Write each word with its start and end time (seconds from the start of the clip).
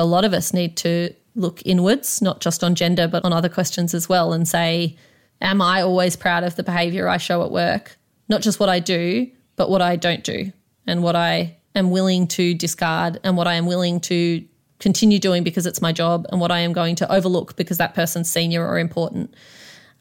a 0.00 0.04
lot 0.04 0.24
of 0.24 0.32
us 0.32 0.52
need 0.52 0.76
to 0.78 1.14
look 1.34 1.62
inwards, 1.64 2.20
not 2.20 2.40
just 2.40 2.64
on 2.64 2.74
gender, 2.74 3.06
but 3.06 3.24
on 3.24 3.32
other 3.32 3.48
questions 3.48 3.94
as 3.94 4.08
well, 4.08 4.32
and 4.32 4.48
say, 4.48 4.96
Am 5.42 5.62
I 5.62 5.80
always 5.80 6.16
proud 6.16 6.44
of 6.44 6.56
the 6.56 6.62
behavior 6.62 7.08
I 7.08 7.16
show 7.16 7.42
at 7.42 7.50
work? 7.50 7.96
Not 8.28 8.42
just 8.42 8.60
what 8.60 8.68
I 8.68 8.78
do, 8.78 9.30
but 9.56 9.70
what 9.70 9.80
I 9.80 9.96
don't 9.96 10.22
do 10.22 10.52
and 10.86 11.02
what 11.02 11.16
I 11.16 11.56
am 11.74 11.90
willing 11.90 12.26
to 12.28 12.54
discard 12.54 13.18
and 13.24 13.36
what 13.36 13.46
I 13.46 13.54
am 13.54 13.66
willing 13.66 14.00
to 14.00 14.44
continue 14.80 15.18
doing 15.18 15.42
because 15.42 15.66
it's 15.66 15.80
my 15.80 15.92
job 15.92 16.26
and 16.30 16.40
what 16.40 16.50
I 16.50 16.60
am 16.60 16.72
going 16.72 16.96
to 16.96 17.12
overlook 17.12 17.56
because 17.56 17.78
that 17.78 17.94
person's 17.94 18.30
senior 18.30 18.66
or 18.66 18.78
important. 18.78 19.34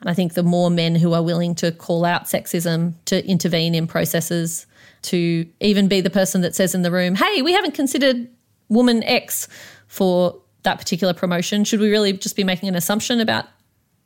And 0.02 0.10
I 0.10 0.14
think 0.14 0.34
the 0.34 0.44
more 0.44 0.70
men 0.70 0.96
who 0.96 1.14
are 1.14 1.24
willing 1.24 1.56
to 1.56 1.72
call 1.72 2.06
out 2.06 2.26
sexism, 2.26 2.94
to 3.06 3.26
intervene 3.26 3.76
in 3.76 3.88
processes, 3.88 4.66
to 5.04 5.46
even 5.60 5.88
be 5.88 6.02
the 6.02 6.10
person 6.10 6.42
that 6.42 6.56
says 6.56 6.74
in 6.74 6.82
the 6.82 6.92
room, 6.92 7.16
hey, 7.16 7.42
we 7.42 7.54
haven't 7.54 7.74
considered 7.74 8.30
woman 8.70 9.04
X 9.04 9.48
for 9.90 10.40
that 10.64 10.80
particular 10.80 11.14
promotion. 11.14 11.66
Should 11.66 11.82
we 11.82 11.90
really 11.90 12.14
just 12.14 12.38
be 12.38 12.46
making 12.46 12.70
an 12.70 12.76
assumption 12.76 13.20
about 13.20 13.46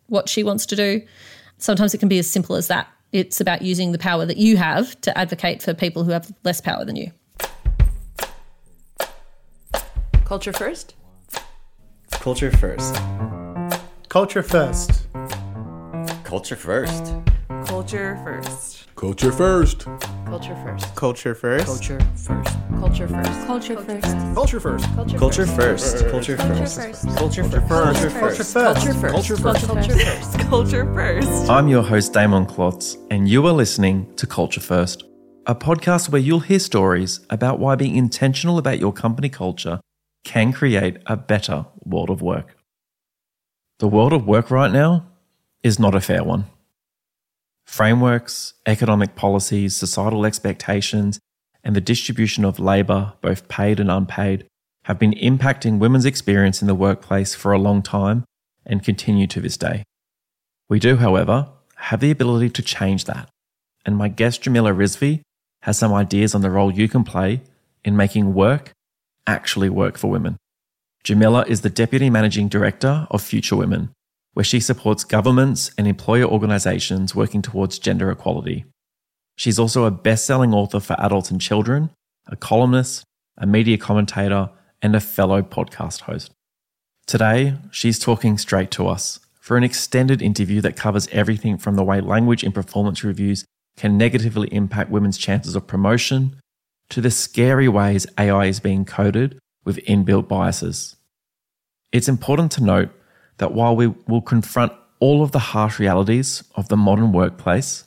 what 0.07 0.27
she 0.27 0.43
wants 0.43 0.65
to 0.67 0.75
do? 0.75 1.01
Sometimes 1.59 1.93
it 1.93 1.99
can 1.99 2.09
be 2.09 2.17
as 2.17 2.29
simple 2.29 2.55
as 2.55 2.67
that. 2.67 2.87
It's 3.11 3.39
about 3.39 3.61
using 3.61 3.91
the 3.91 3.99
power 3.99 4.25
that 4.25 4.37
you 4.37 4.57
have 4.57 4.99
to 5.01 5.15
advocate 5.15 5.61
for 5.61 5.75
people 5.75 6.03
who 6.03 6.11
have 6.11 6.33
less 6.43 6.59
power 6.59 6.83
than 6.83 6.95
you. 6.95 7.11
Culture 10.25 10.53
first? 10.53 10.95
Culture 12.09 12.49
first. 12.49 12.95
Culture 14.09 14.41
first. 14.41 15.07
Culture 16.23 16.55
first. 16.55 17.13
Culture 17.65 18.19
first. 18.23 18.72
Culture 19.03 19.33
first. 19.33 19.85
Culture 20.25 20.55
first. 20.63 20.95
Culture 20.95 21.35
first. 21.35 21.65
Culture 21.67 21.97
first. 21.99 22.23
Culture 22.79 23.07
first. 23.09 23.47
Culture 23.47 23.79
first. 23.81 24.33
Culture 24.33 24.59
first. 24.59 25.17
Culture 25.17 25.37
first. 25.41 26.07
Culture 26.07 26.37
first. 26.37 26.37
Culture 26.37 26.37
first. 26.37 27.73
Culture 27.75 28.09
first. 28.09 28.53
Culture 28.53 28.93
first. 28.93 29.11
Culture 29.11 29.35
first. 29.35 29.67
Culture 29.67 29.97
first. 29.97 30.39
Culture 30.39 30.93
first. 30.95 31.49
I'm 31.49 31.67
your 31.67 31.83
host, 31.83 32.13
Damon 32.13 32.45
Klotz, 32.45 32.95
and 33.11 33.27
you 33.27 33.45
are 33.45 33.51
listening 33.51 34.07
to 34.15 34.25
Culture 34.25 34.61
First, 34.61 35.03
a 35.47 35.53
podcast 35.53 36.07
where 36.07 36.21
you'll 36.21 36.39
hear 36.39 36.59
stories 36.59 37.19
about 37.29 37.59
why 37.59 37.75
being 37.75 37.97
intentional 37.97 38.57
about 38.57 38.79
your 38.79 38.93
company 38.93 39.27
culture 39.27 39.81
can 40.23 40.53
create 40.53 40.99
a 41.07 41.17
better 41.17 41.65
world 41.83 42.09
of 42.09 42.21
work. 42.21 42.55
The 43.79 43.89
world 43.89 44.13
of 44.13 44.25
work 44.25 44.49
right 44.49 44.71
now 44.71 45.07
is 45.61 45.77
not 45.77 45.93
a 45.93 45.99
fair 45.99 46.23
one. 46.23 46.45
Frameworks, 47.65 48.53
economic 48.65 49.15
policies, 49.15 49.75
societal 49.75 50.25
expectations, 50.25 51.19
and 51.63 51.75
the 51.75 51.81
distribution 51.81 52.45
of 52.45 52.59
labour, 52.59 53.13
both 53.21 53.47
paid 53.47 53.79
and 53.79 53.89
unpaid, 53.89 54.45
have 54.85 54.99
been 54.99 55.13
impacting 55.13 55.79
women's 55.79 56.05
experience 56.05 56.61
in 56.61 56.67
the 56.67 56.75
workplace 56.75 57.33
for 57.33 57.51
a 57.51 57.59
long 57.59 57.81
time 57.81 58.25
and 58.65 58.83
continue 58.83 59.27
to 59.27 59.39
this 59.39 59.57
day. 59.57 59.83
We 60.69 60.79
do, 60.79 60.97
however, 60.97 61.49
have 61.77 61.99
the 61.99 62.11
ability 62.11 62.49
to 62.51 62.61
change 62.61 63.05
that, 63.05 63.29
and 63.85 63.97
my 63.97 64.07
guest 64.07 64.41
Jamila 64.41 64.71
Rizvi 64.71 65.21
has 65.63 65.77
some 65.77 65.93
ideas 65.93 66.35
on 66.35 66.41
the 66.41 66.49
role 66.49 66.71
you 66.71 66.89
can 66.89 67.03
play 67.03 67.41
in 67.83 67.95
making 67.95 68.33
work 68.33 68.71
actually 69.25 69.69
work 69.69 69.97
for 69.97 70.09
women. 70.09 70.37
Jamila 71.03 71.45
is 71.47 71.61
the 71.61 71.69
Deputy 71.69 72.09
Managing 72.09 72.47
Director 72.47 73.07
of 73.11 73.21
Future 73.21 73.55
Women, 73.55 73.91
where 74.33 74.43
she 74.43 74.59
supports 74.59 75.03
governments 75.03 75.71
and 75.77 75.87
employer 75.87 76.25
organisations 76.25 77.15
working 77.15 77.41
towards 77.41 77.79
gender 77.79 78.09
equality. 78.11 78.65
She's 79.35 79.59
also 79.59 79.85
a 79.85 79.91
best 79.91 80.25
selling 80.25 80.53
author 80.53 80.79
for 80.79 80.95
adults 80.99 81.31
and 81.31 81.41
children, 81.41 81.89
a 82.27 82.35
columnist, 82.35 83.03
a 83.37 83.45
media 83.45 83.77
commentator, 83.77 84.49
and 84.81 84.95
a 84.95 84.99
fellow 84.99 85.41
podcast 85.41 86.01
host. 86.01 86.31
Today, 87.07 87.55
she's 87.71 87.99
talking 87.99 88.37
straight 88.37 88.71
to 88.71 88.87
us 88.87 89.19
for 89.39 89.57
an 89.57 89.63
extended 89.63 90.21
interview 90.21 90.61
that 90.61 90.75
covers 90.75 91.07
everything 91.11 91.57
from 91.57 91.75
the 91.75 91.83
way 91.83 91.99
language 91.99 92.43
in 92.43 92.51
performance 92.51 93.03
reviews 93.03 93.45
can 93.75 93.97
negatively 93.97 94.47
impact 94.53 94.89
women's 94.89 95.17
chances 95.17 95.55
of 95.55 95.67
promotion 95.67 96.39
to 96.89 97.01
the 97.01 97.11
scary 97.11 97.67
ways 97.67 98.05
AI 98.17 98.45
is 98.45 98.59
being 98.59 98.85
coded 98.85 99.37
with 99.65 99.83
inbuilt 99.85 100.27
biases. 100.27 100.95
It's 101.91 102.07
important 102.07 102.51
to 102.53 102.63
note 102.63 102.89
that 103.37 103.53
while 103.53 103.75
we 103.75 103.87
will 104.07 104.21
confront 104.21 104.73
all 104.99 105.23
of 105.23 105.31
the 105.31 105.39
harsh 105.39 105.79
realities 105.79 106.43
of 106.55 106.69
the 106.69 106.77
modern 106.77 107.11
workplace, 107.11 107.85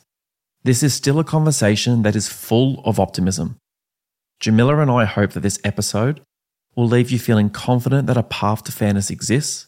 this 0.63 0.83
is 0.83 0.93
still 0.93 1.19
a 1.19 1.23
conversation 1.23 2.03
that 2.03 2.15
is 2.15 2.27
full 2.27 2.81
of 2.85 2.99
optimism. 2.99 3.57
Jamila 4.39 4.79
and 4.79 4.91
I 4.91 5.05
hope 5.05 5.31
that 5.31 5.39
this 5.39 5.59
episode 5.63 6.21
will 6.75 6.87
leave 6.87 7.09
you 7.09 7.17
feeling 7.17 7.49
confident 7.49 8.05
that 8.07 8.17
a 8.17 8.23
path 8.23 8.63
to 8.65 8.71
fairness 8.71 9.09
exists 9.09 9.67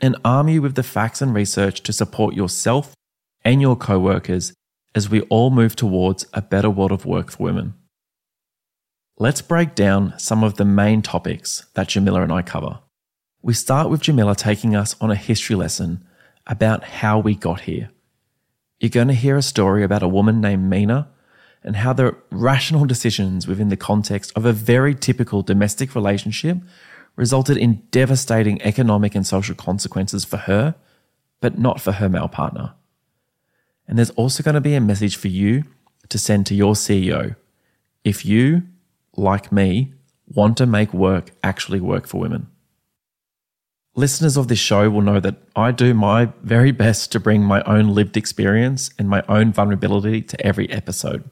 and 0.00 0.16
arm 0.24 0.48
you 0.48 0.62
with 0.62 0.74
the 0.74 0.82
facts 0.82 1.20
and 1.20 1.34
research 1.34 1.82
to 1.82 1.92
support 1.92 2.34
yourself 2.34 2.94
and 3.44 3.60
your 3.60 3.76
co 3.76 3.98
workers 3.98 4.52
as 4.94 5.08
we 5.08 5.22
all 5.22 5.50
move 5.50 5.74
towards 5.74 6.26
a 6.32 6.42
better 6.42 6.70
world 6.70 6.92
of 6.92 7.04
work 7.04 7.30
for 7.30 7.42
women. 7.42 7.74
Let's 9.18 9.42
break 9.42 9.74
down 9.74 10.14
some 10.18 10.44
of 10.44 10.54
the 10.54 10.64
main 10.64 11.02
topics 11.02 11.66
that 11.74 11.88
Jamila 11.88 12.22
and 12.22 12.32
I 12.32 12.42
cover. 12.42 12.80
We 13.46 13.54
start 13.54 13.90
with 13.90 14.00
Jamila 14.00 14.34
taking 14.34 14.74
us 14.74 14.96
on 15.00 15.12
a 15.12 15.14
history 15.14 15.54
lesson 15.54 16.04
about 16.48 16.82
how 16.82 17.20
we 17.20 17.36
got 17.36 17.60
here. 17.60 17.90
You're 18.80 18.90
going 18.90 19.06
to 19.06 19.14
hear 19.14 19.36
a 19.36 19.42
story 19.42 19.84
about 19.84 20.02
a 20.02 20.08
woman 20.08 20.40
named 20.40 20.68
Mina 20.68 21.08
and 21.62 21.76
how 21.76 21.92
the 21.92 22.16
rational 22.32 22.86
decisions 22.86 23.46
within 23.46 23.68
the 23.68 23.76
context 23.76 24.32
of 24.34 24.46
a 24.46 24.52
very 24.52 24.96
typical 24.96 25.42
domestic 25.42 25.94
relationship 25.94 26.58
resulted 27.14 27.56
in 27.56 27.84
devastating 27.92 28.60
economic 28.62 29.14
and 29.14 29.24
social 29.24 29.54
consequences 29.54 30.24
for 30.24 30.38
her, 30.38 30.74
but 31.40 31.56
not 31.56 31.80
for 31.80 31.92
her 31.92 32.08
male 32.08 32.26
partner. 32.26 32.74
And 33.86 33.96
there's 33.96 34.10
also 34.10 34.42
going 34.42 34.56
to 34.56 34.60
be 34.60 34.74
a 34.74 34.80
message 34.80 35.14
for 35.14 35.28
you 35.28 35.62
to 36.08 36.18
send 36.18 36.46
to 36.46 36.54
your 36.56 36.74
CEO. 36.74 37.36
If 38.02 38.26
you 38.26 38.62
like 39.16 39.52
me, 39.52 39.94
want 40.26 40.56
to 40.56 40.66
make 40.66 40.92
work 40.92 41.30
actually 41.44 41.78
work 41.78 42.08
for 42.08 42.18
women. 42.20 42.48
Listeners 43.98 44.36
of 44.36 44.48
this 44.48 44.58
show 44.58 44.90
will 44.90 45.00
know 45.00 45.20
that 45.20 45.36
I 45.56 45.72
do 45.72 45.94
my 45.94 46.26
very 46.42 46.70
best 46.70 47.10
to 47.12 47.20
bring 47.20 47.42
my 47.42 47.62
own 47.62 47.94
lived 47.94 48.18
experience 48.18 48.90
and 48.98 49.08
my 49.08 49.22
own 49.26 49.54
vulnerability 49.54 50.20
to 50.20 50.46
every 50.46 50.70
episode. 50.70 51.30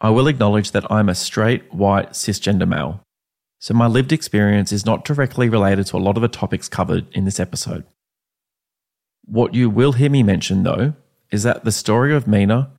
I 0.00 0.10
will 0.10 0.26
acknowledge 0.26 0.72
that 0.72 0.90
I'm 0.90 1.08
a 1.08 1.14
straight, 1.14 1.72
white, 1.72 2.10
cisgender 2.10 2.66
male, 2.66 3.02
so 3.60 3.72
my 3.72 3.86
lived 3.86 4.12
experience 4.12 4.72
is 4.72 4.84
not 4.84 5.04
directly 5.04 5.48
related 5.48 5.86
to 5.86 5.96
a 5.96 5.98
lot 5.98 6.16
of 6.16 6.22
the 6.22 6.28
topics 6.28 6.68
covered 6.68 7.06
in 7.12 7.24
this 7.24 7.38
episode. 7.38 7.84
What 9.24 9.54
you 9.54 9.70
will 9.70 9.92
hear 9.92 10.10
me 10.10 10.24
mention, 10.24 10.64
though, 10.64 10.94
is 11.30 11.44
that 11.44 11.64
the 11.64 11.70
story 11.70 12.12
of 12.12 12.26
Mina 12.26 12.72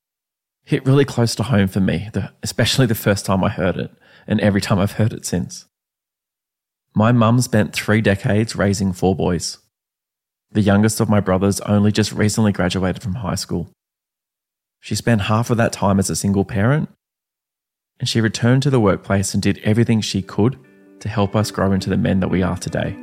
hit 0.66 0.86
really 0.86 1.06
close 1.06 1.34
to 1.36 1.44
home 1.44 1.69
for 1.69 1.80
me, 1.80 2.09
especially 2.44 2.88
the 2.88 2.94
first 2.94 3.25
time 3.25 3.42
I 3.42 3.50
heard 3.50 3.78
it, 3.78 3.92
and 4.28 4.42
every 4.42 4.59
time 4.59 4.80
I've 4.80 4.94
heard 5.00 5.13
it 5.13 5.25
since. 5.25 5.66
My 6.97 7.11
mum 7.11 7.41
spent 7.41 7.73
three 7.73 8.00
decades 8.00 8.56
raising 8.56 8.94
four 8.94 9.17
boys. 9.17 9.57
The 10.51 10.61
youngest 10.61 11.01
of 11.01 11.09
my 11.09 11.19
brothers 11.19 11.59
only 11.61 11.91
just 11.91 12.13
recently 12.13 12.53
graduated 12.53 13.03
from 13.03 13.16
high 13.16 13.35
school. 13.35 13.69
She 14.79 14.95
spent 14.95 15.23
half 15.23 15.50
of 15.50 15.57
that 15.57 15.73
time 15.73 16.00
as 16.00 16.09
a 16.09 16.16
single 16.16 16.45
parent, 16.45 16.88
and 18.00 18.07
she 18.07 18.22
returned 18.22 18.63
to 18.63 18.69
the 18.69 18.79
workplace 18.79 19.33
and 19.33 19.44
did 19.44 19.59
everything 19.63 20.00
she 20.00 20.22
could 20.22 20.57
to 21.01 21.09
help 21.09 21.35
us 21.35 21.51
grow 21.51 21.73
into 21.73 21.89
the 21.89 21.97
men 21.97 22.22
that 22.22 22.29
we 22.29 22.41
are 22.41 22.56
today. 22.56 22.95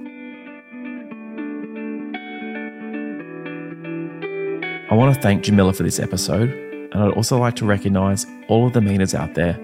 I 4.91 4.95
want 4.95 5.15
to 5.15 5.21
thank 5.21 5.45
Jamila 5.45 5.75
for 5.75 5.83
this 5.83 6.01
episode 6.01 6.51
and 6.93 7.03
I'd 7.03 7.13
also 7.13 7.39
like 7.39 7.57
to 7.57 7.67
recognise 7.67 8.27
all 8.49 8.67
of 8.67 8.73
the 8.73 8.81
Minas 8.81 9.15
out 9.15 9.35
there 9.35 9.55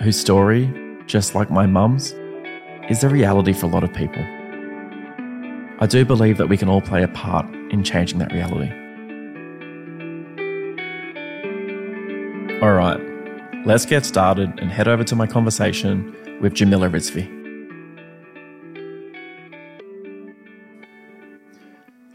whose 0.00 0.18
story, 0.18 0.72
just 1.06 1.34
like 1.34 1.50
my 1.50 1.66
mum's, 1.66 2.14
is 2.88 3.02
the 3.02 3.08
reality 3.08 3.52
for 3.52 3.66
a 3.66 3.68
lot 3.68 3.84
of 3.84 3.92
people. 3.92 4.22
I 5.80 5.86
do 5.86 6.04
believe 6.04 6.38
that 6.38 6.48
we 6.48 6.56
can 6.56 6.68
all 6.68 6.80
play 6.80 7.02
a 7.02 7.08
part 7.08 7.46
in 7.70 7.84
changing 7.84 8.18
that 8.18 8.32
reality. 8.32 8.72
All 12.60 12.72
right, 12.72 12.98
let's 13.64 13.86
get 13.86 14.04
started 14.04 14.58
and 14.58 14.70
head 14.70 14.88
over 14.88 15.04
to 15.04 15.14
my 15.14 15.26
conversation 15.26 16.16
with 16.40 16.54
Jamila 16.54 16.88
Rizvi. 16.88 17.37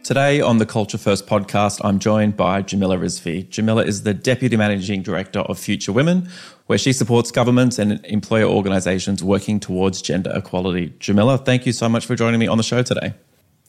Today 0.04 0.42
on 0.42 0.58
the 0.58 0.66
Culture 0.66 0.98
First 0.98 1.28
podcast, 1.28 1.80
I'm 1.82 1.98
joined 1.98 2.36
by 2.36 2.62
Jamila 2.62 2.98
Rizvi. 2.98 3.50
Jamila 3.50 3.86
is 3.86 4.04
the 4.04 4.14
Deputy 4.14 4.58
Managing 4.58 5.02
Director 5.02 5.40
of 5.40 5.58
Future 5.58 5.94
Women, 5.94 6.28
where 6.66 6.78
she 6.78 6.92
supports 6.92 7.32
governments 7.32 7.80
and 7.80 8.06
employer 8.06 8.44
organisations 8.44 9.24
working 9.24 9.62
towards 9.62 10.02
gender 10.02 10.30
equality. 10.36 10.94
Jamila, 11.00 11.38
thank 11.38 11.66
you 11.66 11.72
so 11.72 11.88
much 11.88 12.06
for 12.06 12.18
joining 12.18 12.42
me 12.42 12.48
on 12.48 12.58
the 12.58 12.66
show 12.66 12.84
today. 12.84 13.14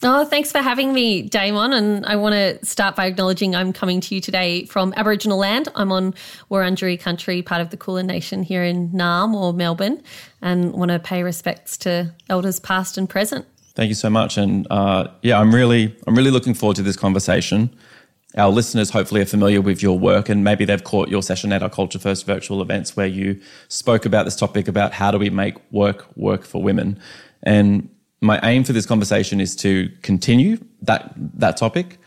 Oh, 0.03 0.25
thanks 0.25 0.51
for 0.51 0.57
having 0.57 0.91
me, 0.91 1.21
Damon. 1.21 1.71
And 1.71 2.05
I 2.05 2.17
want 2.17 2.33
to 2.33 2.65
start 2.65 2.97
by 2.97 3.05
acknowledging 3.05 3.55
I'm 3.55 3.71
coming 3.71 4.01
to 4.01 4.13
you 4.13 4.19
today 4.19 4.65
from 4.65 4.93
Aboriginal 4.97 5.37
land. 5.37 5.69
I'm 5.73 5.93
on 5.93 6.13
Wurundjeri 6.51 6.99
country, 6.99 7.43
part 7.43 7.61
of 7.61 7.69
the 7.69 7.77
Kulin 7.77 8.07
Nation 8.07 8.43
here 8.43 8.61
in 8.61 8.89
Naarm 8.89 9.33
or 9.33 9.53
Melbourne, 9.53 10.03
and 10.41 10.73
want 10.73 10.91
to 10.91 10.99
pay 10.99 11.23
respects 11.23 11.77
to 11.77 12.13
elders 12.27 12.59
past 12.59 12.97
and 12.97 13.09
present. 13.09 13.45
Thank 13.75 13.89
you 13.89 13.95
so 13.95 14.09
much, 14.09 14.37
and 14.37 14.65
uh, 14.71 15.09
yeah, 15.21 15.37
I'm 15.37 15.53
really, 15.53 15.93
I'm 16.07 16.15
really 16.15 16.31
looking 16.31 16.53
forward 16.53 16.77
to 16.77 16.81
this 16.81 16.95
conversation. 16.95 17.75
Our 18.37 18.49
listeners 18.49 18.89
hopefully 18.89 19.21
are 19.21 19.25
familiar 19.25 19.59
with 19.59 19.83
your 19.83 19.99
work, 19.99 20.29
and 20.29 20.45
maybe 20.45 20.63
they've 20.63 20.83
caught 20.83 21.09
your 21.09 21.21
session 21.21 21.51
at 21.51 21.61
our 21.61 21.69
Culture 21.69 21.99
First 21.99 22.25
virtual 22.25 22.61
events 22.61 22.95
where 22.95 23.07
you 23.07 23.39
spoke 23.67 24.05
about 24.05 24.23
this 24.23 24.35
topic 24.37 24.69
about 24.69 24.93
how 24.93 25.11
do 25.11 25.17
we 25.17 25.29
make 25.29 25.55
work 25.73 26.05
work 26.15 26.45
for 26.45 26.63
women. 26.63 26.97
And 27.43 27.89
my 28.21 28.39
aim 28.43 28.63
for 28.63 28.71
this 28.71 28.85
conversation 28.85 29.41
is 29.41 29.57
to 29.57 29.89
continue 30.01 30.57
that 30.81 31.13
that 31.17 31.57
topic. 31.57 31.97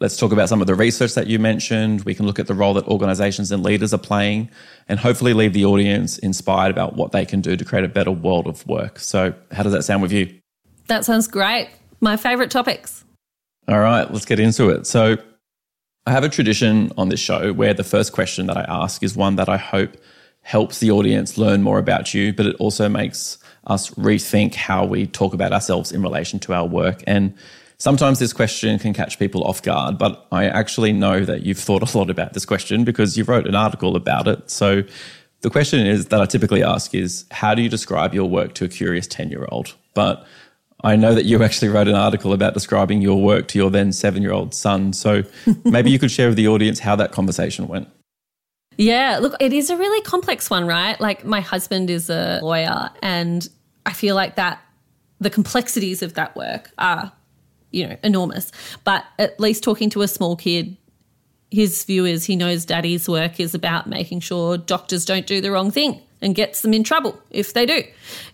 Let's 0.00 0.16
talk 0.16 0.32
about 0.32 0.48
some 0.48 0.62
of 0.62 0.66
the 0.66 0.74
research 0.74 1.14
that 1.14 1.26
you 1.26 1.38
mentioned. 1.38 2.04
We 2.04 2.14
can 2.14 2.26
look 2.26 2.38
at 2.38 2.46
the 2.46 2.54
role 2.54 2.74
that 2.74 2.86
organizations 2.88 3.52
and 3.52 3.62
leaders 3.62 3.94
are 3.94 3.98
playing 3.98 4.50
and 4.88 4.98
hopefully 4.98 5.34
leave 5.34 5.52
the 5.52 5.66
audience 5.66 6.18
inspired 6.18 6.70
about 6.70 6.96
what 6.96 7.12
they 7.12 7.24
can 7.24 7.40
do 7.40 7.56
to 7.56 7.64
create 7.64 7.84
a 7.84 7.88
better 7.88 8.10
world 8.10 8.46
of 8.46 8.66
work. 8.66 8.98
So, 8.98 9.34
how 9.52 9.62
does 9.62 9.72
that 9.72 9.82
sound 9.82 10.02
with 10.02 10.12
you? 10.12 10.40
That 10.86 11.04
sounds 11.04 11.26
great. 11.26 11.70
My 12.00 12.16
favorite 12.16 12.50
topics. 12.50 13.04
All 13.68 13.80
right, 13.80 14.10
let's 14.12 14.26
get 14.26 14.38
into 14.38 14.68
it. 14.68 14.86
So, 14.86 15.16
I 16.06 16.10
have 16.10 16.22
a 16.22 16.28
tradition 16.28 16.92
on 16.98 17.08
this 17.08 17.20
show 17.20 17.54
where 17.54 17.72
the 17.72 17.84
first 17.84 18.12
question 18.12 18.46
that 18.48 18.58
I 18.58 18.66
ask 18.68 19.02
is 19.02 19.16
one 19.16 19.36
that 19.36 19.48
I 19.48 19.56
hope 19.56 19.96
helps 20.42 20.78
the 20.78 20.90
audience 20.90 21.38
learn 21.38 21.62
more 21.62 21.78
about 21.78 22.12
you, 22.12 22.34
but 22.34 22.44
it 22.44 22.54
also 22.56 22.90
makes 22.90 23.38
us 23.66 23.88
rethink 23.90 24.54
how 24.54 24.84
we 24.84 25.06
talk 25.06 25.32
about 25.32 25.52
ourselves 25.52 25.90
in 25.90 26.02
relation 26.02 26.38
to 26.40 26.52
our 26.52 26.66
work. 26.66 27.02
And 27.06 27.34
sometimes 27.78 28.18
this 28.18 28.34
question 28.34 28.78
can 28.78 28.92
catch 28.92 29.18
people 29.18 29.44
off 29.44 29.62
guard, 29.62 29.96
but 29.96 30.26
I 30.30 30.44
actually 30.44 30.92
know 30.92 31.24
that 31.24 31.42
you've 31.42 31.58
thought 31.58 31.82
a 31.82 31.98
lot 31.98 32.10
about 32.10 32.34
this 32.34 32.44
question 32.44 32.84
because 32.84 33.16
you 33.16 33.24
wrote 33.24 33.46
an 33.46 33.54
article 33.54 33.96
about 33.96 34.28
it. 34.28 34.50
So 34.50 34.82
the 35.40 35.48
question 35.50 35.86
is 35.86 36.06
that 36.06 36.20
I 36.20 36.26
typically 36.26 36.62
ask 36.62 36.94
is 36.94 37.24
how 37.30 37.54
do 37.54 37.62
you 37.62 37.70
describe 37.70 38.12
your 38.12 38.28
work 38.28 38.52
to 38.54 38.66
a 38.66 38.68
curious 38.68 39.06
10 39.06 39.30
year 39.30 39.46
old? 39.50 39.74
But 39.94 40.26
I 40.84 40.96
know 40.96 41.14
that 41.14 41.24
you 41.24 41.42
actually 41.42 41.68
wrote 41.68 41.88
an 41.88 41.94
article 41.94 42.34
about 42.34 42.52
describing 42.52 43.00
your 43.00 43.20
work 43.20 43.48
to 43.48 43.58
your 43.58 43.70
then 43.70 43.90
seven 43.90 44.22
year 44.22 44.32
old 44.32 44.54
son. 44.54 44.92
So 44.92 45.22
maybe 45.64 45.90
you 45.90 45.98
could 45.98 46.10
share 46.10 46.28
with 46.28 46.36
the 46.36 46.46
audience 46.46 46.78
how 46.78 46.94
that 46.96 47.10
conversation 47.10 47.66
went. 47.66 47.88
Yeah, 48.76 49.18
look, 49.20 49.34
it 49.40 49.52
is 49.52 49.70
a 49.70 49.76
really 49.76 50.02
complex 50.02 50.50
one, 50.50 50.66
right? 50.66 51.00
Like, 51.00 51.24
my 51.24 51.40
husband 51.40 51.90
is 51.90 52.10
a 52.10 52.40
lawyer, 52.42 52.90
and 53.02 53.48
I 53.86 53.92
feel 53.92 54.16
like 54.16 54.34
that 54.34 54.60
the 55.20 55.30
complexities 55.30 56.02
of 56.02 56.14
that 56.14 56.34
work 56.34 56.72
are, 56.76 57.12
you 57.70 57.86
know, 57.86 57.96
enormous. 58.02 58.50
But 58.82 59.04
at 59.18 59.38
least 59.38 59.62
talking 59.62 59.90
to 59.90 60.02
a 60.02 60.08
small 60.08 60.34
kid, 60.34 60.76
his 61.52 61.84
view 61.84 62.04
is 62.04 62.24
he 62.24 62.34
knows 62.34 62.64
daddy's 62.64 63.08
work 63.08 63.38
is 63.38 63.54
about 63.54 63.86
making 63.86 64.20
sure 64.20 64.58
doctors 64.58 65.04
don't 65.04 65.26
do 65.26 65.40
the 65.40 65.52
wrong 65.52 65.70
thing 65.70 66.02
and 66.24 66.34
gets 66.34 66.62
them 66.62 66.72
in 66.72 66.82
trouble 66.82 67.20
if 67.30 67.52
they 67.52 67.66
do. 67.66 67.84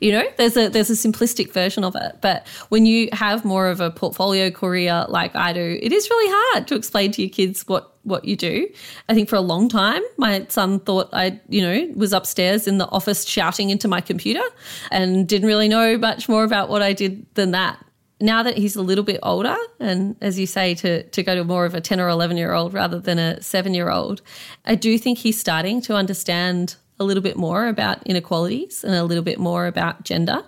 You 0.00 0.12
know, 0.12 0.24
there's 0.36 0.56
a 0.56 0.68
there's 0.68 0.90
a 0.90 0.94
simplistic 0.94 1.52
version 1.52 1.82
of 1.82 1.96
it. 1.96 2.18
But 2.20 2.46
when 2.68 2.86
you 2.86 3.08
have 3.12 3.44
more 3.44 3.68
of 3.68 3.80
a 3.80 3.90
portfolio 3.90 4.50
career 4.50 5.04
like 5.08 5.34
I 5.34 5.52
do, 5.52 5.78
it 5.82 5.92
is 5.92 6.08
really 6.08 6.32
hard 6.32 6.68
to 6.68 6.76
explain 6.76 7.10
to 7.12 7.22
your 7.22 7.30
kids 7.30 7.66
what 7.66 7.96
what 8.04 8.24
you 8.24 8.36
do. 8.36 8.68
I 9.08 9.14
think 9.14 9.28
for 9.28 9.36
a 9.36 9.42
long 9.42 9.68
time, 9.68 10.02
my 10.16 10.46
son 10.48 10.80
thought 10.80 11.10
I, 11.12 11.40
you 11.48 11.60
know, 11.60 11.92
was 11.96 12.12
upstairs 12.12 12.66
in 12.66 12.78
the 12.78 12.88
office 12.88 13.24
shouting 13.24 13.70
into 13.70 13.88
my 13.88 14.00
computer 14.00 14.44
and 14.90 15.28
didn't 15.28 15.48
really 15.48 15.68
know 15.68 15.98
much 15.98 16.28
more 16.28 16.44
about 16.44 16.68
what 16.68 16.80
I 16.80 16.92
did 16.92 17.26
than 17.34 17.50
that. 17.50 17.84
Now 18.22 18.42
that 18.42 18.56
he's 18.56 18.76
a 18.76 18.82
little 18.82 19.04
bit 19.04 19.18
older, 19.22 19.56
and 19.78 20.14
as 20.20 20.38
you 20.38 20.46
say, 20.46 20.74
to, 20.76 21.02
to 21.02 21.22
go 21.22 21.34
to 21.34 21.42
more 21.42 21.64
of 21.64 21.74
a 21.74 21.80
10 21.80 22.00
or 22.00 22.08
11 22.08 22.36
year 22.36 22.52
old 22.52 22.74
rather 22.74 23.00
than 23.00 23.18
a 23.18 23.42
seven 23.42 23.74
year 23.74 23.90
old, 23.90 24.20
I 24.64 24.74
do 24.74 24.98
think 24.98 25.18
he's 25.18 25.40
starting 25.40 25.80
to 25.82 25.94
understand 25.94 26.76
a 27.00 27.04
little 27.04 27.22
bit 27.22 27.36
more 27.36 27.66
about 27.66 28.06
inequalities 28.06 28.84
and 28.84 28.94
a 28.94 29.02
little 29.02 29.24
bit 29.24 29.38
more 29.40 29.66
about 29.66 30.04
gender. 30.04 30.44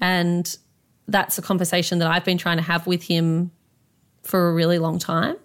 And 0.00 0.56
that's 1.08 1.38
a 1.38 1.42
conversation 1.42 1.98
that 1.98 2.08
I've 2.08 2.24
been 2.24 2.38
trying 2.38 2.58
to 2.58 2.62
have 2.62 2.86
with 2.86 3.02
him 3.02 3.50
for 4.22 4.50
a 4.50 4.54
really 4.54 4.78
long 4.78 4.98
time. 4.98 5.36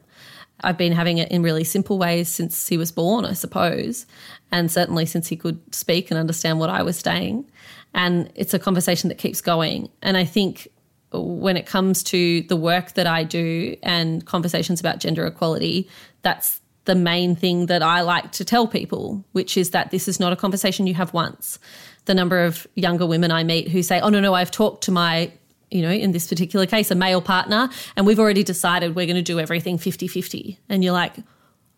I've 0.64 0.78
been 0.78 0.92
having 0.92 1.18
it 1.18 1.32
in 1.32 1.42
really 1.42 1.64
simple 1.64 1.98
ways 1.98 2.30
since 2.30 2.68
he 2.68 2.78
was 2.78 2.92
born, 2.92 3.26
I 3.26 3.34
suppose, 3.34 4.06
and 4.52 4.72
certainly 4.72 5.06
since 5.06 5.28
he 5.28 5.36
could 5.36 5.60
speak 5.74 6.12
and 6.12 6.20
understand 6.20 6.60
what 6.60 6.70
I 6.70 6.84
was 6.84 7.00
saying. 7.00 7.50
And 7.94 8.32
it's 8.36 8.54
a 8.54 8.60
conversation 8.60 9.08
that 9.10 9.18
keeps 9.18 9.42
going. 9.42 9.90
And 10.02 10.18
I 10.18 10.26
think 10.26 10.68
when 11.12 11.58
it 11.58 11.66
comes 11.66 12.04
to 12.04 12.42
the 12.44 12.56
work 12.56 12.94
that 12.94 13.08
I 13.08 13.24
do 13.24 13.76
and 13.84 14.26
conversations 14.26 14.80
about 14.80 15.00
gender 15.00 15.26
equality, 15.26 15.90
that's 16.22 16.60
the 16.86 16.96
main 16.96 17.36
thing 17.36 17.68
that 17.68 17.82
I 17.82 18.02
like 18.02 18.32
to 18.34 18.46
tell 18.46 18.68
people, 18.68 19.24
which 19.32 19.58
is 19.58 19.72
that 19.72 19.92
this 19.92 20.08
is 20.08 20.20
not 20.20 20.34
a 20.34 20.36
conversation 20.36 20.88
you 20.88 20.94
have 20.96 21.14
once. 21.14 21.60
The 22.06 22.14
number 22.14 22.44
of 22.44 22.68
younger 22.76 23.06
women 23.06 23.32
I 23.32 23.44
meet 23.44 23.70
who 23.70 23.82
say, 23.84 24.02
Oh, 24.02 24.10
no, 24.10 24.20
no, 24.20 24.34
I've 24.34 24.52
talked 24.52 24.84
to 24.86 24.92
my 24.92 25.32
you 25.72 25.82
know, 25.82 25.90
in 25.90 26.12
this 26.12 26.28
particular 26.28 26.68
case, 26.68 26.92
a 26.92 26.96
male 26.96 27.20
partner, 27.20 27.68
and 27.96 28.06
we've 28.06 28.20
already 28.20 28.44
decided 28.44 28.96
we're 28.96 29.08
going 29.08 29.16
to 29.16 29.24
do 29.24 29.40
everything 29.40 29.80
50 29.80 30.08
50. 30.08 30.60
And 30.70 30.84
you're 30.84 30.94
like, 30.94 31.16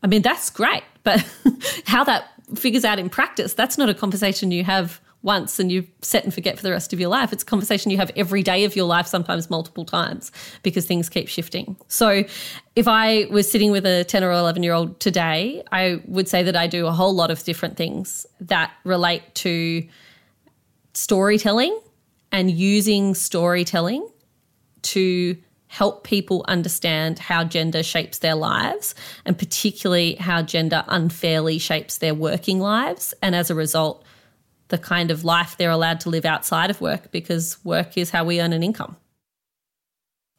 I 0.03 0.07
mean, 0.07 0.21
that's 0.21 0.49
great. 0.49 0.83
But 1.03 1.25
how 1.85 2.03
that 2.03 2.25
figures 2.55 2.83
out 2.83 2.99
in 2.99 3.09
practice, 3.09 3.53
that's 3.53 3.77
not 3.77 3.87
a 3.87 3.93
conversation 3.93 4.51
you 4.51 4.65
have 4.65 4.99
once 5.25 5.59
and 5.59 5.71
you 5.71 5.85
set 6.03 6.23
and 6.23 6.33
forget 6.33 6.55
for 6.55 6.63
the 6.63 6.71
rest 6.71 6.93
of 6.93 6.99
your 6.99 7.09
life. 7.09 7.33
It's 7.33 7.41
a 7.41 7.45
conversation 7.45 7.91
you 7.91 7.97
have 7.97 8.11
every 8.15 8.43
day 8.43 8.63
of 8.63 8.75
your 8.75 8.85
life, 8.85 9.07
sometimes 9.07 9.49
multiple 9.49 9.83
times, 9.83 10.31
because 10.61 10.85
things 10.85 11.09
keep 11.09 11.27
shifting. 11.27 11.75
So 11.87 12.23
if 12.75 12.87
I 12.87 13.25
was 13.31 13.49
sitting 13.49 13.71
with 13.71 13.85
a 13.85 14.03
10 14.03 14.23
or 14.23 14.31
11 14.31 14.61
year 14.61 14.73
old 14.73 14.99
today, 14.99 15.63
I 15.71 15.99
would 16.05 16.29
say 16.29 16.43
that 16.43 16.55
I 16.55 16.67
do 16.67 16.85
a 16.85 16.91
whole 16.91 17.13
lot 17.13 17.31
of 17.31 17.43
different 17.43 17.75
things 17.75 18.25
that 18.39 18.71
relate 18.83 19.23
to 19.35 19.85
storytelling 20.93 21.77
and 22.31 22.51
using 22.51 23.15
storytelling 23.15 24.07
to 24.83 25.35
help 25.67 26.03
people 26.03 26.45
understand 26.47 27.17
how 27.17 27.43
gender 27.43 27.81
shapes 27.81 28.19
their 28.19 28.35
lives 28.35 28.93
and 29.25 29.37
particularly 29.37 30.15
how 30.15 30.41
gender 30.41 30.85
unfairly 30.87 31.57
shapes 31.57 31.97
their 31.97 32.13
working 32.13 32.59
lives 32.59 33.13
and 33.21 33.35
as 33.35 33.49
a 33.49 33.55
result 33.55 34.04
the 34.69 34.77
kind 34.77 35.11
of 35.11 35.23
life 35.23 35.57
they're 35.57 35.71
allowed 35.71 35.99
to 36.01 36.09
live 36.09 36.25
outside 36.25 36.69
of 36.69 36.81
work 36.81 37.11
because 37.11 37.57
work 37.63 37.97
is 37.97 38.09
how 38.09 38.23
we 38.23 38.41
earn 38.41 38.53
an 38.53 38.63
income. 38.63 38.97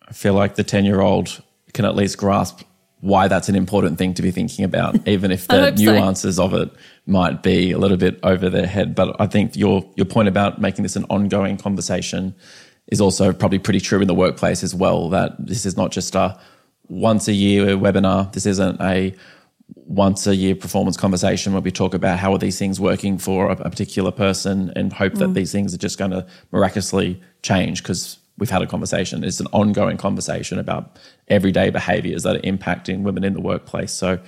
I 0.09 0.13
feel 0.13 0.35
like 0.35 0.55
the 0.55 0.65
10 0.65 0.85
year 0.85 1.01
old 1.01 1.43
can 1.73 1.85
at 1.85 1.95
least 1.95 2.19
grasp 2.19 2.63
why 3.01 3.29
that's 3.29 3.49
an 3.49 3.55
important 3.55 3.99
thing 3.99 4.15
to 4.15 4.23
be 4.23 4.31
thinking 4.31 4.65
about, 4.65 4.97
even 5.09 5.31
if 5.31 5.47
the 5.49 5.71
nuances 5.73 6.37
so. 6.37 6.45
of 6.45 6.55
it 6.55 6.71
might 7.07 7.43
be 7.43 7.73
a 7.73 7.79
little 7.79 7.97
bit 7.97 8.19
over 8.23 8.49
their 8.51 8.67
head. 8.67 8.95
But 8.95 9.15
I 9.21 9.27
think 9.27 9.57
your 9.57 9.89
your 9.97 10.07
point 10.07 10.29
about 10.29 10.61
making 10.61 10.83
this 10.83 10.97
an 10.97 11.05
ongoing 11.11 11.57
conversation 11.57 12.35
is 12.89 13.01
also 13.01 13.33
probably 13.33 13.59
pretty 13.59 13.81
true 13.81 14.01
in 14.01 14.07
the 14.07 14.15
workplace 14.15 14.63
as 14.63 14.75
well. 14.75 15.09
That 15.11 15.35
this 15.39 15.67
is 15.67 15.77
not 15.77 15.93
just 15.93 16.15
a 16.15 16.39
once 16.89 17.29
a 17.29 17.33
year 17.33 17.77
webinar. 17.77 18.33
This 18.33 18.47
isn't 18.47 18.81
a 18.81 19.15
once 19.75 20.27
a 20.27 20.37
year 20.37 20.55
performance 20.55 20.97
conversation 20.97 21.53
where 21.53 21.63
we 21.63 21.71
talk 21.71 21.95
about 21.95 22.19
how 22.19 22.33
are 22.33 22.39
these 22.39 22.59
things 22.59 22.81
working 22.81 23.19
for 23.19 23.51
a, 23.51 23.57
particular 23.57 24.11
person 24.11 24.73
and 24.77 24.93
hope 24.93 25.15
mm. 25.15 25.19
that 25.19 25.35
these 25.35 25.51
things 25.53 25.75
are 25.75 25.79
just 25.79 25.99
going 25.99 26.11
to 26.11 26.27
miraculously 26.53 27.21
change 27.43 27.83
because 27.83 28.19
we've 28.39 28.51
had 28.51 28.63
a 28.63 28.67
conversation. 28.67 29.25
It's 29.25 29.41
an 29.41 29.49
ongoing 29.53 29.97
conversation 29.97 30.59
about 30.59 30.97
everyday 31.29 31.71
behaviors 31.71 32.23
that 32.23 32.37
are 32.37 32.41
impacting 32.41 33.03
women 33.03 33.25
in 33.25 33.33
the 33.33 33.41
workplace. 33.41 33.93
So 33.93 34.21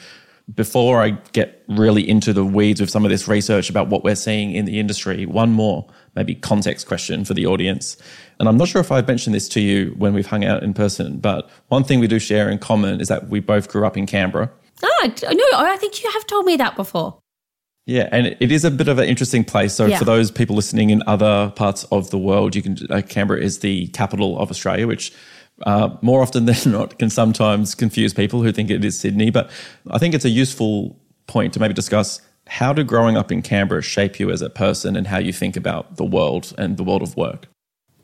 before 0.55 1.03
I 1.03 1.11
get 1.33 1.63
really 1.69 2.09
into 2.09 2.33
the 2.33 2.45
weeds 2.45 2.81
with 2.81 2.91
some 2.91 3.05
of 3.05 3.11
this 3.11 3.29
research 3.29 3.69
about 3.69 3.89
what 3.89 4.03
we're 4.03 4.15
seeing 4.15 4.53
in 4.53 4.65
the 4.65 4.81
industry, 4.81 5.27
one 5.27 5.51
more 5.51 5.87
maybe 6.15 6.35
context 6.35 6.87
question 6.87 7.25
for 7.25 7.35
the 7.35 7.47
audience. 7.47 7.97
And 8.41 8.49
I'm 8.49 8.57
not 8.57 8.69
sure 8.69 8.81
if 8.81 8.91
I've 8.91 9.07
mentioned 9.07 9.35
this 9.35 9.49
to 9.51 9.61
you 9.61 9.95
when 9.99 10.15
we've 10.15 10.27
hung 10.27 10.45
out 10.45 10.63
in 10.63 10.73
person, 10.73 11.19
but 11.19 11.51
one 11.69 11.85
thing 11.85 12.01
we 12.01 12.07
do 12.07 12.19
share 12.19 12.49
in 12.49 12.59
common 12.59 13.01
is 13.01 13.09
that 13.09 13.29
we 13.29 13.41
both 13.41 13.69
grew 13.69 13.87
up 13.87 13.97
in 13.97 14.07
Canberra. 14.07 14.51
Ah, 14.83 15.11
no, 15.23 15.45
I 15.55 15.77
think 15.77 16.03
you 16.03 16.11
have 16.11 16.27
told 16.27 16.47
me 16.47 16.57
that 16.57 16.77
before. 16.77 17.19
Yeah, 17.87 18.09
and 18.13 18.27
it 18.27 18.53
is 18.53 18.65
a 18.65 18.71
bit 18.71 18.89
of 18.89 18.99
an 18.99 19.09
interesting 19.09 19.45
place. 19.45 19.73
So, 19.73 19.87
yeah. 19.87 19.99
for 19.99 20.05
those 20.05 20.31
people 20.31 20.55
listening 20.55 20.91
in 20.91 21.03
other 21.07 21.51
parts 21.57 21.85
of 21.85 22.11
the 22.11 22.19
world, 22.19 22.55
you 22.55 22.63
can 22.63 22.77
uh, 22.91 23.01
Canberra 23.01 23.41
is 23.41 23.61
the 23.61 23.87
capital 23.89 24.39
of 24.39 24.51
Australia, 24.51 24.87
which 24.87 25.13
uh, 25.63 25.97
more 26.03 26.21
often 26.21 26.45
than 26.47 26.57
not 26.73 26.99
can 26.99 27.09
sometimes 27.09 27.75
confuse 27.75 28.13
people 28.13 28.43
who 28.43 28.53
think 28.53 28.71
it 28.71 28.85
is 28.85 29.01
Sydney. 29.01 29.31
But 29.31 29.51
I 29.91 29.99
think 29.99 30.15
it's 30.15 30.27
a 30.27 30.31
useful 30.31 31.01
point 31.27 31.55
to 31.55 31.61
maybe 31.61 31.75
discuss 31.75 32.21
how 32.47 32.73
did 32.73 32.87
growing 32.87 33.17
up 33.17 33.33
in 33.33 33.43
Canberra 33.43 33.83
shape 33.83 34.19
you 34.19 34.31
as 34.31 34.43
a 34.43 34.51
person 34.51 34.97
and 34.97 35.07
how 35.07 35.19
you 35.19 35.33
think 35.33 35.57
about 35.57 35.97
the 35.97 36.05
world 36.05 36.55
and 36.59 36.77
the 36.77 36.85
world 36.85 37.03
of 37.03 37.17
work. 37.17 37.47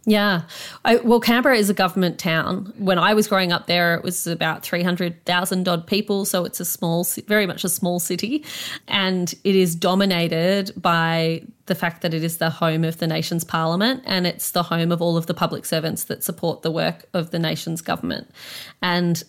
Yeah. 0.06 0.42
I, 0.84 0.96
well, 0.96 1.20
Canberra 1.20 1.56
is 1.56 1.70
a 1.70 1.74
government 1.74 2.18
town. 2.18 2.72
When 2.76 2.98
I 2.98 3.14
was 3.14 3.26
growing 3.26 3.52
up 3.52 3.66
there, 3.66 3.94
it 3.94 4.02
was 4.02 4.26
about 4.26 4.62
300,000 4.62 5.66
odd 5.66 5.86
people. 5.86 6.26
So 6.26 6.44
it's 6.44 6.60
a 6.60 6.64
small, 6.64 7.06
very 7.26 7.46
much 7.46 7.64
a 7.64 7.70
small 7.70 7.98
city. 7.98 8.44
And 8.86 9.34
it 9.44 9.54
is 9.54 9.74
dominated 9.74 10.72
by 10.76 11.42
the 11.66 11.74
fact 11.74 12.02
that 12.02 12.12
it 12.12 12.22
is 12.22 12.36
the 12.36 12.50
home 12.50 12.84
of 12.84 12.98
the 12.98 13.06
nation's 13.06 13.44
parliament 13.44 14.02
and 14.04 14.26
it's 14.26 14.50
the 14.50 14.64
home 14.64 14.92
of 14.92 15.00
all 15.00 15.16
of 15.16 15.26
the 15.26 15.32
public 15.32 15.64
servants 15.64 16.04
that 16.04 16.22
support 16.22 16.60
the 16.60 16.70
work 16.70 17.06
of 17.14 17.30
the 17.30 17.38
nation's 17.38 17.80
government. 17.80 18.30
And 18.82 19.22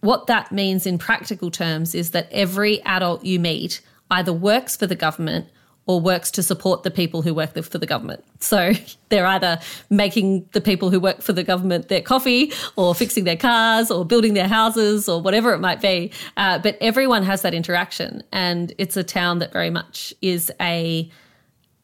what 0.00 0.28
that 0.28 0.52
means 0.52 0.86
in 0.86 0.98
practical 0.98 1.50
terms 1.50 1.94
is 1.94 2.10
that 2.10 2.28
every 2.30 2.80
adult 2.82 3.24
you 3.24 3.40
meet 3.40 3.80
either 4.10 4.32
works 4.32 4.76
for 4.76 4.86
the 4.86 4.94
government 4.94 5.48
or 5.90 6.00
works 6.00 6.30
to 6.30 6.40
support 6.40 6.84
the 6.84 6.90
people 6.90 7.20
who 7.20 7.34
work 7.34 7.60
for 7.64 7.78
the 7.78 7.86
government. 7.86 8.24
So 8.38 8.74
they're 9.08 9.26
either 9.26 9.58
making 9.90 10.48
the 10.52 10.60
people 10.60 10.88
who 10.88 11.00
work 11.00 11.20
for 11.20 11.32
the 11.32 11.42
government 11.42 11.88
their 11.88 12.00
coffee 12.00 12.52
or 12.76 12.94
fixing 12.94 13.24
their 13.24 13.36
cars 13.36 13.90
or 13.90 14.04
building 14.04 14.34
their 14.34 14.46
houses 14.46 15.08
or 15.08 15.20
whatever 15.20 15.52
it 15.52 15.58
might 15.58 15.80
be. 15.80 16.12
Uh, 16.36 16.60
but 16.60 16.78
everyone 16.80 17.24
has 17.24 17.42
that 17.42 17.54
interaction. 17.54 18.22
And 18.30 18.72
it's 18.78 18.96
a 18.96 19.02
town 19.02 19.40
that 19.40 19.52
very 19.52 19.70
much 19.70 20.14
is 20.22 20.52
a 20.60 21.10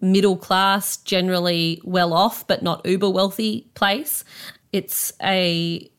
middle 0.00 0.36
class, 0.36 0.98
generally 0.98 1.80
well 1.82 2.12
off, 2.12 2.46
but 2.46 2.62
not 2.62 2.86
uber 2.86 3.10
wealthy 3.10 3.66
place. 3.74 4.22
It's 4.72 5.12
a 5.20 5.90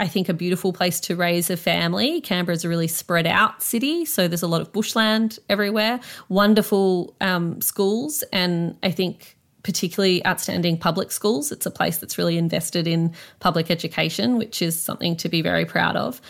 I 0.00 0.06
think 0.06 0.28
a 0.28 0.34
beautiful 0.34 0.72
place 0.72 1.00
to 1.00 1.16
raise 1.16 1.50
a 1.50 1.56
family. 1.56 2.20
Canberra 2.20 2.54
is 2.54 2.64
a 2.64 2.68
really 2.68 2.86
spread 2.86 3.26
out 3.26 3.62
city, 3.62 4.04
so 4.04 4.28
there's 4.28 4.42
a 4.42 4.48
lot 4.48 4.60
of 4.60 4.72
bushland 4.72 5.38
everywhere. 5.48 6.00
Wonderful 6.28 7.16
um, 7.20 7.60
schools, 7.60 8.22
and 8.32 8.76
I 8.82 8.90
think 8.90 9.36
particularly 9.64 10.24
outstanding 10.24 10.78
public 10.78 11.10
schools. 11.10 11.50
It's 11.50 11.66
a 11.66 11.70
place 11.70 11.98
that's 11.98 12.16
really 12.16 12.38
invested 12.38 12.86
in 12.86 13.12
public 13.40 13.70
education, 13.70 14.38
which 14.38 14.62
is 14.62 14.80
something 14.80 15.16
to 15.16 15.28
be 15.28 15.42
very 15.42 15.66
proud 15.66 15.96
of. 15.96 16.20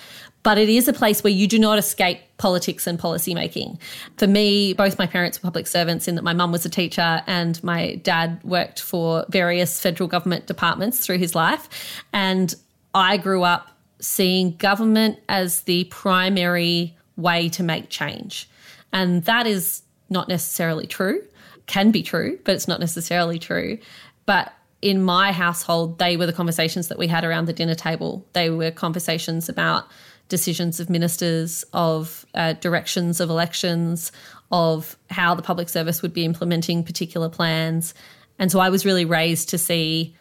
But 0.42 0.56
it 0.56 0.68
is 0.68 0.88
a 0.88 0.92
place 0.92 1.22
where 1.22 1.32
you 1.32 1.46
do 1.46 1.58
not 1.58 1.78
escape 1.78 2.20
politics 2.38 2.86
and 2.86 2.98
policy 2.98 3.34
making. 3.34 3.78
For 4.16 4.26
me, 4.26 4.72
both 4.72 4.98
my 4.98 5.06
parents 5.06 5.38
were 5.38 5.46
public 5.46 5.66
servants 5.66 6.08
in 6.08 6.14
that 6.14 6.22
my 6.22 6.32
mum 6.32 6.52
was 6.52 6.64
a 6.64 6.70
teacher 6.70 7.22
and 7.26 7.62
my 7.62 7.96
dad 7.96 8.42
worked 8.44 8.80
for 8.80 9.26
various 9.28 9.80
federal 9.80 10.08
government 10.08 10.46
departments 10.46 11.00
through 11.00 11.18
his 11.18 11.34
life. 11.34 11.68
And 12.12 12.54
I 12.94 13.16
grew 13.16 13.42
up 13.42 13.68
seeing 14.00 14.56
government 14.56 15.18
as 15.28 15.62
the 15.62 15.84
primary 15.84 16.96
way 17.16 17.48
to 17.50 17.62
make 17.62 17.90
change. 17.90 18.48
And 18.92 19.24
that 19.24 19.46
is 19.46 19.82
not 20.08 20.28
necessarily 20.28 20.86
true, 20.86 21.22
can 21.66 21.90
be 21.90 22.02
true, 22.02 22.38
but 22.44 22.54
it's 22.54 22.68
not 22.68 22.80
necessarily 22.80 23.38
true. 23.38 23.78
But 24.24 24.52
in 24.80 25.02
my 25.02 25.32
household, 25.32 25.98
they 25.98 26.16
were 26.16 26.26
the 26.26 26.32
conversations 26.32 26.88
that 26.88 26.98
we 26.98 27.08
had 27.08 27.24
around 27.24 27.46
the 27.46 27.52
dinner 27.52 27.74
table. 27.74 28.26
They 28.32 28.50
were 28.50 28.70
conversations 28.70 29.48
about 29.48 29.86
decisions 30.28 30.78
of 30.78 30.88
ministers, 30.88 31.64
of 31.72 32.24
uh, 32.34 32.52
directions 32.54 33.20
of 33.20 33.30
elections, 33.30 34.12
of 34.52 34.96
how 35.10 35.34
the 35.34 35.42
public 35.42 35.68
service 35.68 36.02
would 36.02 36.12
be 36.12 36.24
implementing 36.24 36.84
particular 36.84 37.28
plans. 37.28 37.94
And 38.38 38.52
so 38.52 38.60
I 38.60 38.68
was 38.68 38.84
really 38.84 39.04
raised 39.04 39.48
to 39.50 39.58
see 39.58 40.14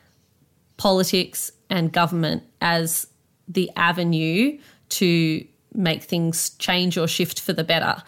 politics 0.77 1.51
and 1.69 1.91
government 1.91 2.43
as 2.61 3.07
the 3.47 3.69
avenue 3.75 4.57
to 4.89 5.45
make 5.73 6.03
things 6.03 6.51
change 6.51 6.97
or 6.97 7.07
shift 7.07 7.39
for 7.39 7.53
the 7.53 7.63
better. 7.63 8.01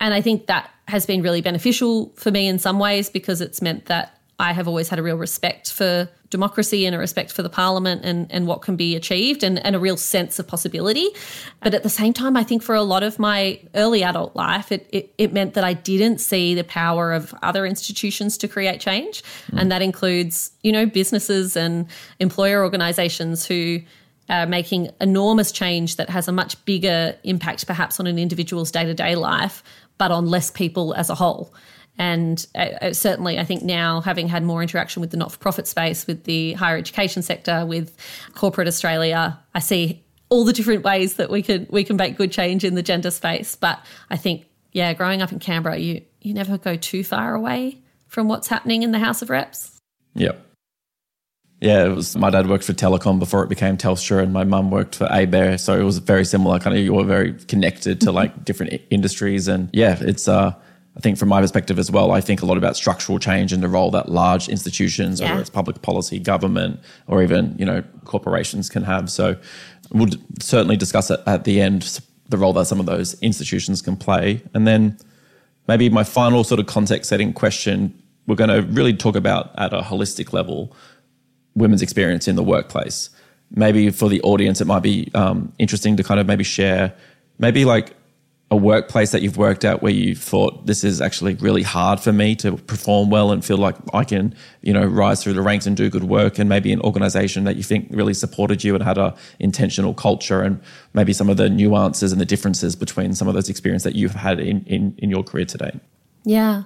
And 0.00 0.12
I 0.12 0.20
think 0.20 0.46
that 0.46 0.70
has 0.88 1.06
been 1.06 1.22
really 1.22 1.40
beneficial 1.40 2.12
for 2.16 2.30
me 2.30 2.46
in 2.46 2.58
some 2.58 2.78
ways 2.78 3.10
because 3.10 3.40
it's 3.40 3.62
meant 3.62 3.86
that 3.86 4.20
I 4.38 4.52
have 4.52 4.68
always 4.68 4.88
had 4.88 4.98
a 4.98 5.02
real 5.02 5.16
respect 5.16 5.72
for 5.72 6.08
democracy 6.30 6.86
and 6.86 6.94
a 6.94 6.98
respect 6.98 7.32
for 7.32 7.42
the 7.42 7.48
parliament 7.48 8.02
and, 8.04 8.30
and 8.30 8.46
what 8.46 8.62
can 8.62 8.76
be 8.76 8.96
achieved 8.96 9.42
and, 9.44 9.64
and 9.64 9.76
a 9.76 9.78
real 9.78 9.96
sense 9.96 10.38
of 10.38 10.46
possibility. 10.46 11.08
But 11.62 11.74
at 11.74 11.82
the 11.82 11.88
same 11.88 12.12
time, 12.12 12.36
I 12.36 12.44
think 12.44 12.62
for 12.62 12.74
a 12.74 12.82
lot 12.82 13.02
of 13.02 13.18
my 13.18 13.60
early 13.74 14.02
adult 14.02 14.34
life, 14.34 14.72
it, 14.72 14.88
it, 14.90 15.14
it 15.18 15.32
meant 15.32 15.54
that 15.54 15.64
I 15.64 15.74
didn't 15.74 16.20
see 16.20 16.54
the 16.54 16.64
power 16.64 17.12
of 17.12 17.34
other 17.42 17.64
institutions 17.64 18.38
to 18.38 18.48
create 18.48 18.80
change. 18.80 19.22
Mm. 19.52 19.60
And 19.60 19.72
that 19.72 19.82
includes, 19.82 20.50
you 20.62 20.72
know, 20.72 20.86
businesses 20.86 21.56
and 21.56 21.86
employer 22.18 22.62
organizations 22.64 23.46
who 23.46 23.80
are 24.28 24.46
making 24.46 24.90
enormous 25.00 25.52
change 25.52 25.96
that 25.96 26.10
has 26.10 26.26
a 26.26 26.32
much 26.32 26.62
bigger 26.64 27.16
impact 27.22 27.66
perhaps 27.66 28.00
on 28.00 28.06
an 28.08 28.18
individual's 28.18 28.72
day-to-day 28.72 29.14
life, 29.14 29.62
but 29.98 30.10
on 30.10 30.26
less 30.26 30.50
people 30.50 30.92
as 30.94 31.08
a 31.08 31.14
whole. 31.14 31.54
And 31.98 32.46
uh, 32.54 32.92
certainly, 32.92 33.38
I 33.38 33.44
think 33.44 33.62
now, 33.62 34.00
having 34.00 34.28
had 34.28 34.42
more 34.42 34.62
interaction 34.62 35.00
with 35.00 35.10
the 35.10 35.16
not 35.16 35.32
for 35.32 35.38
profit 35.38 35.66
space, 35.66 36.06
with 36.06 36.24
the 36.24 36.52
higher 36.52 36.76
education 36.76 37.22
sector, 37.22 37.64
with 37.64 37.96
corporate 38.34 38.68
Australia, 38.68 39.38
I 39.54 39.60
see 39.60 40.04
all 40.28 40.44
the 40.44 40.52
different 40.52 40.84
ways 40.84 41.14
that 41.14 41.30
we 41.30 41.42
can 41.42 41.66
we 41.70 41.84
can 41.84 41.96
make 41.96 42.16
good 42.16 42.32
change 42.32 42.64
in 42.64 42.74
the 42.74 42.82
gender 42.82 43.10
space. 43.10 43.56
But 43.56 43.84
I 44.10 44.16
think, 44.16 44.46
yeah, 44.72 44.92
growing 44.92 45.22
up 45.22 45.32
in 45.32 45.38
Canberra, 45.38 45.78
you 45.78 46.02
you 46.20 46.34
never 46.34 46.58
go 46.58 46.76
too 46.76 47.02
far 47.02 47.34
away 47.34 47.78
from 48.08 48.28
what's 48.28 48.48
happening 48.48 48.82
in 48.82 48.92
the 48.92 48.98
House 48.98 49.22
of 49.22 49.30
Reps. 49.30 49.78
Yep. 50.14 50.42
Yeah, 51.60 51.86
it 51.86 51.88
was 51.88 52.14
my 52.16 52.28
dad 52.28 52.48
worked 52.48 52.64
for 52.64 52.74
Telecom 52.74 53.18
before 53.18 53.42
it 53.42 53.48
became 53.48 53.78
Telstra, 53.78 54.22
and 54.22 54.32
my 54.32 54.44
mum 54.44 54.70
worked 54.70 54.96
for 54.96 55.06
ABARE, 55.06 55.58
so 55.58 55.78
it 55.78 55.82
was 55.82 55.98
very 55.98 56.24
similar. 56.24 56.58
Kind 56.58 56.76
of, 56.76 56.82
you 56.82 56.92
were 56.92 57.04
very 57.04 57.32
connected 57.32 58.02
to 58.02 58.12
like 58.12 58.44
different 58.44 58.82
industries, 58.90 59.48
and 59.48 59.70
yeah, 59.72 59.96
it's 59.98 60.28
uh, 60.28 60.54
I 60.96 61.00
think 61.00 61.18
from 61.18 61.28
my 61.28 61.40
perspective 61.42 61.78
as 61.78 61.90
well, 61.90 62.10
I 62.10 62.22
think 62.22 62.40
a 62.40 62.46
lot 62.46 62.56
about 62.56 62.74
structural 62.76 63.18
change 63.18 63.52
and 63.52 63.62
the 63.62 63.68
role 63.68 63.90
that 63.90 64.08
large 64.08 64.48
institutions, 64.48 65.20
yeah. 65.20 65.28
whether 65.28 65.40
it's 65.40 65.50
public 65.50 65.82
policy, 65.82 66.18
government, 66.18 66.80
or 67.06 67.22
even 67.22 67.54
you 67.58 67.66
know 67.66 67.82
corporations 68.04 68.70
can 68.70 68.82
have. 68.82 69.10
So 69.10 69.36
we'll 69.90 70.08
certainly 70.40 70.76
discuss 70.76 71.10
it 71.10 71.20
at 71.26 71.44
the 71.44 71.60
end 71.60 72.00
the 72.28 72.38
role 72.38 72.52
that 72.54 72.66
some 72.66 72.80
of 72.80 72.86
those 72.86 73.14
institutions 73.20 73.82
can 73.82 73.96
play, 73.96 74.42
and 74.54 74.66
then 74.66 74.96
maybe 75.68 75.88
my 75.90 76.02
final 76.02 76.44
sort 76.44 76.60
of 76.60 76.66
context 76.66 77.10
setting 77.10 77.32
question. 77.32 78.02
We're 78.26 78.34
going 78.34 78.50
to 78.50 78.62
really 78.72 78.92
talk 78.92 79.14
about 79.14 79.56
at 79.56 79.72
a 79.72 79.82
holistic 79.82 80.32
level 80.32 80.74
women's 81.54 81.80
experience 81.80 82.26
in 82.26 82.34
the 82.34 82.42
workplace. 82.42 83.10
Maybe 83.52 83.90
for 83.90 84.08
the 84.08 84.20
audience, 84.22 84.60
it 84.60 84.66
might 84.66 84.82
be 84.82 85.10
um, 85.14 85.52
interesting 85.60 85.96
to 85.96 86.02
kind 86.02 86.18
of 86.18 86.26
maybe 86.26 86.42
share 86.42 86.92
maybe 87.38 87.64
like 87.64 87.94
a 88.48 88.56
workplace 88.56 89.10
that 89.10 89.22
you've 89.22 89.36
worked 89.36 89.64
at 89.64 89.82
where 89.82 89.92
you 89.92 90.14
thought 90.14 90.66
this 90.66 90.84
is 90.84 91.00
actually 91.00 91.34
really 91.34 91.64
hard 91.64 91.98
for 91.98 92.12
me 92.12 92.36
to 92.36 92.56
perform 92.56 93.10
well 93.10 93.32
and 93.32 93.44
feel 93.44 93.56
like 93.56 93.74
I 93.92 94.04
can, 94.04 94.36
you 94.62 94.72
know, 94.72 94.84
rise 94.84 95.20
through 95.20 95.32
the 95.32 95.42
ranks 95.42 95.66
and 95.66 95.76
do 95.76 95.90
good 95.90 96.04
work 96.04 96.38
and 96.38 96.48
maybe 96.48 96.72
an 96.72 96.80
organization 96.82 97.42
that 97.44 97.56
you 97.56 97.64
think 97.64 97.88
really 97.90 98.14
supported 98.14 98.62
you 98.62 98.76
and 98.76 98.84
had 98.84 98.98
a 98.98 99.16
intentional 99.40 99.94
culture 99.94 100.42
and 100.42 100.60
maybe 100.94 101.12
some 101.12 101.28
of 101.28 101.38
the 101.38 101.50
nuances 101.50 102.12
and 102.12 102.20
the 102.20 102.24
differences 102.26 102.76
between 102.76 103.14
some 103.14 103.26
of 103.26 103.34
those 103.34 103.48
experiences 103.48 103.82
that 103.82 103.96
you've 103.96 104.14
had 104.14 104.38
in, 104.38 104.64
in, 104.66 104.94
in 104.98 105.10
your 105.10 105.24
career 105.24 105.44
today. 105.44 105.80
Yeah. 106.24 106.64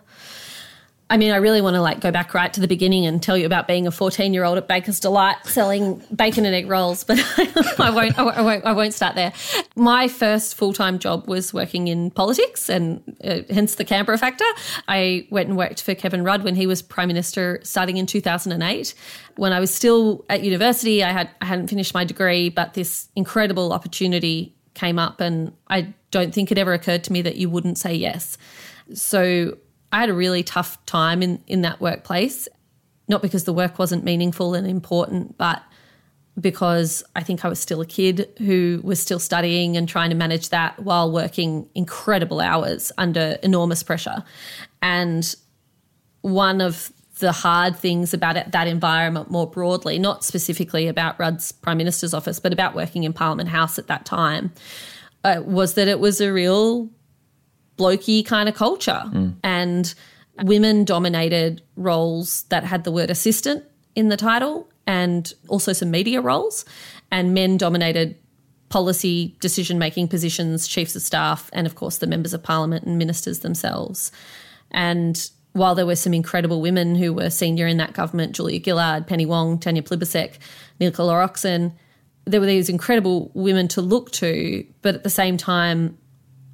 I 1.10 1.16
mean, 1.16 1.32
I 1.32 1.36
really 1.36 1.60
want 1.60 1.74
to 1.74 1.82
like 1.82 1.98
go 1.98 2.12
back 2.12 2.34
right 2.34 2.52
to 2.52 2.60
the 2.60 2.68
beginning 2.68 3.04
and 3.04 3.20
tell 3.20 3.36
you 3.36 3.44
about 3.44 3.66
being 3.66 3.88
a 3.88 3.90
14 3.90 4.32
year 4.32 4.44
old 4.44 4.56
at 4.58 4.68
Baker's 4.68 5.00
Delight 5.00 5.44
selling 5.44 6.00
bacon 6.14 6.46
and 6.46 6.54
egg 6.54 6.68
rolls, 6.68 7.02
but 7.02 7.18
I 7.80 7.90
won't, 7.90 8.16
I 8.16 8.40
won't, 8.40 8.64
I 8.64 8.72
won't 8.72 8.94
start 8.94 9.16
there. 9.16 9.32
My 9.74 10.06
first 10.06 10.54
full 10.54 10.72
time 10.72 11.00
job 11.00 11.26
was 11.26 11.52
working 11.52 11.88
in 11.88 12.12
politics 12.12 12.68
and 12.68 13.02
uh, 13.24 13.40
hence 13.50 13.74
the 13.74 13.84
Canberra 13.84 14.18
factor. 14.18 14.44
I 14.86 15.26
went 15.30 15.48
and 15.48 15.58
worked 15.58 15.82
for 15.82 15.96
Kevin 15.96 16.22
Rudd 16.22 16.44
when 16.44 16.54
he 16.54 16.68
was 16.68 16.80
Prime 16.80 17.08
Minister 17.08 17.58
starting 17.64 17.96
in 17.96 18.06
2008. 18.06 18.94
When 19.34 19.52
I 19.52 19.58
was 19.58 19.74
still 19.74 20.24
at 20.30 20.44
university, 20.44 21.02
I 21.02 21.10
had, 21.10 21.28
I 21.40 21.46
hadn't 21.46 21.66
finished 21.66 21.92
my 21.92 22.04
degree, 22.04 22.50
but 22.50 22.74
this 22.74 23.08
incredible 23.16 23.72
opportunity 23.72 24.54
came 24.74 25.00
up 25.00 25.20
and 25.20 25.52
I 25.66 25.92
don't 26.12 26.32
think 26.32 26.52
it 26.52 26.58
ever 26.58 26.72
occurred 26.72 27.02
to 27.04 27.12
me 27.12 27.20
that 27.22 27.34
you 27.34 27.50
wouldn't 27.50 27.78
say 27.78 27.94
yes. 27.94 28.38
So 28.94 29.56
I 29.92 30.00
had 30.00 30.08
a 30.08 30.14
really 30.14 30.42
tough 30.42 30.84
time 30.86 31.22
in, 31.22 31.42
in 31.46 31.62
that 31.62 31.80
workplace, 31.80 32.48
not 33.08 33.22
because 33.22 33.44
the 33.44 33.52
work 33.52 33.78
wasn't 33.78 34.04
meaningful 34.04 34.54
and 34.54 34.66
important, 34.66 35.36
but 35.36 35.62
because 36.38 37.02
I 37.16 37.22
think 37.22 37.44
I 37.44 37.48
was 37.48 37.58
still 37.58 37.80
a 37.80 37.86
kid 37.86 38.28
who 38.38 38.80
was 38.84 39.00
still 39.00 39.18
studying 39.18 39.76
and 39.76 39.88
trying 39.88 40.10
to 40.10 40.16
manage 40.16 40.50
that 40.50 40.78
while 40.78 41.10
working 41.10 41.68
incredible 41.74 42.40
hours 42.40 42.92
under 42.96 43.36
enormous 43.42 43.82
pressure. 43.82 44.24
And 44.80 45.34
one 46.22 46.60
of 46.60 46.92
the 47.18 47.32
hard 47.32 47.76
things 47.76 48.14
about 48.14 48.36
it, 48.36 48.52
that 48.52 48.66
environment 48.66 49.30
more 49.30 49.46
broadly, 49.46 49.98
not 49.98 50.24
specifically 50.24 50.88
about 50.88 51.18
Rudd's 51.18 51.52
Prime 51.52 51.76
Minister's 51.78 52.14
office, 52.14 52.38
but 52.38 52.52
about 52.52 52.74
working 52.74 53.04
in 53.04 53.12
Parliament 53.12 53.48
House 53.48 53.78
at 53.78 53.88
that 53.88 54.06
time, 54.06 54.52
uh, 55.24 55.42
was 55.44 55.74
that 55.74 55.88
it 55.88 56.00
was 56.00 56.20
a 56.20 56.32
real 56.32 56.88
blokey 57.80 58.24
kind 58.24 58.48
of 58.48 58.54
culture. 58.54 59.02
Mm. 59.06 59.36
and 59.42 59.94
women 60.42 60.84
dominated 60.84 61.62
roles 61.76 62.44
that 62.44 62.64
had 62.64 62.84
the 62.84 62.92
word 62.92 63.10
assistant 63.10 63.64
in 63.94 64.08
the 64.08 64.16
title 64.16 64.68
and 64.86 65.32
also 65.48 65.72
some 65.72 65.90
media 65.90 66.20
roles. 66.20 66.64
And 67.10 67.34
men 67.34 67.56
dominated 67.56 68.16
policy 68.68 69.36
decision 69.40 69.78
making 69.78 70.08
positions 70.08 70.68
chiefs 70.68 70.94
of 70.94 71.02
staff 71.02 71.50
and 71.52 71.66
of 71.66 71.74
course 71.74 71.98
the 71.98 72.06
members 72.06 72.32
of 72.32 72.42
parliament 72.42 72.84
and 72.84 72.98
ministers 72.98 73.40
themselves. 73.40 74.12
And 74.70 75.30
while 75.52 75.74
there 75.74 75.86
were 75.86 75.96
some 75.96 76.14
incredible 76.14 76.60
women 76.60 76.94
who 76.94 77.12
were 77.12 77.30
senior 77.30 77.66
in 77.66 77.78
that 77.78 77.92
government, 77.92 78.36
Julia 78.36 78.62
Gillard, 78.62 79.08
Penny 79.08 79.26
Wong, 79.26 79.58
Tanya 79.58 79.82
Plibersek, 79.82 80.34
Nicola 80.78 81.14
Roxon, 81.14 81.72
there 82.24 82.38
were 82.38 82.46
these 82.46 82.68
incredible 82.68 83.32
women 83.34 83.66
to 83.68 83.82
look 83.82 84.12
to, 84.12 84.64
but 84.82 84.94
at 84.94 85.02
the 85.02 85.10
same 85.10 85.36
time, 85.36 85.98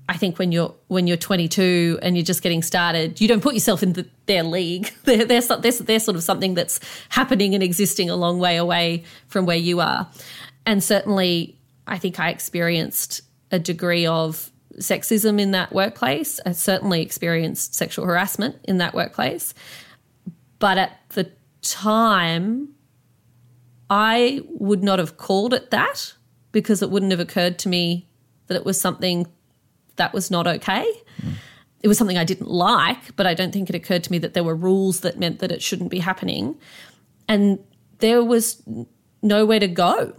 I 0.09 0.17
think 0.17 0.39
when 0.39 0.53
you're 0.53 0.73
when 0.87 1.07
you're 1.07 1.17
22 1.17 1.99
and 2.01 2.17
you're 2.17 2.25
just 2.25 2.43
getting 2.43 2.63
started, 2.63 3.21
you 3.21 3.27
don't 3.27 3.43
put 3.43 3.55
yourself 3.55 3.83
in 3.83 3.95
the, 3.95 4.07
their 4.27 4.45
league. 4.45 4.93
They're, 5.05 5.25
they're, 5.25 5.41
they're, 5.41 5.73
they're 5.73 6.01
sort 6.01 6.17
of 6.17 6.23
something 6.23 6.55
that's 6.55 6.79
happening 7.09 7.55
and 7.55 7.63
existing 7.63 8.11
a 8.11 8.17
long 8.17 8.39
way 8.39 8.57
away 8.57 9.05
from 9.29 9.47
where 9.47 9.57
you 9.57 9.81
are. 9.81 10.09
And 10.65 10.83
certainly, 10.83 11.59
I 11.87 11.99
think 11.99 12.21
I 12.21 12.31
experienced 12.31 13.23
a 13.51 13.59
degree 13.59 14.07
of 14.07 14.51
sexism 14.79 15.41
in 15.41 15.53
that 15.53 15.73
workplace. 15.73 16.41
I 16.45 16.53
certainly 16.53 17.03
experienced 17.03 17.75
sexual 17.75 18.05
harassment 18.05 18.57
in 18.65 18.79
that 18.79 18.95
workplace. 18.95 19.55
But 20.59 20.79
at 20.79 21.01
the 21.11 21.31
time, 21.63 22.75
I 23.89 24.43
would 24.49 24.83
not 24.83 24.99
have 24.99 25.17
called 25.17 25.55
it 25.55 25.71
that 25.71 26.15
because 26.53 26.83
it 26.83 26.91
wouldn't 26.91 27.13
have 27.13 27.21
occurred 27.21 27.59
to 27.61 27.69
me 27.69 28.09
that 28.47 28.57
it 28.57 28.65
was 28.65 28.81
something 28.81 29.27
that 29.97 30.13
was 30.13 30.31
not 30.31 30.47
okay. 30.47 30.87
Mm. 31.21 31.33
It 31.81 31.89
was 31.89 31.99
something 31.99 32.19
I 32.19 32.25
didn't 32.25 32.51
like, 32.51 33.15
but 33.17 33.27
I 33.27 33.35
don't 33.35 33.53
think 33.53 33.69
it 33.69 33.77
occurred 33.77 34.05
to 34.05 34.13
me 34.13 34.19
that 34.19 34.35
there 34.35 34.45
were 34.45 34.57
rules 34.57 35.01
that 35.01 35.19
meant 35.19 35.39
that 35.41 35.53
it 35.53 35.63
shouldn't 35.63 35.91
be 35.91 35.99
happening. 35.99 36.57
And 37.29 37.59
there 37.99 38.25
was 38.25 38.63
nowhere 39.23 39.61
to 39.61 39.69
go. 39.69 40.15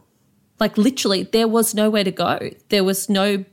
Like 0.60 0.77
literally, 0.77 1.24
there 1.24 1.48
was 1.48 1.74
nowhere 1.74 2.03
to 2.03 2.12
go. 2.12 2.50
There 2.69 2.84
was 2.84 3.10
no 3.10 3.43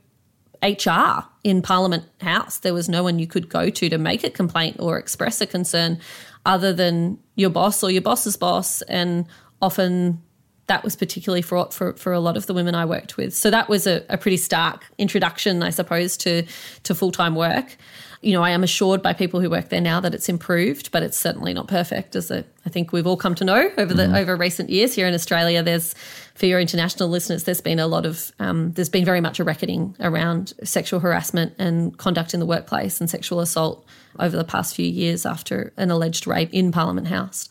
HR 0.63 1.25
in 1.43 1.61
Parliament 1.61 2.05
House. 2.21 2.59
There 2.59 2.73
was 2.73 2.89
no 2.89 3.03
one 3.03 3.19
you 3.19 3.27
could 3.27 3.49
go 3.49 3.69
to 3.69 3.89
to 3.89 3.97
make 3.97 4.23
a 4.23 4.29
complaint 4.29 4.77
or 4.79 4.97
express 4.97 5.41
a 5.41 5.45
concern 5.45 5.99
other 6.45 6.73
than 6.73 7.19
your 7.35 7.49
boss 7.49 7.83
or 7.83 7.91
your 7.91 8.01
boss's 8.01 8.37
boss. 8.37 8.81
And 8.83 9.25
often 9.61 10.21
that 10.67 10.83
was 10.83 10.95
particularly 10.95 11.41
fraught 11.41 11.73
for, 11.73 11.93
for 11.93 12.11
a 12.11 12.19
lot 12.19 12.37
of 12.37 12.47
the 12.47 12.53
women 12.53 12.75
I 12.75 12.85
worked 12.85 13.17
with. 13.17 13.35
So 13.35 13.51
that 13.51 13.69
was 13.69 13.85
a, 13.85 14.03
a 14.09 14.17
pretty 14.17 14.37
stark 14.37 14.85
introduction, 14.97 15.61
I 15.61 15.69
suppose, 15.69 16.17
to, 16.17 16.43
to 16.83 16.95
full 16.95 17.11
time 17.11 17.35
work. 17.35 17.77
You 18.21 18.33
know, 18.33 18.41
I 18.41 18.49
am 18.49 18.63
assured 18.63 19.03
by 19.03 19.13
people 19.13 19.39
who 19.39 19.51
work 19.51 19.69
there 19.69 19.81
now 19.81 19.99
that 19.99 20.15
it's 20.15 20.27
improved, 20.27 20.91
but 20.91 21.03
it's 21.03 21.17
certainly 21.17 21.53
not 21.53 21.67
perfect, 21.67 22.15
as 22.15 22.31
I 22.31 22.43
think 22.69 22.91
we've 22.91 23.05
all 23.05 23.17
come 23.17 23.35
to 23.35 23.43
know 23.43 23.69
over 23.77 23.93
the 23.93 24.03
mm. 24.03 24.19
over 24.19 24.35
recent 24.35 24.71
years 24.71 24.95
here 24.95 25.05
in 25.05 25.13
Australia. 25.13 25.61
There's, 25.61 25.93
for 26.33 26.47
your 26.47 26.59
international 26.59 27.09
listeners, 27.09 27.43
there's 27.43 27.61
been 27.61 27.77
a 27.77 27.85
lot 27.85 28.03
of, 28.03 28.31
um, 28.39 28.71
there's 28.71 28.89
been 28.89 29.05
very 29.05 29.21
much 29.21 29.39
a 29.39 29.43
reckoning 29.43 29.95
around 29.99 30.53
sexual 30.63 30.99
harassment 31.01 31.53
and 31.59 31.95
conduct 31.99 32.33
in 32.33 32.39
the 32.39 32.47
workplace 32.47 32.99
and 32.99 33.07
sexual 33.07 33.41
assault 33.41 33.85
over 34.17 34.35
the 34.35 34.43
past 34.43 34.75
few 34.75 34.87
years 34.87 35.23
after 35.27 35.71
an 35.77 35.91
alleged 35.91 36.25
rape 36.25 36.51
in 36.51 36.71
Parliament 36.71 37.07
House. 37.07 37.47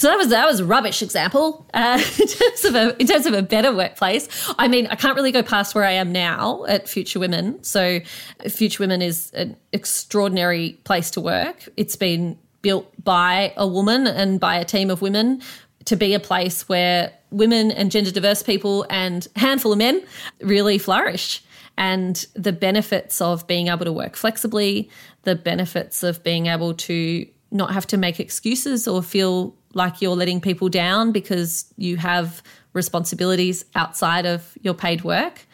So 0.00 0.08
that 0.08 0.16
was 0.16 0.28
that 0.28 0.46
was 0.46 0.60
a 0.60 0.64
rubbish 0.64 1.02
example 1.02 1.66
uh, 1.74 2.02
in 2.18 2.26
terms 2.26 2.64
of 2.64 2.74
a 2.74 2.96
in 2.98 3.06
terms 3.06 3.26
of 3.26 3.34
a 3.34 3.42
better 3.42 3.70
workplace. 3.76 4.50
I 4.58 4.66
mean, 4.66 4.86
I 4.86 4.94
can't 4.94 5.14
really 5.14 5.30
go 5.30 5.42
past 5.42 5.74
where 5.74 5.84
I 5.84 5.92
am 5.92 6.10
now 6.10 6.64
at 6.64 6.88
Future 6.88 7.18
Women. 7.18 7.62
So, 7.62 8.00
Future 8.48 8.82
Women 8.82 9.02
is 9.02 9.30
an 9.32 9.58
extraordinary 9.74 10.80
place 10.84 11.10
to 11.10 11.20
work. 11.20 11.68
It's 11.76 11.96
been 11.96 12.38
built 12.62 12.90
by 13.04 13.52
a 13.58 13.66
woman 13.66 14.06
and 14.06 14.40
by 14.40 14.56
a 14.56 14.64
team 14.64 14.88
of 14.88 15.02
women 15.02 15.42
to 15.84 15.96
be 15.96 16.14
a 16.14 16.20
place 16.20 16.66
where 16.66 17.12
women 17.30 17.70
and 17.70 17.90
gender 17.90 18.10
diverse 18.10 18.42
people 18.42 18.86
and 18.88 19.28
a 19.36 19.40
handful 19.40 19.70
of 19.70 19.78
men 19.78 20.02
really 20.40 20.78
flourish. 20.78 21.44
And 21.76 22.24
the 22.34 22.52
benefits 22.52 23.20
of 23.20 23.46
being 23.46 23.68
able 23.68 23.84
to 23.84 23.92
work 23.92 24.16
flexibly, 24.16 24.88
the 25.24 25.34
benefits 25.34 26.02
of 26.02 26.22
being 26.22 26.46
able 26.46 26.72
to 26.74 27.26
not 27.50 27.72
have 27.72 27.86
to 27.88 27.98
make 27.98 28.18
excuses 28.18 28.88
or 28.88 29.02
feel 29.02 29.54
like 29.74 30.02
you're 30.02 30.16
letting 30.16 30.40
people 30.40 30.68
down 30.68 31.12
because 31.12 31.72
you 31.76 31.96
have 31.96 32.42
responsibilities 32.72 33.64
outside 33.74 34.26
of 34.26 34.56
your 34.62 34.74
paid 34.74 35.02
work, 35.02 35.46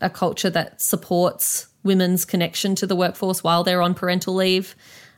a 0.00 0.10
culture 0.10 0.50
that 0.50 0.80
supports 0.80 1.68
women's 1.82 2.24
connection 2.24 2.74
to 2.74 2.86
the 2.86 2.96
workforce 2.96 3.42
while 3.42 3.64
they're 3.64 3.82
on 3.82 3.94
parental 3.94 4.34
leave, 4.34 4.74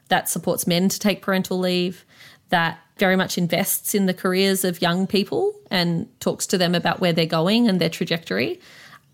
that 0.08 0.28
supports 0.28 0.66
men 0.66 0.88
to 0.88 0.98
take 0.98 1.22
parental 1.22 1.58
leave, 1.58 2.04
that 2.50 2.78
very 2.98 3.16
much 3.16 3.38
invests 3.38 3.94
in 3.94 4.06
the 4.06 4.14
careers 4.14 4.64
of 4.64 4.82
young 4.82 5.06
people 5.06 5.54
and 5.70 6.08
talks 6.20 6.46
to 6.46 6.58
them 6.58 6.74
about 6.74 7.00
where 7.00 7.12
they're 7.12 7.26
going 7.26 7.68
and 7.68 7.80
their 7.80 7.88
trajectory, 7.88 8.60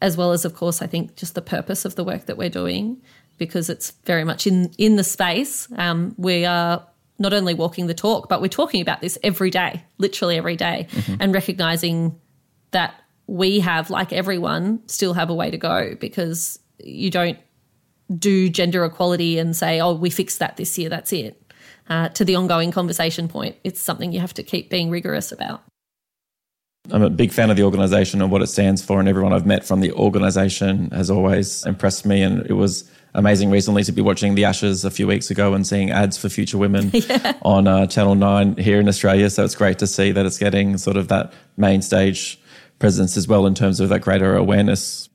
as 0.03 0.17
well 0.17 0.33
as, 0.33 0.45
of 0.45 0.55
course, 0.55 0.83
I 0.83 0.87
think 0.87 1.17
just 1.17 1.35
the 1.35 1.43
purpose 1.43 1.85
of 1.85 1.95
the 1.95 2.05
work 2.05 2.27
that 2.27 2.37
we're 2.37 2.51
doing 2.51 3.01
because 3.39 3.69
it's 3.69 3.91
very 4.05 4.25
much 4.25 4.47
in 4.47 4.71
in 4.79 4.97
the 4.97 5.05
space. 5.05 5.69
Um, 5.77 6.15
we 6.17 6.45
are 6.45 6.87
not 7.19 7.33
only 7.33 7.55
walking 7.55 7.87
the 7.87 7.95
talk, 7.95 8.29
but 8.29 8.41
we're 8.41 8.49
talking 8.49 8.81
about 8.81 9.01
this 9.01 9.19
every 9.23 9.51
day, 9.51 9.85
literally 9.99 10.37
every 10.37 10.57
day, 10.57 10.87
mm-hmm. 10.91 11.17
and 11.21 11.33
recognizing 11.35 12.19
that 12.73 12.95
we 13.27 13.61
have, 13.61 13.91
like 13.91 14.13
everyone, 14.13 14.87
still 14.87 15.15
have 15.15 15.31
a 15.31 15.35
way 15.35 15.51
to 15.51 15.57
go 15.57 15.95
because 15.99 16.59
you 16.79 17.11
don't 17.11 17.39
do 18.19 18.49
gender 18.49 18.85
equality 18.85 19.39
and 19.39 19.57
say, 19.57 19.81
oh, 19.81 19.95
we 19.95 20.11
fixed 20.11 20.39
that 20.39 20.57
this 20.57 20.79
year, 20.79 20.89
that's 20.89 21.13
it. 21.13 21.43
Uh, 21.89 22.09
to 22.11 22.25
the 22.25 22.37
ongoing 22.37 22.71
conversation 22.71 23.29
point, 23.29 23.57
it's 23.65 23.81
something 23.81 24.13
you 24.13 24.21
have 24.21 24.35
to 24.35 24.43
keep 24.43 24.71
being 24.71 24.91
rigorous 24.91 25.33
about. 25.33 25.63
I'm 26.91 27.03
a 27.03 27.11
big 27.11 27.33
fan 27.33 27.51
of 27.51 27.57
the 27.57 27.65
organization 27.65 28.23
and 28.23 28.31
what 28.31 28.43
it 28.43 28.47
stands 28.47 28.85
for, 28.85 29.01
and 29.01 29.09
everyone 29.09 29.33
I've 29.33 29.47
met 29.47 29.65
from 29.65 29.81
the 29.81 29.93
organization 29.93 30.91
has 30.93 31.11
always 31.11 31.67
impressed 31.67 32.07
me. 32.07 32.23
And 32.23 32.47
it 32.47 32.53
was 32.53 32.89
amazing 33.17 33.51
recently 33.51 33.83
to 33.83 33.93
be 33.93 34.03
watching 34.03 34.35
the 34.35 34.45
Ashes 34.45 34.85
a 34.85 34.91
few 34.91 35.07
weeks 35.07 35.31
ago 35.31 35.55
and 35.55 35.67
seeing 35.67 35.91
ads 35.91 36.19
for 36.19 36.29
Future 36.29 36.59
Women 36.59 36.91
yeah. 36.93 37.33
on 37.43 37.67
uh, 37.67 37.87
Channel 37.87 38.15
9 38.15 38.59
here 38.59 38.79
in 38.79 38.89
Australia. 38.89 39.29
So 39.31 39.45
it's 39.45 39.55
great 39.55 39.79
to 39.81 39.87
see 39.87 40.13
that 40.13 40.27
it's 40.27 40.39
getting 40.39 40.77
sort 40.79 40.97
of 40.97 41.09
that 41.09 41.33
main 41.57 41.83
stage 41.83 42.39
presence 42.79 43.17
as 43.17 43.27
well 43.27 43.47
in 43.47 43.55
terms 43.55 43.81
of 43.81 43.89
that 43.89 44.01
greater 44.01 44.37
awareness. 44.37 45.09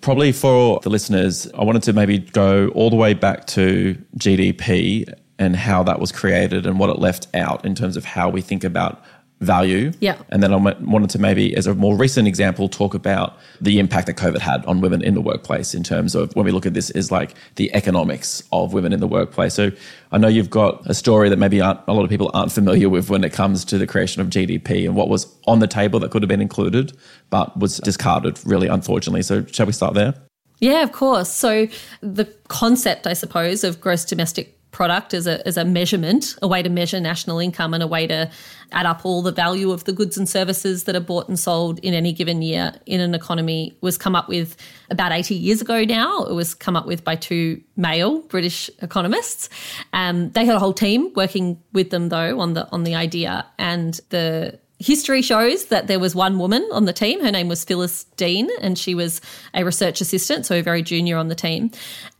Probably 0.00 0.32
for 0.32 0.80
the 0.80 0.90
listeners, 0.90 1.46
I 1.52 1.62
wanted 1.62 1.82
to 1.84 1.92
maybe 1.92 2.18
go 2.18 2.68
all 2.68 2.88
the 2.88 2.96
way 2.96 3.14
back 3.14 3.46
to 3.48 3.96
GDP 4.16 5.12
and 5.38 5.54
how 5.54 5.82
that 5.82 6.00
was 6.00 6.10
created 6.10 6.66
and 6.66 6.78
what 6.78 6.88
it 6.88 6.98
left 6.98 7.26
out 7.34 7.64
in 7.64 7.74
terms 7.74 7.96
of 7.96 8.04
how 8.04 8.28
we 8.28 8.40
think 8.40 8.64
about 8.64 9.02
value. 9.42 9.92
Yeah. 10.00 10.16
And 10.30 10.42
then 10.42 10.52
I 10.52 10.56
wanted 10.56 11.10
to 11.10 11.18
maybe, 11.18 11.54
as 11.56 11.66
a 11.66 11.74
more 11.74 11.96
recent 11.96 12.26
example, 12.26 12.68
talk 12.68 12.94
about 12.94 13.36
the 13.60 13.78
impact 13.78 14.06
that 14.06 14.16
COVID 14.16 14.38
had 14.38 14.64
on 14.66 14.80
women 14.80 15.02
in 15.02 15.14
the 15.14 15.20
workplace 15.20 15.74
in 15.74 15.82
terms 15.82 16.14
of 16.14 16.34
when 16.34 16.44
we 16.46 16.52
look 16.52 16.64
at 16.64 16.74
this 16.74 16.90
is 16.90 17.10
like 17.10 17.34
the 17.56 17.74
economics 17.74 18.42
of 18.52 18.72
women 18.72 18.92
in 18.92 19.00
the 19.00 19.06
workplace. 19.06 19.54
So 19.54 19.70
I 20.12 20.18
know 20.18 20.28
you've 20.28 20.50
got 20.50 20.86
a 20.86 20.94
story 20.94 21.28
that 21.28 21.38
maybe 21.38 21.58
a 21.58 21.82
lot 21.86 22.04
of 22.04 22.08
people 22.08 22.30
aren't 22.32 22.52
familiar 22.52 22.88
with 22.88 23.10
when 23.10 23.24
it 23.24 23.32
comes 23.32 23.64
to 23.66 23.78
the 23.78 23.86
creation 23.86 24.22
of 24.22 24.28
GDP 24.28 24.86
and 24.86 24.94
what 24.94 25.08
was 25.08 25.26
on 25.46 25.58
the 25.58 25.66
table 25.66 26.00
that 26.00 26.10
could 26.10 26.22
have 26.22 26.28
been 26.28 26.40
included, 26.40 26.96
but 27.30 27.56
was 27.58 27.78
discarded 27.78 28.40
really, 28.46 28.68
unfortunately. 28.68 29.22
So 29.22 29.44
shall 29.46 29.66
we 29.66 29.72
start 29.72 29.94
there? 29.94 30.14
Yeah, 30.60 30.82
of 30.82 30.92
course. 30.92 31.30
So 31.30 31.66
the 32.00 32.26
concept, 32.46 33.06
I 33.06 33.14
suppose, 33.14 33.64
of 33.64 33.80
gross 33.80 34.04
domestic 34.04 34.56
product 34.72 35.14
as 35.14 35.26
a, 35.26 35.46
as 35.46 35.56
a 35.56 35.64
measurement, 35.64 36.34
a 36.42 36.48
way 36.48 36.62
to 36.62 36.68
measure 36.68 36.98
national 36.98 37.38
income 37.38 37.74
and 37.74 37.82
a 37.82 37.86
way 37.86 38.06
to 38.06 38.30
add 38.72 38.86
up 38.86 39.04
all 39.04 39.22
the 39.22 39.30
value 39.30 39.70
of 39.70 39.84
the 39.84 39.92
goods 39.92 40.16
and 40.16 40.28
services 40.28 40.84
that 40.84 40.96
are 40.96 41.00
bought 41.00 41.28
and 41.28 41.38
sold 41.38 41.78
in 41.80 41.94
any 41.94 42.12
given 42.12 42.42
year 42.42 42.74
in 42.86 43.00
an 43.00 43.14
economy 43.14 43.76
was 43.82 43.98
come 43.98 44.16
up 44.16 44.28
with 44.28 44.56
about 44.90 45.12
80 45.12 45.34
years 45.34 45.60
ago 45.60 45.84
now. 45.84 46.24
It 46.24 46.32
was 46.32 46.54
come 46.54 46.74
up 46.74 46.86
with 46.86 47.04
by 47.04 47.16
two 47.16 47.62
male 47.76 48.20
British 48.22 48.70
economists. 48.80 49.48
Um, 49.92 50.30
they 50.30 50.44
had 50.46 50.56
a 50.56 50.58
whole 50.58 50.72
team 50.72 51.12
working 51.14 51.62
with 51.72 51.90
them 51.90 52.08
though 52.08 52.40
on 52.40 52.54
the 52.54 52.68
on 52.72 52.84
the 52.84 52.94
idea 52.94 53.46
and 53.58 54.00
the 54.08 54.58
history 54.82 55.22
shows 55.22 55.66
that 55.66 55.86
there 55.86 55.98
was 55.98 56.14
one 56.14 56.38
woman 56.38 56.68
on 56.72 56.84
the 56.84 56.92
team. 56.92 57.22
Her 57.22 57.30
name 57.30 57.48
was 57.48 57.64
Phyllis 57.64 58.04
Deane, 58.16 58.50
and 58.60 58.78
she 58.78 58.94
was 58.94 59.20
a 59.54 59.64
research 59.64 60.00
assistant, 60.00 60.46
so 60.46 60.62
very 60.62 60.82
junior 60.82 61.16
on 61.16 61.28
the 61.28 61.34
team. 61.34 61.70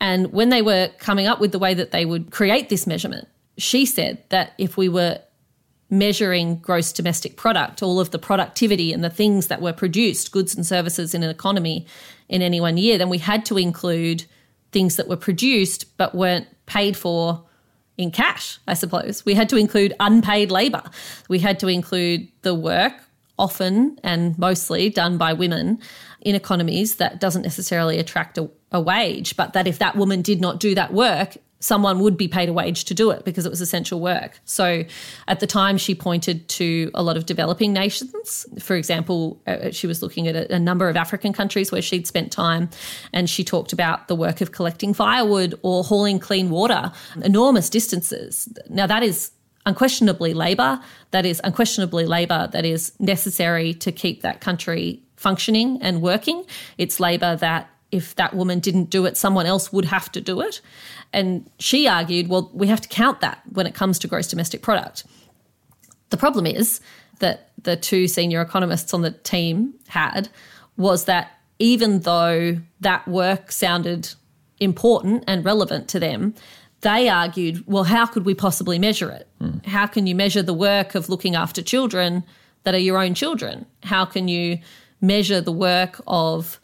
And 0.00 0.32
when 0.32 0.48
they 0.48 0.62
were 0.62 0.90
coming 0.98 1.26
up 1.26 1.40
with 1.40 1.52
the 1.52 1.58
way 1.58 1.74
that 1.74 1.90
they 1.90 2.04
would 2.04 2.30
create 2.30 2.68
this 2.68 2.86
measurement, 2.86 3.28
she 3.58 3.84
said 3.84 4.22
that 4.30 4.52
if 4.58 4.76
we 4.76 4.88
were 4.88 5.20
measuring 5.90 6.56
gross 6.56 6.90
domestic 6.90 7.36
product, 7.36 7.82
all 7.82 8.00
of 8.00 8.10
the 8.10 8.18
productivity 8.18 8.92
and 8.92 9.04
the 9.04 9.10
things 9.10 9.48
that 9.48 9.60
were 9.60 9.74
produced, 9.74 10.32
goods 10.32 10.54
and 10.54 10.64
services 10.64 11.14
in 11.14 11.22
an 11.22 11.28
economy 11.28 11.86
in 12.30 12.40
any 12.40 12.60
one 12.60 12.78
year, 12.78 12.96
then 12.96 13.10
we 13.10 13.18
had 13.18 13.44
to 13.44 13.58
include 13.58 14.24
things 14.72 14.96
that 14.96 15.06
were 15.06 15.16
produced 15.16 15.96
but 15.98 16.14
weren't 16.14 16.46
paid 16.64 16.96
for 16.96 17.44
in 17.98 18.10
cash, 18.10 18.58
I 18.66 18.74
suppose. 18.74 19.24
We 19.24 19.34
had 19.34 19.48
to 19.50 19.56
include 19.56 19.94
unpaid 20.00 20.50
labour. 20.50 20.82
We 21.28 21.38
had 21.38 21.58
to 21.60 21.68
include 21.68 22.28
the 22.42 22.54
work, 22.54 22.94
often 23.38 23.98
and 24.04 24.38
mostly 24.38 24.88
done 24.90 25.18
by 25.18 25.32
women 25.32 25.80
in 26.20 26.34
economies 26.34 26.96
that 26.96 27.20
doesn't 27.20 27.42
necessarily 27.42 27.98
attract 27.98 28.38
a, 28.38 28.48
a, 28.70 28.80
wage, 28.80 29.36
but 29.36 29.52
that 29.54 29.66
if 29.66 29.78
that 29.78 29.96
woman 29.96 30.22
did 30.22 30.40
not 30.40 30.60
do 30.60 30.74
that 30.74 30.92
work, 30.92 31.36
someone 31.62 32.00
would 32.00 32.16
be 32.16 32.26
paid 32.26 32.48
a 32.48 32.52
wage 32.52 32.84
to 32.84 32.92
do 32.92 33.10
it 33.10 33.24
because 33.24 33.46
it 33.46 33.48
was 33.48 33.60
essential 33.60 34.00
work. 34.00 34.40
So 34.44 34.84
at 35.28 35.38
the 35.38 35.46
time, 35.46 35.78
she 35.78 35.94
pointed 35.94 36.48
to 36.50 36.90
a 36.92 37.02
lot 37.02 37.16
of 37.16 37.24
developing 37.24 37.72
nations. 37.72 38.44
For 38.58 38.74
example, 38.74 39.40
uh, 39.46 39.70
she 39.70 39.86
was 39.86 40.02
looking 40.02 40.26
at 40.26 40.50
a, 40.50 40.58
number 40.58 40.88
of 40.88 40.96
African 40.96 41.32
countries 41.32 41.70
where 41.72 41.82
she'd 41.82 42.06
spent 42.06 42.32
time, 42.32 42.68
and 43.12 43.30
she 43.30 43.44
talked 43.44 43.72
about 43.72 44.08
the 44.08 44.14
work 44.14 44.40
of 44.40 44.52
collecting 44.52 44.92
firewood 44.92 45.58
or 45.62 45.84
hauling 45.84 46.18
clean 46.18 46.50
water 46.50 46.92
enormous 47.22 47.70
distances. 47.70 48.48
Now, 48.68 48.86
that 48.86 49.02
is 49.02 49.30
unquestionably 49.64 50.34
labour. 50.34 50.80
That 51.12 51.24
is 51.24 51.40
unquestionably 51.44 52.06
labour 52.06 52.48
that 52.52 52.64
is 52.64 52.92
necessary 52.98 53.74
to 53.74 53.92
keep 53.92 54.22
that 54.22 54.40
country 54.40 55.02
functioning 55.16 55.78
and 55.80 56.02
working. 56.02 56.44
It's 56.78 56.98
labour 56.98 57.36
that 57.36 57.71
if 57.92 58.16
that 58.16 58.34
woman 58.34 58.58
didn't 58.58 58.90
do 58.90 59.04
it, 59.06 59.16
someone 59.16 59.46
else 59.46 59.72
would 59.72 59.84
have 59.84 60.10
to 60.12 60.20
do 60.20 60.40
it. 60.40 60.60
And 61.12 61.48
she 61.58 61.86
argued, 61.86 62.28
well, 62.28 62.50
we 62.54 62.66
have 62.66 62.80
to 62.80 62.88
count 62.88 63.20
that 63.20 63.42
when 63.52 63.66
it 63.66 63.74
comes 63.74 63.98
to 64.00 64.08
gross 64.08 64.26
domestic 64.26 64.62
product. 64.62 65.04
The 66.08 66.16
problem 66.16 66.46
is 66.46 66.80
that 67.20 67.50
the 67.62 67.76
two 67.76 68.08
senior 68.08 68.40
economists 68.40 68.92
on 68.92 69.02
the 69.02 69.12
team 69.12 69.74
had 69.88 70.28
was 70.76 71.04
that 71.04 71.38
even 71.58 72.00
though 72.00 72.58
that 72.80 73.06
work 73.06 73.52
sounded 73.52 74.14
important 74.58 75.22
and 75.26 75.44
relevant 75.44 75.88
to 75.88 76.00
them, 76.00 76.34
they 76.80 77.08
argued, 77.08 77.62
well, 77.66 77.84
how 77.84 78.06
could 78.06 78.24
we 78.24 78.34
possibly 78.34 78.78
measure 78.78 79.10
it? 79.10 79.28
Mm. 79.40 79.64
How 79.66 79.86
can 79.86 80.06
you 80.06 80.14
measure 80.14 80.42
the 80.42 80.54
work 80.54 80.94
of 80.94 81.08
looking 81.08 81.36
after 81.36 81.62
children 81.62 82.24
that 82.64 82.74
are 82.74 82.78
your 82.78 82.98
own 82.98 83.14
children? 83.14 83.66
How 83.84 84.04
can 84.04 84.28
you 84.28 84.58
measure 85.00 85.40
the 85.40 85.52
work 85.52 86.00
of 86.06 86.58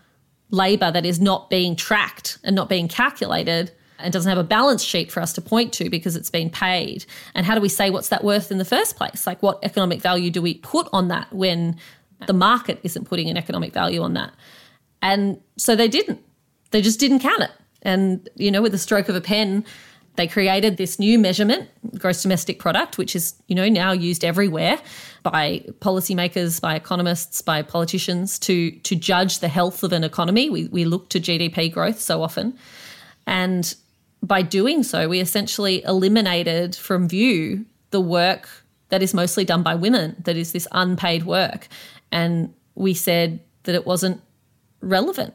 labour 0.51 0.91
that 0.91 1.05
is 1.05 1.21
not 1.21 1.51
being 1.51 1.77
tracked 1.77 2.39
and 2.45 2.57
not 2.57 2.69
being 2.69 2.89
calculated 2.89 3.71
and 3.99 4.13
doesn't 4.13 4.29
have 4.29 4.39
a 4.39 4.45
balance 4.45 4.83
sheet 4.83 5.11
for 5.11 5.21
us 5.21 5.33
to 5.33 5.41
point 5.41 5.73
to 5.75 5.91
because 5.91 6.17
it's 6.17 6.31
been 6.31 6.51
paid. 6.51 7.05
And 7.35 7.45
how 7.45 7.55
do 7.55 7.61
we 7.61 7.69
say 7.69 7.91
what's 7.91 8.09
that 8.11 8.25
worth 8.25 8.51
in 8.51 8.59
the 8.59 8.65
first 8.65 8.97
place? 8.97 9.27
Like, 9.27 9.43
what 9.43 9.59
economic 9.63 10.01
value 10.01 10.31
do 10.31 10.41
we 10.41 10.55
put 10.55 10.89
on 10.93 11.09
that 11.09 11.33
when 11.33 11.77
the 12.27 12.33
market 12.33 12.79
isn't 12.83 13.05
putting 13.07 13.29
an 13.29 13.37
economic 13.37 13.73
value 13.73 14.03
on 14.03 14.15
that? 14.15 14.33
And 15.03 15.41
so 15.57 15.75
they 15.75 15.89
didn't. 15.89 16.21
They 16.71 16.81
just 16.81 17.01
didn't 17.01 17.21
count 17.21 17.43
it. 17.43 17.51
And, 17.83 18.29
you 18.35 18.51
know, 18.51 18.63
with 18.63 18.73
the 18.73 18.79
stroke 18.79 19.09
of 19.09 19.17
a 19.17 19.21
pen, 19.21 19.65
they 20.19 20.27
created 20.27 20.77
this 20.77 20.99
new 20.99 21.17
measurement, 21.17 21.69
gross 21.97 22.23
domestic 22.23 22.59
product, 22.59 22.99
which 22.99 23.15
is, 23.15 23.41
you 23.47 23.55
know, 23.55 23.69
now 23.69 23.93
used 23.93 24.25
everywhere 24.25 24.77
by 25.23 25.65
policymakers, 25.79 26.61
by 26.61 26.75
economists, 26.75 27.41
by 27.41 27.63
politicians 27.63 28.37
to 28.41 28.73
to 28.81 28.97
judge 28.97 29.39
the 29.39 29.47
health 29.47 29.85
of 29.85 29.93
an 29.93 30.03
economy. 30.03 30.51
We 30.51 30.67
we 30.67 30.85
look 30.85 31.09
to 31.11 31.21
GDP 31.21 31.73
growth 31.73 32.01
so 32.01 32.21
often. 32.21 32.59
And 33.29 33.73
by 34.21 34.43
doing 34.43 34.83
so, 34.83 35.09
we 35.09 35.21
essentially 35.21 35.85
eliminated 35.85 36.75
from 36.75 37.09
view 37.09 37.65
the 37.91 38.01
work 38.01 38.49
that 38.89 39.03
is 39.03 39.15
mostly 39.15 39.45
done 39.45 39.63
by 39.63 39.77
women, 39.77 40.17
that 40.25 40.37
is 40.37 40.51
this 40.51 40.67
unpaid 40.73 41.27
work. 41.27 41.69
And 42.11 42.53
we 42.75 42.93
said 42.93 43.39
that 43.63 43.77
it 43.77 43.87
wasn't 43.87 44.21
relevant 44.81 45.35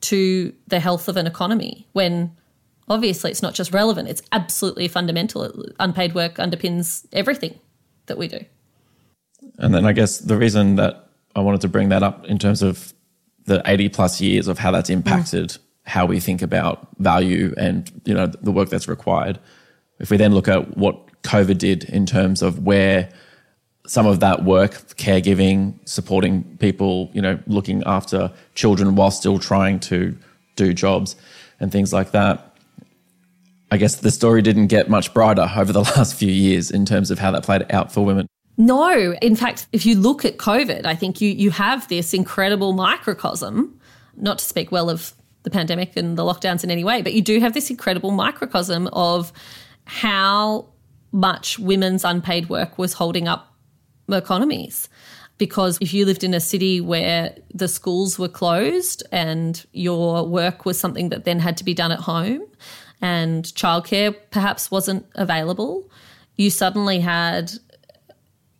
to 0.00 0.52
the 0.66 0.80
health 0.80 1.08
of 1.08 1.16
an 1.16 1.26
economy 1.26 1.86
when 1.92 2.36
obviously 2.88 3.30
it's 3.30 3.42
not 3.42 3.54
just 3.54 3.72
relevant, 3.72 4.08
it's 4.08 4.22
absolutely 4.32 4.88
fundamental. 4.88 5.52
Unpaid 5.80 6.14
work 6.14 6.36
underpins 6.36 7.06
everything 7.12 7.58
that 8.06 8.18
we 8.18 8.28
do. 8.28 8.40
And 9.58 9.74
then 9.74 9.84
I 9.84 9.92
guess 9.92 10.18
the 10.18 10.36
reason 10.36 10.76
that 10.76 11.10
I 11.34 11.40
wanted 11.40 11.60
to 11.62 11.68
bring 11.68 11.88
that 11.90 12.02
up 12.02 12.24
in 12.26 12.38
terms 12.38 12.62
of 12.62 12.92
the 13.44 13.62
80 13.64 13.88
plus 13.90 14.20
years 14.20 14.48
of 14.48 14.58
how 14.58 14.70
that's 14.70 14.90
impacted 14.90 15.50
mm 15.50 15.58
how 15.88 16.04
we 16.04 16.20
think 16.20 16.42
about 16.42 16.86
value 16.98 17.54
and 17.56 17.90
you 18.04 18.12
know 18.12 18.26
the 18.26 18.52
work 18.52 18.68
that's 18.68 18.86
required. 18.86 19.38
If 19.98 20.10
we 20.10 20.16
then 20.18 20.34
look 20.34 20.46
at 20.46 20.76
what 20.76 21.22
COVID 21.22 21.58
did 21.58 21.84
in 21.84 22.06
terms 22.06 22.42
of 22.42 22.64
where 22.64 23.08
some 23.86 24.06
of 24.06 24.20
that 24.20 24.44
work, 24.44 24.72
caregiving, 24.96 25.76
supporting 25.88 26.58
people, 26.58 27.10
you 27.14 27.22
know, 27.22 27.38
looking 27.46 27.82
after 27.86 28.30
children 28.54 28.96
while 28.96 29.10
still 29.10 29.38
trying 29.38 29.80
to 29.80 30.16
do 30.56 30.74
jobs 30.74 31.16
and 31.58 31.72
things 31.72 31.90
like 31.90 32.10
that. 32.12 32.47
I 33.70 33.76
guess 33.76 33.96
the 33.96 34.10
story 34.10 34.42
didn't 34.42 34.68
get 34.68 34.88
much 34.88 35.12
brighter 35.12 35.50
over 35.56 35.72
the 35.72 35.82
last 35.82 36.14
few 36.14 36.32
years 36.32 36.70
in 36.70 36.84
terms 36.84 37.10
of 37.10 37.18
how 37.18 37.30
that 37.32 37.42
played 37.42 37.66
out 37.70 37.92
for 37.92 38.04
women. 38.04 38.26
No, 38.56 39.14
in 39.22 39.36
fact, 39.36 39.68
if 39.72 39.86
you 39.86 39.94
look 39.94 40.24
at 40.24 40.36
COVID, 40.36 40.84
I 40.84 40.96
think 40.96 41.20
you 41.20 41.30
you 41.30 41.50
have 41.50 41.86
this 41.88 42.12
incredible 42.12 42.72
microcosm. 42.72 43.78
Not 44.16 44.38
to 44.38 44.44
speak 44.44 44.72
well 44.72 44.90
of 44.90 45.14
the 45.44 45.50
pandemic 45.50 45.96
and 45.96 46.18
the 46.18 46.24
lockdowns 46.24 46.64
in 46.64 46.70
any 46.70 46.82
way, 46.82 47.02
but 47.02 47.14
you 47.14 47.22
do 47.22 47.38
have 47.38 47.54
this 47.54 47.70
incredible 47.70 48.10
microcosm 48.10 48.88
of 48.88 49.32
how 49.84 50.68
much 51.12 51.58
women's 51.58 52.04
unpaid 52.04 52.48
work 52.48 52.78
was 52.78 52.94
holding 52.94 53.28
up 53.28 53.54
economies. 54.10 54.88
Because 55.38 55.78
if 55.80 55.94
you 55.94 56.04
lived 56.04 56.24
in 56.24 56.34
a 56.34 56.40
city 56.40 56.80
where 56.80 57.36
the 57.54 57.68
schools 57.68 58.18
were 58.18 58.28
closed 58.28 59.04
and 59.12 59.64
your 59.72 60.26
work 60.26 60.66
was 60.66 60.80
something 60.80 61.10
that 61.10 61.24
then 61.24 61.38
had 61.38 61.56
to 61.58 61.64
be 61.64 61.74
done 61.74 61.92
at 61.92 62.00
home 62.00 62.42
and 63.00 63.44
childcare 63.44 64.14
perhaps 64.30 64.70
wasn't 64.70 65.06
available, 65.14 65.90
you 66.36 66.50
suddenly 66.50 67.00
had 67.00 67.52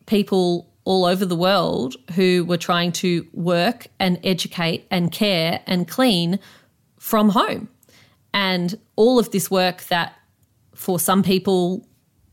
people 0.07 0.68
all 0.85 1.05
over 1.05 1.24
the 1.27 1.37
world 1.37 1.96
who 2.14 2.44
were 2.44 2.57
trying 2.57 2.90
to 2.90 3.27
work 3.33 3.88
and 3.98 4.18
educate 4.24 4.87
and 4.90 5.12
care 5.12 5.61
and 5.66 5.87
clean 5.87 6.38
from 6.98 7.29
home. 7.29 7.68
And 8.33 8.79
all 8.96 9.18
of 9.18 9.31
this 9.31 9.51
work 9.51 9.85
that 9.85 10.14
for 10.74 10.98
some 10.98 11.22
people 11.22 11.87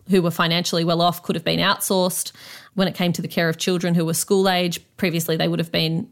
who 0.09 0.21
were 0.21 0.31
financially 0.31 0.83
well 0.83 1.01
off 1.01 1.23
could 1.23 1.35
have 1.35 1.43
been 1.43 1.59
outsourced 1.59 2.31
when 2.75 2.87
it 2.87 2.95
came 2.95 3.11
to 3.11 3.21
the 3.21 3.27
care 3.27 3.49
of 3.49 3.57
children 3.57 3.95
who 3.95 4.05
were 4.05 4.13
school 4.13 4.47
age. 4.47 4.79
Previously, 4.97 5.35
they 5.35 5.47
would 5.47 5.59
have 5.59 5.71
been 5.71 6.09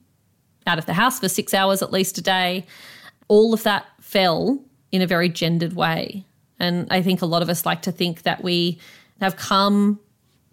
out 0.66 0.78
of 0.78 0.86
the 0.86 0.94
house 0.94 1.20
for 1.20 1.30
six 1.30 1.54
hours 1.54 1.82
at 1.82 1.92
least 1.92 2.18
a 2.18 2.22
day. 2.22 2.66
All 3.28 3.54
of 3.54 3.64
that 3.64 3.86
fell 4.02 4.64
in 4.94 5.02
a 5.02 5.08
very 5.08 5.28
gendered 5.28 5.74
way. 5.74 6.24
And 6.60 6.88
I 6.90 7.02
think 7.02 7.22
a 7.22 7.26
lot 7.26 7.42
of 7.42 7.50
us 7.50 7.66
like 7.66 7.82
to 7.82 7.92
think 7.92 8.22
that 8.22 8.44
we 8.44 8.80
have 9.20 9.36
come 9.36 10.00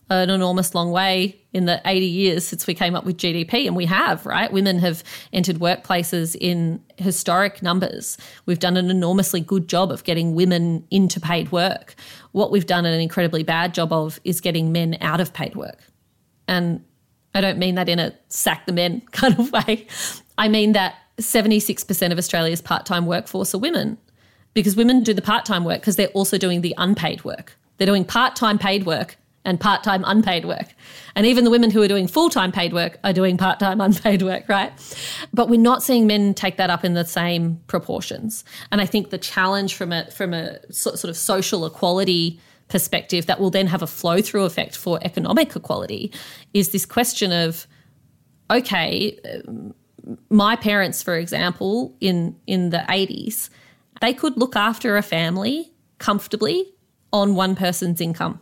an 0.09 0.29
enormous 0.29 0.75
long 0.75 0.91
way 0.91 1.37
in 1.53 1.67
the 1.67 1.81
80 1.85 2.07
years 2.07 2.45
since 2.45 2.67
we 2.67 2.75
came 2.75 2.97
up 2.97 3.05
with 3.05 3.17
GDP. 3.17 3.67
And 3.67 3.77
we 3.77 3.85
have, 3.87 4.27
right? 4.27 4.51
Women 4.51 4.79
have 4.81 5.05
entered 5.33 5.57
workplaces 5.57 6.35
in 6.41 6.83
historic 6.97 7.63
numbers. 7.63 8.19
We've 8.47 8.59
done 8.59 8.77
an 8.77 8.91
enormously 8.91 9.41
good 9.41 9.69
job 9.69 9.93
of 9.93 10.03
getting 10.03 10.35
women 10.35 10.85
into 10.91 11.21
paid 11.21 11.53
work. 11.53 11.95
What 12.33 12.51
we've 12.51 12.67
done 12.67 12.87
an 12.87 12.99
incredibly 12.99 13.45
bad 13.45 13.75
job 13.75 13.93
of 13.93 14.19
is 14.25 14.41
getting 14.41 14.73
men 14.73 14.97
out 15.01 15.21
of 15.21 15.33
paid 15.33 15.55
work. 15.55 15.79
And 16.49 16.83
I 17.35 17.41
don't 17.41 17.59
mean 17.59 17.77
that 17.77 17.89
in 17.89 17.99
a 18.01 18.13
sack 18.29 18.67
the 18.67 18.73
men 18.73 19.03
kind 19.13 19.39
of 19.39 19.53
way. 19.53 19.87
I 20.39 20.49
mean 20.49 20.73
that 20.73 20.97
76% 21.19 22.11
of 22.11 22.19
Australia's 22.19 22.63
part 22.63 22.87
time 22.87 23.07
workforce 23.07 23.55
are 23.55 23.59
women 23.59 23.99
because 24.55 24.77
women 24.77 25.03
do 25.03 25.15
the 25.15 25.23
part 25.23 25.45
time 25.45 25.65
work 25.65 25.81
because 25.81 25.97
they're 25.97 26.09
also 26.09 26.39
doing 26.39 26.61
the 26.61 26.75
unpaid 26.79 27.25
work. 27.25 27.57
They're 27.77 27.87
doing 27.87 28.05
part 28.05 28.37
time 28.37 28.59
paid 28.59 28.85
work 28.85 29.17
and 29.45 29.59
part 29.59 29.83
time 29.83 30.05
unpaid 30.07 30.45
work. 30.45 30.67
And 31.15 31.27
even 31.27 31.45
the 31.45 31.51
women 31.51 31.71
who 31.71 31.83
are 31.83 31.89
doing 31.89 32.07
full 32.07 32.31
time 32.31 32.53
paid 32.53 32.73
work 32.73 32.99
are 33.05 33.13
doing 33.13 33.37
part 33.37 33.59
time 33.59 33.81
unpaid 33.89 34.23
work, 34.23 34.49
right? 34.49 34.73
But 35.33 35.49
we're 35.49 35.61
not 35.61 35.83
seeing 35.83 36.07
men 36.07 36.35
take 36.35 36.57
that 36.57 36.71
up 36.71 36.85
in 36.85 36.95
the 36.95 37.05
same 37.05 37.61
proportions. 37.67 38.45
And 38.71 38.81
I 38.81 38.87
think 38.87 39.11
the 39.11 39.19
challenge 39.19 39.75
from 39.75 39.93
a, 39.93 40.11
from 40.11 40.35
a 40.35 40.61
sort 40.73 41.05
of 41.05 41.17
social 41.17 41.65
equality 41.65 42.41
perspective 42.69 43.27
that 43.27 43.41
will 43.41 43.51
then 43.51 43.67
have 43.67 43.83
a 43.83 43.87
flow 43.87 44.21
through 44.21 44.45
effect 44.45 44.77
for 44.77 45.01
economic 45.03 45.57
equality 45.57 46.13
is 46.55 46.71
this 46.71 46.87
question 46.87 47.33
of 47.33 47.67
okay, 48.51 49.19
um, 49.47 49.75
my 50.29 50.57
parents, 50.57 51.03
for 51.03 51.17
example, 51.17 51.95
in, 52.01 52.37
in 52.47 52.71
the 52.71 52.85
80s, 52.89 53.49
they 54.01 54.13
could 54.13 54.37
look 54.37 54.57
after 54.57 54.97
a 54.97 55.03
family 55.03 55.73
comfortably 55.99 56.73
on 57.13 57.35
one 57.35 57.55
person's 57.55 58.01
income 58.01 58.41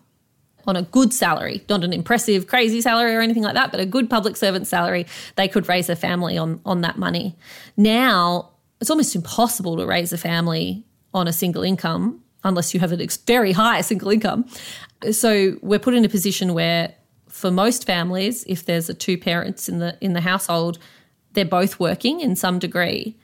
on 0.69 0.77
a 0.77 0.83
good 0.83 1.15
salary, 1.15 1.65
not 1.69 1.83
an 1.83 1.95
impressive, 1.95 2.47
crazy 2.47 2.83
salary 2.83 3.15
or 3.15 3.21
anything 3.21 3.43
like 3.43 3.55
that, 3.55 3.71
but 3.71 3.81
a 3.81 3.87
good 3.87 4.11
public 4.11 4.37
servant 4.37 4.67
salary, 4.67 5.07
they 5.37 5.49
could 5.49 5.67
raise 5.67 5.89
a 5.89 5.97
family 5.97 6.37
on, 6.37 6.61
on 6.67 6.83
that 6.83 6.99
money. 6.99 7.35
Now, 7.77 8.51
it's 8.79 8.91
almost 8.91 9.17
impossible 9.17 9.79
to 9.79 9.87
raise 9.87 10.13
a 10.13 10.19
family 10.19 10.85
on 11.15 11.27
a 11.27 11.33
single 11.33 11.63
income 11.63 12.23
unless 12.45 12.75
you 12.75 12.81
have 12.81 12.93
a 12.93 13.09
very 13.27 13.53
high 13.53 13.81
single 13.81 14.11
income. 14.11 14.45
So 15.11 15.57
we're 15.63 15.79
put 15.79 15.95
in 15.95 16.05
a 16.05 16.09
position 16.09 16.53
where 16.53 16.95
for 17.29 17.51
most 17.51 17.87
families, 17.87 18.45
if 18.47 18.67
there's 18.67 18.91
a 18.91 18.95
two 18.95 19.17
parents 19.17 19.69
in 19.69 19.79
the 19.79 19.97
in 20.01 20.13
the 20.13 20.21
household, 20.21 20.79
they're 21.33 21.45
both 21.45 21.81
working 21.81 22.21
in 22.21 22.37
some 22.37 22.59
degree. 22.59 23.17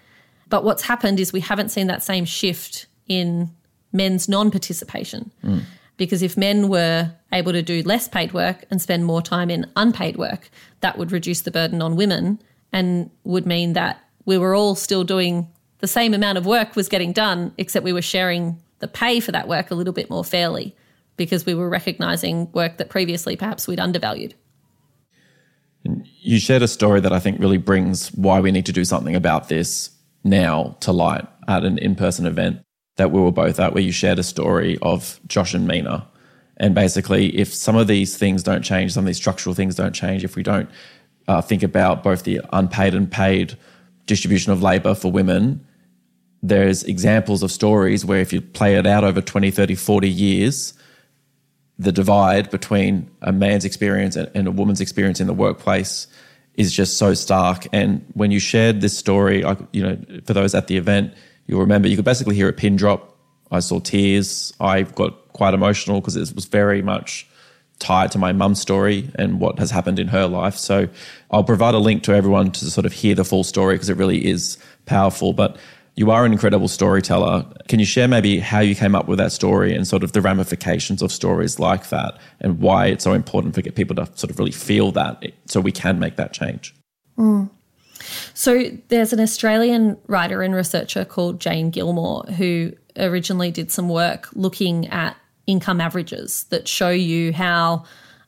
But 0.48 0.64
what's 0.64 0.82
happened 0.82 1.20
is 1.20 1.32
we 1.32 1.40
haven't 1.40 1.70
seen 1.70 1.86
that 1.86 2.02
same 2.02 2.24
shift 2.24 2.86
in 3.06 3.50
men's 3.92 4.28
non-participation. 4.28 5.30
Mm. 5.42 5.62
Because 5.96 6.22
if 6.22 6.36
men 6.36 6.68
were 6.68 7.12
able 7.32 7.52
to 7.52 7.62
do 7.62 7.82
less 7.84 8.08
paid 8.08 8.32
work 8.32 8.64
and 8.70 8.82
spend 8.82 9.04
more 9.04 9.22
time 9.22 9.48
in 9.48 9.70
unpaid 9.76 10.16
work, 10.16 10.50
that 10.80 10.98
would 10.98 11.12
reduce 11.12 11.42
the 11.42 11.52
burden 11.52 11.80
on 11.80 11.94
women 11.94 12.42
and 12.72 13.10
would 13.22 13.46
mean 13.46 13.74
that 13.74 14.04
we 14.24 14.36
were 14.36 14.54
all 14.54 14.74
still 14.74 15.04
doing 15.04 15.48
the 15.78 15.86
same 15.86 16.12
amount 16.14 16.38
of 16.38 16.46
work 16.46 16.74
was 16.74 16.88
getting 16.88 17.12
done, 17.12 17.52
except 17.58 17.84
we 17.84 17.92
were 17.92 18.02
sharing 18.02 18.60
the 18.80 18.88
pay 18.88 19.20
for 19.20 19.32
that 19.32 19.46
work 19.46 19.70
a 19.70 19.74
little 19.74 19.92
bit 19.92 20.10
more 20.10 20.24
fairly 20.24 20.74
because 21.16 21.46
we 21.46 21.54
were 21.54 21.68
recognizing 21.68 22.50
work 22.52 22.78
that 22.78 22.90
previously 22.90 23.36
perhaps 23.36 23.68
we'd 23.68 23.78
undervalued. 23.78 24.34
You 26.20 26.40
shared 26.40 26.62
a 26.62 26.68
story 26.68 27.00
that 27.00 27.12
I 27.12 27.20
think 27.20 27.38
really 27.38 27.58
brings 27.58 28.08
why 28.14 28.40
we 28.40 28.50
need 28.50 28.66
to 28.66 28.72
do 28.72 28.84
something 28.84 29.14
about 29.14 29.48
this 29.48 29.90
now 30.24 30.76
to 30.80 30.92
light 30.92 31.26
at 31.46 31.64
an 31.64 31.78
in 31.78 31.94
person 31.94 32.26
event 32.26 32.60
that 32.96 33.10
we 33.10 33.20
were 33.20 33.32
both 33.32 33.60
at, 33.60 33.74
where 33.74 33.82
you 33.82 33.92
shared 33.92 34.18
a 34.18 34.22
story 34.22 34.78
of 34.82 35.20
Josh 35.26 35.54
and 35.54 35.66
Mina. 35.66 36.06
And 36.56 36.74
basically, 36.74 37.36
if 37.36 37.52
some 37.52 37.76
of 37.76 37.86
these 37.86 38.16
things 38.16 38.42
don't 38.42 38.62
change, 38.62 38.92
some 38.92 39.04
of 39.04 39.06
these 39.06 39.16
structural 39.16 39.54
things 39.54 39.74
don't 39.74 39.92
change, 39.92 40.24
if 40.24 40.36
we 40.36 40.42
don't 40.42 40.70
uh, 41.26 41.42
think 41.42 41.62
about 41.62 42.02
both 42.02 42.22
the 42.22 42.40
unpaid 42.52 42.94
and 42.94 43.10
paid 43.10 43.56
distribution 44.06 44.52
of 44.52 44.62
labor 44.62 44.94
for 44.94 45.10
women, 45.10 45.66
there's 46.42 46.84
examples 46.84 47.42
of 47.42 47.50
stories 47.50 48.04
where 48.04 48.20
if 48.20 48.32
you 48.32 48.40
play 48.40 48.76
it 48.76 48.86
out 48.86 49.02
over 49.02 49.20
20, 49.20 49.50
30, 49.50 49.74
40 49.74 50.08
years, 50.08 50.74
the 51.78 51.90
divide 51.90 52.50
between 52.50 53.10
a 53.22 53.32
man's 53.32 53.64
experience 53.64 54.14
and 54.14 54.46
a 54.46 54.50
woman's 54.50 54.80
experience 54.80 55.20
in 55.20 55.26
the 55.26 55.34
workplace 55.34 56.06
is 56.56 56.72
just 56.72 56.98
so 56.98 57.14
stark. 57.14 57.66
And 57.72 58.04
when 58.14 58.30
you 58.30 58.38
shared 58.38 58.80
this 58.80 58.96
story, 58.96 59.44
I, 59.44 59.56
you 59.72 59.82
know, 59.82 59.98
for 60.24 60.34
those 60.34 60.54
at 60.54 60.66
the 60.66 60.76
event, 60.76 61.12
you'll 61.46 61.60
remember 61.60 61.88
you 61.88 61.96
could 61.96 62.04
basically 62.04 62.36
hear 62.36 62.48
a 62.48 62.52
pin 62.52 62.76
drop. 62.76 63.16
I 63.50 63.60
saw 63.60 63.80
tears. 63.80 64.52
I 64.60 64.82
got 64.82 65.32
quite 65.32 65.54
emotional 65.54 66.00
because 66.00 66.16
it 66.16 66.34
was 66.34 66.46
very 66.46 66.82
much 66.82 67.26
tied 67.78 68.12
to 68.12 68.18
my 68.18 68.32
mum's 68.32 68.60
story 68.60 69.10
and 69.16 69.40
what 69.40 69.58
has 69.58 69.70
happened 69.70 69.98
in 69.98 70.08
her 70.08 70.26
life. 70.26 70.56
So 70.56 70.88
I'll 71.30 71.44
provide 71.44 71.74
a 71.74 71.78
link 71.78 72.02
to 72.04 72.12
everyone 72.12 72.52
to 72.52 72.70
sort 72.70 72.86
of 72.86 72.92
hear 72.92 73.14
the 73.14 73.24
full 73.24 73.44
story 73.44 73.74
because 73.74 73.90
it 73.90 73.96
really 73.96 74.24
is 74.26 74.58
powerful. 74.86 75.32
But 75.32 75.56
you 75.96 76.10
are 76.10 76.24
an 76.24 76.32
incredible 76.32 76.68
storyteller. 76.68 77.44
Can 77.68 77.78
you 77.78 77.86
share 77.86 78.08
maybe 78.08 78.40
how 78.40 78.60
you 78.60 78.74
came 78.74 78.94
up 78.94 79.06
with 79.06 79.18
that 79.18 79.32
story 79.32 79.74
and 79.74 79.86
sort 79.86 80.02
of 80.02 80.12
the 80.12 80.20
ramifications 80.20 81.02
of 81.02 81.12
stories 81.12 81.58
like 81.58 81.88
that 81.90 82.18
and 82.40 82.58
why 82.60 82.86
it's 82.86 83.04
so 83.04 83.12
important 83.12 83.54
for 83.54 83.62
people 83.62 83.94
to 83.96 84.06
sort 84.14 84.30
of 84.30 84.38
really 84.38 84.50
feel 84.50 84.90
that 84.92 85.22
so 85.46 85.60
we 85.60 85.72
can 85.72 85.98
make 85.98 86.16
that 86.16 86.32
change? 86.32 86.74
Mm. 87.16 87.48
So 88.34 88.70
there's 88.88 89.12
an 89.12 89.20
Australian 89.20 89.96
writer 90.08 90.42
and 90.42 90.54
researcher 90.54 91.04
called 91.04 91.40
Jane 91.40 91.70
Gilmore 91.70 92.24
who 92.36 92.72
originally 92.96 93.50
did 93.50 93.70
some 93.70 93.88
work 93.88 94.28
looking 94.34 94.88
at 94.88 95.16
income 95.46 95.80
averages 95.80 96.44
that 96.44 96.66
show 96.66 96.90
you 96.90 97.32
how 97.32 97.84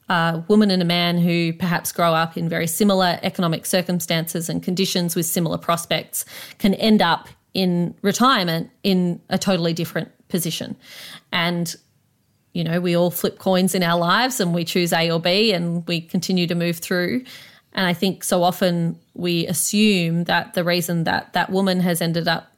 a 0.09 0.45
woman 0.47 0.71
and 0.71 0.81
a 0.81 0.85
man 0.85 1.19
who 1.19 1.53
perhaps 1.53 1.91
grow 1.91 2.15
up 2.15 2.37
in 2.37 2.49
very 2.49 2.67
similar 2.69 3.19
economic 3.23 3.67
circumstances 3.67 4.49
and 4.49 4.63
conditions 4.63 5.17
with 5.17 5.27
similar 5.27 5.59
prospects 5.59 6.25
can 6.59 6.75
end 6.75 7.03
up 7.03 7.29
in 7.57 7.95
retirement 8.03 8.71
in 8.83 9.19
a 9.31 9.39
totally 9.39 9.73
different 9.73 10.13
position. 10.29 10.77
And, 11.33 11.75
you 12.53 12.63
know, 12.63 12.83
we 12.83 12.95
all 12.95 13.11
flip 13.11 13.39
coins 13.39 13.75
in 13.75 13.83
our 13.83 13.99
lives 13.99 14.41
and 14.41 14.53
we 14.53 14.63
choose 14.63 14.93
A 14.93 15.11
or 15.11 15.19
B 15.19 15.53
and 15.53 15.83
we 15.89 16.03
continue 16.03 16.47
to 16.49 16.55
move 16.55 16.77
through. 16.77 17.25
And 17.73 17.87
I 17.87 17.95
think 17.95 18.25
so 18.25 18.43
often 18.43 19.01
we 19.15 19.47
assume 19.47 20.25
that 20.25 20.53
the 20.53 20.65
reason 20.65 21.05
that 21.05 21.33
that 21.33 21.49
woman 21.49 21.81
has 21.81 22.03
ended 22.03 22.29
up 22.29 22.53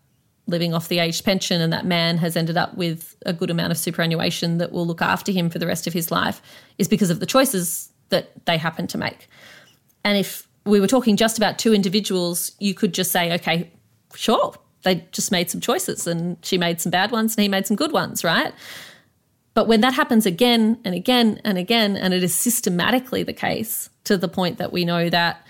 living 0.48 0.74
off 0.74 0.88
the 0.88 0.98
aged 0.98 1.24
pension 1.24 1.60
and 1.60 1.72
that 1.72 1.86
man 1.86 2.18
has 2.18 2.34
ended 2.34 2.56
up 2.56 2.76
with 2.76 3.14
a 3.24 3.32
good 3.32 3.50
amount 3.50 3.70
of 3.70 3.78
superannuation 3.78 4.58
that 4.58 4.72
will 4.72 4.86
look 4.86 5.00
after 5.00 5.30
him 5.30 5.48
for 5.48 5.60
the 5.60 5.66
rest 5.66 5.86
of 5.86 5.92
his 5.92 6.10
life 6.10 6.42
is 6.78 6.88
because 6.88 7.10
of 7.10 7.20
the 7.20 7.26
choices 7.26 7.92
that 8.08 8.32
they 8.46 8.58
happen 8.58 8.88
to 8.88 8.98
make. 8.98 9.28
And 10.02 10.18
if 10.18 10.48
we 10.64 10.80
were 10.80 10.88
talking 10.88 11.16
just 11.16 11.38
about 11.38 11.56
two 11.56 11.72
individuals, 11.72 12.50
you 12.58 12.74
could 12.74 12.92
just 12.92 13.12
say, 13.12 13.32
okay, 13.34 13.70
sure, 14.16 14.54
they 14.82 15.06
just 15.12 15.32
made 15.32 15.50
some 15.50 15.60
choices 15.60 16.06
and 16.06 16.36
she 16.42 16.58
made 16.58 16.80
some 16.80 16.90
bad 16.90 17.10
ones 17.10 17.36
and 17.36 17.42
he 17.42 17.48
made 17.48 17.66
some 17.66 17.76
good 17.76 17.92
ones, 17.92 18.24
right? 18.24 18.52
But 19.54 19.66
when 19.66 19.80
that 19.80 19.94
happens 19.94 20.24
again 20.24 20.78
and 20.84 20.94
again 20.94 21.40
and 21.44 21.58
again, 21.58 21.96
and 21.96 22.14
it 22.14 22.22
is 22.22 22.34
systematically 22.34 23.24
the 23.24 23.32
case 23.32 23.90
to 24.04 24.16
the 24.16 24.28
point 24.28 24.58
that 24.58 24.72
we 24.72 24.84
know 24.84 25.10
that 25.10 25.44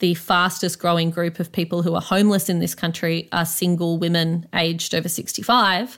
the 0.00 0.14
fastest 0.14 0.80
growing 0.80 1.10
group 1.10 1.38
of 1.38 1.52
people 1.52 1.82
who 1.82 1.94
are 1.94 2.00
homeless 2.00 2.48
in 2.48 2.58
this 2.58 2.74
country 2.74 3.28
are 3.30 3.46
single 3.46 3.98
women 3.98 4.48
aged 4.52 4.96
over 4.96 5.08
65, 5.08 5.96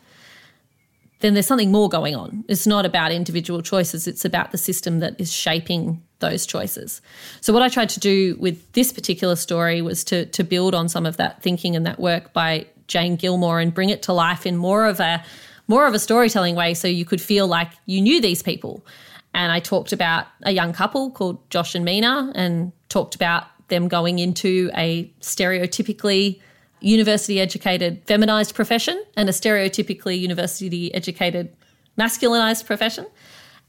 then 1.20 1.32
there's 1.32 1.46
something 1.46 1.72
more 1.72 1.88
going 1.88 2.14
on. 2.14 2.44
It's 2.48 2.66
not 2.66 2.84
about 2.84 3.12
individual 3.12 3.62
choices, 3.62 4.06
it's 4.06 4.26
about 4.26 4.52
the 4.52 4.58
system 4.58 4.98
that 4.98 5.18
is 5.18 5.32
shaping 5.32 6.02
those 6.18 6.44
choices. 6.44 7.00
So, 7.40 7.50
what 7.54 7.62
I 7.62 7.70
tried 7.70 7.88
to 7.90 8.00
do 8.00 8.36
with 8.38 8.72
this 8.72 8.92
particular 8.92 9.36
story 9.36 9.80
was 9.80 10.04
to, 10.04 10.26
to 10.26 10.44
build 10.44 10.74
on 10.74 10.90
some 10.90 11.06
of 11.06 11.16
that 11.16 11.42
thinking 11.42 11.74
and 11.74 11.86
that 11.86 11.98
work 11.98 12.34
by 12.34 12.66
Jane 12.86 13.16
Gilmore 13.16 13.60
and 13.60 13.72
bring 13.72 13.90
it 13.90 14.02
to 14.02 14.12
life 14.12 14.46
in 14.46 14.56
more 14.56 14.86
of 14.86 15.00
a 15.00 15.22
more 15.66 15.86
of 15.86 15.94
a 15.94 15.98
storytelling 15.98 16.54
way 16.54 16.74
so 16.74 16.86
you 16.86 17.04
could 17.04 17.20
feel 17.20 17.46
like 17.46 17.70
you 17.86 18.00
knew 18.00 18.20
these 18.20 18.42
people. 18.42 18.84
And 19.32 19.50
I 19.50 19.60
talked 19.60 19.92
about 19.92 20.26
a 20.42 20.52
young 20.52 20.72
couple 20.72 21.10
called 21.10 21.38
Josh 21.50 21.74
and 21.74 21.84
Mina 21.84 22.32
and 22.34 22.72
talked 22.88 23.14
about 23.14 23.44
them 23.68 23.88
going 23.88 24.18
into 24.18 24.70
a 24.76 25.10
stereotypically 25.20 26.40
university 26.80 27.40
educated 27.40 28.02
feminized 28.06 28.54
profession 28.54 29.02
and 29.16 29.28
a 29.28 29.32
stereotypically 29.32 30.18
university 30.18 30.94
educated 30.94 31.54
masculinized 31.98 32.66
profession 32.66 33.06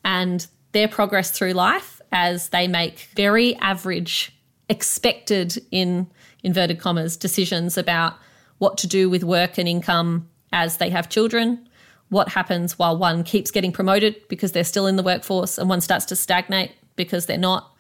and 0.04 0.47
their 0.73 0.88
progress 0.89 1.32
through 1.32 1.54
life 1.54 2.01
as 2.12 2.49
they 2.49 2.67
make 2.67 3.08
very 3.15 3.56
average 3.58 4.36
expected 4.69 5.63
in 5.71 6.08
inverted 6.43 6.80
commas 6.80 7.15
decisions 7.15 7.78
about 7.78 8.15
what 8.58 8.78
to 8.80 8.88
do 8.88 9.10
with 9.10 9.24
work 9.24 9.58
and 9.58 9.68
income 9.68 10.30
as 10.52 10.78
they 10.78 10.89
have 10.89 11.10
children, 11.10 11.68
what 12.10 12.30
happens 12.30 12.78
while 12.80 12.98
one 12.98 13.24
keeps 13.24 13.52
getting 13.52 13.72
promoted 13.72 14.15
because 14.30 14.52
they're 14.52 14.63
still 14.63 14.88
in 14.88 14.96
the 14.96 15.04
workforce 15.04 15.58
and 15.58 15.70
one 15.70 15.82
starts 15.82 16.06
to 16.06 16.15
stagnate 16.15 16.72
because 16.96 17.26
they're 17.26 17.38
not, 17.38 17.72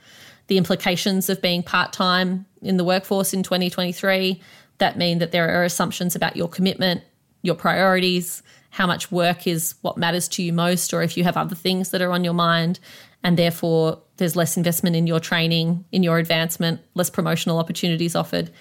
the 0.47 0.57
implications 0.57 1.29
of 1.29 1.41
being 1.41 1.63
part 1.63 1.91
time 1.91 2.45
in 2.61 2.77
the 2.77 2.83
workforce 2.83 3.33
in 3.33 3.41
2023 3.43 4.41
that 4.77 4.97
mean 4.97 5.19
that 5.19 5.31
there 5.31 5.49
are 5.49 5.63
assumptions 5.63 6.15
about 6.15 6.35
your 6.35 6.47
commitment, 6.47 7.01
your 7.41 7.55
priorities, 7.55 8.43
how 8.71 8.85
much 8.85 9.11
work 9.11 9.47
is 9.47 9.75
what 9.81 9.97
matters 9.97 10.27
to 10.27 10.43
you 10.43 10.51
most, 10.51 10.93
or 10.93 11.01
if 11.01 11.15
you 11.15 11.23
have 11.23 11.37
other 11.37 11.55
things 11.55 11.91
that 11.91 12.01
are 12.01 12.11
on 12.11 12.23
your 12.23 12.33
mind. 12.33 12.79
And 13.23 13.37
therefore, 13.37 14.01
there's 14.17 14.35
less 14.35 14.57
investment 14.57 14.95
in 14.95 15.07
your 15.07 15.19
training, 15.19 15.85
in 15.91 16.03
your 16.03 16.17
advancement, 16.17 16.81
less 16.93 17.09
promotional 17.09 17.57
opportunities 17.57 18.15
offered. 18.15 18.51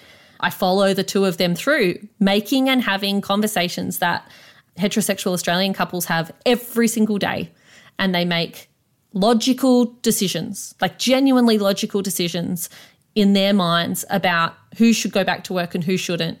I 0.45 0.51
follow 0.51 0.93
the 0.93 1.03
two 1.03 1.25
of 1.25 1.37
them 1.37 1.55
through 1.55 1.97
making 2.19 2.69
and 2.69 2.79
having 2.79 3.19
conversations 3.19 3.97
that 3.97 4.29
heterosexual 4.77 5.33
Australian 5.33 5.73
couples 5.73 6.05
have 6.05 6.31
every 6.45 6.87
single 6.87 7.17
day. 7.17 7.51
And 7.97 8.13
they 8.13 8.25
make 8.25 8.69
logical 9.13 9.85
decisions, 10.03 10.75
like 10.79 10.99
genuinely 10.99 11.57
logical 11.57 12.03
decisions 12.03 12.69
in 13.15 13.33
their 13.33 13.53
minds 13.53 14.05
about 14.11 14.53
who 14.77 14.93
should 14.93 15.11
go 15.11 15.23
back 15.23 15.43
to 15.45 15.53
work 15.53 15.73
and 15.73 15.83
who 15.83 15.97
shouldn't, 15.97 16.37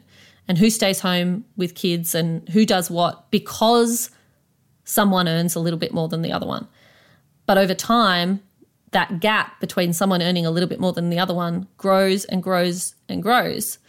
and 0.47 0.59
who 0.59 0.69
stays 0.69 0.99
home 0.99 1.43
with 1.57 1.73
kids 1.73 2.13
and 2.13 2.47
who 2.49 2.63
does 2.63 2.91
what 2.91 3.31
because 3.31 4.11
someone 4.83 5.27
earns 5.27 5.55
a 5.55 5.59
little 5.59 5.79
bit 5.79 5.95
more 5.95 6.09
than 6.09 6.21
the 6.21 6.31
other 6.31 6.45
one. 6.45 6.67
But 7.47 7.57
over 7.57 7.73
time, 7.73 8.43
that 8.91 9.19
gap 9.19 9.59
between 9.59 9.93
someone 9.93 10.21
earning 10.21 10.45
a 10.45 10.51
little 10.51 10.69
bit 10.69 10.79
more 10.79 10.93
than 10.93 11.09
the 11.09 11.17
other 11.17 11.33
one 11.33 11.67
grows 11.77 12.23
and 12.25 12.43
grows 12.43 12.93
and 13.09 13.23
grows. 13.23 13.79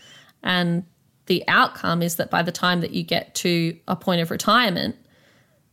And 0.47 0.85
the 1.27 1.43
outcome 1.49 2.03
is 2.03 2.17
that 2.17 2.31
by 2.31 2.43
the 2.43 2.53
time 2.53 2.81
that 2.81 2.93
you 2.93 3.03
get 3.03 3.35
to 3.35 3.77
a 3.89 3.97
point 3.97 4.23
of 4.23 4.31
retirement, 4.31 4.97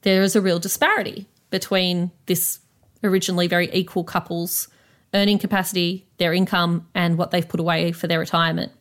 there 0.02 0.24
is 0.24 0.36
a 0.36 0.42
real 0.42 0.60
disparity 0.60 1.28
between 1.52 2.12
this 2.26 2.60
originally 3.04 3.48
very 3.48 3.70
equal 3.72 4.04
couple's 4.04 4.68
earning 5.14 5.38
capacity, 5.38 6.08
their 6.18 6.34
income, 6.34 6.88
and 6.96 7.20
what 7.20 7.30
they've 7.30 7.48
put 7.48 7.60
away 7.60 7.92
for 7.92 8.08
their 8.08 8.18
retirement. 8.18 8.72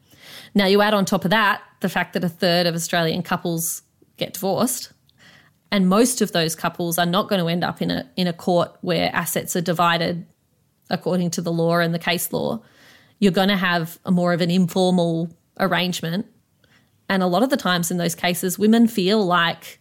Now, 0.55 0.65
you 0.65 0.81
add 0.81 0.95
on 0.95 1.05
top 1.05 1.27
of 1.27 1.31
that 1.31 1.61
the 1.81 1.91
fact 1.91 2.15
that 2.15 2.25
a 2.25 2.29
third 2.29 2.67
of 2.67 2.75
Australian 2.75 3.23
couples 3.23 3.83
get 4.17 4.33
divorced, 4.33 4.93
and 5.71 5.91
most 5.91 6.23
of 6.23 6.33
those 6.33 6.55
couples 6.55 6.99
are 6.99 7.07
not 7.07 7.29
going 7.29 7.41
to 7.41 7.49
end 7.49 7.65
up 7.65 7.83
in 7.83 7.91
a 7.91 8.09
in 8.17 8.27
a 8.27 8.33
court 8.33 8.75
where 8.81 9.15
assets 9.15 9.57
are 9.57 9.61
divided 9.61 10.25
according 10.89 11.31
to 11.33 11.43
the 11.43 11.53
law 11.53 11.79
and 11.79 11.93
the 11.93 11.99
case 11.99 12.33
law. 12.33 12.63
You're 13.19 13.33
going 13.33 13.49
to 13.49 13.57
have 13.57 13.99
a 14.07 14.11
more 14.11 14.33
of 14.33 14.41
an 14.41 14.51
informal 14.51 15.31
arrangement. 15.63 16.27
And 17.09 17.23
a 17.23 17.27
lot 17.27 17.43
of 17.43 17.51
the 17.51 17.57
times 17.57 17.91
in 17.91 17.97
those 17.97 18.15
cases, 18.15 18.59
women 18.59 18.87
feel 18.89 19.25
like 19.25 19.81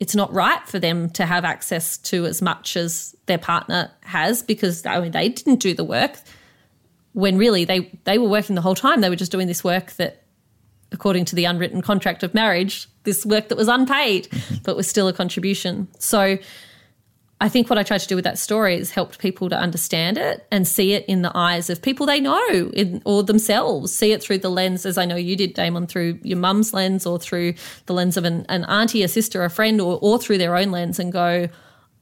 it's 0.00 0.14
not 0.14 0.32
right 0.32 0.66
for 0.66 0.78
them 0.78 1.08
to 1.10 1.24
have 1.24 1.44
access 1.44 1.96
to 1.98 2.26
as 2.26 2.42
much 2.42 2.76
as 2.76 3.14
their 3.26 3.38
partner 3.38 3.90
has 4.02 4.42
because 4.42 4.84
I 4.84 5.00
mean, 5.00 5.12
they 5.12 5.28
didn't 5.28 5.60
do 5.60 5.72
the 5.74 5.84
work 5.84 6.16
when 7.12 7.38
really 7.38 7.64
they, 7.64 7.98
they 8.04 8.18
were 8.18 8.28
working 8.28 8.54
the 8.54 8.60
whole 8.60 8.74
time. 8.74 9.00
They 9.00 9.08
were 9.08 9.16
just 9.16 9.32
doing 9.32 9.46
this 9.46 9.62
work 9.62 9.92
that, 9.92 10.24
according 10.90 11.26
to 11.26 11.36
the 11.36 11.44
unwritten 11.44 11.80
contract 11.80 12.22
of 12.22 12.34
marriage, 12.34 12.88
this 13.04 13.24
work 13.24 13.48
that 13.48 13.56
was 13.56 13.68
unpaid 13.68 14.28
but 14.64 14.76
was 14.76 14.88
still 14.88 15.08
a 15.08 15.12
contribution. 15.12 15.88
So 15.98 16.38
I 17.40 17.48
think 17.48 17.68
what 17.68 17.78
I 17.78 17.82
tried 17.82 17.98
to 17.98 18.06
do 18.06 18.14
with 18.14 18.24
that 18.24 18.38
story 18.38 18.76
is 18.76 18.92
helped 18.92 19.18
people 19.18 19.48
to 19.50 19.56
understand 19.56 20.16
it 20.18 20.46
and 20.50 20.66
see 20.66 20.92
it 20.92 21.04
in 21.06 21.22
the 21.22 21.32
eyes 21.34 21.68
of 21.68 21.82
people 21.82 22.06
they 22.06 22.20
know 22.20 22.70
in, 22.72 23.02
or 23.04 23.22
themselves, 23.22 23.92
see 23.92 24.12
it 24.12 24.22
through 24.22 24.38
the 24.38 24.50
lens, 24.50 24.86
as 24.86 24.96
I 24.96 25.04
know 25.04 25.16
you 25.16 25.36
did, 25.36 25.52
Damon, 25.52 25.86
through 25.86 26.20
your 26.22 26.38
mum's 26.38 26.72
lens 26.72 27.06
or 27.06 27.18
through 27.18 27.54
the 27.86 27.92
lens 27.92 28.16
of 28.16 28.24
an, 28.24 28.46
an 28.48 28.64
auntie, 28.64 29.02
a 29.02 29.08
sister, 29.08 29.44
a 29.44 29.50
friend, 29.50 29.80
or, 29.80 29.98
or 30.00 30.18
through 30.18 30.38
their 30.38 30.56
own 30.56 30.70
lens 30.70 30.98
and 30.98 31.12
go, 31.12 31.48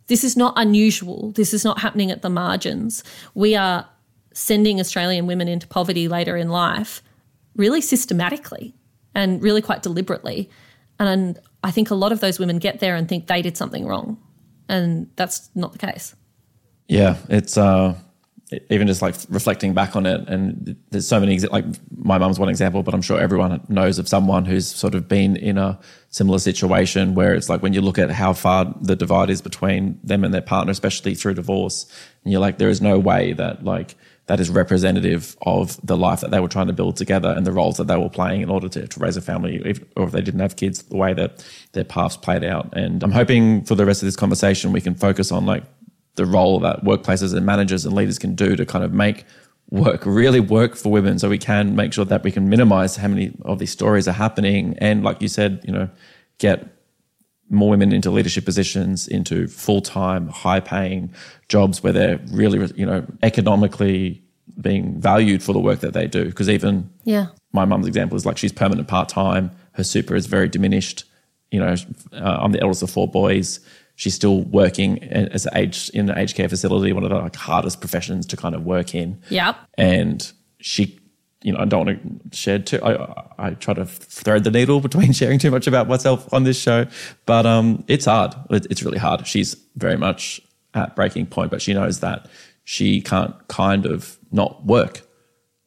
this 0.07 0.23
is 0.23 0.37
not 0.37 0.53
unusual. 0.57 1.33
This 1.33 1.55
is 1.55 1.65
not 1.65 1.81
happening 1.81 2.11
at 2.11 2.23
the 2.23 2.31
margins. 2.31 3.03
We 3.35 3.57
are 3.57 3.89
sending 4.35 4.81
Australian 4.81 5.27
women 5.27 5.49
into 5.49 5.67
poverty 5.67 6.09
later 6.09 6.37
in 6.37 6.51
life 6.51 7.03
really 7.57 7.81
systematically 7.81 8.75
and 9.15 9.43
really 9.43 9.63
quite 9.63 9.83
deliberately. 9.83 10.51
And 10.99 11.39
I 11.65 11.71
think 11.71 11.91
a 11.91 11.95
lot 11.95 12.13
of 12.13 12.21
those 12.21 12.39
women 12.39 12.59
get 12.59 12.81
there 12.81 12.97
and 12.97 13.09
think 13.09 13.27
they 13.27 13.43
did 13.43 13.57
something 13.57 13.87
wrong. 13.87 14.19
And 14.69 15.09
that's 15.17 15.51
not 15.55 15.73
the 15.73 15.79
case. 15.79 16.15
Yeah, 16.89 17.17
it's 17.29 17.57
uh, 17.57 17.95
even 18.71 18.87
just 18.87 19.03
like 19.03 19.15
reflecting 19.29 19.75
back 19.75 19.97
on 19.97 20.07
it, 20.07 20.29
and 20.29 20.77
there's 20.91 21.07
so 21.07 21.19
many. 21.21 21.39
Like 21.39 21.65
my 21.97 22.19
mum's 22.19 22.39
one 22.39 22.49
example, 22.49 22.83
but 22.83 22.95
I'm 22.95 23.03
sure 23.03 23.19
everyone 23.19 23.65
knows 23.69 23.99
of 23.99 24.09
someone 24.09 24.45
who's 24.45 24.67
sort 24.67 24.95
of 24.95 25.09
been 25.09 25.37
in 25.37 25.59
a 25.59 25.79
similar 26.11 26.39
situation 26.39 27.15
where 27.15 27.35
it's 27.35 27.49
like 27.49 27.63
when 27.63 27.73
you 27.73 27.81
look 27.81 27.99
at 27.99 28.11
how 28.11 28.33
far 28.33 28.75
the 28.81 28.97
divide 28.97 29.31
is 29.31 29.41
between 29.41 29.99
them 30.03 30.25
and 30.25 30.35
their 30.35 30.43
partner, 30.43 30.71
especially 30.71 31.15
through 31.15 31.35
divorce, 31.35 31.87
and 32.25 32.33
you're 32.33 32.41
like, 32.41 32.59
there 32.59 32.69
is 32.69 32.81
no 32.81 32.99
way 32.99 33.33
that 33.33 33.65
like 33.65 33.95
that 34.27 34.39
is 34.41 34.51
representative 34.51 35.37
of 35.43 35.85
the 35.85 35.97
life 35.97 36.21
that 36.21 36.31
they 36.31 36.41
were 36.41 36.49
trying 36.49 36.69
to 36.69 36.73
build 36.73 36.97
together 36.97 37.35
and 37.37 37.47
the 37.47 37.53
roles 37.53 37.77
that 37.77 37.89
they 37.89 37.97
were 37.97 38.09
playing 38.09 38.41
in 38.41 38.51
order 38.51 38.69
to, 38.69 38.87
to 38.87 39.01
raise 39.01 39.17
a 39.17 39.21
family, 39.21 39.61
if, 39.65 39.81
or 39.97 40.05
if 40.05 40.13
they 40.13 40.23
didn't 40.23 40.41
have 40.41 40.57
kids, 40.57 40.83
the 40.83 40.97
way 40.97 41.13
that 41.13 41.45
their 41.73 41.85
paths 41.85 42.17
played 42.17 42.45
out. 42.45 42.73
And 42.77 43.03
I'm 43.03 43.11
hoping 43.11 43.65
for 43.65 43.75
the 43.75 43.85
rest 43.85 44.03
of 44.03 44.07
this 44.07 44.17
conversation, 44.17 44.73
we 44.73 44.81
can 44.81 44.95
focus 44.95 45.33
on 45.33 45.45
like 45.45 45.65
the 46.15 46.27
role 46.27 46.61
that 46.61 46.85
workplaces 46.85 47.35
and 47.35 47.45
managers 47.45 47.85
and 47.85 47.95
leaders 47.95 48.19
can 48.19 48.35
do 48.35 48.55
to 48.55 48.65
kind 48.65 48.85
of 48.85 48.93
make 48.93 49.25
work 49.71 50.05
really 50.05 50.41
work 50.41 50.77
for 50.77 50.93
women 50.93 51.19
so 51.19 51.31
we 51.31 51.39
can 51.39 51.75
make 51.75 51.95
sure 51.95 52.05
that 52.05 52.23
we 52.23 52.31
can 52.31 52.49
minimize 52.49 52.97
how 52.97 53.09
many 53.09 53.35
of 53.47 53.59
these 53.59 53.71
stories 53.71 54.07
are 54.07 54.13
happening 54.13 54.77
and 54.79 55.03
like 55.03 55.23
you 55.23 55.29
said 55.29 55.65
you 55.67 55.73
know 55.73 55.89
get 56.37 56.69
more 57.53 57.71
women 57.71 57.93
into 57.93 58.11
leadership 58.11 58.45
positions 58.45 59.07
into 59.07 59.47
full-time 59.47 60.29
high-paying 60.29 61.13
jobs 61.49 61.83
where 61.83 61.93
they're 61.93 62.19
really 62.33 62.59
you 62.75 62.87
know 62.87 63.05
economically 63.23 64.23
being 64.61 65.01
valued 65.01 65.43
for 65.43 65.53
the 65.53 65.59
work 65.61 65.81
that 65.81 65.93
they 65.95 66.07
do 66.07 66.25
because 66.25 66.49
even 66.49 66.91
Yeah. 67.05 67.27
my 67.53 67.65
mum's 67.65 67.87
example 67.87 68.17
is 68.17 68.27
like 68.27 68.37
she's 68.39 68.53
permanent 68.53 68.89
part-time 68.89 69.51
her 69.73 69.85
super 69.85 70.15
is 70.15 70.27
very 70.27 70.49
diminished 70.49 71.05
you 71.51 71.61
know 71.61 71.75
uh, 72.13 72.39
i'm 72.41 72.53
the 72.53 72.61
eldest 72.61 72.83
of 72.83 72.91
four 72.91 73.09
boys 73.09 73.61
she's 73.95 74.15
still 74.15 74.43
working 74.45 75.03
as 75.05 75.47
an 75.47 75.57
age 75.57 75.91
in 75.95 76.09
an 76.11 76.19
aged 76.19 76.35
care 76.37 76.49
facility 76.49 76.93
one 76.93 77.05
of 77.05 77.11
the 77.11 77.17
like 77.17 77.37
hardest 77.37 77.81
professions 77.81 78.27
to 78.27 78.37
kind 78.37 78.55
of 78.55 78.65
work 78.65 78.95
in 78.95 79.21
Yep. 79.29 79.57
and 79.79 80.33
she 80.61 80.99
you 81.43 81.53
know 81.53 81.59
i 81.59 81.65
don't 81.65 81.87
want 81.87 82.31
to 82.31 82.37
share 82.37 82.59
too 82.59 82.79
i 82.83 83.25
i 83.39 83.51
try 83.51 83.75
to 83.75 83.85
thread 83.85 84.45
the 84.45 84.51
needle 84.51 84.81
between 84.81 85.13
sharing 85.21 85.39
too 85.39 85.51
much 85.51 85.67
about 85.67 85.89
myself 85.89 86.33
on 86.33 86.45
this 86.45 86.61
show 86.61 86.87
but 87.27 87.47
um 87.47 87.83
it's 87.89 88.07
hard. 88.07 88.35
It's 88.51 88.83
really 88.83 88.99
hard. 88.99 89.27
She's 89.27 89.55
very 89.77 89.97
much 89.97 90.41
at 90.75 90.97
breaking 90.97 91.27
point 91.27 91.51
but 91.51 91.63
she 91.63 91.75
knows 91.75 92.01
that 92.01 92.27
she 92.65 93.01
can't 93.01 93.35
kind 93.49 93.87
of 93.87 94.19
not 94.31 94.65
work. 94.65 95.03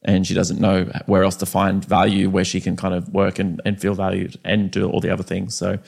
And 0.02 0.26
she 0.26 0.34
doesn't 0.34 0.60
know 0.60 0.84
where 1.06 1.24
else 1.24 1.36
to 1.36 1.46
find 1.46 1.84
value 1.84 2.30
where 2.30 2.44
she 2.44 2.60
can 2.60 2.76
kind 2.76 2.94
of 2.94 3.12
work 3.12 3.38
and, 3.40 3.60
and 3.64 3.80
feel 3.80 3.94
valued 3.94 4.38
and 4.44 4.70
do 4.70 4.88
all 4.88 5.00
the 5.00 5.10
other 5.10 5.24
things. 5.24 5.56
So 5.56 5.78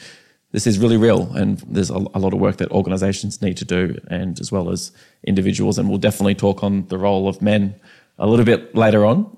this 0.50 0.66
is 0.66 0.78
really 0.78 0.96
real 0.96 1.32
and 1.36 1.58
there's 1.68 1.90
a, 1.90 1.94
a 1.94 2.18
lot 2.18 2.32
of 2.32 2.40
work 2.40 2.56
that 2.56 2.70
organizations 2.72 3.40
need 3.42 3.56
to 3.58 3.64
do 3.64 3.96
and 4.08 4.40
as 4.40 4.50
well 4.50 4.70
as 4.70 4.92
individuals 5.24 5.78
and 5.78 5.88
we'll 5.88 5.98
definitely 5.98 6.34
talk 6.34 6.64
on 6.64 6.86
the 6.88 6.98
role 6.98 7.28
of 7.28 7.40
men 7.42 7.74
a 8.18 8.26
little 8.26 8.46
bit 8.46 8.74
later 8.74 9.04
on 9.04 9.36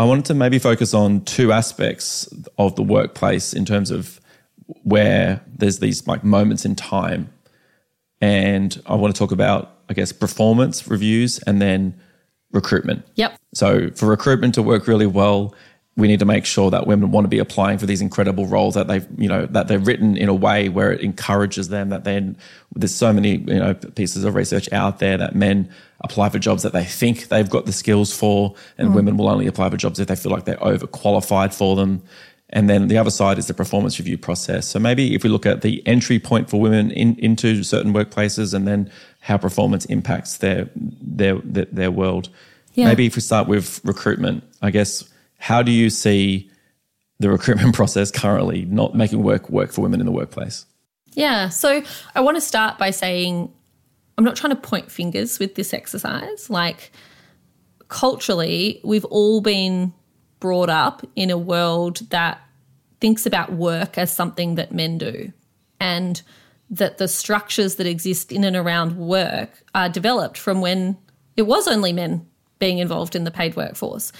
i 0.00 0.04
wanted 0.04 0.24
to 0.24 0.34
maybe 0.34 0.58
focus 0.58 0.94
on 0.94 1.20
two 1.24 1.52
aspects 1.52 2.28
of 2.56 2.74
the 2.76 2.82
workplace 2.82 3.52
in 3.52 3.64
terms 3.64 3.90
of 3.90 4.20
where 4.82 5.40
there's 5.58 5.78
these 5.78 6.06
like 6.06 6.22
moments 6.24 6.64
in 6.64 6.74
time 6.74 7.22
and 8.20 8.82
i 8.86 8.94
want 8.94 9.14
to 9.14 9.18
talk 9.18 9.32
about 9.32 9.62
i 9.88 9.94
guess 9.94 10.12
performance 10.12 10.88
reviews 10.88 11.38
and 11.46 11.60
then 11.60 11.94
recruitment 12.52 13.00
Yep. 13.14 13.30
so 13.54 13.90
for 13.98 14.06
recruitment 14.06 14.54
to 14.54 14.62
work 14.62 14.88
really 14.88 15.06
well, 15.06 15.54
we 15.96 16.08
need 16.08 16.18
to 16.20 16.24
make 16.24 16.44
sure 16.46 16.70
that 16.70 16.86
women 16.86 17.10
want 17.10 17.24
to 17.24 17.28
be 17.28 17.38
applying 17.38 17.78
for 17.78 17.86
these 17.86 18.00
incredible 18.00 18.46
roles 18.46 18.74
that 18.74 18.86
they've, 18.88 19.06
you 19.18 19.28
know, 19.28 19.46
that 19.46 19.68
they're 19.68 19.78
written 19.78 20.16
in 20.16 20.28
a 20.28 20.34
way 20.34 20.68
where 20.68 20.90
it 20.92 21.00
encourages 21.02 21.68
them 21.68 21.90
that 21.90 22.04
then 22.04 22.36
there's 22.74 22.94
so 22.94 23.12
many, 23.12 23.32
you 23.36 23.58
know, 23.58 23.74
pieces 23.74 24.24
of 24.24 24.34
research 24.34 24.72
out 24.72 24.98
there 24.98 25.16
that 25.18 25.34
men 25.34 25.68
apply 26.02 26.28
for 26.30 26.38
jobs 26.38 26.62
that 26.62 26.72
they 26.72 26.84
think 26.84 27.28
they've 27.28 27.50
got 27.50 27.66
the 27.66 27.72
skills 27.72 28.12
for 28.12 28.54
and 28.78 28.90
mm. 28.90 28.94
women 28.94 29.16
will 29.16 29.28
only 29.28 29.46
apply 29.46 29.68
for 29.70 29.76
jobs 29.76 30.00
if 30.00 30.08
they 30.08 30.16
feel 30.16 30.32
like 30.32 30.44
they're 30.44 30.56
overqualified 30.56 31.52
for 31.52 31.76
them. 31.76 32.02
And 32.52 32.68
then 32.68 32.88
the 32.88 32.98
other 32.98 33.10
side 33.10 33.38
is 33.38 33.46
the 33.46 33.54
performance 33.54 33.98
review 33.98 34.18
process. 34.18 34.66
So 34.66 34.78
maybe 34.78 35.14
if 35.14 35.22
we 35.22 35.30
look 35.30 35.46
at 35.46 35.62
the 35.62 35.86
entry 35.86 36.18
point 36.18 36.50
for 36.50 36.60
women 36.60 36.90
in, 36.90 37.16
into 37.16 37.62
certain 37.62 37.92
workplaces 37.94 38.52
and 38.52 38.66
then 38.66 38.90
how 39.20 39.38
performance 39.38 39.84
impacts 39.84 40.38
their 40.38 40.68
their 40.74 41.38
their, 41.44 41.66
their 41.66 41.90
world. 41.90 42.28
Yeah. 42.74 42.86
Maybe 42.86 43.06
if 43.06 43.14
we 43.14 43.22
start 43.22 43.46
with 43.46 43.80
recruitment, 43.84 44.42
I 44.62 44.70
guess 44.70 45.08
how 45.38 45.62
do 45.62 45.70
you 45.70 45.90
see 45.90 46.50
the 47.20 47.30
recruitment 47.30 47.74
process 47.76 48.10
currently 48.10 48.64
not 48.64 48.94
making 48.96 49.22
work 49.22 49.48
work 49.48 49.70
for 49.70 49.82
women 49.82 50.00
in 50.00 50.06
the 50.06 50.12
workplace? 50.12 50.66
Yeah. 51.12 51.50
So 51.50 51.82
I 52.14 52.20
want 52.20 52.36
to 52.36 52.40
start 52.40 52.78
by 52.78 52.90
saying 52.90 53.52
I'm 54.20 54.24
not 54.24 54.36
trying 54.36 54.54
to 54.54 54.60
point 54.60 54.90
fingers 54.90 55.38
with 55.38 55.54
this 55.54 55.72
exercise. 55.72 56.50
Like, 56.50 56.92
culturally, 57.88 58.78
we've 58.84 59.06
all 59.06 59.40
been 59.40 59.94
brought 60.40 60.68
up 60.68 61.06
in 61.16 61.30
a 61.30 61.38
world 61.38 62.02
that 62.10 62.38
thinks 63.00 63.24
about 63.24 63.50
work 63.54 63.96
as 63.96 64.14
something 64.14 64.56
that 64.56 64.72
men 64.72 64.98
do. 64.98 65.32
And 65.80 66.20
that 66.68 66.98
the 66.98 67.08
structures 67.08 67.76
that 67.76 67.86
exist 67.86 68.30
in 68.30 68.44
and 68.44 68.56
around 68.56 68.98
work 68.98 69.62
are 69.74 69.88
developed 69.88 70.36
from 70.36 70.60
when 70.60 70.98
it 71.38 71.46
was 71.46 71.66
only 71.66 71.90
men 71.90 72.28
being 72.58 72.76
involved 72.76 73.16
in 73.16 73.24
the 73.24 73.30
paid 73.30 73.56
workforce. 73.56 74.12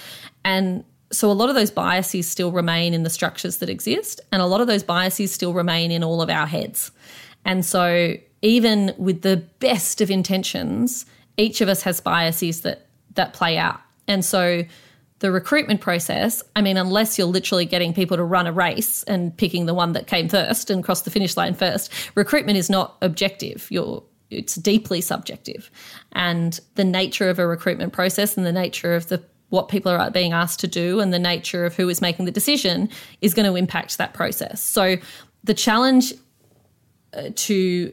And 0.43 0.83
so 1.11 1.29
a 1.29 1.33
lot 1.33 1.49
of 1.49 1.53
those 1.53 1.69
biases 1.69 2.27
still 2.27 2.51
remain 2.51 2.95
in 2.95 3.03
the 3.03 3.11
structures 3.11 3.57
that 3.57 3.69
exist, 3.69 4.19
and 4.31 4.41
a 4.41 4.47
lot 4.47 4.61
of 4.61 4.67
those 4.67 4.81
biases 4.81 5.31
still 5.31 5.53
remain 5.53 5.91
in 5.91 6.03
all 6.03 6.23
of 6.23 6.29
our 6.31 6.47
heads. 6.47 6.89
And 7.45 7.63
so, 7.63 8.15
even 8.41 8.93
with 8.97 9.21
the 9.21 9.37
best 9.59 10.01
of 10.01 10.09
intentions, 10.09 11.05
each 11.37 11.61
of 11.61 11.69
us 11.69 11.83
has 11.83 11.99
biases 11.99 12.61
that 12.61 12.87
that 13.15 13.33
play 13.33 13.57
out. 13.57 13.79
And 14.07 14.23
so, 14.23 14.63
the 15.19 15.31
recruitment 15.31 15.81
process, 15.81 16.41
I 16.55 16.61
mean, 16.61 16.77
unless 16.77 17.17
you're 17.17 17.27
literally 17.27 17.65
getting 17.65 17.93
people 17.93 18.17
to 18.17 18.23
run 18.23 18.47
a 18.47 18.51
race 18.51 19.03
and 19.03 19.35
picking 19.35 19.67
the 19.67 19.73
one 19.73 19.93
that 19.93 20.07
came 20.07 20.27
first 20.29 20.69
and 20.69 20.83
crossed 20.83 21.05
the 21.05 21.11
finish 21.11 21.37
line 21.37 21.53
first, 21.53 21.91
recruitment 22.15 22.57
is 22.57 22.69
not 22.69 22.97
objective. 23.01 23.67
You're 23.69 24.03
it's 24.31 24.55
deeply 24.55 25.01
subjective. 25.01 25.69
And 26.13 26.59
the 26.75 26.85
nature 26.85 27.29
of 27.29 27.37
a 27.37 27.45
recruitment 27.45 27.93
process 27.93 28.37
and 28.37 28.45
the 28.45 28.51
nature 28.53 28.95
of 28.95 29.09
the 29.09 29.21
what 29.49 29.67
people 29.67 29.91
are 29.91 30.09
being 30.09 30.31
asked 30.31 30.61
to 30.61 30.67
do 30.67 31.01
and 31.01 31.13
the 31.13 31.19
nature 31.19 31.65
of 31.65 31.75
who 31.75 31.89
is 31.89 32.01
making 32.01 32.23
the 32.23 32.31
decision 32.31 32.87
is 33.19 33.33
going 33.33 33.45
to 33.45 33.55
impact 33.55 33.97
that 33.97 34.13
process. 34.13 34.63
So 34.63 34.95
the 35.43 35.53
challenge 35.53 36.13
uh, 37.13 37.31
to 37.35 37.91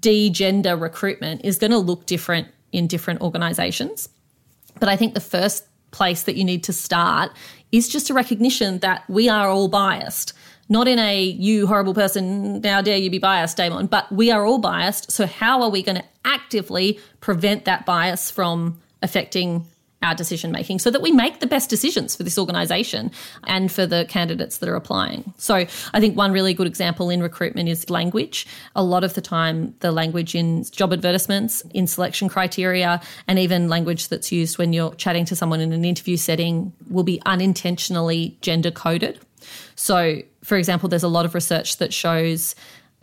de-gender 0.00 0.76
recruitment 0.76 1.44
is 1.44 1.58
going 1.58 1.70
to 1.70 1.78
look 1.78 2.06
different 2.06 2.48
in 2.72 2.86
different 2.86 3.20
organizations. 3.20 4.08
But 4.80 4.88
I 4.88 4.96
think 4.96 5.14
the 5.14 5.20
first 5.20 5.66
place 5.90 6.24
that 6.24 6.36
you 6.36 6.44
need 6.44 6.64
to 6.64 6.72
start 6.72 7.32
is 7.72 7.88
just 7.88 8.10
a 8.10 8.14
recognition 8.14 8.78
that 8.80 9.08
we 9.08 9.28
are 9.28 9.48
all 9.48 9.68
biased. 9.68 10.32
Not 10.68 10.86
in 10.86 10.98
a 10.98 11.22
you 11.22 11.66
horrible 11.66 11.94
person, 11.94 12.62
how 12.62 12.82
dare 12.82 12.98
you 12.98 13.10
be 13.10 13.18
biased, 13.18 13.56
Damon, 13.56 13.86
but 13.86 14.10
we 14.12 14.30
are 14.30 14.44
all 14.44 14.58
biased. 14.58 15.10
So, 15.10 15.26
how 15.26 15.62
are 15.62 15.70
we 15.70 15.82
going 15.82 15.96
to 15.96 16.04
actively 16.26 17.00
prevent 17.20 17.64
that 17.64 17.86
bias 17.86 18.30
from 18.30 18.78
affecting 19.02 19.66
our 20.02 20.14
decision 20.14 20.52
making 20.52 20.78
so 20.78 20.90
that 20.90 21.02
we 21.02 21.10
make 21.10 21.40
the 21.40 21.46
best 21.46 21.68
decisions 21.68 22.14
for 22.14 22.22
this 22.22 22.38
organization 22.38 23.10
and 23.46 23.70
for 23.72 23.84
the 23.84 24.06
candidates 24.08 24.58
that 24.58 24.68
are 24.68 24.76
applying. 24.76 25.32
So 25.38 25.54
I 25.54 26.00
think 26.00 26.16
one 26.16 26.30
really 26.30 26.54
good 26.54 26.68
example 26.68 27.10
in 27.10 27.20
recruitment 27.20 27.68
is 27.68 27.90
language. 27.90 28.46
A 28.76 28.84
lot 28.84 29.02
of 29.02 29.14
the 29.14 29.20
time, 29.20 29.74
the 29.80 29.90
language 29.90 30.34
in 30.34 30.64
job 30.64 30.92
advertisements, 30.92 31.62
in 31.72 31.86
selection 31.86 32.28
criteria, 32.28 33.00
and 33.26 33.38
even 33.38 33.68
language 33.68 34.08
that's 34.08 34.30
used 34.30 34.56
when 34.56 34.72
you're 34.72 34.94
chatting 34.94 35.24
to 35.26 35.36
someone 35.36 35.60
in 35.60 35.72
an 35.72 35.84
interview 35.84 36.16
setting 36.16 36.72
will 36.88 37.04
be 37.04 37.20
unintentionally 37.26 38.38
gender 38.40 38.70
coded. 38.70 39.18
So, 39.74 40.22
for 40.44 40.56
example, 40.56 40.88
there's 40.88 41.02
a 41.02 41.08
lot 41.08 41.24
of 41.24 41.34
research 41.34 41.78
that 41.78 41.92
shows 41.92 42.54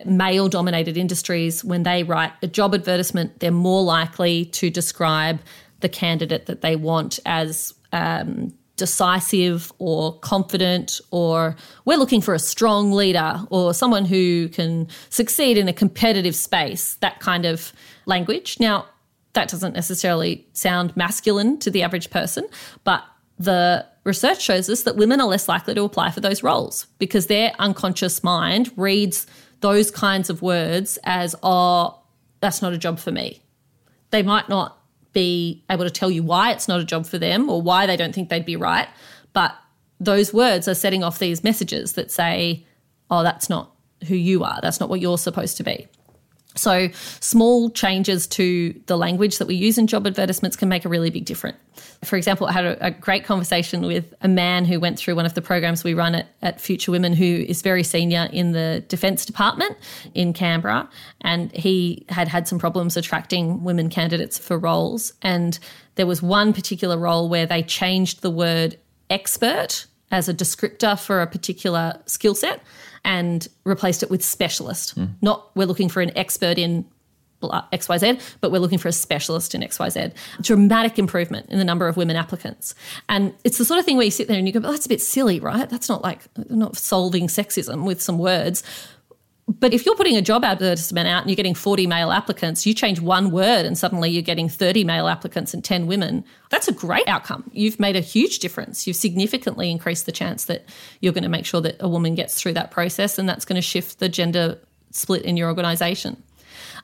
male 0.03 0.49
dominated 0.49 0.97
industries, 0.97 1.63
when 1.63 1.83
they 1.83 2.03
write 2.03 2.33
a 2.41 2.47
job 2.47 2.73
advertisement, 2.73 3.39
they're 3.39 3.51
more 3.51 3.81
likely 3.83 4.45
to 4.45 4.69
describe 4.69 5.39
the 5.79 5.89
candidate 5.89 6.45
that 6.45 6.61
they 6.61 6.75
want 6.75 7.19
as 7.25 7.73
um, 7.91 8.53
decisive 8.75 9.71
or 9.77 10.19
confident, 10.19 10.99
or 11.11 11.55
we're 11.85 11.97
looking 11.97 12.21
for 12.21 12.33
a 12.33 12.39
strong 12.39 12.91
leader 12.91 13.41
or 13.49 13.73
someone 13.73 14.05
who 14.05 14.49
can 14.49 14.87
succeed 15.09 15.57
in 15.57 15.67
a 15.67 15.73
competitive 15.73 16.35
space, 16.35 16.95
that 16.95 17.19
kind 17.19 17.45
of 17.45 17.71
language. 18.05 18.57
Now, 18.59 18.85
that 19.33 19.49
doesn't 19.49 19.73
necessarily 19.73 20.47
sound 20.53 20.95
masculine 20.95 21.57
to 21.59 21.69
the 21.69 21.83
average 21.83 22.09
person, 22.09 22.47
but 22.83 23.03
the 23.37 23.85
research 24.05 24.41
shows 24.41 24.69
us 24.69 24.83
that 24.83 24.95
women 24.95 25.19
are 25.19 25.27
less 25.27 25.47
likely 25.49 25.73
to 25.73 25.83
apply 25.83 26.11
for 26.11 26.21
those 26.21 26.41
roles 26.43 26.87
because 26.99 27.27
their 27.27 27.51
unconscious 27.59 28.23
mind 28.23 28.71
reads 28.77 29.27
those 29.59 29.91
kinds 29.91 30.29
of 30.29 30.41
words 30.41 30.97
as, 31.03 31.35
oh, 31.43 31.99
that's 32.39 32.61
not 32.61 32.73
a 32.73 32.77
job 32.77 32.99
for 32.99 33.11
me. 33.11 33.41
They 34.11 34.23
might 34.23 34.47
not 34.47 34.77
be 35.15 35.63
able 35.71 35.85
to 35.85 35.89
tell 35.89 36.11
you 36.11 36.21
why 36.21 36.51
it's 36.51 36.67
not 36.67 36.79
a 36.79 36.83
job 36.83 37.07
for 37.07 37.17
them 37.17 37.49
or 37.49 37.59
why 37.59 37.87
they 37.87 37.97
don't 37.97 38.13
think 38.13 38.29
they'd 38.29 38.45
be 38.45 38.57
right, 38.57 38.87
but 39.33 39.55
those 39.99 40.33
words 40.33 40.67
are 40.67 40.75
setting 40.75 41.03
off 41.03 41.17
these 41.17 41.43
messages 41.43 41.93
that 41.93 42.11
say, 42.11 42.63
oh, 43.09 43.23
that's 43.23 43.49
not 43.49 43.71
who 44.07 44.15
you 44.15 44.43
are. 44.43 44.59
That's 44.61 44.79
not 44.79 44.89
what 44.89 44.99
you're 44.99 45.17
supposed 45.17 45.57
to 45.57 45.63
be. 45.63 45.87
So, 46.55 46.89
small 47.19 47.69
changes 47.69 48.27
to 48.27 48.73
the 48.85 48.97
language 48.97 49.39
that 49.39 49.47
we 49.47 49.55
use 49.55 49.77
in 49.77 49.87
job 49.87 50.07
advertisements 50.07 50.55
can 50.55 50.69
make 50.69 50.85
a 50.85 50.89
really 50.89 51.09
big 51.09 51.25
difference. 51.25 51.57
For 52.03 52.15
example, 52.15 52.47
I 52.47 52.53
had 52.53 52.65
a, 52.65 52.85
a, 52.87 52.91
great 52.91 53.25
conversation 53.25 53.85
with 53.85 54.13
a 54.21 54.27
man 54.27 54.63
who 54.63 54.79
went 54.79 54.97
through 54.97 55.15
one 55.15 55.25
of 55.25 55.33
the 55.33 55.41
programs 55.41 55.83
we 55.83 55.93
run 55.93 56.15
at, 56.15 56.27
at 56.41 56.61
Future 56.61 56.91
Women, 56.91 57.13
who 57.13 57.25
is 57.25 57.61
very 57.61 57.83
senior 57.83 58.29
in 58.31 58.53
the 58.53 58.83
Defence 58.87 59.25
Department 59.25 59.75
in 60.13 60.31
Canberra. 60.31 60.89
And 61.21 61.51
he 61.51 62.05
had 62.09 62.27
had 62.27 62.47
some 62.47 62.59
problems 62.59 62.95
attracting 62.95 63.63
women 63.63 63.89
candidates 63.89 64.37
for 64.37 64.57
roles. 64.57 65.13
And 65.21 65.59
there 65.95 66.07
was 66.07 66.21
one 66.21 66.53
particular 66.53 66.97
role 66.97 67.27
where 67.27 67.45
they 67.45 67.63
changed 67.63 68.21
the 68.21 68.31
word 68.31 68.77
expert 69.09 69.87
as 70.11 70.29
a 70.29 70.33
descriptor 70.33 70.97
for 70.99 71.21
a 71.21 71.27
particular 71.27 71.99
skill 72.05 72.35
set 72.35 72.61
and 73.05 73.47
replaced 73.63 74.03
it 74.03 74.09
with 74.11 74.25
specialist. 74.25 74.97
Mm. 74.99 75.11
Not 75.21 75.55
we're 75.55 75.67
looking 75.67 75.87
for 75.87 76.01
an 76.01 76.11
expert 76.17 76.57
in 76.57 76.85
XYZ, 77.41 78.19
but 78.41 78.51
we're 78.51 78.59
looking 78.59 78.79
for 78.79 78.87
a 78.87 78.91
specialist 78.91 79.53
in 79.53 79.61
XYZ. 79.61 80.13
Dramatic 80.41 80.97
improvement 80.97 81.47
in 81.49 81.59
the 81.59 81.63
number 81.63 81.87
of 81.87 81.95
women 81.95 82.15
applicants. 82.15 82.73
And 83.07 83.33
it's 83.43 83.57
the 83.57 83.65
sort 83.65 83.79
of 83.79 83.85
thing 83.85 83.97
where 83.97 84.05
you 84.05 84.11
sit 84.11 84.27
there 84.27 84.37
and 84.37 84.47
you 84.47 84.53
go, 84.53 84.67
oh, 84.67 84.71
that's 84.71 84.87
a 84.87 84.89
bit 84.89 85.01
silly, 85.01 85.39
right? 85.39 85.69
That's 85.69 85.87
not 85.87 86.01
like, 86.01 86.21
not 86.49 86.75
solving 86.75 87.27
sexism 87.27 87.85
with 87.85 88.01
some 88.01 88.17
words. 88.17 88.63
But 89.47 89.73
if 89.73 89.85
you're 89.85 89.95
putting 89.95 90.17
a 90.17 90.23
job 90.23 90.43
advertisement 90.43 91.07
out 91.07 91.21
and 91.21 91.29
you're 91.29 91.35
getting 91.35 91.53
40 91.53 91.85
male 91.85 92.11
applicants, 92.11 92.65
you 92.65 92.73
change 92.73 92.99
one 92.99 93.29
word 93.29 93.65
and 93.65 93.77
suddenly 93.77 94.09
you're 94.09 94.23
getting 94.23 94.49
30 94.49 94.83
male 94.83 95.07
applicants 95.07 95.53
and 95.53 95.63
10 95.63 95.85
women. 95.85 96.25
That's 96.49 96.67
a 96.67 96.71
great 96.71 97.07
outcome. 97.07 97.49
You've 97.53 97.79
made 97.79 97.95
a 97.95 97.99
huge 97.99 98.39
difference. 98.39 98.87
You've 98.87 98.95
significantly 98.95 99.69
increased 99.69 100.07
the 100.07 100.11
chance 100.11 100.45
that 100.45 100.67
you're 100.99 101.13
going 101.13 101.23
to 101.23 101.29
make 101.29 101.45
sure 101.45 101.61
that 101.61 101.75
a 101.79 101.87
woman 101.87 102.15
gets 102.15 102.41
through 102.41 102.53
that 102.53 102.71
process 102.71 103.19
and 103.19 103.29
that's 103.29 103.45
going 103.45 103.55
to 103.55 103.61
shift 103.61 103.99
the 103.99 104.09
gender 104.09 104.59
split 104.89 105.21
in 105.21 105.37
your 105.37 105.47
organization. 105.47 106.21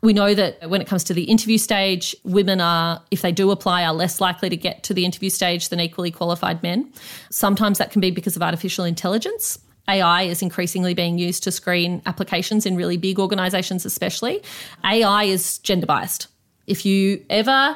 We 0.04 0.14
know 0.14 0.34
that 0.36 0.70
when 0.70 0.82
it 0.82 0.88
comes 0.88 1.04
to 1.06 1.14
the 1.14 1.24
interview 1.24 1.58
stage, 1.58 2.16
women 2.24 2.62
are, 2.62 3.02
if 3.10 3.22
they 3.22 3.32
do 3.32 3.50
apply, 3.50 3.86
are 3.86 3.94
less 3.94 4.22
likely 4.22 4.50
to 4.50 4.58
get 4.58 4.84
to 4.84 4.94
the 4.94 5.06
interview 5.06 5.30
stage 5.30 5.70
than 5.70 5.80
equally 5.80 6.12
qualified 6.12 6.62
men. 6.62 6.92
Sometimes 7.32 7.80
that 7.80 7.92
can 7.92 8.02
be 8.02 8.12
because 8.12 8.36
of 8.36 8.44
artificial 8.44 8.86
intelligence. 8.86 9.60
AI 9.92 10.24
is 10.24 10.42
increasingly 10.42 10.94
being 10.94 11.18
used 11.18 11.44
to 11.44 11.52
screen 11.52 12.02
applications 12.06 12.66
in 12.66 12.76
really 12.76 12.98
big 12.98 13.20
organizations, 13.20 13.86
especially. 13.86 14.42
AI 14.86 15.26
is 15.26 15.58
gender 15.60 15.86
biased. 15.86 16.28
If 16.66 16.86
you 16.86 17.24
ever 17.30 17.76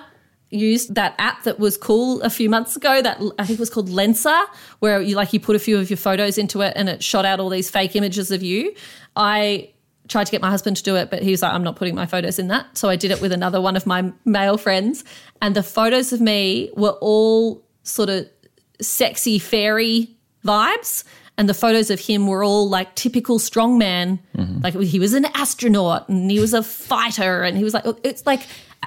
used 0.49 0.95
that 0.95 1.16
app 1.18 1.43
that 1.43 1.59
was 1.59 1.76
cool 1.76 2.22
a 2.22 2.30
few 2.30 2.49
months 2.49 2.76
ago 2.76 3.01
that 3.01 3.20
I 3.38 3.45
think 3.45 3.59
was 3.59 3.70
called 3.70 3.89
Lensa 3.89 4.45
where 4.80 5.01
you 5.01 5.16
like 5.16 5.34
you 5.34 5.39
put 5.39 5.55
a 5.55 5.59
few 5.59 5.78
of 5.78 5.89
your 5.89 5.97
photos 5.97 6.38
into 6.38 6.61
it 6.61 6.74
and 6.76 6.88
it 6.88 7.03
shot 7.03 7.26
out 7.26 7.39
all 7.39 7.49
these 7.49 7.70
fake 7.70 7.95
images 7.95 8.32
of 8.32 8.41
you. 8.41 8.74
I 9.16 9.72
tried 10.07 10.26
to 10.26 10.32
get 10.32 10.41
my 10.41 10.49
husband 10.49 10.78
to 10.78 10.84
do 10.84 10.95
it 10.95 11.09
but 11.09 11.24
he 11.24 11.32
was 11.32 11.41
like 11.41 11.51
I'm 11.51 11.63
not 11.63 11.76
putting 11.76 11.95
my 11.95 12.05
photos 12.05 12.39
in 12.39 12.47
that. 12.49 12.78
So 12.78 12.89
I 12.89 12.95
did 12.95 13.11
it 13.11 13.22
with 13.22 13.32
another 13.32 13.59
one 13.59 13.76
of 13.76 13.86
my 13.86 14.13
male 14.24 14.57
friends 14.57 15.03
and 15.41 15.55
the 15.55 15.63
photos 15.63 16.13
of 16.13 16.22
me 16.22 16.72
were 16.76 16.97
all 17.01 17.66
sort 17.84 18.09
of 18.09 18.30
sexy 18.80 19.39
fairy 19.39 20.16
vibes 20.45 21.03
and 21.38 21.49
the 21.49 21.53
photos 21.53 21.89
of 21.89 21.99
him 21.99 22.27
were 22.27 22.43
all 22.43 22.69
like 22.69 22.95
typical 22.95 23.39
strongman. 23.39 24.19
Mm-hmm. 24.38 24.61
Like 24.61 24.79
he 24.79 24.99
was 24.99 25.13
an 25.13 25.25
astronaut 25.33 26.07
and 26.09 26.31
he 26.31 26.39
was 26.39 26.53
a 26.53 26.63
fighter, 26.63 27.43
and 27.43 27.57
he 27.57 27.63
was 27.63 27.73
like, 27.73 27.86
it's 28.03 28.25
like, 28.25 28.41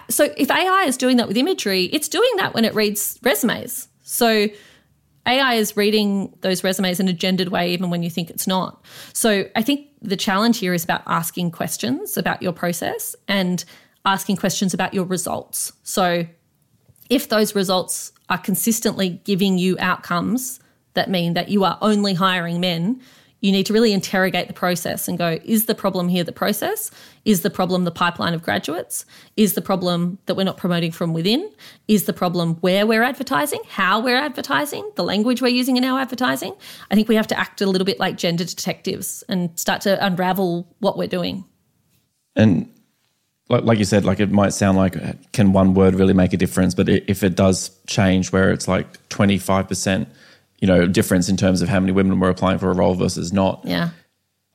so 0.09 0.33
if 0.37 0.51
AI 0.51 0.85
is 0.85 0.97
doing 0.97 1.17
that 1.19 1.29
with 1.29 1.37
imagery, 1.37 1.85
it's 1.85 2.09
doing 2.09 2.31
that 2.37 2.55
when 2.55 2.65
it 2.65 2.75
reads 2.75 3.19
resumes. 3.23 3.89
So 4.03 4.49
AI 5.27 5.55
is 5.55 5.77
reading 5.77 6.35
those 6.41 6.65
resumes 6.65 7.01
in 7.01 7.09
a 7.09 7.13
gendered 7.13 7.49
way, 7.49 7.73
even 7.73 7.91
when 7.91 8.03
you 8.03 8.09
think 8.09 8.31
it's 8.31 8.47
not. 8.47 8.83
So 9.13 9.45
I 9.55 9.63
think 9.63 9.89
the 10.01 10.17
challenge 10.17 10.59
here 10.59 10.73
is 10.73 10.85
about 10.85 11.03
asking 11.07 11.51
questions 11.51 12.17
about 12.17 12.41
your 12.41 12.53
process 12.53 13.15
and 13.27 13.63
asking 14.07 14.37
questions 14.37 14.73
about 14.73 14.95
your 14.95 15.05
results. 15.05 15.73
So 15.83 16.25
if 17.11 17.29
those 17.29 17.55
results 17.55 18.13
are 18.31 18.39
consistently 18.39 19.21
giving 19.25 19.59
you 19.59 19.77
outcomes 19.79 20.61
that 20.99 21.09
mean 21.09 21.35
that 21.35 21.49
you 21.49 21.65
are 21.65 21.79
only 21.81 22.13
hiring 22.13 22.61
men, 22.61 23.01
you 23.41 23.53
need 23.53 23.67
to 23.67 23.73
really 23.73 23.93
interrogate 23.93 24.49
the 24.49 24.55
process 24.55 25.07
and 25.07 25.17
go, 25.17 25.39
is 25.45 25.67
the 25.67 25.75
problem 25.75 26.09
here 26.09 26.25
the 26.25 26.33
process? 26.33 26.91
Is 27.25 27.43
the 27.43 27.51
problem 27.51 27.85
the 27.85 27.93
pipeline 27.93 28.35
of 28.35 28.43
graduates? 28.43 29.07
Is 29.37 29.55
the 29.55 29.63
problem 29.63 30.19
that 30.27 30.35
we're 30.35 30.43
not 30.43 30.57
promoting 30.57 30.91
from 30.91 31.13
within? 31.13 31.49
Is 31.87 32.05
the 32.05 32.13
problem 32.13 32.57
where 32.57 32.85
we're 32.85 33.05
advertising, 33.05 33.61
how 33.69 34.01
we're 34.01 34.19
advertising, 34.19 34.91
the 34.97 35.05
language 35.05 35.41
we're 35.41 35.49
using 35.49 35.77
in 35.77 35.85
our 35.85 36.01
advertising? 36.01 36.53
I 36.91 36.97
think 36.97 37.07
we 37.07 37.15
have 37.15 37.29
to 37.29 37.39
act 37.39 37.61
a 37.61 37.67
little 37.67 37.87
bit 37.87 38.01
like 38.01 38.17
gender 38.17 38.45
detectives 38.45 39.23
and 39.29 39.57
start 39.57 39.83
to 39.83 40.05
unravel 40.05 40.67
what 40.81 40.99
we're 40.99 41.07
doing. 41.07 41.45
And 42.35 42.69
like, 43.49 43.79
you 43.79 43.85
said, 43.85 44.05
like 44.05 44.19
it 44.19 44.33
might 44.33 44.53
sound 44.53 44.77
like 44.77 44.97
can 45.33 45.53
one 45.53 45.75
word 45.75 45.95
really 45.95 46.13
make 46.13 46.33
a 46.33 46.37
difference, 46.37 46.75
but 46.75 46.89
if 46.89 47.23
it 47.23 47.37
does 47.37 47.71
change 47.87 48.33
where 48.33 48.51
it's 48.51 48.67
like 48.67 49.09
25%, 49.11 50.09
you 50.61 50.67
know, 50.67 50.87
difference 50.87 51.29
in 51.29 51.37
terms 51.37 51.63
of 51.63 51.69
how 51.69 51.81
many 51.81 51.93
women 51.93 52.19
were 52.19 52.31
applying 52.31 52.59
for 52.59 52.71
a 52.71 52.75
role 52.75 52.95
versus 52.95 53.33
not. 53.33 53.63
Yeah. 53.65 53.91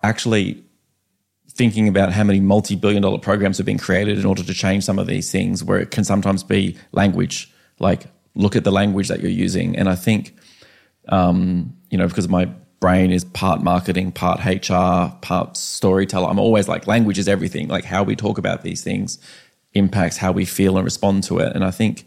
Actually 0.01 0.64
thinking 1.54 1.88
about 1.88 2.12
how 2.12 2.24
many 2.24 2.39
multi-billion 2.39 3.01
dollar 3.01 3.20
programs 3.20 3.58
have 3.58 3.66
been 3.66 3.78
created 3.78 4.18
in 4.18 4.26
order 4.26 4.43
to 4.43 4.54
change 4.54 4.84
some 4.84 4.97
of 4.97 5.08
these 5.08 5.32
things 5.32 5.64
where 5.64 5.80
it 5.80 5.91
can 5.91 6.04
sometimes 6.04 6.43
be 6.43 6.76
language 6.91 7.51
like 7.80 8.06
look 8.36 8.56
at 8.56 8.64
the 8.64 8.72
language 8.72 9.08
that 9.08 9.22
you're 9.22 9.30
using 9.30 9.76
and 9.76 9.88
i 9.88 9.95
think 9.95 10.36
um, 11.10 11.76
you 11.91 11.97
know 11.97 12.08
because 12.08 12.28
my 12.28 12.45
brain 12.80 13.12
is 13.12 13.24
part 13.24 13.62
marketing 13.62 14.12
part 14.12 14.39
hr 14.43 15.16
part 15.22 15.56
storyteller 15.56 16.28
i'm 16.28 16.39
always 16.39 16.68
like 16.68 16.88
language 16.88 17.20
is 17.20 17.28
everything 17.28 17.68
like 17.68 17.86
how 17.86 18.01
we 18.01 18.16
talk 18.16 18.38
about 18.38 18.64
these 18.64 18.84
things 18.84 19.20
impacts 19.74 20.18
how 20.18 20.32
we 20.32 20.45
feel 20.45 20.76
and 20.76 20.84
respond 20.84 21.24
to 21.24 21.38
it 21.38 21.54
and 21.56 21.64
i 21.64 21.72
think 21.72 22.06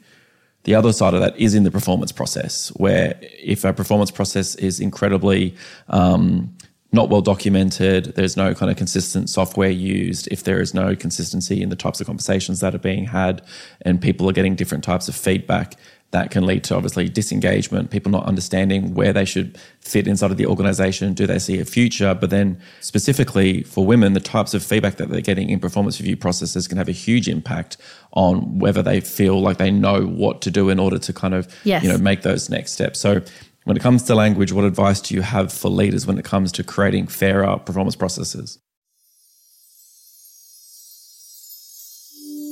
the 0.67 0.75
other 0.75 0.93
side 0.93 1.15
of 1.15 1.21
that 1.21 1.39
is 1.39 1.55
in 1.55 1.63
the 1.63 1.71
performance 1.71 2.11
process, 2.11 2.71
where 2.71 3.17
if 3.23 3.65
a 3.65 3.73
performance 3.73 4.11
process 4.11 4.57
is 4.57 4.81
incredibly 4.81 5.55
um, 5.89 6.53
not 6.91 7.09
well 7.09 7.21
documented, 7.21 8.07
there's 8.17 8.37
no 8.37 8.53
kind 8.53 8.69
of 8.69 8.77
consistent 8.77 9.31
software 9.31 9.71
used, 9.71 10.27
if 10.33 10.43
there 10.43 10.61
is 10.61 10.75
no 10.75 10.97
consistency 10.97 11.63
in 11.63 11.69
the 11.69 11.77
types 11.77 12.01
of 12.01 12.09
conversations 12.09 12.59
that 12.61 12.75
are 12.75 12.81
being 12.81 13.05
had, 13.05 13.43
and 13.83 14.03
people 14.03 14.29
are 14.29 14.33
getting 14.33 14.57
different 14.57 14.83
types 14.83 15.09
of 15.09 15.15
feedback, 15.15 15.77
that 16.13 16.31
can 16.31 16.47
lead 16.47 16.63
to 16.65 16.75
obviously 16.75 17.09
disengagement, 17.09 17.91
people 17.91 18.13
not 18.13 18.25
understanding 18.27 18.95
where 18.95 19.13
they 19.13 19.25
should 19.25 19.59
fit 19.81 20.07
inside 20.07 20.31
of 20.31 20.37
the 20.37 20.47
organization. 20.47 21.15
Do 21.15 21.27
they 21.27 21.39
see 21.39 21.59
a 21.59 21.65
future? 21.65 22.15
But 22.15 22.31
then, 22.31 22.61
specifically 22.81 23.65
for 23.65 23.85
women, 23.85 24.13
the 24.13 24.21
types 24.21 24.55
of 24.55 24.65
feedback 24.65 24.97
that 24.97 25.09
they're 25.09 25.21
getting 25.21 25.51
in 25.51 25.59
performance 25.59 26.01
review 26.01 26.17
processes 26.17 26.69
can 26.69 26.79
have 26.79 26.89
a 26.89 26.93
huge 26.93 27.29
impact 27.29 27.77
on 28.13 28.59
whether 28.59 28.83
they 28.83 29.01
feel 29.01 29.41
like 29.41 29.59
they 29.59 29.71
know 29.71 30.07
what 30.07 30.43
to 30.43 30.51
do 30.51 30.71
in 30.71 30.79
order 30.79 30.99
to 30.99 31.13
kind 31.13 31.35
of 31.35 31.53
yes. 31.65 31.83
you 31.83 31.89
know 31.89 31.99
make 31.99 32.23
those 32.23 32.49
next 32.49 32.73
steps. 32.73 33.01
So, 33.01 33.21
when 33.65 33.77
it 33.77 33.81
comes 33.81 34.05
to 34.05 34.15
language, 34.15 34.53
what 34.53 34.65
advice 34.65 35.01
do 35.01 35.15
you 35.15 35.23
have 35.23 35.53
for 35.53 35.69
leaders 35.69 36.07
when 36.07 36.19
it 36.19 36.25
comes 36.25 36.53
to 36.53 36.63
creating 36.63 37.09
fairer 37.09 37.59
performance 37.59 37.97
processes? 37.97 38.61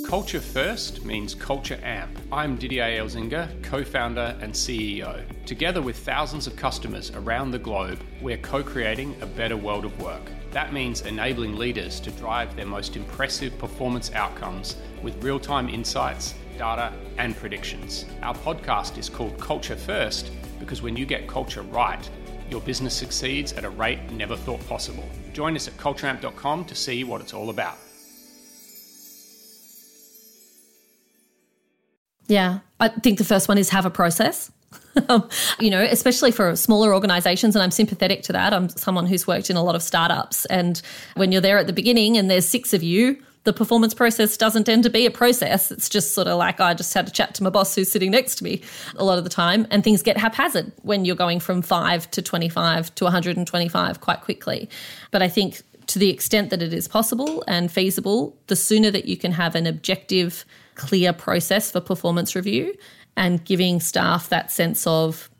Culture 0.05 0.41
First 0.41 1.03
means 1.03 1.35
Culture 1.35 1.81
Amp. 1.83 2.19
I'm 2.31 2.57
Didier 2.57 3.01
Elzinga, 3.03 3.49
co 3.63 3.83
founder 3.83 4.37
and 4.43 4.53
CEO. 4.53 5.25
Together 5.47 5.81
with 5.81 5.97
thousands 5.97 6.47
of 6.47 6.55
customers 6.57 7.11
around 7.13 7.51
the 7.51 7.59
globe, 7.59 7.99
we're 8.21 8.37
co 8.37 8.63
creating 8.63 9.17
a 9.23 9.27
better 9.27 9.57
world 9.57 9.87
of 9.87 9.99
work. 10.01 10.21
That 10.51 10.75
means 10.75 11.01
enabling 11.01 11.57
leaders 11.57 12.01
to 12.01 12.11
drive 12.13 12.55
their 12.55 12.67
most 12.67 12.97
impressive 12.97 13.59
performance 13.59 14.13
outcomes 14.13 14.77
with 15.03 15.25
real 15.25 15.41
time 15.41 15.71
insights, 15.71 16.35
data, 16.59 16.93
and 17.17 17.35
predictions. 17.35 18.05
Our 18.23 18.35
podcast 18.35 18.99
is 18.99 19.09
called 19.09 19.41
Culture 19.41 19.77
First 19.77 20.31
because 20.61 20.83
when 20.83 20.99
you 20.99 21.07
get 21.07 21.27
culture 21.27 21.63
right, 21.63 22.09
your 22.51 22.61
business 22.61 22.95
succeeds 22.95 23.55
at 23.55 23.65
a 23.65 23.71
rate 23.71 24.13
never 24.13 24.37
thought 24.37 24.65
possible. 24.69 25.09
Join 25.33 25.57
us 25.57 25.67
at 25.67 25.77
cultureamp.com 25.79 26.67
to 26.67 26.75
see 26.75 27.05
what 27.05 27.23
it's 27.23 27.33
all 27.33 27.49
about. 27.49 27.79
Yeah. 32.35 32.59
I 32.81 32.89
think 32.89 33.19
the 33.19 33.25
first 33.25 33.47
one 33.47 33.59
is 33.59 33.71
have 33.71 33.87
a 33.87 33.91
process. 33.91 34.51
you 35.61 35.71
know, 35.71 35.81
especially 35.83 36.33
for 36.33 36.57
smaller 36.57 36.93
organizations, 36.93 37.55
and 37.55 37.63
I'm 37.63 37.71
sympathetic 37.71 38.25
to 38.25 38.33
that. 38.33 38.53
I'm 38.53 38.69
someone 38.71 39.07
who's 39.07 39.25
worked 39.25 39.51
in 39.51 39.57
a 39.57 39.63
lot 39.63 39.77
of 39.77 39.85
startups. 39.85 40.45
And 40.47 40.83
when 41.15 41.31
you're 41.31 41.41
there 41.41 41.59
at 41.59 41.69
the 41.69 41.73
beginning 41.73 42.17
and 42.17 42.29
there's 42.29 42.45
six 42.45 42.75
of 42.75 42.83
you, 42.83 43.23
the 43.45 43.53
performance 43.53 43.95
process 43.95 44.37
doesn't 44.37 44.65
tend 44.65 44.83
to 44.83 44.91
be 44.91 45.07
a 45.07 45.13
process. 45.13 45.71
It's 45.71 45.89
just 45.89 46.13
sort 46.13 46.27
of 46.27 46.37
like 46.37 46.59
I 46.61 46.75
just 46.75 46.93
had 46.93 47.07
to 47.07 47.13
chat 47.13 47.37
to 47.37 47.45
my 47.45 47.51
boss 47.51 47.73
who's 47.77 47.89
sitting 47.89 48.11
next 48.11 48.37
to 48.37 48.45
me 48.45 48.63
a 48.97 49.05
lot 49.05 49.19
of 49.19 49.23
the 49.23 49.31
time, 49.31 49.69
and 49.71 49.85
things 49.85 50.03
get 50.03 50.17
haphazard 50.17 50.73
when 50.83 51.05
you're 51.05 51.15
going 51.15 51.39
from 51.39 51.63
five 51.63 52.11
to 52.11 52.21
25 52.21 52.93
to 52.97 53.05
125 53.05 54.01
quite 54.01 54.23
quickly. 54.23 54.69
But 55.13 55.23
I 55.23 55.29
think 55.29 55.63
to 55.87 56.01
the 56.01 56.11
extent 56.11 56.51
that 56.51 56.63
it 56.63 56.75
is 56.75 56.89
possible 56.89 57.45
and 57.47 57.71
feasible, 57.71 58.37
the 58.49 58.57
sooner 58.57 58.91
that 58.91 59.05
you 59.05 59.17
can 59.17 59.31
have 59.31 59.55
an 59.55 59.69
objective, 59.69 60.45
clear 60.75 61.13
process 61.13 61.71
for 61.71 61.81
performance 61.81 62.35
review 62.35 62.75
and 63.17 63.45
giving 63.45 63.81
staff 63.81 64.29
that 64.29 64.51
sense 64.51 64.87
of 64.87 65.31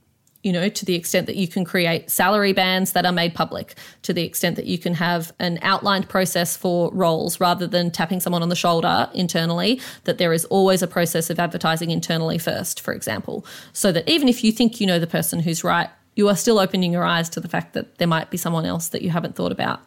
you 0.45 0.53
know, 0.53 0.69
to 0.69 0.85
the 0.85 0.95
extent 0.95 1.27
that 1.27 1.37
you 1.37 1.49
can 1.49 1.65
create 1.65 2.11
salary 2.11 2.53
bands 2.53 2.93
that 2.93 3.07
are 3.07 3.13
made 3.13 3.35
public, 3.35 3.75
to 4.03 4.13
the 4.13 4.23
extent 4.23 4.57
that 4.57 4.67
you 4.67 4.77
can 4.77 4.93
have 4.93 5.33
an 5.39 5.59
outlined 5.63 6.07
process 6.07 6.55
for 6.55 6.93
roles 6.93 7.41
rather 7.41 7.67
than 7.67 7.91
tapping 7.91 8.21
someone 8.21 8.43
on 8.43 8.51
the 8.51 8.55
shoulder 8.55 9.09
internally, 9.15 9.81
that 10.05 10.19
there 10.19 10.35
is 10.35 10.45
always 10.47 10.83
a 10.83 10.87
process 10.87 11.31
of 11.31 11.39
advertising 11.39 11.91
internally 11.91 12.37
first, 12.37 12.79
for 12.79 12.93
example. 12.93 13.45
So 13.73 13.91
that 13.93 14.07
even 14.07 14.29
if 14.29 14.45
you 14.45 14.53
think 14.53 14.83
you 14.83 14.87
know 14.87 14.99
the 14.99 15.07
person 15.07 15.41
who's 15.41 15.65
right, 15.65 15.89
you 16.15 16.29
are 16.29 16.37
still 16.37 16.59
opening 16.59 16.93
your 16.93 17.05
eyes 17.05 17.31
to 17.31 17.41
the 17.41 17.49
fact 17.49 17.73
that 17.73 17.97
there 17.97 18.07
might 18.07 18.31
be 18.31 18.37
someone 18.37 18.67
else 18.67 18.89
that 18.89 19.01
you 19.01 19.09
haven't 19.09 19.37
thought 19.37 19.51
about. 19.51 19.81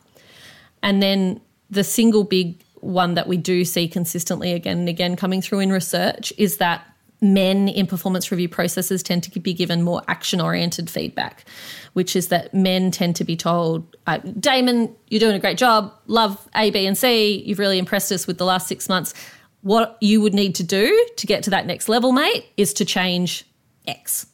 And 0.81 1.03
then 1.03 1.39
the 1.69 1.83
single 1.83 2.23
big 2.23 2.59
one 2.81 3.15
that 3.15 3.27
we 3.27 3.37
do 3.37 3.65
see 3.65 3.87
consistently 3.87 4.53
again 4.53 4.79
and 4.79 4.89
again 4.89 5.15
coming 5.15 5.41
through 5.41 5.59
in 5.59 5.71
research 5.71 6.33
is 6.37 6.57
that 6.57 6.85
men 7.21 7.67
in 7.67 7.87
performance 7.87 8.31
review 8.31 8.47
processes 8.47 9.01
tend 9.01 9.23
to 9.23 9.39
be 9.39 9.53
given 9.53 9.81
more 9.81 10.01
action 10.07 10.39
oriented 10.39 10.89
feedback, 10.89 11.45
which 11.93 12.15
is 12.15 12.27
that 12.27 12.53
men 12.53 12.91
tend 12.91 13.15
to 13.15 13.23
be 13.23 13.35
told, 13.35 13.95
uh, 14.05 14.17
Damon, 14.39 14.95
you're 15.07 15.19
doing 15.19 15.35
a 15.35 15.39
great 15.39 15.57
job, 15.57 15.91
love 16.05 16.47
A, 16.55 16.69
B, 16.69 16.85
and 16.85 16.97
C, 16.97 17.43
you've 17.45 17.59
really 17.59 17.79
impressed 17.79 18.11
us 18.11 18.27
with 18.27 18.37
the 18.37 18.45
last 18.45 18.67
six 18.67 18.87
months. 18.87 19.13
What 19.61 19.97
you 19.99 20.21
would 20.21 20.33
need 20.33 20.53
to 20.55 20.63
do 20.63 21.07
to 21.17 21.27
get 21.27 21.43
to 21.43 21.49
that 21.49 21.65
next 21.65 21.89
level, 21.89 22.11
mate, 22.11 22.45
is 22.55 22.73
to 22.75 22.85
change 22.85 23.45
X. 23.87 24.27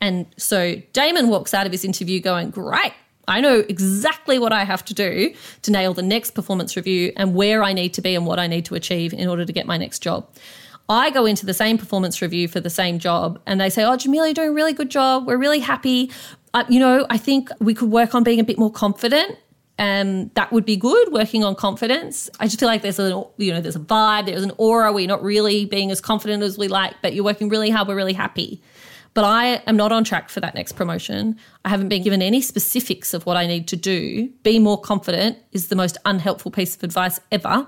And 0.00 0.26
so 0.36 0.76
Damon 0.92 1.28
walks 1.28 1.52
out 1.52 1.66
of 1.66 1.72
his 1.72 1.84
interview 1.84 2.20
going, 2.20 2.50
Great, 2.50 2.92
I 3.30 3.40
know 3.40 3.64
exactly 3.68 4.38
what 4.38 4.52
I 4.52 4.64
have 4.64 4.84
to 4.86 4.94
do 4.94 5.32
to 5.62 5.70
nail 5.70 5.94
the 5.94 6.02
next 6.02 6.32
performance 6.32 6.76
review 6.76 7.12
and 7.16 7.34
where 7.34 7.62
I 7.62 7.72
need 7.72 7.94
to 7.94 8.02
be 8.02 8.14
and 8.14 8.26
what 8.26 8.38
I 8.38 8.46
need 8.46 8.64
to 8.66 8.74
achieve 8.74 9.12
in 9.12 9.28
order 9.28 9.44
to 9.44 9.52
get 9.52 9.66
my 9.66 9.76
next 9.76 10.00
job. 10.00 10.28
I 10.88 11.10
go 11.10 11.24
into 11.24 11.46
the 11.46 11.54
same 11.54 11.78
performance 11.78 12.20
review 12.20 12.48
for 12.48 12.58
the 12.58 12.70
same 12.70 12.98
job 12.98 13.40
and 13.46 13.60
they 13.60 13.70
say, 13.70 13.84
Oh, 13.84 13.96
Jamila, 13.96 14.26
you're 14.26 14.34
doing 14.34 14.48
a 14.48 14.52
really 14.52 14.72
good 14.72 14.90
job. 14.90 15.26
We're 15.26 15.38
really 15.38 15.60
happy. 15.60 16.10
Uh, 16.52 16.64
you 16.68 16.80
know, 16.80 17.06
I 17.08 17.16
think 17.16 17.48
we 17.60 17.74
could 17.74 17.92
work 17.92 18.14
on 18.14 18.24
being 18.24 18.40
a 18.40 18.44
bit 18.44 18.58
more 18.58 18.72
confident. 18.72 19.38
And 19.78 20.30
that 20.34 20.52
would 20.52 20.66
be 20.66 20.76
good, 20.76 21.10
working 21.10 21.42
on 21.42 21.54
confidence. 21.54 22.28
I 22.38 22.44
just 22.46 22.60
feel 22.60 22.66
like 22.66 22.82
there's 22.82 22.98
a, 22.98 23.24
you 23.38 23.50
know, 23.50 23.62
there's 23.62 23.76
a 23.76 23.80
vibe, 23.80 24.26
there's 24.26 24.42
an 24.42 24.52
aura. 24.58 24.92
We're 24.92 25.06
not 25.06 25.22
really 25.22 25.64
being 25.64 25.90
as 25.90 26.02
confident 26.02 26.42
as 26.42 26.58
we 26.58 26.68
like, 26.68 26.96
but 27.00 27.14
you're 27.14 27.24
working 27.24 27.48
really 27.48 27.70
hard. 27.70 27.88
We're 27.88 27.96
really 27.96 28.12
happy. 28.12 28.60
But 29.14 29.24
I 29.24 29.62
am 29.66 29.76
not 29.76 29.90
on 29.90 30.04
track 30.04 30.28
for 30.28 30.40
that 30.40 30.54
next 30.54 30.72
promotion. 30.72 31.36
I 31.64 31.68
haven't 31.68 31.88
been 31.88 32.02
given 32.02 32.22
any 32.22 32.40
specifics 32.40 33.12
of 33.12 33.26
what 33.26 33.36
I 33.36 33.46
need 33.46 33.66
to 33.68 33.76
do. 33.76 34.28
Be 34.42 34.58
more 34.58 34.80
confident 34.80 35.38
is 35.52 35.68
the 35.68 35.76
most 35.76 35.98
unhelpful 36.04 36.52
piece 36.52 36.76
of 36.76 36.84
advice 36.84 37.18
ever. 37.32 37.66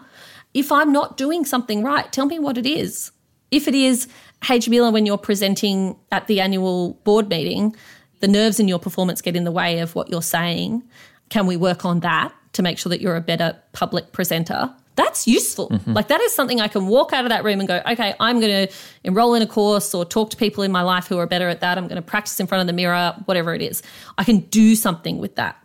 If 0.54 0.70
I'm 0.70 0.92
not 0.92 1.16
doing 1.16 1.44
something 1.44 1.82
right, 1.82 2.12
tell 2.12 2.26
me 2.26 2.38
what 2.38 2.58
it 2.58 2.66
is. 2.66 3.10
If 3.50 3.66
it 3.66 3.74
is, 3.74 4.06
hey, 4.44 4.60
Jamila, 4.60 4.90
when 4.90 5.04
you're 5.04 5.18
presenting 5.18 5.96
at 6.10 6.26
the 6.26 6.40
annual 6.40 6.94
board 7.04 7.28
meeting, 7.28 7.74
the 8.20 8.28
nerves 8.28 8.60
in 8.60 8.68
your 8.68 8.78
performance 8.78 9.20
get 9.20 9.34
in 9.34 9.44
the 9.44 9.50
way 9.50 9.80
of 9.80 9.94
what 9.94 10.10
you're 10.10 10.22
saying. 10.22 10.82
Can 11.28 11.46
we 11.46 11.56
work 11.56 11.84
on 11.84 12.00
that 12.00 12.32
to 12.52 12.62
make 12.62 12.78
sure 12.78 12.90
that 12.90 13.00
you're 13.00 13.16
a 13.16 13.20
better 13.20 13.56
public 13.72 14.12
presenter? 14.12 14.72
That's 14.94 15.26
useful. 15.26 15.70
Mm-hmm. 15.70 15.94
Like, 15.94 16.08
that 16.08 16.20
is 16.20 16.34
something 16.34 16.60
I 16.60 16.68
can 16.68 16.86
walk 16.86 17.12
out 17.12 17.24
of 17.24 17.30
that 17.30 17.44
room 17.44 17.60
and 17.60 17.68
go, 17.68 17.80
okay, 17.90 18.14
I'm 18.20 18.40
going 18.40 18.66
to 18.68 18.74
enroll 19.04 19.34
in 19.34 19.42
a 19.42 19.46
course 19.46 19.94
or 19.94 20.04
talk 20.04 20.30
to 20.30 20.36
people 20.36 20.62
in 20.62 20.70
my 20.70 20.82
life 20.82 21.06
who 21.06 21.18
are 21.18 21.26
better 21.26 21.48
at 21.48 21.60
that. 21.60 21.78
I'm 21.78 21.88
going 21.88 21.96
to 21.96 22.02
practice 22.02 22.38
in 22.38 22.46
front 22.46 22.60
of 22.60 22.66
the 22.66 22.74
mirror, 22.74 23.14
whatever 23.24 23.54
it 23.54 23.62
is. 23.62 23.82
I 24.18 24.24
can 24.24 24.40
do 24.40 24.76
something 24.76 25.18
with 25.18 25.36
that. 25.36 25.56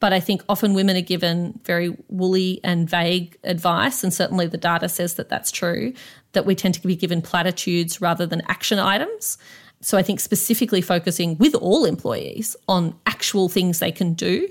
But 0.00 0.12
I 0.12 0.20
think 0.20 0.44
often 0.48 0.74
women 0.74 0.96
are 0.96 1.00
given 1.00 1.58
very 1.64 1.96
woolly 2.08 2.60
and 2.62 2.88
vague 2.88 3.36
advice, 3.42 4.04
and 4.04 4.14
certainly 4.14 4.46
the 4.46 4.56
data 4.56 4.88
says 4.88 5.14
that 5.14 5.28
that's 5.28 5.50
true, 5.50 5.92
that 6.34 6.46
we 6.46 6.54
tend 6.54 6.74
to 6.74 6.86
be 6.86 6.94
given 6.94 7.20
platitudes 7.20 8.00
rather 8.00 8.24
than 8.24 8.42
action 8.48 8.78
items. 8.78 9.38
So 9.80 9.98
I 9.98 10.02
think 10.04 10.20
specifically 10.20 10.82
focusing 10.82 11.36
with 11.38 11.56
all 11.56 11.84
employees 11.84 12.54
on 12.68 12.94
actual 13.06 13.48
things 13.48 13.80
they 13.80 13.90
can 13.90 14.14
do. 14.14 14.48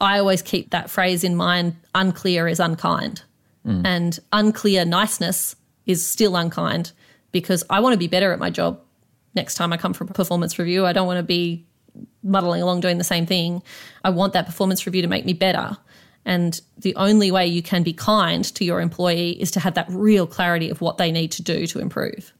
I 0.00 0.20
always 0.20 0.42
keep 0.42 0.70
that 0.70 0.90
phrase 0.90 1.24
in 1.24 1.34
mind 1.34 1.74
unclear 1.96 2.46
is 2.46 2.60
unkind. 2.60 3.22
Mm. 3.68 3.82
And 3.84 4.18
unclear 4.32 4.84
niceness 4.84 5.54
is 5.86 6.06
still 6.06 6.36
unkind 6.36 6.92
because 7.32 7.64
I 7.68 7.80
want 7.80 7.92
to 7.92 7.98
be 7.98 8.08
better 8.08 8.32
at 8.32 8.38
my 8.38 8.50
job 8.50 8.80
next 9.34 9.54
time 9.54 9.72
I 9.72 9.76
come 9.76 9.92
for 9.92 10.04
a 10.04 10.06
performance 10.06 10.58
review. 10.58 10.86
I 10.86 10.92
don't 10.92 11.06
want 11.06 11.18
to 11.18 11.22
be 11.22 11.66
muddling 12.22 12.62
along 12.62 12.80
doing 12.80 12.98
the 12.98 13.04
same 13.04 13.26
thing. 13.26 13.62
I 14.04 14.10
want 14.10 14.32
that 14.32 14.46
performance 14.46 14.86
review 14.86 15.02
to 15.02 15.08
make 15.08 15.24
me 15.24 15.32
better. 15.32 15.76
And 16.24 16.60
the 16.78 16.94
only 16.96 17.30
way 17.30 17.46
you 17.46 17.62
can 17.62 17.82
be 17.82 17.92
kind 17.92 18.44
to 18.54 18.64
your 18.64 18.80
employee 18.80 19.30
is 19.40 19.50
to 19.52 19.60
have 19.60 19.74
that 19.74 19.86
real 19.90 20.26
clarity 20.26 20.70
of 20.70 20.80
what 20.80 20.98
they 20.98 21.12
need 21.12 21.32
to 21.32 21.42
do 21.42 21.66
to 21.66 21.78
improve. 21.78 22.32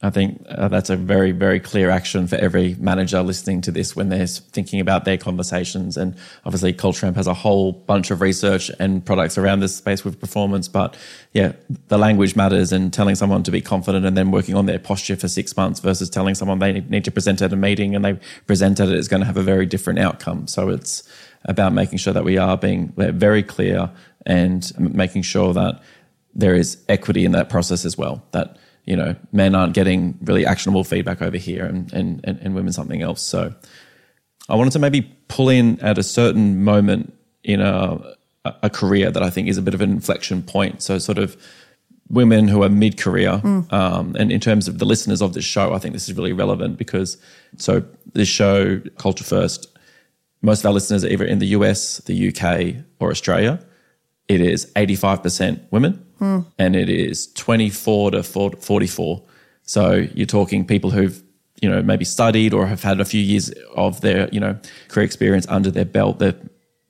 I 0.00 0.10
think 0.10 0.46
uh, 0.48 0.68
that's 0.68 0.90
a 0.90 0.96
very, 0.96 1.32
very 1.32 1.58
clear 1.58 1.90
action 1.90 2.28
for 2.28 2.36
every 2.36 2.76
manager 2.78 3.20
listening 3.20 3.62
to 3.62 3.72
this 3.72 3.96
when 3.96 4.10
they're 4.10 4.28
thinking 4.28 4.78
about 4.78 5.04
their 5.04 5.18
conversations. 5.18 5.96
And 5.96 6.14
obviously, 6.44 6.72
Culture 6.72 7.06
Amp 7.06 7.16
has 7.16 7.26
a 7.26 7.34
whole 7.34 7.72
bunch 7.72 8.12
of 8.12 8.20
research 8.20 8.70
and 8.78 9.04
products 9.04 9.36
around 9.36 9.58
this 9.58 9.74
space 9.74 10.04
with 10.04 10.20
performance. 10.20 10.68
But 10.68 10.96
yeah, 11.32 11.52
the 11.88 11.98
language 11.98 12.36
matters 12.36 12.70
and 12.70 12.92
telling 12.92 13.16
someone 13.16 13.42
to 13.42 13.50
be 13.50 13.60
confident 13.60 14.06
and 14.06 14.16
then 14.16 14.30
working 14.30 14.54
on 14.54 14.66
their 14.66 14.78
posture 14.78 15.16
for 15.16 15.26
six 15.26 15.56
months 15.56 15.80
versus 15.80 16.08
telling 16.08 16.36
someone 16.36 16.60
they 16.60 16.80
need 16.80 17.04
to 17.04 17.10
present 17.10 17.42
at 17.42 17.52
a 17.52 17.56
meeting 17.56 17.96
and 17.96 18.04
they 18.04 18.20
present 18.46 18.78
at 18.78 18.88
it 18.88 18.94
is 18.94 19.08
going 19.08 19.20
to 19.20 19.26
have 19.26 19.36
a 19.36 19.42
very 19.42 19.66
different 19.66 19.98
outcome. 19.98 20.46
So 20.46 20.68
it's 20.68 21.02
about 21.46 21.72
making 21.72 21.98
sure 21.98 22.12
that 22.12 22.24
we 22.24 22.38
are 22.38 22.56
being 22.56 22.92
very 22.96 23.42
clear 23.42 23.90
and 24.26 24.72
making 24.78 25.22
sure 25.22 25.52
that 25.54 25.82
there 26.34 26.54
is 26.54 26.78
equity 26.88 27.24
in 27.24 27.32
that 27.32 27.48
process 27.48 27.84
as 27.84 27.98
well. 27.98 28.22
That 28.30 28.58
you 28.88 28.96
know, 28.96 29.14
men 29.32 29.54
aren't 29.54 29.74
getting 29.74 30.18
really 30.22 30.46
actionable 30.46 30.82
feedback 30.82 31.20
over 31.20 31.36
here 31.36 31.66
and, 31.66 31.92
and, 31.92 32.20
and, 32.24 32.38
and 32.38 32.54
women 32.54 32.72
something 32.72 33.02
else. 33.02 33.20
So 33.20 33.54
I 34.48 34.56
wanted 34.56 34.72
to 34.72 34.78
maybe 34.78 35.02
pull 35.28 35.50
in 35.50 35.78
at 35.80 35.98
a 35.98 36.02
certain 36.02 36.64
moment 36.64 37.12
in 37.44 37.60
a, 37.60 37.98
a 38.62 38.70
career 38.70 39.10
that 39.10 39.22
I 39.22 39.28
think 39.28 39.46
is 39.46 39.58
a 39.58 39.62
bit 39.62 39.74
of 39.74 39.82
an 39.82 39.90
inflection 39.90 40.42
point. 40.42 40.80
So 40.80 40.96
sort 40.96 41.18
of 41.18 41.36
women 42.08 42.48
who 42.48 42.62
are 42.62 42.70
mid-career 42.70 43.42
mm. 43.44 43.70
um, 43.70 44.16
and 44.18 44.32
in 44.32 44.40
terms 44.40 44.68
of 44.68 44.78
the 44.78 44.86
listeners 44.86 45.20
of 45.20 45.34
this 45.34 45.44
show 45.44 45.74
i 45.74 45.78
think 45.78 45.92
this 45.92 46.08
is 46.08 46.16
really 46.16 46.32
relevant 46.32 46.78
because 46.78 47.18
so 47.58 47.84
this 48.14 48.26
show 48.26 48.80
culture 48.96 49.24
first 49.24 49.68
most 50.40 50.60
of 50.60 50.66
our 50.66 50.72
listeners 50.72 51.04
are 51.04 51.08
either 51.08 51.26
in 51.26 51.38
the 51.38 51.48
us 51.48 51.98
the 52.06 52.28
uk 52.28 52.82
or 52.98 53.10
australia 53.10 53.62
it 54.28 54.40
is 54.42 54.70
85% 54.76 55.60
women 55.70 56.04
mm. 56.20 56.44
and 56.58 56.76
it 56.76 56.88
is 56.88 57.32
24 57.32 58.12
to 58.12 58.22
44. 58.22 59.22
So 59.62 60.06
you're 60.14 60.26
talking 60.26 60.66
people 60.66 60.90
who've, 60.90 61.22
you 61.60 61.68
know, 61.68 61.82
maybe 61.82 62.04
studied 62.04 62.54
or 62.54 62.66
have 62.66 62.82
had 62.82 63.00
a 63.00 63.04
few 63.04 63.20
years 63.20 63.50
of 63.74 64.00
their, 64.02 64.28
you 64.30 64.38
know, 64.38 64.58
career 64.88 65.04
experience 65.04 65.46
under 65.48 65.70
their 65.70 65.84
belt. 65.84 66.18
They're 66.18 66.36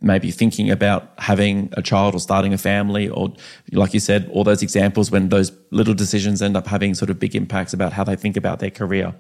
maybe 0.00 0.30
thinking 0.30 0.70
about 0.70 1.12
having 1.18 1.72
a 1.76 1.82
child 1.82 2.14
or 2.14 2.20
starting 2.20 2.52
a 2.52 2.58
family 2.58 3.08
or 3.08 3.32
like 3.72 3.94
you 3.94 4.00
said, 4.00 4.28
all 4.32 4.44
those 4.44 4.62
examples 4.62 5.10
when 5.10 5.28
those 5.28 5.50
little 5.70 5.94
decisions 5.94 6.40
end 6.42 6.56
up 6.56 6.66
having 6.66 6.94
sort 6.94 7.10
of 7.10 7.18
big 7.18 7.34
impacts 7.34 7.72
about 7.72 7.92
how 7.92 8.04
they 8.04 8.16
think 8.16 8.36
about 8.36 8.60
their 8.60 8.70
career. 8.70 9.14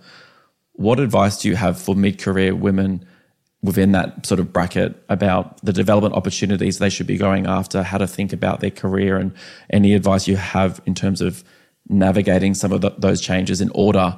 What 0.72 1.00
advice 1.00 1.40
do 1.40 1.48
you 1.48 1.56
have 1.56 1.80
for 1.80 1.96
mid-career 1.96 2.54
women 2.54 3.04
within 3.62 3.92
that 3.92 4.24
sort 4.24 4.38
of 4.38 4.52
bracket 4.52 5.02
about 5.08 5.60
the 5.64 5.72
development 5.72 6.14
opportunities 6.14 6.78
they 6.78 6.90
should 6.90 7.06
be 7.06 7.16
going 7.16 7.46
after, 7.46 7.82
how 7.82 7.98
to 7.98 8.06
think 8.06 8.32
about 8.32 8.60
their 8.60 8.70
career, 8.70 9.16
and 9.16 9.32
any 9.70 9.94
advice 9.94 10.28
you 10.28 10.36
have 10.36 10.80
in 10.86 10.94
terms 10.94 11.20
of 11.20 11.42
navigating 11.88 12.54
some 12.54 12.72
of 12.72 12.80
the, 12.82 12.90
those 12.98 13.20
changes 13.20 13.60
in 13.60 13.70
order 13.74 14.16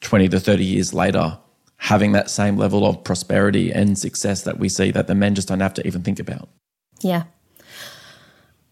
20 0.00 0.28
to 0.28 0.40
30 0.40 0.64
years 0.64 0.92
later, 0.92 1.38
having 1.76 2.12
that 2.12 2.28
same 2.28 2.56
level 2.56 2.86
of 2.86 3.02
prosperity 3.04 3.70
and 3.70 3.98
success 3.98 4.42
that 4.42 4.58
we 4.58 4.68
see 4.68 4.90
that 4.90 5.06
the 5.06 5.14
men 5.14 5.34
just 5.34 5.48
don't 5.48 5.60
have 5.60 5.74
to 5.74 5.86
even 5.86 6.02
think 6.02 6.18
about. 6.18 6.48
Yeah. 7.00 7.24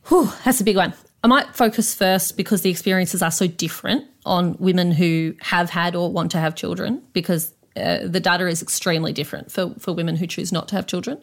Whew, 0.08 0.30
that's 0.44 0.60
a 0.60 0.64
big 0.64 0.76
one. 0.76 0.94
I 1.22 1.26
might 1.26 1.54
focus 1.54 1.94
first 1.94 2.36
because 2.36 2.62
the 2.62 2.70
experiences 2.70 3.22
are 3.22 3.30
so 3.30 3.46
different 3.46 4.06
on 4.24 4.56
women 4.58 4.92
who 4.92 5.34
have 5.40 5.70
had 5.70 5.94
or 5.94 6.12
want 6.12 6.30
to 6.32 6.38
have 6.38 6.54
children 6.54 7.02
because 7.12 7.54
uh, 7.80 8.06
the 8.06 8.20
data 8.20 8.46
is 8.46 8.62
extremely 8.62 9.12
different 9.12 9.50
for, 9.50 9.74
for 9.78 9.92
women 9.92 10.16
who 10.16 10.26
choose 10.26 10.52
not 10.52 10.68
to 10.68 10.76
have 10.76 10.86
children. 10.86 11.22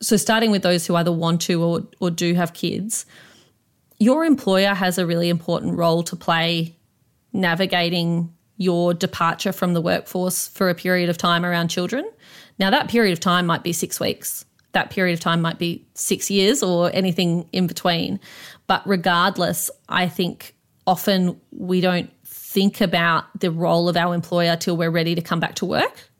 So, 0.00 0.16
starting 0.16 0.50
with 0.50 0.62
those 0.62 0.86
who 0.86 0.96
either 0.96 1.12
want 1.12 1.40
to 1.42 1.62
or, 1.62 1.82
or 2.00 2.10
do 2.10 2.34
have 2.34 2.52
kids, 2.52 3.06
your 3.98 4.24
employer 4.24 4.74
has 4.74 4.98
a 4.98 5.06
really 5.06 5.28
important 5.28 5.76
role 5.76 6.02
to 6.04 6.16
play 6.16 6.76
navigating 7.32 8.32
your 8.56 8.92
departure 8.92 9.52
from 9.52 9.72
the 9.72 9.80
workforce 9.80 10.48
for 10.48 10.68
a 10.68 10.74
period 10.74 11.08
of 11.08 11.16
time 11.16 11.44
around 11.44 11.68
children. 11.68 12.08
Now, 12.58 12.70
that 12.70 12.88
period 12.88 13.12
of 13.12 13.20
time 13.20 13.46
might 13.46 13.62
be 13.62 13.72
six 13.72 13.98
weeks. 13.98 14.44
That 14.72 14.90
period 14.90 15.14
of 15.14 15.20
time 15.20 15.40
might 15.40 15.58
be 15.58 15.86
six 15.94 16.30
years 16.30 16.62
or 16.62 16.90
anything 16.92 17.48
in 17.52 17.66
between. 17.66 18.20
But 18.66 18.86
regardless, 18.86 19.70
I 19.88 20.08
think 20.08 20.54
often 20.86 21.40
we 21.52 21.80
don't 21.80 22.10
think 22.50 22.80
about 22.80 23.24
the 23.38 23.48
role 23.48 23.88
of 23.88 23.96
our 23.96 24.12
employer 24.12 24.56
till 24.56 24.76
we're 24.76 24.90
ready 24.90 25.14
to 25.14 25.22
come 25.22 25.38
back 25.38 25.54
to 25.54 25.64
work. 25.64 26.10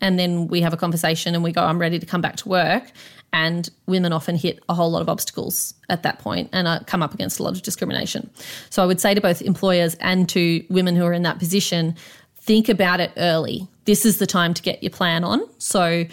And 0.00 0.18
then 0.18 0.46
we 0.46 0.62
have 0.62 0.72
a 0.72 0.76
conversation 0.76 1.34
and 1.34 1.44
we 1.44 1.52
go, 1.52 1.62
I'm 1.62 1.78
ready 1.78 1.98
to 1.98 2.06
come 2.06 2.22
back 2.22 2.36
to 2.36 2.48
work. 2.48 2.90
And 3.34 3.68
women 3.84 4.10
often 4.10 4.36
hit 4.36 4.58
a 4.70 4.74
whole 4.74 4.90
lot 4.90 5.02
of 5.02 5.10
obstacles 5.10 5.74
at 5.90 6.02
that 6.02 6.18
point 6.18 6.48
and 6.54 6.66
uh, 6.66 6.80
come 6.86 7.02
up 7.02 7.12
against 7.12 7.38
a 7.38 7.42
lot 7.42 7.54
of 7.54 7.62
discrimination. 7.62 8.30
So 8.70 8.82
I 8.82 8.86
would 8.86 9.02
say 9.02 9.12
to 9.12 9.20
both 9.20 9.42
employers 9.42 9.96
and 9.96 10.26
to 10.30 10.64
women 10.70 10.96
who 10.96 11.04
are 11.04 11.12
in 11.12 11.24
that 11.24 11.38
position, 11.38 11.94
think 12.36 12.70
about 12.70 13.00
it 13.00 13.12
early. 13.18 13.68
This 13.84 14.06
is 14.06 14.18
the 14.18 14.26
time 14.26 14.54
to 14.54 14.62
get 14.62 14.82
your 14.82 14.90
plan 14.90 15.24
on. 15.24 15.42
So 15.58 16.06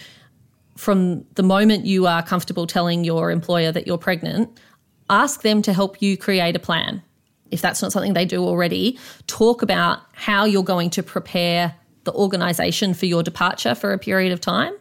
from 0.75 1.23
the 1.35 1.43
moment 1.43 1.85
you 1.85 2.05
are 2.05 2.21
comfortable 2.21 2.67
telling 2.67 3.05
your 3.05 3.31
employer 3.31 3.71
that 3.71 3.87
you're 3.87 3.97
pregnant, 3.97 4.59
ask 5.09 5.41
them 5.41 5.61
to 5.61 5.71
help 5.71 6.01
you 6.01 6.17
create 6.17 6.57
a 6.57 6.59
plan. 6.59 7.01
If 7.53 7.61
that's 7.61 7.81
not 7.81 7.91
something 7.91 8.13
they 8.13 8.25
do 8.25 8.43
already, 8.43 8.99
talk 9.27 9.61
about 9.61 9.99
how 10.13 10.45
you're 10.45 10.63
going 10.63 10.89
to 10.91 11.03
prepare 11.03 11.75
the 12.03 12.11
organization 12.13 12.93
for 12.93 13.05
your 13.05 13.23
departure 13.23 13.75
for 13.75 13.93
a 13.93 13.99
period 13.99 14.33
of 14.33 14.41
time. 14.41 14.73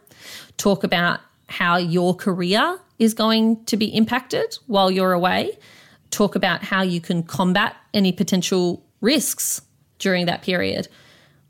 Talk 0.57 0.83
about 0.83 1.19
how 1.47 1.77
your 1.77 2.15
career 2.15 2.79
is 2.99 3.13
going 3.13 3.63
to 3.65 3.77
be 3.77 3.85
impacted 3.85 4.57
while 4.67 4.89
you're 4.89 5.13
away. 5.13 5.57
Talk 6.09 6.35
about 6.35 6.63
how 6.63 6.81
you 6.81 6.99
can 6.99 7.23
combat 7.23 7.75
any 7.93 8.11
potential 8.11 8.83
risks 9.01 9.61
during 9.99 10.25
that 10.25 10.41
period 10.41 10.87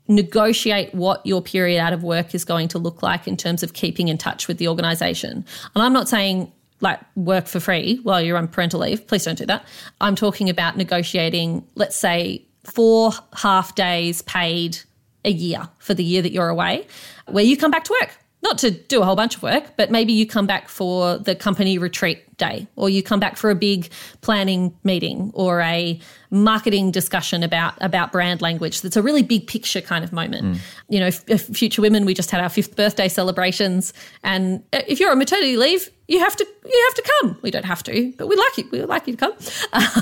negotiate 0.08 0.94
what 0.94 1.24
your 1.24 1.40
period 1.40 1.80
out 1.80 1.92
of 1.92 2.02
work 2.02 2.34
is 2.34 2.44
going 2.44 2.68
to 2.68 2.78
look 2.78 3.02
like 3.02 3.26
in 3.26 3.36
terms 3.36 3.62
of 3.62 3.72
keeping 3.72 4.08
in 4.08 4.18
touch 4.18 4.48
with 4.48 4.58
the 4.58 4.68
organization. 4.68 5.44
And 5.74 5.82
I'm 5.82 5.92
not 5.92 6.08
saying 6.08 6.52
like 6.80 7.00
work 7.16 7.46
for 7.46 7.60
free 7.60 8.00
while 8.02 8.20
you're 8.20 8.36
on 8.36 8.48
parental 8.48 8.80
leave. 8.80 9.06
Please 9.06 9.24
don't 9.24 9.38
do 9.38 9.46
that. 9.46 9.66
I'm 10.00 10.16
talking 10.16 10.50
about 10.50 10.76
negotiating, 10.76 11.66
let's 11.74 11.96
say, 11.96 12.44
four 12.64 13.12
half 13.34 13.74
days 13.74 14.22
paid 14.22 14.78
a 15.24 15.30
year 15.30 15.68
for 15.78 15.94
the 15.94 16.04
year 16.04 16.22
that 16.22 16.32
you're 16.32 16.48
away, 16.48 16.86
where 17.26 17.44
you 17.44 17.56
come 17.56 17.70
back 17.70 17.84
to 17.84 17.96
work 18.00 18.18
not 18.44 18.58
to 18.58 18.70
do 18.70 19.00
a 19.00 19.04
whole 19.04 19.16
bunch 19.16 19.36
of 19.36 19.42
work, 19.42 19.72
but 19.76 19.90
maybe 19.90 20.12
you 20.12 20.26
come 20.26 20.46
back 20.46 20.68
for 20.68 21.16
the 21.16 21.34
company 21.34 21.78
retreat 21.78 22.36
day, 22.36 22.68
or 22.76 22.90
you 22.90 23.02
come 23.02 23.18
back 23.18 23.38
for 23.38 23.48
a 23.48 23.54
big 23.54 23.90
planning 24.20 24.76
meeting 24.84 25.30
or 25.34 25.60
a 25.62 25.98
marketing 26.30 26.90
discussion 26.90 27.42
about 27.42 27.74
about 27.80 28.12
brand 28.12 28.42
language. 28.42 28.82
That's 28.82 28.96
a 28.96 29.02
really 29.02 29.22
big 29.22 29.46
picture 29.46 29.80
kind 29.80 30.04
of 30.04 30.12
moment. 30.12 30.44
Mm. 30.44 30.58
You 30.90 31.00
know, 31.00 31.06
f- 31.06 31.40
Future 31.40 31.80
Women, 31.80 32.04
we 32.04 32.12
just 32.12 32.30
had 32.30 32.42
our 32.42 32.50
fifth 32.50 32.76
birthday 32.76 33.08
celebrations, 33.08 33.94
and 34.22 34.62
if 34.72 35.00
you're 35.00 35.10
on 35.10 35.18
maternity 35.18 35.56
leave, 35.56 35.90
you 36.06 36.18
have 36.18 36.36
to 36.36 36.46
you 36.64 36.88
have 36.88 36.94
to 36.94 37.10
come. 37.20 37.38
We 37.40 37.50
don't 37.50 37.64
have 37.64 37.82
to, 37.84 38.12
but 38.18 38.28
we 38.28 38.36
like 38.36 38.58
you. 38.58 38.68
We 38.70 38.80
would 38.80 38.90
like 38.90 39.06
you 39.06 39.16
to 39.16 39.18
come. 39.18 39.34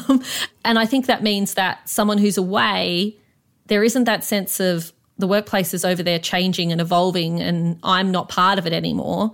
Um, 0.08 0.22
and 0.64 0.78
I 0.78 0.86
think 0.86 1.06
that 1.06 1.22
means 1.22 1.54
that 1.54 1.88
someone 1.88 2.18
who's 2.18 2.36
away, 2.36 3.16
there 3.66 3.84
isn't 3.84 4.04
that 4.04 4.24
sense 4.24 4.60
of 4.60 4.92
the 5.18 5.26
workplace 5.26 5.74
is 5.74 5.84
over 5.84 6.02
there 6.02 6.18
changing 6.18 6.72
and 6.72 6.80
evolving 6.80 7.40
and 7.40 7.78
I'm 7.82 8.10
not 8.10 8.28
part 8.28 8.58
of 8.58 8.66
it 8.66 8.72
anymore. 8.72 9.32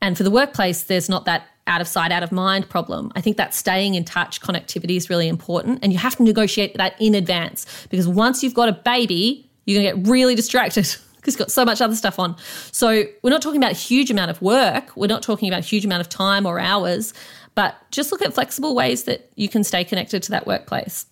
And 0.00 0.16
for 0.16 0.24
the 0.24 0.30
workplace, 0.30 0.84
there's 0.84 1.08
not 1.08 1.24
that 1.26 1.46
out 1.66 1.80
of 1.80 1.86
sight, 1.86 2.10
out 2.10 2.22
of 2.22 2.32
mind 2.32 2.68
problem. 2.68 3.12
I 3.14 3.20
think 3.20 3.36
that 3.36 3.54
staying 3.54 3.94
in 3.94 4.04
touch, 4.04 4.40
connectivity 4.40 4.96
is 4.96 5.08
really 5.08 5.28
important. 5.28 5.78
And 5.82 5.92
you 5.92 5.98
have 5.98 6.16
to 6.16 6.22
negotiate 6.22 6.76
that 6.76 7.00
in 7.00 7.14
advance 7.14 7.66
because 7.88 8.08
once 8.08 8.42
you've 8.42 8.54
got 8.54 8.68
a 8.68 8.72
baby, 8.72 9.48
you're 9.64 9.80
going 9.80 9.94
to 9.94 10.02
get 10.02 10.10
really 10.10 10.34
distracted 10.34 10.84
because 11.16 11.34
you've 11.34 11.38
got 11.38 11.52
so 11.52 11.64
much 11.64 11.80
other 11.80 11.94
stuff 11.94 12.18
on. 12.18 12.36
So 12.72 13.04
we're 13.22 13.30
not 13.30 13.42
talking 13.42 13.60
about 13.60 13.72
a 13.72 13.76
huge 13.76 14.10
amount 14.10 14.30
of 14.32 14.42
work. 14.42 14.96
We're 14.96 15.06
not 15.06 15.22
talking 15.22 15.48
about 15.48 15.60
a 15.60 15.66
huge 15.66 15.84
amount 15.84 16.00
of 16.00 16.08
time 16.08 16.46
or 16.46 16.58
hours, 16.58 17.14
but 17.54 17.76
just 17.92 18.10
look 18.10 18.22
at 18.22 18.34
flexible 18.34 18.74
ways 18.74 19.04
that 19.04 19.30
you 19.36 19.48
can 19.48 19.62
stay 19.62 19.84
connected 19.84 20.22
to 20.24 20.30
that 20.32 20.48
workplace. 20.48 21.06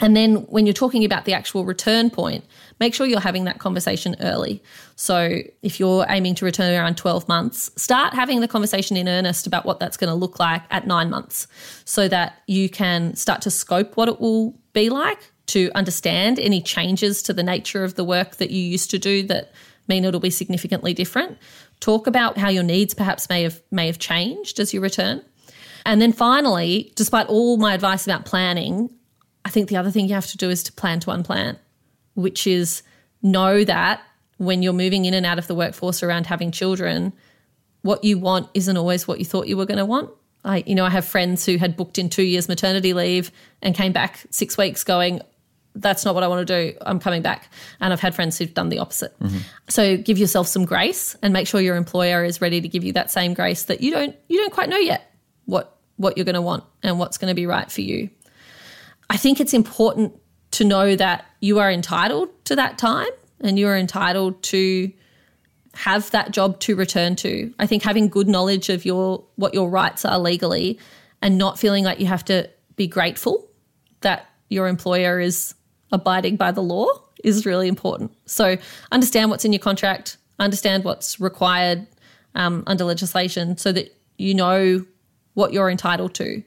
And 0.00 0.16
then 0.16 0.36
when 0.46 0.66
you're 0.66 0.72
talking 0.72 1.04
about 1.04 1.26
the 1.26 1.34
actual 1.34 1.64
return 1.64 2.10
point, 2.10 2.44
make 2.80 2.94
sure 2.94 3.06
you're 3.06 3.20
having 3.20 3.44
that 3.44 3.58
conversation 3.58 4.16
early. 4.20 4.62
So 4.96 5.40
if 5.62 5.78
you're 5.78 6.06
aiming 6.08 6.34
to 6.36 6.44
return 6.44 6.74
around 6.74 6.96
12 6.96 7.28
months, 7.28 7.70
start 7.76 8.14
having 8.14 8.40
the 8.40 8.48
conversation 8.48 8.96
in 8.96 9.08
earnest 9.08 9.46
about 9.46 9.66
what 9.66 9.78
that's 9.78 9.96
going 9.96 10.08
to 10.08 10.14
look 10.14 10.40
like 10.40 10.62
at 10.70 10.86
nine 10.86 11.10
months 11.10 11.46
so 11.84 12.08
that 12.08 12.38
you 12.46 12.68
can 12.68 13.14
start 13.14 13.42
to 13.42 13.50
scope 13.50 13.96
what 13.96 14.08
it 14.08 14.20
will 14.20 14.58
be 14.72 14.88
like 14.88 15.32
to 15.46 15.70
understand 15.74 16.38
any 16.38 16.62
changes 16.62 17.22
to 17.24 17.32
the 17.32 17.42
nature 17.42 17.84
of 17.84 17.96
the 17.96 18.04
work 18.04 18.36
that 18.36 18.50
you 18.50 18.62
used 18.62 18.90
to 18.90 18.98
do 18.98 19.22
that 19.24 19.52
mean 19.88 20.04
it'll 20.04 20.20
be 20.20 20.30
significantly 20.30 20.94
different. 20.94 21.36
Talk 21.80 22.06
about 22.06 22.38
how 22.38 22.48
your 22.48 22.62
needs 22.62 22.94
perhaps 22.94 23.28
may 23.28 23.42
have 23.42 23.60
may 23.70 23.86
have 23.86 23.98
changed 23.98 24.60
as 24.60 24.72
you 24.72 24.80
return. 24.80 25.22
And 25.84 26.00
then 26.00 26.12
finally, 26.12 26.92
despite 26.94 27.26
all 27.26 27.56
my 27.56 27.74
advice 27.74 28.06
about 28.06 28.24
planning, 28.24 28.90
I 29.44 29.50
think 29.50 29.68
the 29.68 29.76
other 29.76 29.90
thing 29.90 30.08
you 30.08 30.14
have 30.14 30.26
to 30.28 30.36
do 30.36 30.50
is 30.50 30.62
to 30.64 30.72
plan 30.72 31.00
to 31.00 31.10
unplan, 31.10 31.58
which 32.14 32.46
is 32.46 32.82
know 33.22 33.64
that 33.64 34.02
when 34.38 34.62
you're 34.62 34.72
moving 34.72 35.04
in 35.04 35.14
and 35.14 35.26
out 35.26 35.38
of 35.38 35.46
the 35.46 35.54
workforce 35.54 36.02
around 36.02 36.26
having 36.26 36.50
children, 36.50 37.12
what 37.82 38.04
you 38.04 38.18
want 38.18 38.48
isn't 38.54 38.76
always 38.76 39.06
what 39.06 39.18
you 39.18 39.24
thought 39.24 39.48
you 39.48 39.56
were 39.56 39.66
going 39.66 39.78
to 39.78 39.84
want. 39.84 40.10
I, 40.44 40.64
you 40.66 40.74
know, 40.74 40.86
I 40.86 40.90
have 40.90 41.04
friends 41.04 41.44
who 41.44 41.58
had 41.58 41.76
booked 41.76 41.98
in 41.98 42.08
two 42.08 42.22
years 42.22 42.48
maternity 42.48 42.94
leave 42.94 43.30
and 43.60 43.74
came 43.74 43.92
back 43.92 44.24
six 44.30 44.56
weeks 44.56 44.84
going, 44.84 45.20
that's 45.74 46.04
not 46.04 46.14
what 46.14 46.24
I 46.24 46.28
want 46.28 46.46
to 46.46 46.70
do. 46.70 46.76
I'm 46.80 46.98
coming 46.98 47.22
back. 47.22 47.48
And 47.80 47.92
I've 47.92 48.00
had 48.00 48.14
friends 48.14 48.38
who've 48.38 48.52
done 48.52 48.70
the 48.70 48.78
opposite. 48.78 49.18
Mm-hmm. 49.20 49.38
So 49.68 49.96
give 49.96 50.18
yourself 50.18 50.48
some 50.48 50.64
grace 50.64 51.16
and 51.22 51.32
make 51.32 51.46
sure 51.46 51.60
your 51.60 51.76
employer 51.76 52.24
is 52.24 52.40
ready 52.40 52.60
to 52.60 52.68
give 52.68 52.84
you 52.84 52.92
that 52.94 53.10
same 53.10 53.34
grace 53.34 53.64
that 53.64 53.80
you 53.80 53.90
don't 53.90 54.16
you 54.28 54.38
don't 54.38 54.52
quite 54.52 54.68
know 54.68 54.78
yet 54.78 55.14
what 55.44 55.76
what 55.96 56.16
you're 56.16 56.24
going 56.24 56.34
to 56.34 56.42
want 56.42 56.64
and 56.82 56.98
what's 56.98 57.18
going 57.18 57.30
to 57.30 57.34
be 57.34 57.46
right 57.46 57.70
for 57.70 57.82
you. 57.82 58.10
I 59.10 59.16
think 59.16 59.40
it's 59.40 59.52
important 59.52 60.18
to 60.52 60.64
know 60.64 60.94
that 60.94 61.26
you 61.40 61.58
are 61.58 61.70
entitled 61.70 62.28
to 62.44 62.56
that 62.56 62.78
time 62.78 63.10
and 63.40 63.58
you're 63.58 63.76
entitled 63.76 64.40
to 64.44 64.90
have 65.74 66.10
that 66.12 66.30
job 66.30 66.60
to 66.60 66.76
return 66.76 67.16
to. 67.16 67.52
I 67.58 67.66
think 67.66 67.82
having 67.82 68.08
good 68.08 68.28
knowledge 68.28 68.68
of 68.68 68.84
your 68.84 69.24
what 69.34 69.52
your 69.52 69.68
rights 69.68 70.04
are 70.04 70.18
legally 70.18 70.78
and 71.22 71.36
not 71.38 71.58
feeling 71.58 71.84
like 71.84 71.98
you 71.98 72.06
have 72.06 72.24
to 72.26 72.48
be 72.76 72.86
grateful 72.86 73.48
that 74.00 74.28
your 74.48 74.68
employer 74.68 75.18
is 75.18 75.54
abiding 75.92 76.36
by 76.36 76.52
the 76.52 76.62
law 76.62 76.86
is 77.24 77.44
really 77.44 77.66
important. 77.68 78.12
So 78.26 78.56
understand 78.92 79.30
what's 79.30 79.44
in 79.44 79.52
your 79.52 79.60
contract, 79.60 80.18
understand 80.38 80.84
what's 80.84 81.20
required 81.20 81.86
um, 82.36 82.62
under 82.68 82.84
legislation 82.84 83.56
so 83.56 83.72
that 83.72 83.94
you 84.18 84.34
know 84.34 84.84
what 85.34 85.52
you're 85.52 85.70
entitled 85.70 86.14
to 86.14 86.42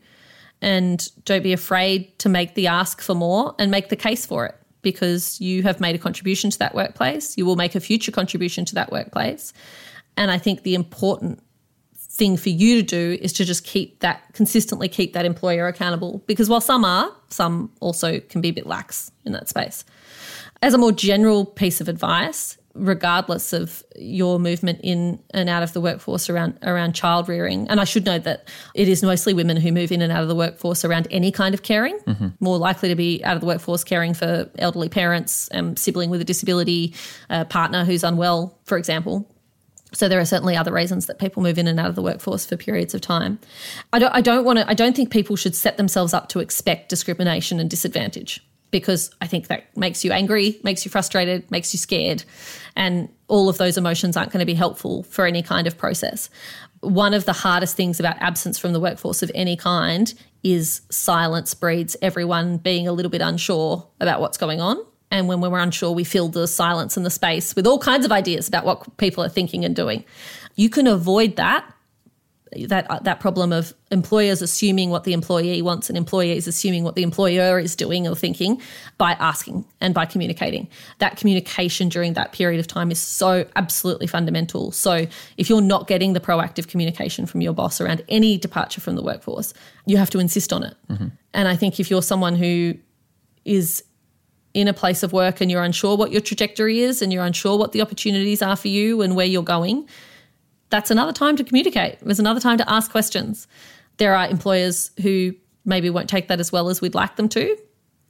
and 0.63 1.11
don't 1.25 1.43
be 1.43 1.53
afraid 1.53 2.17
to 2.19 2.29
make 2.29 2.55
the 2.55 2.67
ask 2.67 3.01
for 3.01 3.13
more 3.13 3.53
and 3.59 3.69
make 3.69 3.89
the 3.89 3.95
case 3.97 4.25
for 4.25 4.45
it 4.45 4.55
because 4.81 5.39
you 5.39 5.61
have 5.61 5.79
made 5.79 5.93
a 5.93 5.99
contribution 5.99 6.49
to 6.49 6.59
that 6.59 6.73
workplace. 6.73 7.37
You 7.37 7.45
will 7.45 7.57
make 7.57 7.75
a 7.75 7.79
future 7.79 8.11
contribution 8.11 8.63
to 8.65 8.75
that 8.75 8.91
workplace. 8.91 9.53
And 10.15 10.31
I 10.31 10.37
think 10.37 10.63
the 10.63 10.73
important 10.73 11.43
thing 11.95 12.37
for 12.37 12.49
you 12.49 12.81
to 12.81 12.83
do 12.83 13.17
is 13.21 13.33
to 13.33 13.45
just 13.45 13.65
keep 13.65 13.99
that 13.99 14.21
consistently 14.33 14.87
keep 14.87 15.13
that 15.13 15.25
employer 15.25 15.67
accountable 15.67 16.23
because 16.27 16.47
while 16.47 16.61
some 16.61 16.85
are, 16.85 17.11
some 17.29 17.71
also 17.79 18.19
can 18.19 18.39
be 18.39 18.49
a 18.49 18.53
bit 18.53 18.65
lax 18.65 19.11
in 19.25 19.33
that 19.33 19.49
space. 19.49 19.83
As 20.61 20.73
a 20.73 20.77
more 20.77 20.91
general 20.91 21.43
piece 21.43 21.81
of 21.81 21.89
advice, 21.89 22.57
regardless 22.75 23.53
of 23.53 23.83
your 23.95 24.39
movement 24.39 24.79
in 24.81 25.19
and 25.31 25.47
out 25.47 25.61
of 25.61 25.73
the 25.73 25.81
workforce 25.81 26.29
around 26.29 26.57
around 26.63 26.93
child 26.93 27.29
rearing. 27.29 27.67
And 27.69 27.79
I 27.79 27.83
should 27.83 28.05
note 28.05 28.23
that 28.23 28.49
it 28.73 28.87
is 28.87 29.03
mostly 29.03 29.33
women 29.33 29.57
who 29.57 29.71
move 29.71 29.91
in 29.91 30.01
and 30.01 30.11
out 30.11 30.23
of 30.23 30.27
the 30.27 30.35
workforce 30.35 30.83
around 30.83 31.07
any 31.11 31.31
kind 31.31 31.53
of 31.53 31.61
caring, 31.61 31.97
mm-hmm. 31.99 32.29
more 32.39 32.57
likely 32.57 32.89
to 32.89 32.95
be 32.95 33.23
out 33.23 33.35
of 33.35 33.41
the 33.41 33.47
workforce 33.47 33.83
caring 33.83 34.13
for 34.13 34.49
elderly 34.57 34.89
parents, 34.89 35.49
um, 35.53 35.77
sibling 35.77 36.09
with 36.09 36.21
a 36.21 36.25
disability, 36.25 36.93
a 37.29 37.45
partner 37.45 37.85
who's 37.85 38.03
unwell, 38.03 38.57
for 38.65 38.77
example. 38.77 39.29
So 39.93 40.09
there 40.09 40.19
are 40.19 40.25
certainly 40.25 40.57
other 40.57 40.73
reasons 40.73 41.05
that 41.05 41.19
people 41.19 41.43
move 41.43 41.59
in 41.59 41.67
and 41.67 41.79
out 41.79 41.89
of 41.89 41.95
the 41.95 42.01
workforce 42.01 42.45
for 42.45 42.57
periods 42.57 42.95
of 42.95 43.01
time. 43.01 43.37
I 43.91 43.99
don't, 43.99 44.15
I 44.15 44.21
don't 44.21 44.43
want 44.43 44.57
to. 44.57 44.67
I 44.67 44.73
don't 44.73 44.95
think 44.95 45.11
people 45.11 45.35
should 45.35 45.55
set 45.55 45.77
themselves 45.77 46.13
up 46.13 46.29
to 46.29 46.39
expect 46.39 46.89
discrimination 46.89 47.59
and 47.59 47.69
disadvantage 47.69 48.43
because 48.73 49.11
I 49.21 49.27
think 49.27 49.47
that 49.47 49.77
makes 49.77 50.03
you 50.03 50.11
angry, 50.11 50.59
makes 50.63 50.83
you 50.83 50.89
frustrated, 50.89 51.49
makes 51.51 51.73
you 51.73 51.77
scared. 51.77 52.25
And 52.75 53.07
all 53.27 53.47
of 53.47 53.59
those 53.59 53.77
emotions 53.77 54.17
aren't 54.17 54.31
going 54.31 54.39
to 54.39 54.47
be 54.47 54.55
helpful 54.55 55.03
for 55.03 55.25
any 55.25 55.43
kind 55.43 55.67
of 55.67 55.77
process. 55.77 56.29
One 56.81 57.13
of 57.13 57.23
the 57.25 57.33
hardest 57.33 57.77
things 57.77 57.99
about 57.99 58.17
absence 58.19 58.57
from 58.57 58.73
the 58.73 58.79
workforce 58.79 59.21
of 59.21 59.31
any 59.35 59.55
kind 59.55 60.11
is 60.41 60.81
silence 60.89 61.53
breeds 61.53 61.95
everyone 62.01 62.57
being 62.57 62.87
a 62.87 62.91
little 62.91 63.11
bit 63.11 63.21
unsure 63.21 63.87
about 64.01 64.19
what's 64.19 64.37
going 64.37 64.59
on. 64.59 64.83
And 65.11 65.27
when 65.27 65.39
we're 65.39 65.59
unsure, 65.59 65.91
we 65.91 66.03
fill 66.03 66.27
the 66.27 66.47
silence 66.47 66.97
and 66.97 67.05
the 67.05 67.11
space 67.11 67.55
with 67.55 67.67
all 67.67 67.77
kinds 67.77 68.05
of 68.05 68.11
ideas 68.11 68.47
about 68.47 68.65
what 68.65 68.97
people 68.97 69.23
are 69.23 69.29
thinking 69.29 69.63
and 69.63 69.75
doing. 69.75 70.03
You 70.55 70.71
can 70.71 70.87
avoid 70.87 71.35
that 71.35 71.71
that 72.67 72.89
uh, 72.89 72.99
that 72.99 73.19
problem 73.19 73.51
of 73.51 73.73
employers 73.91 74.41
assuming 74.41 74.89
what 74.89 75.03
the 75.03 75.13
employee 75.13 75.61
wants 75.61 75.89
and 75.89 75.97
employees 75.97 76.47
assuming 76.47 76.83
what 76.83 76.95
the 76.95 77.03
employer 77.03 77.59
is 77.59 77.75
doing 77.75 78.07
or 78.07 78.15
thinking 78.15 78.61
by 78.97 79.13
asking 79.13 79.65
and 79.81 79.93
by 79.93 80.05
communicating. 80.05 80.67
That 80.99 81.17
communication 81.17 81.89
during 81.89 82.13
that 82.13 82.31
period 82.31 82.59
of 82.59 82.67
time 82.67 82.91
is 82.91 82.99
so 82.99 83.45
absolutely 83.55 84.07
fundamental. 84.07 84.71
So 84.71 85.07
if 85.37 85.49
you're 85.49 85.61
not 85.61 85.87
getting 85.87 86.13
the 86.13 86.19
proactive 86.19 86.67
communication 86.67 87.25
from 87.25 87.41
your 87.41 87.53
boss 87.53 87.81
around 87.81 88.03
any 88.09 88.37
departure 88.37 88.81
from 88.81 88.95
the 88.95 89.03
workforce, 89.03 89.53
you 89.85 89.97
have 89.97 90.09
to 90.11 90.19
insist 90.19 90.53
on 90.53 90.63
it. 90.63 90.75
And 91.33 91.47
I 91.47 91.55
think 91.55 91.79
if 91.79 91.89
you're 91.89 92.01
someone 92.01 92.35
who 92.35 92.75
is 93.45 93.83
in 94.53 94.67
a 94.67 94.73
place 94.73 95.03
of 95.03 95.13
work 95.13 95.41
and 95.41 95.49
you're 95.49 95.63
unsure 95.63 95.97
what 95.97 96.11
your 96.11 96.21
trajectory 96.21 96.79
is 96.79 97.01
and 97.01 97.11
you're 97.11 97.23
unsure 97.23 97.57
what 97.57 97.71
the 97.71 97.81
opportunities 97.81 98.41
are 98.41 98.55
for 98.55 98.67
you 98.67 99.01
and 99.01 99.15
where 99.15 99.25
you're 99.25 99.43
going, 99.43 99.87
that's 100.73 100.89
another 100.89 101.13
time 101.13 101.35
to 101.35 101.43
communicate. 101.43 101.99
There's 102.01 102.17
another 102.17 102.39
time 102.39 102.57
to 102.57 102.67
ask 102.67 102.89
questions. 102.89 103.47
There 103.97 104.15
are 104.15 104.27
employers 104.27 104.89
who 105.03 105.35
maybe 105.65 105.91
won't 105.91 106.09
take 106.09 106.29
that 106.29 106.39
as 106.39 106.51
well 106.51 106.67
as 106.67 106.81
we'd 106.81 106.95
like 106.95 107.15
them 107.15 107.29
to. 107.29 107.55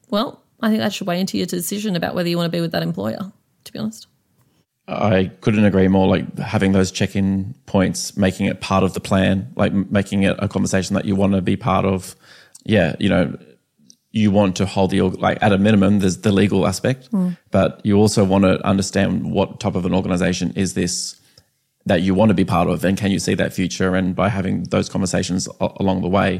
Well, 0.09 0.41
I 0.61 0.69
think 0.69 0.79
that 0.79 0.93
should 0.93 1.05
weigh 1.05 1.19
into 1.19 1.37
your 1.37 1.45
decision 1.45 1.97
about 1.97 2.15
whether 2.15 2.29
you 2.29 2.37
want 2.37 2.49
to 2.49 2.57
be 2.57 2.61
with 2.61 2.71
that 2.71 2.81
employer, 2.81 3.33
to 3.65 3.73
be 3.73 3.79
honest. 3.79 4.07
I 4.87 5.29
couldn't 5.41 5.65
agree 5.65 5.89
more. 5.89 6.07
Like 6.07 6.37
having 6.39 6.71
those 6.71 6.89
check 6.89 7.17
in 7.17 7.53
points, 7.65 8.15
making 8.15 8.45
it 8.45 8.61
part 8.61 8.85
of 8.85 8.93
the 8.93 9.01
plan, 9.01 9.51
like 9.57 9.73
making 9.73 10.23
it 10.23 10.37
a 10.39 10.47
conversation 10.47 10.93
that 10.93 11.03
you 11.03 11.17
want 11.17 11.33
to 11.33 11.41
be 11.41 11.57
part 11.57 11.83
of. 11.83 12.15
Yeah, 12.63 12.95
you 12.97 13.09
know, 13.09 13.37
you 14.11 14.31
want 14.31 14.55
to 14.55 14.65
hold 14.65 14.91
the, 14.91 15.01
like 15.01 15.37
at 15.41 15.51
a 15.51 15.57
minimum, 15.57 15.99
there's 15.99 16.19
the 16.19 16.31
legal 16.31 16.65
aspect, 16.65 17.07
hmm. 17.07 17.31
but 17.51 17.81
you 17.83 17.97
also 17.97 18.23
want 18.23 18.45
to 18.45 18.65
understand 18.65 19.33
what 19.33 19.59
type 19.59 19.75
of 19.75 19.85
an 19.85 19.93
organization 19.93 20.53
is 20.55 20.75
this 20.75 21.19
that 21.85 22.01
you 22.01 22.13
want 22.15 22.29
to 22.29 22.33
be 22.33 22.45
part 22.45 22.69
of 22.69 22.83
and 22.85 22.97
can 22.97 23.11
you 23.11 23.19
see 23.19 23.33
that 23.35 23.53
future? 23.53 23.95
And 23.95 24.15
by 24.15 24.29
having 24.29 24.63
those 24.63 24.87
conversations 24.89 25.47
a- 25.59 25.69
along 25.77 26.01
the 26.01 26.07
way, 26.07 26.39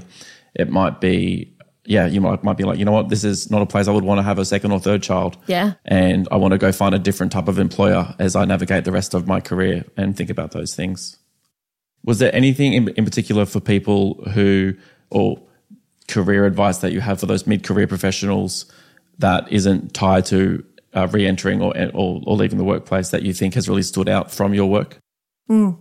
it 0.55 0.69
might 0.69 1.01
be, 1.01 1.53
yeah, 1.85 2.05
you 2.07 2.21
might, 2.21 2.43
might 2.43 2.55
be 2.57 2.63
like, 2.63 2.79
you 2.79 2.85
know 2.85 2.91
what, 2.93 3.09
this 3.09 3.23
is 3.25 3.51
not 3.51 3.61
a 3.61 3.65
place 3.65 3.87
I 3.87 3.91
would 3.91 4.05
want 4.05 4.19
to 4.19 4.23
have 4.23 4.39
a 4.39 4.45
second 4.45 4.71
or 4.71 4.79
third 4.79 5.03
child 5.03 5.37
Yeah. 5.47 5.73
and 5.83 6.27
I 6.31 6.37
want 6.37 6.53
to 6.53 6.57
go 6.57 6.71
find 6.71 6.95
a 6.95 6.99
different 6.99 7.31
type 7.33 7.47
of 7.49 7.59
employer 7.59 8.15
as 8.19 8.35
I 8.35 8.45
navigate 8.45 8.85
the 8.85 8.91
rest 8.93 9.13
of 9.13 9.27
my 9.27 9.41
career 9.41 9.83
and 9.97 10.15
think 10.15 10.29
about 10.29 10.51
those 10.51 10.75
things. 10.75 11.17
Was 12.05 12.19
there 12.19 12.33
anything 12.35 12.73
in, 12.73 12.87
in 12.89 13.03
particular 13.05 13.45
for 13.45 13.59
people 13.59 14.23
who, 14.33 14.73
or 15.09 15.41
career 16.07 16.45
advice 16.45 16.79
that 16.79 16.91
you 16.91 16.99
have 17.01 17.19
for 17.19 17.25
those 17.25 17.47
mid 17.47 17.63
career 17.63 17.87
professionals 17.87 18.65
that 19.19 19.49
isn't 19.51 19.93
tied 19.93 20.25
to 20.25 20.63
uh, 20.93 21.07
re 21.11 21.25
entering 21.25 21.61
or, 21.61 21.73
or, 21.93 22.21
or 22.25 22.35
leaving 22.35 22.57
the 22.57 22.63
workplace 22.63 23.09
that 23.09 23.23
you 23.23 23.33
think 23.33 23.53
has 23.55 23.67
really 23.69 23.81
stood 23.83 24.07
out 24.09 24.31
from 24.31 24.53
your 24.53 24.69
work? 24.69 24.97
Mm. 25.49 25.77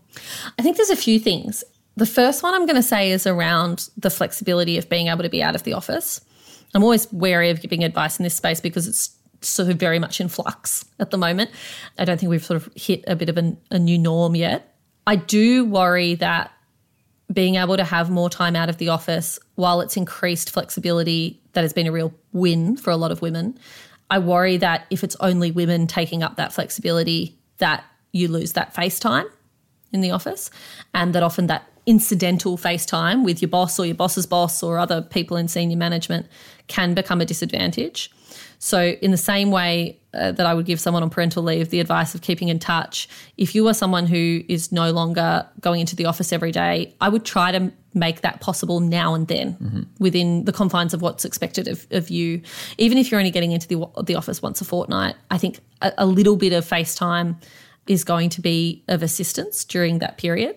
I 0.59 0.63
think 0.63 0.77
there's 0.77 0.91
a 0.91 0.97
few 0.97 1.19
things. 1.19 1.65
The 1.97 2.07
first 2.07 2.43
one 2.43 2.55
I'm 2.55 2.67
going 2.67 2.77
to 2.77 2.83
say 2.83 3.11
is 3.11 3.27
around 3.27 3.89
the 3.97 4.11
flexibility 4.11 4.79
of 4.79 4.89
being 4.89 5.09
able 5.09 5.23
to 5.23 5.29
be 5.29 5.43
out 5.43 5.55
of 5.55 5.63
the 5.63 5.75
office. 5.75 6.21
I'm 6.75 6.83
always 6.83 7.11
wary 7.13 7.51
of 7.51 7.61
giving 7.61 7.85
advice 7.85 8.19
in 8.19 8.23
this 8.23 8.35
space 8.35 8.61
because 8.61 8.87
it's 8.87 9.15
sort 9.43 9.69
of 9.69 9.77
very 9.77 9.99
much 9.99 10.21
in 10.21 10.29
flux 10.29 10.85
at 10.99 11.11
the 11.11 11.19
moment. 11.19 11.51
I 11.99 12.05
don't 12.05 12.19
think 12.19 12.31
we've 12.31 12.45
sort 12.45 12.63
of 12.63 12.73
hit 12.75 13.05
a 13.07 13.17
bit 13.17 13.29
of 13.29 13.37
an, 13.37 13.59
a 13.71 13.79
new 13.79 13.99
norm 13.99 14.35
yet. 14.35 14.75
I 15.07 15.17
do 15.17 15.65
worry 15.65 16.15
that 16.17 16.53
being 17.33 17.57
able 17.57 17.77
to 17.77 17.85
have 17.85 18.11
more 18.11 18.31
time 18.31 18.57
out 18.57 18.69
of 18.69 18.79
the 18.79 18.89
office, 18.89 19.39
while 19.55 19.81
it's 19.81 19.97
increased 19.97 20.51
flexibility, 20.51 21.41
that 21.53 21.63
has 21.63 21.73
been 21.73 21.87
a 21.87 21.93
real 21.93 22.15
win 22.33 22.77
for 22.77 22.91
a 22.91 22.97
lot 22.97 23.11
of 23.11 23.21
women. 23.23 23.59
I 24.11 24.19
worry 24.19 24.59
that 24.59 24.87
if 24.91 25.03
it's 25.03 25.17
only 25.21 25.51
women 25.51 25.87
taking 25.87 26.23
up 26.23 26.37
that 26.37 26.53
flexibility, 26.53 27.39
that 27.59 27.85
you 28.13 28.29
lose 28.29 28.53
that 28.53 28.75
face 28.75 28.99
time 28.99 29.27
in 29.93 30.01
the 30.01 30.11
office, 30.11 30.51
and 30.95 31.15
that 31.15 31.23
often 31.23 31.47
that 31.47 31.69
incidental 31.87 32.57
FaceTime 32.57 33.25
with 33.25 33.43
your 33.43 33.49
boss 33.49 33.79
or 33.79 33.87
your 33.87 33.95
boss's 33.95 34.27
boss 34.27 34.63
or 34.63 34.79
other 34.79 35.03
people 35.03 35.37
in 35.37 35.49
senior 35.49 35.77
management 35.77 36.27
can 36.69 36.95
become 36.95 37.21
a 37.21 37.25
disadvantage. 37.25 38.11
So, 38.59 38.81
in 38.81 39.11
the 39.11 39.17
same 39.17 39.51
way 39.51 39.99
uh, 40.15 40.31
that 40.33 40.47
I 40.47 40.55
would 40.55 40.67
give 40.67 40.79
someone 40.81 41.03
on 41.03 41.11
parental 41.11 41.43
leave 41.43 41.71
the 41.71 41.81
advice 41.81 42.15
of 42.15 42.21
keeping 42.23 42.49
in 42.49 42.61
touch, 42.61 43.09
if 43.37 43.57
you 43.57 43.67
are 43.67 43.75
someone 43.75 44.07
who 44.07 44.45
is 44.49 44.71
no 44.71 44.93
longer 44.93 45.47
going 45.61 45.81
into 45.81 45.97
the 45.97 46.07
office 46.07 46.33
every 46.33 46.53
day, 46.53 46.95
I 47.01 47.09
would 47.09 47.25
try 47.25 47.51
to 47.51 47.73
make 47.93 48.21
that 48.21 48.41
possible 48.41 48.79
now 48.79 49.15
and 49.15 49.27
then 49.27 49.89
within 49.99 50.45
the 50.45 50.53
confines 50.53 50.95
of 50.95 51.03
what's 51.03 51.25
expected 51.25 51.67
of, 51.67 51.87
of 51.91 52.09
you. 52.09 52.41
Even 52.79 52.99
if 52.99 53.11
you're 53.11 53.19
only 53.19 53.33
getting 53.33 53.53
into 53.53 53.67
the, 53.67 54.03
the 54.05 54.15
office 54.15 54.41
once 54.41 54.61
a 54.61 54.65
fortnight, 54.65 55.17
I 55.31 55.39
think 55.39 55.59
a, 55.83 55.93
a 55.99 56.07
little 56.07 56.37
bit 56.37 56.53
of 56.53 56.65
FaceTime 56.65 57.37
is 57.87 58.05
going 58.05 58.31
to 58.31 58.41
be 58.41 58.85
of 58.89 59.03
assistance 59.03 59.65
during 59.65 59.99
that 59.99 60.19
period 60.19 60.57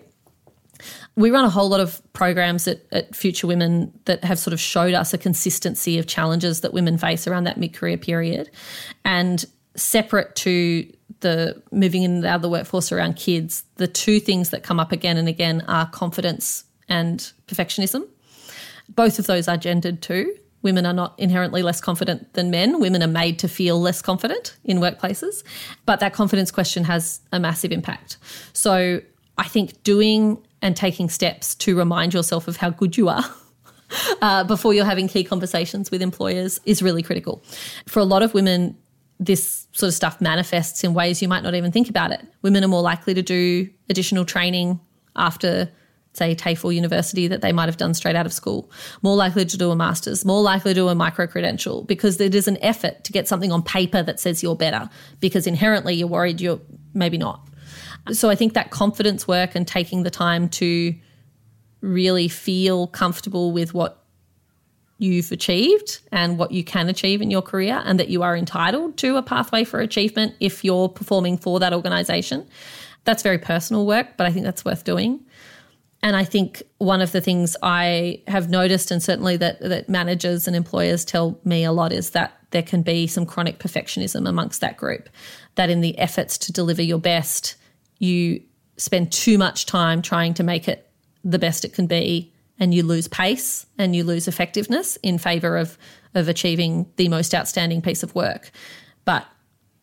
we 1.16 1.30
run 1.30 1.44
a 1.44 1.50
whole 1.50 1.68
lot 1.68 1.80
of 1.80 2.00
programs 2.12 2.68
at, 2.68 2.82
at 2.92 3.14
Future 3.16 3.46
Women 3.46 3.92
that 4.04 4.22
have 4.24 4.38
sort 4.38 4.52
of 4.52 4.60
showed 4.60 4.94
us 4.94 5.14
a 5.14 5.18
consistency 5.18 5.98
of 5.98 6.06
challenges 6.06 6.60
that 6.60 6.72
women 6.72 6.98
face 6.98 7.26
around 7.26 7.44
that 7.44 7.56
mid 7.56 7.74
career 7.74 7.96
period. 7.96 8.50
And 9.04 9.44
separate 9.74 10.34
to 10.36 10.90
the 11.20 11.62
moving 11.70 12.02
in 12.02 12.10
and 12.12 12.26
out 12.26 12.36
of 12.36 12.42
the 12.42 12.48
workforce 12.48 12.92
around 12.92 13.16
kids, 13.16 13.64
the 13.76 13.88
two 13.88 14.20
things 14.20 14.50
that 14.50 14.62
come 14.62 14.78
up 14.78 14.92
again 14.92 15.16
and 15.16 15.28
again 15.28 15.62
are 15.68 15.86
confidence 15.86 16.64
and 16.88 17.32
perfectionism. 17.46 18.06
Both 18.88 19.18
of 19.18 19.26
those 19.26 19.48
are 19.48 19.56
gendered 19.56 20.02
too. 20.02 20.36
Women 20.66 20.84
are 20.84 20.92
not 20.92 21.14
inherently 21.16 21.62
less 21.62 21.80
confident 21.80 22.34
than 22.34 22.50
men. 22.50 22.80
Women 22.80 23.00
are 23.00 23.06
made 23.06 23.38
to 23.38 23.46
feel 23.46 23.80
less 23.80 24.02
confident 24.02 24.56
in 24.64 24.78
workplaces. 24.78 25.44
But 25.84 26.00
that 26.00 26.12
confidence 26.12 26.50
question 26.50 26.82
has 26.82 27.20
a 27.30 27.38
massive 27.38 27.70
impact. 27.70 28.16
So 28.52 29.00
I 29.38 29.44
think 29.44 29.80
doing 29.84 30.44
and 30.62 30.76
taking 30.76 31.08
steps 31.08 31.54
to 31.54 31.78
remind 31.78 32.14
yourself 32.14 32.48
of 32.48 32.56
how 32.56 32.70
good 32.70 32.96
you 32.96 33.08
are 33.08 33.24
uh, 34.22 34.42
before 34.42 34.74
you're 34.74 34.84
having 34.84 35.06
key 35.06 35.22
conversations 35.22 35.92
with 35.92 36.02
employers 36.02 36.58
is 36.64 36.82
really 36.82 37.00
critical. 37.00 37.44
For 37.86 38.00
a 38.00 38.04
lot 38.04 38.24
of 38.24 38.34
women, 38.34 38.76
this 39.20 39.68
sort 39.70 39.86
of 39.86 39.94
stuff 39.94 40.20
manifests 40.20 40.82
in 40.82 40.94
ways 40.94 41.22
you 41.22 41.28
might 41.28 41.44
not 41.44 41.54
even 41.54 41.70
think 41.70 41.88
about 41.88 42.10
it. 42.10 42.26
Women 42.42 42.64
are 42.64 42.68
more 42.68 42.82
likely 42.82 43.14
to 43.14 43.22
do 43.22 43.70
additional 43.88 44.24
training 44.24 44.80
after, 45.14 45.70
say, 46.16 46.34
TAFE 46.34 46.64
or 46.64 46.72
University 46.72 47.28
that 47.28 47.40
they 47.40 47.52
might 47.52 47.66
have 47.66 47.76
done 47.76 47.94
straight 47.94 48.16
out 48.16 48.26
of 48.26 48.32
school, 48.32 48.70
more 49.02 49.16
likely 49.16 49.44
to 49.44 49.56
do 49.56 49.70
a 49.70 49.76
master's, 49.76 50.24
more 50.24 50.42
likely 50.42 50.72
to 50.72 50.80
do 50.80 50.88
a 50.88 50.94
micro 50.94 51.26
credential 51.26 51.84
because 51.84 52.20
it 52.20 52.34
is 52.34 52.48
an 52.48 52.58
effort 52.62 53.04
to 53.04 53.12
get 53.12 53.28
something 53.28 53.52
on 53.52 53.62
paper 53.62 54.02
that 54.02 54.18
says 54.18 54.42
you're 54.42 54.56
better 54.56 54.88
because 55.20 55.46
inherently 55.46 55.94
you're 55.94 56.08
worried 56.08 56.40
you're 56.40 56.60
maybe 56.94 57.18
not. 57.18 57.40
So 58.12 58.30
I 58.30 58.34
think 58.34 58.54
that 58.54 58.70
confidence 58.70 59.26
work 59.26 59.54
and 59.54 59.66
taking 59.66 60.02
the 60.02 60.10
time 60.10 60.48
to 60.50 60.94
really 61.80 62.28
feel 62.28 62.86
comfortable 62.86 63.52
with 63.52 63.74
what 63.74 64.02
you've 64.98 65.30
achieved 65.30 66.00
and 66.10 66.38
what 66.38 66.52
you 66.52 66.64
can 66.64 66.88
achieve 66.88 67.20
in 67.20 67.30
your 67.30 67.42
career 67.42 67.82
and 67.84 68.00
that 68.00 68.08
you 68.08 68.22
are 68.22 68.36
entitled 68.36 68.96
to 68.96 69.16
a 69.16 69.22
pathway 69.22 69.62
for 69.62 69.80
achievement 69.80 70.34
if 70.40 70.64
you're 70.64 70.88
performing 70.88 71.36
for 71.36 71.60
that 71.60 71.74
organization. 71.74 72.46
That's 73.04 73.22
very 73.22 73.38
personal 73.38 73.86
work, 73.86 74.16
but 74.16 74.26
I 74.26 74.32
think 74.32 74.44
that's 74.44 74.64
worth 74.64 74.84
doing. 74.84 75.24
And 76.06 76.14
I 76.14 76.22
think 76.22 76.62
one 76.78 77.00
of 77.00 77.10
the 77.10 77.20
things 77.20 77.56
I 77.64 78.22
have 78.28 78.48
noticed, 78.48 78.92
and 78.92 79.02
certainly 79.02 79.36
that, 79.38 79.58
that 79.58 79.88
managers 79.88 80.46
and 80.46 80.54
employers 80.54 81.04
tell 81.04 81.40
me 81.42 81.64
a 81.64 81.72
lot, 81.72 81.92
is 81.92 82.10
that 82.10 82.38
there 82.52 82.62
can 82.62 82.82
be 82.82 83.08
some 83.08 83.26
chronic 83.26 83.58
perfectionism 83.58 84.28
amongst 84.28 84.60
that 84.60 84.76
group. 84.76 85.08
That 85.56 85.68
in 85.68 85.80
the 85.80 85.98
efforts 85.98 86.38
to 86.38 86.52
deliver 86.52 86.80
your 86.80 87.00
best, 87.00 87.56
you 87.98 88.40
spend 88.76 89.10
too 89.10 89.36
much 89.36 89.66
time 89.66 90.00
trying 90.00 90.32
to 90.34 90.44
make 90.44 90.68
it 90.68 90.88
the 91.24 91.40
best 91.40 91.64
it 91.64 91.72
can 91.72 91.88
be 91.88 92.32
and 92.60 92.72
you 92.72 92.84
lose 92.84 93.08
pace 93.08 93.66
and 93.76 93.96
you 93.96 94.04
lose 94.04 94.28
effectiveness 94.28 94.94
in 95.02 95.18
favor 95.18 95.56
of 95.56 95.76
of 96.14 96.28
achieving 96.28 96.86
the 96.96 97.08
most 97.08 97.34
outstanding 97.34 97.82
piece 97.82 98.04
of 98.04 98.14
work 98.14 98.52
but 99.04 99.26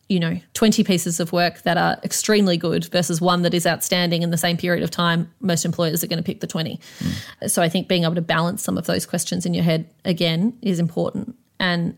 you 0.08 0.20
know 0.20 0.38
20 0.52 0.84
pieces 0.84 1.18
of 1.18 1.32
work 1.32 1.62
that 1.62 1.78
are 1.78 1.98
extremely 2.04 2.56
good 2.56 2.84
versus 2.86 3.20
one 3.20 3.42
that 3.42 3.54
is 3.54 3.66
outstanding 3.66 4.22
in 4.22 4.30
the 4.30 4.36
same 4.36 4.56
period 4.56 4.82
of 4.82 4.90
time 4.90 5.32
most 5.40 5.64
employers 5.64 6.04
are 6.04 6.06
going 6.06 6.22
to 6.22 6.22
pick 6.22 6.40
the 6.40 6.46
20 6.46 6.78
mm. 6.98 7.50
so 7.50 7.62
i 7.62 7.68
think 7.68 7.88
being 7.88 8.04
able 8.04 8.14
to 8.14 8.20
balance 8.20 8.62
some 8.62 8.76
of 8.76 8.86
those 8.86 9.06
questions 9.06 9.46
in 9.46 9.54
your 9.54 9.64
head 9.64 9.88
again 10.04 10.56
is 10.62 10.78
important. 10.78 11.36
And 11.60 11.96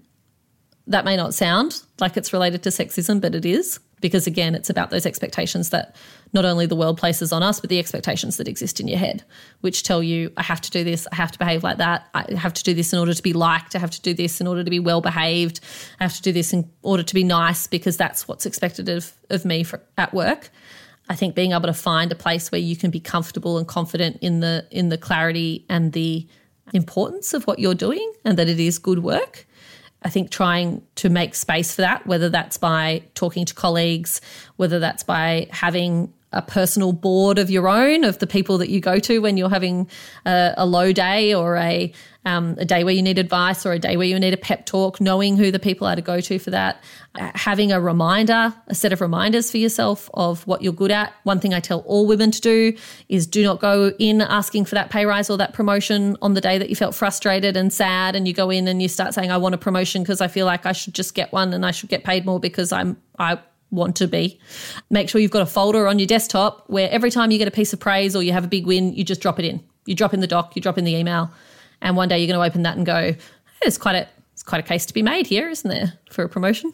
that 0.87 1.05
may 1.05 1.17
not 1.17 1.35
sound 1.35 1.83
like 1.99 2.17
it's 2.17 2.33
related 2.33 2.63
to 2.63 2.69
sexism, 2.69 3.21
but 3.21 3.35
it 3.35 3.45
is 3.45 3.81
because 4.01 4.26
again, 4.26 4.55
it's 4.55 4.68
about 4.68 4.90
those 4.90 5.07
expectations 5.07 5.70
that 5.70 5.97
not 6.32 6.44
only 6.44 6.66
the 6.66 6.76
world 6.76 6.99
places 6.99 7.32
on 7.32 7.42
us, 7.42 7.61
but 7.61 7.70
the 7.70 7.78
expectations 7.78 8.36
that 8.36 8.47
exist 8.47 8.78
in 8.78 8.88
your 8.88 8.99
head, 8.99 9.24
which 9.62 9.82
tell 9.82 10.03
you, 10.03 10.30
I 10.36 10.42
have 10.42 10.61
to 10.62 10.70
do 10.70 10.84
this, 10.84 11.07
I 11.12 11.16
have 11.16 11.32
to 11.32 11.38
behave 11.38 11.62
like 11.62 11.78
that, 11.78 12.07
I 12.12 12.34
have 12.36 12.53
to 12.55 12.62
do 12.62 12.74
this 12.74 12.92
in 12.92 12.99
order 12.99 13.14
to 13.14 13.22
be 13.22 13.32
liked, 13.32 13.74
I 13.74 13.78
have 13.78 13.90
to 13.92 14.03
do 14.03 14.12
this 14.12 14.40
in 14.40 14.47
order 14.47 14.62
to 14.62 14.70
be 14.70 14.80
well 14.80 15.01
behaved, 15.01 15.61
I 15.99 16.05
have 16.05 16.14
to 16.16 16.22
do 16.22 16.32
this 16.32 16.53
in 16.53 16.70
order 16.82 17.03
to 17.03 17.14
be 17.14 17.24
nice 17.24 17.66
because 17.66 17.97
that's 17.97 18.28
what's 18.28 18.44
expected 18.44 18.88
of, 18.88 19.12
of 19.30 19.44
me 19.44 19.62
for, 19.62 19.80
at 19.97 20.12
work. 20.12 20.51
I 21.09 21.14
think 21.14 21.34
being 21.34 21.53
able 21.53 21.62
to 21.62 21.74
find 21.74 22.11
a 22.11 22.16
place 22.16 22.51
where 22.51 22.61
you 22.61 22.76
can 22.76 22.90
be 22.90 23.01
comfortable 23.01 23.59
and 23.59 23.66
confident 23.66 24.18
in 24.20 24.40
the 24.40 24.66
in 24.72 24.88
the 24.88 24.99
clarity 24.99 25.64
and 25.68 25.92
the 25.92 26.26
importance 26.72 27.32
of 27.32 27.47
what 27.47 27.61
you're 27.61 27.74
doing 27.76 28.12
and 28.24 28.36
that 28.38 28.49
it 28.49 28.59
is 28.59 28.78
good 28.78 28.99
work 28.99 29.45
I 30.07 30.09
think 30.09 30.31
trying 30.31 30.83
to 30.95 31.09
make 31.09 31.35
space 31.35 31.75
for 31.75 31.83
that, 31.83 32.07
whether 32.07 32.29
that's 32.29 32.59
by 32.59 33.03
talking 33.17 33.45
to 33.45 33.53
colleagues, 33.53 34.21
whether 34.55 34.79
that's 34.79 35.03
by 35.03 35.49
having 35.51 36.15
a 36.33 36.43
personal 36.43 36.93
board 36.93 37.41
of 37.41 37.51
your 37.51 37.67
own 37.67 38.05
of 38.05 38.21
the 38.21 38.27
people 38.29 38.59
that 38.59 38.69
you 38.69 38.79
go 38.79 39.01
to 39.01 39.19
when 39.19 39.37
you're 39.37 39.51
having 39.51 39.91
a, 40.25 40.55
a 40.59 40.65
low 40.65 40.93
day 40.93 41.35
or 41.35 41.57
a 41.57 41.93
um, 42.27 42.57
a 42.59 42.64
day 42.64 42.85
where 42.85 42.93
you 42.93 43.03
need 43.03 43.18
advice 43.18 43.64
or 43.64 43.72
a 43.72 43.79
day 43.79 43.97
where 43.97 44.07
you 44.07 44.18
need 44.18 44.35
a 44.35 44.37
pep 44.37 44.66
talk, 44.66 45.01
knowing 45.01 45.37
who 45.37 45.51
the 45.51 45.61
people 45.61 45.87
are 45.87 45.97
to 45.97 46.03
go 46.03 46.20
to 46.20 46.39
for 46.39 46.51
that, 46.51 46.83
Uh, 47.14 47.31
having 47.35 47.72
a 47.72 47.81
reminder, 47.81 48.53
a 48.66 48.74
set 48.74 48.93
of 48.93 49.01
reminders 49.01 49.51
for 49.51 49.57
yourself 49.57 50.11
of 50.12 50.47
what 50.47 50.61
you're 50.61 50.74
good 50.74 50.91
at. 50.91 51.14
One 51.22 51.41
thing 51.41 51.55
I 51.55 51.61
tell 51.61 51.79
all 51.87 52.07
women 52.07 52.31
to 52.31 52.41
do 52.43 52.77
is 53.09 53.27
do 53.27 53.43
not 53.43 53.59
go 53.59 53.93
in 53.99 54.20
asking 54.20 54.66
for 54.66 54.74
that 54.74 54.91
pay 54.91 55.07
rise 55.07 55.31
or 55.31 55.39
that 55.39 55.55
promotion 55.55 56.16
on 56.20 56.35
the 56.35 56.43
day 56.43 56.59
that 56.59 56.68
you 56.68 56.77
felt 56.77 56.95
frustrated 56.95 57.57
and 57.57 57.72
sad 57.72 58.16
and 58.16 58.29
you 58.29 58.35
go 58.35 58.51
in 58.51 58.68
and 58.68 58.83
you 58.83 58.89
start 58.89 59.14
saying 59.14 59.31
I 59.31 59.39
want 59.39 59.55
a 59.55 59.59
promotion 59.59 60.03
because 60.03 60.20
I 60.20 60.29
feel 60.29 60.45
like 60.45 60.66
I 60.66 60.72
should 60.72 60.95
just 60.95 61.14
get 61.14 61.33
one 61.33 61.55
and 61.55 61.64
I 61.64 61.70
should 61.70 61.89
get 61.89 62.05
paid 62.05 62.27
more 62.27 62.39
because 62.39 62.70
I'm 62.70 62.97
I 63.18 63.39
want 63.70 63.97
to 63.97 64.07
be. 64.09 64.39
Make 64.91 65.09
sure 65.09 65.20
you've 65.20 65.31
got 65.31 65.43
a 65.43 65.47
folder 65.47 65.87
on 65.89 65.99
your 65.99 66.07
desktop 66.07 66.64
where 66.68 66.91
every 66.91 67.11
time 67.11 67.31
you 67.31 67.39
get 67.39 67.49
a 67.49 67.53
piece 67.53 67.72
of 67.72 67.81
praise 67.81 68.14
or 68.14 68.22
you 68.22 68.33
have 68.33 68.45
a 68.45 68.49
big 68.49 68.66
win, 68.66 68.95
you 68.95 69.05
just 69.05 69.20
drop 69.22 69.39
it 69.39 69.45
in. 69.45 69.62
You 69.87 69.95
drop 69.95 70.12
in 70.12 70.20
the 70.20 70.27
doc, 70.27 70.55
you 70.55 70.62
drop 70.62 70.77
in 70.77 70.85
the 70.85 70.95
email, 70.95 71.31
and 71.83 71.97
one 71.97 72.09
day 72.09 72.18
you're 72.18 72.27
going 72.33 72.41
to 72.41 72.47
open 72.51 72.62
that 72.62 72.77
and 72.77 72.85
go, 72.87 73.12
hey, 73.12 73.18
"There's 73.62 73.79
quite 73.79 73.97
a 73.97 74.09
it's 74.33 74.43
quite 74.43 74.61
a 74.64 74.66
case 74.66 74.87
to 74.87 74.95
be 74.95 75.03
made 75.03 75.27
here, 75.27 75.49
isn't 75.49 75.68
there, 75.68 75.95
for 76.11 76.24
a 76.24 76.29
promotion?" 76.29 76.72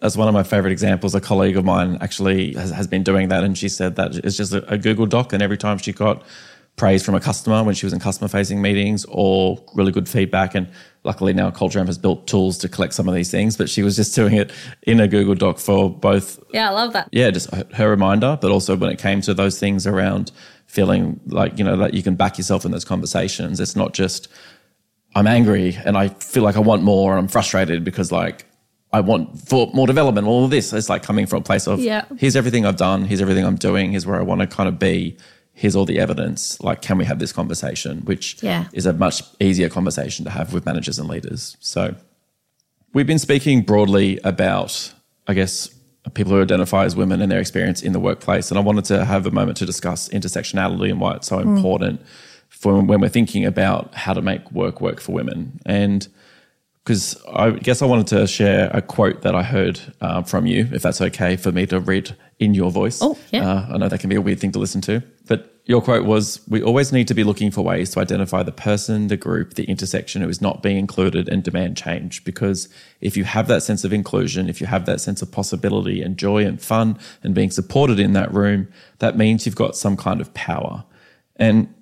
That's 0.00 0.16
one 0.16 0.26
of 0.26 0.32
my 0.32 0.42
favorite 0.42 0.72
examples. 0.72 1.14
A 1.14 1.20
colleague 1.20 1.56
of 1.56 1.64
mine 1.64 1.98
actually 2.00 2.54
has, 2.54 2.70
has 2.70 2.86
been 2.86 3.02
doing 3.02 3.28
that, 3.28 3.44
and 3.44 3.56
she 3.58 3.68
said 3.68 3.96
that 3.96 4.14
it's 4.16 4.36
just 4.36 4.52
a, 4.54 4.66
a 4.72 4.78
Google 4.78 5.04
Doc, 5.06 5.32
and 5.34 5.42
every 5.42 5.58
time 5.58 5.76
she 5.78 5.92
got 5.92 6.22
praise 6.76 7.02
from 7.04 7.14
a 7.14 7.20
customer 7.20 7.62
when 7.64 7.74
she 7.74 7.86
was 7.86 7.92
in 7.94 7.98
customer 7.98 8.28
facing 8.28 8.60
meetings 8.60 9.04
or 9.08 9.62
really 9.74 9.92
good 9.92 10.08
feedback, 10.08 10.54
and 10.54 10.66
luckily 11.04 11.34
now 11.34 11.50
Culture 11.50 11.78
Amp 11.78 11.88
has 11.88 11.98
built 11.98 12.26
tools 12.26 12.56
to 12.58 12.68
collect 12.70 12.94
some 12.94 13.06
of 13.08 13.14
these 13.14 13.30
things, 13.30 13.56
but 13.56 13.68
she 13.68 13.82
was 13.82 13.96
just 13.96 14.14
doing 14.20 14.34
it 14.34 14.50
in 14.84 14.98
a 15.00 15.08
Google 15.08 15.34
Doc 15.34 15.58
for 15.58 15.90
both 15.90 16.38
Yeah, 16.54 16.70
I 16.70 16.72
love 16.72 16.92
that. 16.94 17.08
yeah, 17.12 17.30
just 17.30 17.50
her 17.54 17.88
reminder, 17.90 18.38
but 18.40 18.50
also 18.50 18.76
when 18.76 18.90
it 18.90 18.98
came 18.98 19.20
to 19.22 19.34
those 19.34 19.58
things 19.60 19.86
around 19.86 20.32
feeling 20.66 21.20
like, 21.26 21.58
you 21.58 21.64
know, 21.64 21.76
that 21.76 21.94
you 21.94 22.02
can 22.02 22.14
back 22.14 22.38
yourself 22.38 22.64
in 22.64 22.70
those 22.70 22.84
conversations. 22.84 23.60
It's 23.60 23.76
not 23.76 23.94
just, 23.94 24.28
I'm 25.14 25.26
angry 25.26 25.76
and 25.84 25.96
I 25.96 26.08
feel 26.08 26.42
like 26.42 26.56
I 26.56 26.60
want 26.60 26.82
more 26.82 27.12
and 27.12 27.18
I'm 27.20 27.28
frustrated 27.28 27.84
because 27.84 28.12
like 28.12 28.44
I 28.92 29.00
want 29.00 29.40
for 29.48 29.70
more 29.72 29.86
development, 29.86 30.26
all 30.26 30.44
of 30.44 30.50
this. 30.50 30.72
It's 30.72 30.88
like 30.88 31.02
coming 31.02 31.26
from 31.26 31.40
a 31.40 31.42
place 31.42 31.66
of, 31.66 31.80
Yeah. 31.80 32.04
here's 32.18 32.36
everything 32.36 32.66
I've 32.66 32.76
done, 32.76 33.04
here's 33.04 33.20
everything 33.22 33.44
I'm 33.44 33.56
doing, 33.56 33.90
here's 33.92 34.06
where 34.06 34.18
I 34.18 34.22
want 34.22 34.40
to 34.42 34.46
kind 34.46 34.68
of 34.68 34.78
be, 34.78 35.16
here's 35.52 35.74
all 35.74 35.86
the 35.86 35.98
evidence. 35.98 36.60
Like, 36.60 36.82
can 36.82 36.98
we 36.98 37.04
have 37.06 37.18
this 37.18 37.32
conversation? 37.32 38.00
Which 38.04 38.42
Yeah. 38.42 38.66
is 38.72 38.84
a 38.86 38.92
much 38.92 39.22
easier 39.40 39.68
conversation 39.68 40.24
to 40.24 40.30
have 40.30 40.52
with 40.52 40.66
managers 40.66 40.98
and 40.98 41.08
leaders. 41.08 41.56
So, 41.60 41.94
We've 42.94 43.06
been 43.06 43.18
speaking 43.18 43.60
broadly 43.60 44.18
about, 44.24 44.94
I 45.26 45.34
guess, 45.34 45.68
people 46.14 46.32
who 46.32 46.42
identify 46.42 46.84
as 46.84 46.96
women 46.96 47.20
and 47.20 47.30
their 47.30 47.40
experience 47.40 47.82
in 47.82 47.92
the 47.92 48.00
workplace. 48.00 48.50
And 48.50 48.58
I 48.58 48.62
wanted 48.62 48.84
to 48.86 49.04
have 49.04 49.26
a 49.26 49.30
moment 49.30 49.56
to 49.58 49.66
discuss 49.66 50.08
intersectionality 50.10 50.90
and 50.90 51.00
why 51.00 51.14
it's 51.16 51.28
so 51.28 51.38
important 51.38 52.00
for 52.48 52.80
when 52.80 53.00
we're 53.00 53.08
thinking 53.08 53.44
about 53.44 53.94
how 53.94 54.12
to 54.12 54.22
make 54.22 54.50
work 54.52 54.80
work 54.80 55.00
for 55.00 55.12
women. 55.12 55.60
And 55.66 56.06
because 56.84 57.20
I 57.32 57.50
guess 57.50 57.82
I 57.82 57.86
wanted 57.86 58.06
to 58.08 58.26
share 58.26 58.70
a 58.72 58.80
quote 58.80 59.22
that 59.22 59.34
I 59.34 59.42
heard 59.42 59.80
uh, 60.00 60.22
from 60.22 60.46
you, 60.46 60.68
if 60.72 60.82
that's 60.82 61.00
okay 61.00 61.36
for 61.36 61.50
me 61.50 61.66
to 61.66 61.80
read 61.80 62.16
in 62.38 62.54
your 62.54 62.70
voice. 62.70 63.00
Oh, 63.02 63.18
yeah. 63.32 63.50
Uh, 63.50 63.66
I 63.74 63.76
know 63.78 63.88
that 63.88 63.98
can 63.98 64.08
be 64.08 64.16
a 64.16 64.20
weird 64.20 64.38
thing 64.38 64.52
to 64.52 64.60
listen 64.60 64.80
to, 64.82 65.02
but 65.26 65.55
your 65.66 65.82
quote 65.82 66.04
was 66.04 66.40
We 66.48 66.62
always 66.62 66.92
need 66.92 67.08
to 67.08 67.14
be 67.14 67.24
looking 67.24 67.50
for 67.50 67.62
ways 67.62 67.90
to 67.90 68.00
identify 68.00 68.42
the 68.42 68.52
person, 68.52 69.08
the 69.08 69.16
group, 69.16 69.54
the 69.54 69.64
intersection 69.64 70.22
who 70.22 70.28
is 70.28 70.40
not 70.40 70.62
being 70.62 70.78
included 70.78 71.28
and 71.28 71.42
demand 71.42 71.76
change. 71.76 72.24
Because 72.24 72.68
if 73.00 73.16
you 73.16 73.24
have 73.24 73.48
that 73.48 73.62
sense 73.62 73.82
of 73.84 73.92
inclusion, 73.92 74.48
if 74.48 74.60
you 74.60 74.66
have 74.68 74.86
that 74.86 75.00
sense 75.00 75.22
of 75.22 75.32
possibility 75.32 76.00
and 76.00 76.16
joy 76.16 76.44
and 76.44 76.62
fun 76.62 76.98
and 77.22 77.34
being 77.34 77.50
supported 77.50 77.98
in 77.98 78.12
that 78.12 78.32
room, 78.32 78.68
that 79.00 79.18
means 79.18 79.44
you've 79.44 79.56
got 79.56 79.76
some 79.76 79.96
kind 79.96 80.20
of 80.20 80.32
power. 80.34 80.84
And 81.34 81.72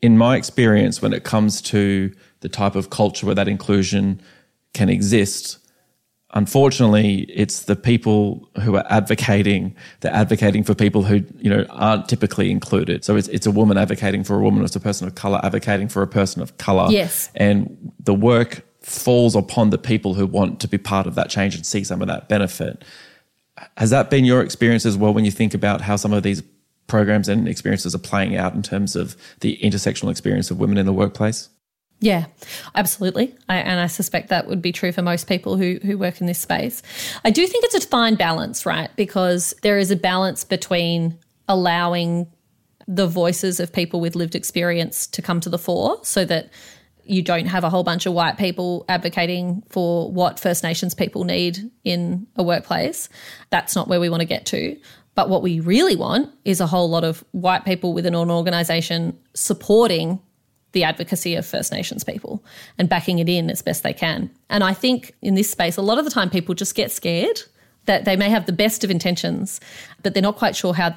in 0.00 0.16
my 0.16 0.36
experience, 0.36 1.02
when 1.02 1.12
it 1.12 1.24
comes 1.24 1.60
to 1.62 2.12
the 2.40 2.48
type 2.48 2.76
of 2.76 2.90
culture 2.90 3.26
where 3.26 3.34
that 3.34 3.48
inclusion 3.48 4.20
can 4.74 4.88
exist, 4.88 5.58
unfortunately, 6.34 7.22
it's 7.30 7.64
the 7.64 7.76
people 7.76 8.48
who 8.60 8.76
are 8.76 8.84
advocating. 8.90 9.74
They're 10.00 10.12
advocating 10.12 10.64
for 10.64 10.74
people 10.74 11.04
who 11.04 11.24
you 11.38 11.48
know 11.48 11.64
aren't 11.70 12.08
typically 12.08 12.50
included. 12.50 13.04
So 13.04 13.16
it's 13.16 13.28
it's 13.28 13.46
a 13.46 13.50
woman 13.50 13.78
advocating 13.78 14.24
for 14.24 14.38
a 14.38 14.42
woman, 14.42 14.64
it's 14.64 14.76
a 14.76 14.80
person 14.80 15.06
of 15.06 15.14
color 15.14 15.40
advocating 15.42 15.88
for 15.88 16.02
a 16.02 16.06
person 16.06 16.42
of 16.42 16.56
color. 16.58 16.90
Yes. 16.90 17.30
and 17.34 17.92
the 17.98 18.14
work 18.14 18.62
falls 18.80 19.34
upon 19.34 19.70
the 19.70 19.78
people 19.78 20.12
who 20.12 20.26
want 20.26 20.60
to 20.60 20.68
be 20.68 20.76
part 20.76 21.06
of 21.06 21.14
that 21.14 21.30
change 21.30 21.54
and 21.54 21.64
see 21.64 21.82
some 21.82 22.02
of 22.02 22.08
that 22.08 22.28
benefit. 22.28 22.84
Has 23.78 23.90
that 23.90 24.10
been 24.10 24.26
your 24.26 24.42
experience 24.42 24.84
as 24.84 24.96
well 24.96 25.14
when 25.14 25.24
you 25.24 25.30
think 25.30 25.54
about 25.54 25.80
how 25.80 25.96
some 25.96 26.12
of 26.12 26.22
these 26.22 26.42
programs 26.86 27.28
and 27.28 27.48
experiences 27.48 27.94
are 27.94 27.98
playing 27.98 28.36
out 28.36 28.52
in 28.52 28.62
terms 28.62 28.94
of 28.94 29.16
the 29.40 29.56
intersectional 29.62 30.10
experience 30.10 30.50
of 30.50 30.58
women 30.58 30.76
in 30.76 30.84
the 30.84 30.92
workplace? 30.92 31.48
Yeah, 32.04 32.26
absolutely. 32.74 33.34
I, 33.48 33.56
and 33.56 33.80
I 33.80 33.86
suspect 33.86 34.28
that 34.28 34.46
would 34.46 34.60
be 34.60 34.72
true 34.72 34.92
for 34.92 35.00
most 35.00 35.26
people 35.26 35.56
who, 35.56 35.78
who 35.82 35.96
work 35.96 36.20
in 36.20 36.26
this 36.26 36.38
space. 36.38 36.82
I 37.24 37.30
do 37.30 37.46
think 37.46 37.64
it's 37.64 37.82
a 37.82 37.88
fine 37.88 38.16
balance, 38.16 38.66
right? 38.66 38.90
Because 38.94 39.54
there 39.62 39.78
is 39.78 39.90
a 39.90 39.96
balance 39.96 40.44
between 40.44 41.18
allowing 41.48 42.26
the 42.86 43.06
voices 43.06 43.58
of 43.58 43.72
people 43.72 44.02
with 44.02 44.16
lived 44.16 44.34
experience 44.34 45.06
to 45.06 45.22
come 45.22 45.40
to 45.40 45.48
the 45.48 45.56
fore 45.56 45.98
so 46.02 46.26
that 46.26 46.50
you 47.04 47.22
don't 47.22 47.46
have 47.46 47.64
a 47.64 47.70
whole 47.70 47.84
bunch 47.84 48.04
of 48.04 48.12
white 48.12 48.36
people 48.36 48.84
advocating 48.90 49.62
for 49.70 50.12
what 50.12 50.38
First 50.38 50.62
Nations 50.62 50.94
people 50.94 51.24
need 51.24 51.70
in 51.84 52.26
a 52.36 52.42
workplace. 52.42 53.08
That's 53.48 53.74
not 53.74 53.88
where 53.88 53.98
we 53.98 54.10
want 54.10 54.20
to 54.20 54.26
get 54.26 54.44
to. 54.46 54.78
But 55.14 55.30
what 55.30 55.40
we 55.40 55.58
really 55.60 55.96
want 55.96 56.30
is 56.44 56.60
a 56.60 56.66
whole 56.66 56.90
lot 56.90 57.02
of 57.02 57.24
white 57.32 57.64
people 57.64 57.94
within 57.94 58.14
an 58.14 58.30
organisation 58.30 59.18
supporting 59.32 60.20
the 60.74 60.84
advocacy 60.84 61.34
of 61.34 61.46
First 61.46 61.72
Nations 61.72 62.04
people 62.04 62.44
and 62.78 62.88
backing 62.88 63.18
it 63.18 63.28
in 63.28 63.50
as 63.50 63.62
best 63.62 63.82
they 63.82 63.94
can. 63.94 64.30
And 64.50 64.62
I 64.62 64.74
think 64.74 65.14
in 65.22 65.34
this 65.34 65.48
space, 65.50 65.78
a 65.78 65.82
lot 65.82 65.98
of 65.98 66.04
the 66.04 66.10
time 66.10 66.28
people 66.28 66.54
just 66.54 66.74
get 66.74 66.92
scared 66.92 67.40
that 67.86 68.04
they 68.04 68.16
may 68.16 68.28
have 68.28 68.46
the 68.46 68.52
best 68.52 68.84
of 68.84 68.90
intentions, 68.90 69.60
but 70.02 70.12
they're 70.12 70.22
not 70.22 70.36
quite 70.36 70.56
sure 70.56 70.74
how 70.74 70.94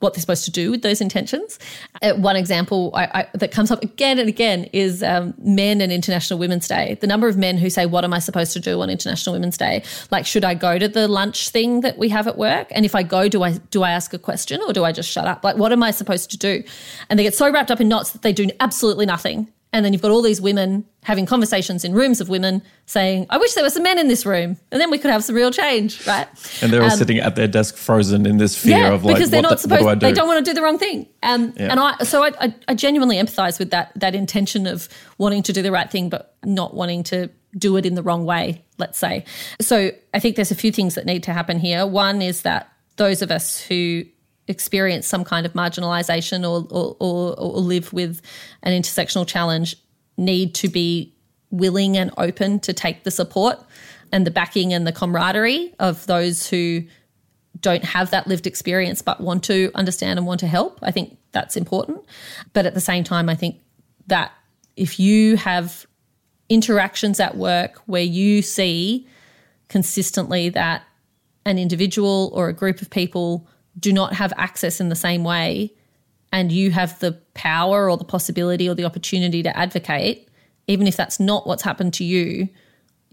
what 0.00 0.14
they're 0.14 0.20
supposed 0.20 0.44
to 0.44 0.50
do 0.50 0.70
with 0.70 0.82
those 0.82 1.00
intentions. 1.00 1.58
Uh, 2.02 2.12
one 2.14 2.36
example 2.36 2.90
I, 2.94 3.04
I, 3.04 3.28
that 3.34 3.50
comes 3.50 3.70
up 3.70 3.82
again 3.82 4.18
and 4.18 4.28
again 4.28 4.64
is 4.72 5.02
um, 5.02 5.34
men 5.38 5.80
and 5.80 5.90
International 5.90 6.38
Women's 6.38 6.68
Day. 6.68 6.98
The 7.00 7.06
number 7.06 7.28
of 7.28 7.36
men 7.36 7.56
who 7.56 7.70
say, 7.70 7.86
"What 7.86 8.04
am 8.04 8.12
I 8.12 8.18
supposed 8.18 8.52
to 8.52 8.60
do 8.60 8.80
on 8.82 8.90
International 8.90 9.34
Women's 9.34 9.56
Day? 9.56 9.82
Like, 10.10 10.26
should 10.26 10.44
I 10.44 10.54
go 10.54 10.78
to 10.78 10.88
the 10.88 11.08
lunch 11.08 11.48
thing 11.48 11.80
that 11.80 11.96
we 11.96 12.08
have 12.10 12.26
at 12.26 12.36
work? 12.36 12.68
And 12.70 12.84
if 12.84 12.94
I 12.94 13.02
go, 13.02 13.28
do 13.28 13.42
I 13.42 13.52
do 13.52 13.82
I 13.82 13.90
ask 13.90 14.12
a 14.12 14.18
question 14.18 14.60
or 14.66 14.72
do 14.72 14.84
I 14.84 14.92
just 14.92 15.10
shut 15.10 15.26
up? 15.26 15.42
Like, 15.42 15.56
what 15.56 15.72
am 15.72 15.82
I 15.82 15.90
supposed 15.90 16.30
to 16.32 16.38
do?" 16.38 16.62
And 17.08 17.18
they 17.18 17.22
get 17.22 17.34
so 17.34 17.50
wrapped 17.50 17.70
up 17.70 17.80
in 17.80 17.88
knots 17.88 18.10
that 18.10 18.22
they 18.22 18.32
do 18.32 18.48
absolutely 18.60 19.06
nothing. 19.06 19.48
And 19.76 19.84
then 19.84 19.92
you've 19.92 20.00
got 20.00 20.10
all 20.10 20.22
these 20.22 20.40
women 20.40 20.86
having 21.02 21.26
conversations 21.26 21.84
in 21.84 21.92
rooms 21.92 22.22
of 22.22 22.30
women 22.30 22.62
saying, 22.86 23.26
I 23.28 23.36
wish 23.36 23.52
there 23.52 23.62
were 23.62 23.68
some 23.68 23.82
men 23.82 23.98
in 23.98 24.08
this 24.08 24.24
room. 24.24 24.56
And 24.72 24.80
then 24.80 24.90
we 24.90 24.96
could 24.96 25.10
have 25.10 25.22
some 25.22 25.36
real 25.36 25.50
change, 25.50 26.06
right? 26.06 26.26
And 26.62 26.72
they're 26.72 26.82
all 26.82 26.90
Um, 26.90 26.96
sitting 26.96 27.18
at 27.18 27.36
their 27.36 27.46
desk 27.46 27.76
frozen 27.76 28.24
in 28.24 28.38
this 28.38 28.56
fear 28.56 28.78
yeah, 28.78 28.92
of 28.94 29.04
like, 29.04 29.16
because 29.16 29.28
they're 29.28 29.42
what, 29.42 29.50
not 29.50 29.56
the- 29.58 29.62
supposed. 29.62 29.82
do 29.82 29.88
I 29.88 29.94
do? 29.96 30.06
They 30.06 30.12
don't 30.14 30.26
want 30.26 30.42
to 30.42 30.50
do 30.50 30.54
the 30.54 30.62
wrong 30.62 30.78
thing. 30.78 31.06
Um, 31.22 31.52
Yeah. 31.58 31.68
And 31.72 31.78
I, 31.78 31.96
so 32.04 32.24
I, 32.24 32.30
I, 32.40 32.54
I 32.68 32.74
genuinely 32.74 33.16
empathise 33.16 33.58
with 33.58 33.70
that 33.72 33.92
that 33.96 34.14
intention 34.14 34.66
of 34.66 34.88
wanting 35.18 35.42
to 35.42 35.52
do 35.52 35.60
the 35.60 35.70
right 35.70 35.90
thing, 35.90 36.08
but 36.08 36.34
not 36.42 36.72
wanting 36.72 37.02
to 37.04 37.28
do 37.58 37.76
it 37.76 37.84
in 37.84 37.94
the 37.96 38.02
wrong 38.02 38.24
way. 38.24 38.64
Let's 38.78 38.98
say. 38.98 39.24
So 39.60 39.90
I 40.14 40.18
think 40.20 40.36
there's 40.36 40.50
a 40.50 40.54
few 40.56 40.72
things 40.72 40.94
that 40.94 41.04
need 41.04 41.22
to 41.24 41.32
happen 41.34 41.58
here. 41.58 41.86
One 41.86 42.22
is 42.22 42.42
that 42.42 42.72
those 42.96 43.20
of 43.20 43.30
us 43.30 43.60
who 43.60 44.04
experience 44.48 45.06
some 45.06 45.24
kind 45.24 45.46
of 45.46 45.52
marginalisation 45.54 46.42
or, 46.42 46.66
or, 46.70 46.96
or, 47.00 47.38
or 47.38 47.60
live 47.60 47.92
with 47.92 48.20
an 48.62 48.80
intersectional 48.80 49.26
challenge 49.26 49.76
need 50.16 50.54
to 50.54 50.68
be 50.68 51.12
willing 51.50 51.96
and 51.96 52.10
open 52.16 52.60
to 52.60 52.72
take 52.72 53.04
the 53.04 53.10
support 53.10 53.58
and 54.12 54.26
the 54.26 54.30
backing 54.30 54.72
and 54.72 54.86
the 54.86 54.92
camaraderie 54.92 55.74
of 55.78 56.06
those 56.06 56.48
who 56.48 56.82
don't 57.60 57.84
have 57.84 58.10
that 58.10 58.26
lived 58.26 58.46
experience 58.46 59.02
but 59.02 59.20
want 59.20 59.42
to 59.44 59.70
understand 59.74 60.18
and 60.18 60.26
want 60.26 60.40
to 60.40 60.46
help. 60.46 60.78
I 60.82 60.90
think 60.90 61.18
that's 61.32 61.56
important. 61.56 62.04
But 62.52 62.66
at 62.66 62.74
the 62.74 62.80
same 62.80 63.04
time, 63.04 63.28
I 63.28 63.34
think 63.34 63.60
that 64.06 64.32
if 64.76 65.00
you 65.00 65.36
have 65.36 65.86
interactions 66.48 67.18
at 67.18 67.36
work 67.36 67.82
where 67.86 68.02
you 68.02 68.42
see 68.42 69.08
consistently 69.68 70.48
that 70.50 70.82
an 71.44 71.58
individual 71.58 72.30
or 72.34 72.48
a 72.48 72.52
group 72.52 72.82
of 72.82 72.90
people 72.90 73.48
do 73.78 73.92
not 73.92 74.14
have 74.14 74.32
access 74.36 74.80
in 74.80 74.88
the 74.88 74.96
same 74.96 75.24
way 75.24 75.72
and 76.32 76.52
you 76.52 76.70
have 76.70 76.98
the 77.00 77.12
power 77.34 77.90
or 77.90 77.96
the 77.96 78.04
possibility 78.04 78.68
or 78.68 78.74
the 78.74 78.84
opportunity 78.84 79.42
to 79.42 79.56
advocate, 79.56 80.28
even 80.66 80.86
if 80.86 80.96
that's 80.96 81.20
not 81.20 81.46
what's 81.46 81.62
happened 81.62 81.94
to 81.94 82.04
you, 82.04 82.48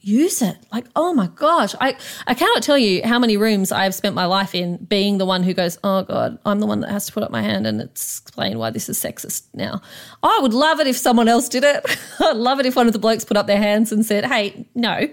use 0.03 0.41
it. 0.41 0.57
Like, 0.71 0.85
oh 0.95 1.13
my 1.13 1.27
gosh, 1.27 1.73
I, 1.79 1.95
I 2.27 2.33
cannot 2.33 2.61
tell 2.61 2.77
you 2.77 3.01
how 3.05 3.17
many 3.17 3.37
rooms 3.37 3.71
I've 3.71 3.95
spent 3.95 4.13
my 4.13 4.25
life 4.25 4.53
in 4.53 4.77
being 4.85 5.17
the 5.17 5.25
one 5.25 5.43
who 5.43 5.53
goes, 5.53 5.79
oh 5.83 6.03
God, 6.03 6.37
I'm 6.45 6.59
the 6.59 6.65
one 6.65 6.81
that 6.81 6.91
has 6.91 7.05
to 7.05 7.13
put 7.13 7.23
up 7.23 7.31
my 7.31 7.41
hand 7.41 7.65
and 7.65 7.81
explain 7.81 8.59
why 8.59 8.69
this 8.69 8.89
is 8.89 9.01
sexist 9.01 9.43
now. 9.53 9.81
I 10.21 10.39
would 10.41 10.53
love 10.53 10.81
it 10.81 10.87
if 10.87 10.97
someone 10.97 11.29
else 11.29 11.47
did 11.47 11.63
it. 11.63 11.85
I'd 12.19 12.35
love 12.35 12.59
it 12.59 12.65
if 12.65 12.75
one 12.75 12.87
of 12.87 12.93
the 12.93 12.99
blokes 12.99 13.23
put 13.23 13.37
up 13.37 13.47
their 13.47 13.57
hands 13.57 13.93
and 13.93 14.05
said, 14.05 14.25
hey, 14.25 14.67
no. 14.75 15.07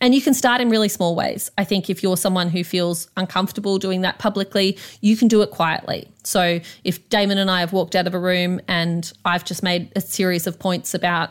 And 0.00 0.14
you 0.14 0.22
can 0.22 0.34
start 0.34 0.60
in 0.60 0.70
really 0.70 0.88
small 0.88 1.16
ways. 1.16 1.50
I 1.58 1.64
think 1.64 1.90
if 1.90 2.02
you're 2.02 2.16
someone 2.16 2.48
who 2.48 2.62
feels 2.62 3.10
uncomfortable 3.16 3.78
doing 3.78 4.02
that 4.02 4.20
publicly, 4.20 4.78
you 5.00 5.16
can 5.16 5.26
do 5.26 5.42
it 5.42 5.50
quietly. 5.50 6.08
So 6.22 6.60
if 6.84 7.08
Damon 7.08 7.38
and 7.38 7.50
I 7.50 7.60
have 7.60 7.72
walked 7.72 7.96
out 7.96 8.06
of 8.06 8.14
a 8.14 8.20
room 8.20 8.60
and 8.68 9.10
I've 9.24 9.44
just 9.44 9.62
made 9.62 9.90
a 9.96 10.00
series 10.00 10.46
of 10.46 10.58
points 10.58 10.94
about 10.94 11.30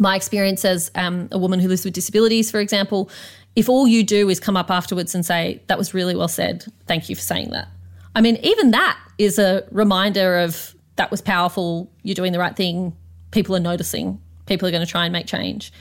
my 0.00 0.16
experience 0.16 0.64
as 0.64 0.90
um, 0.94 1.28
a 1.32 1.38
woman 1.38 1.60
who 1.60 1.68
lives 1.68 1.84
with 1.84 1.94
disabilities, 1.94 2.50
for 2.50 2.60
example, 2.60 3.10
if 3.56 3.68
all 3.68 3.86
you 3.86 4.02
do 4.02 4.28
is 4.28 4.40
come 4.40 4.56
up 4.56 4.70
afterwards 4.70 5.14
and 5.14 5.24
say, 5.24 5.62
that 5.66 5.78
was 5.78 5.92
really 5.92 6.16
well 6.16 6.28
said, 6.28 6.64
thank 6.86 7.08
you 7.08 7.16
for 7.16 7.22
saying 7.22 7.50
that. 7.50 7.68
I 8.14 8.20
mean, 8.20 8.36
even 8.42 8.70
that 8.70 8.98
is 9.18 9.38
a 9.38 9.64
reminder 9.70 10.38
of 10.38 10.74
that 10.96 11.10
was 11.10 11.20
powerful, 11.20 11.90
you're 12.02 12.14
doing 12.14 12.32
the 12.32 12.38
right 12.38 12.56
thing, 12.56 12.96
people 13.30 13.56
are 13.56 13.60
noticing, 13.60 14.20
people 14.46 14.68
are 14.68 14.70
going 14.70 14.84
to 14.84 14.90
try 14.90 15.04
and 15.04 15.12
make 15.12 15.26
change. 15.26 15.72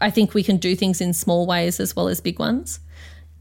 I 0.00 0.10
think 0.10 0.34
we 0.34 0.42
can 0.42 0.56
do 0.56 0.74
things 0.76 1.00
in 1.00 1.12
small 1.12 1.46
ways 1.46 1.80
as 1.80 1.94
well 1.94 2.08
as 2.08 2.20
big 2.20 2.38
ones. 2.38 2.80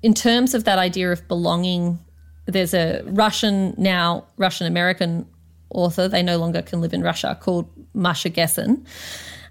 In 0.01 0.13
terms 0.13 0.53
of 0.53 0.63
that 0.65 0.77
idea 0.77 1.11
of 1.11 1.27
belonging, 1.27 1.99
there's 2.45 2.73
a 2.73 3.01
Russian, 3.05 3.73
now 3.77 4.25
Russian 4.37 4.67
American 4.67 5.27
author, 5.69 6.07
they 6.07 6.21
no 6.21 6.37
longer 6.37 6.61
can 6.61 6.81
live 6.81 6.93
in 6.93 7.01
Russia, 7.01 7.37
called 7.41 7.67
Masha 7.93 8.29
Gessen. 8.29 8.85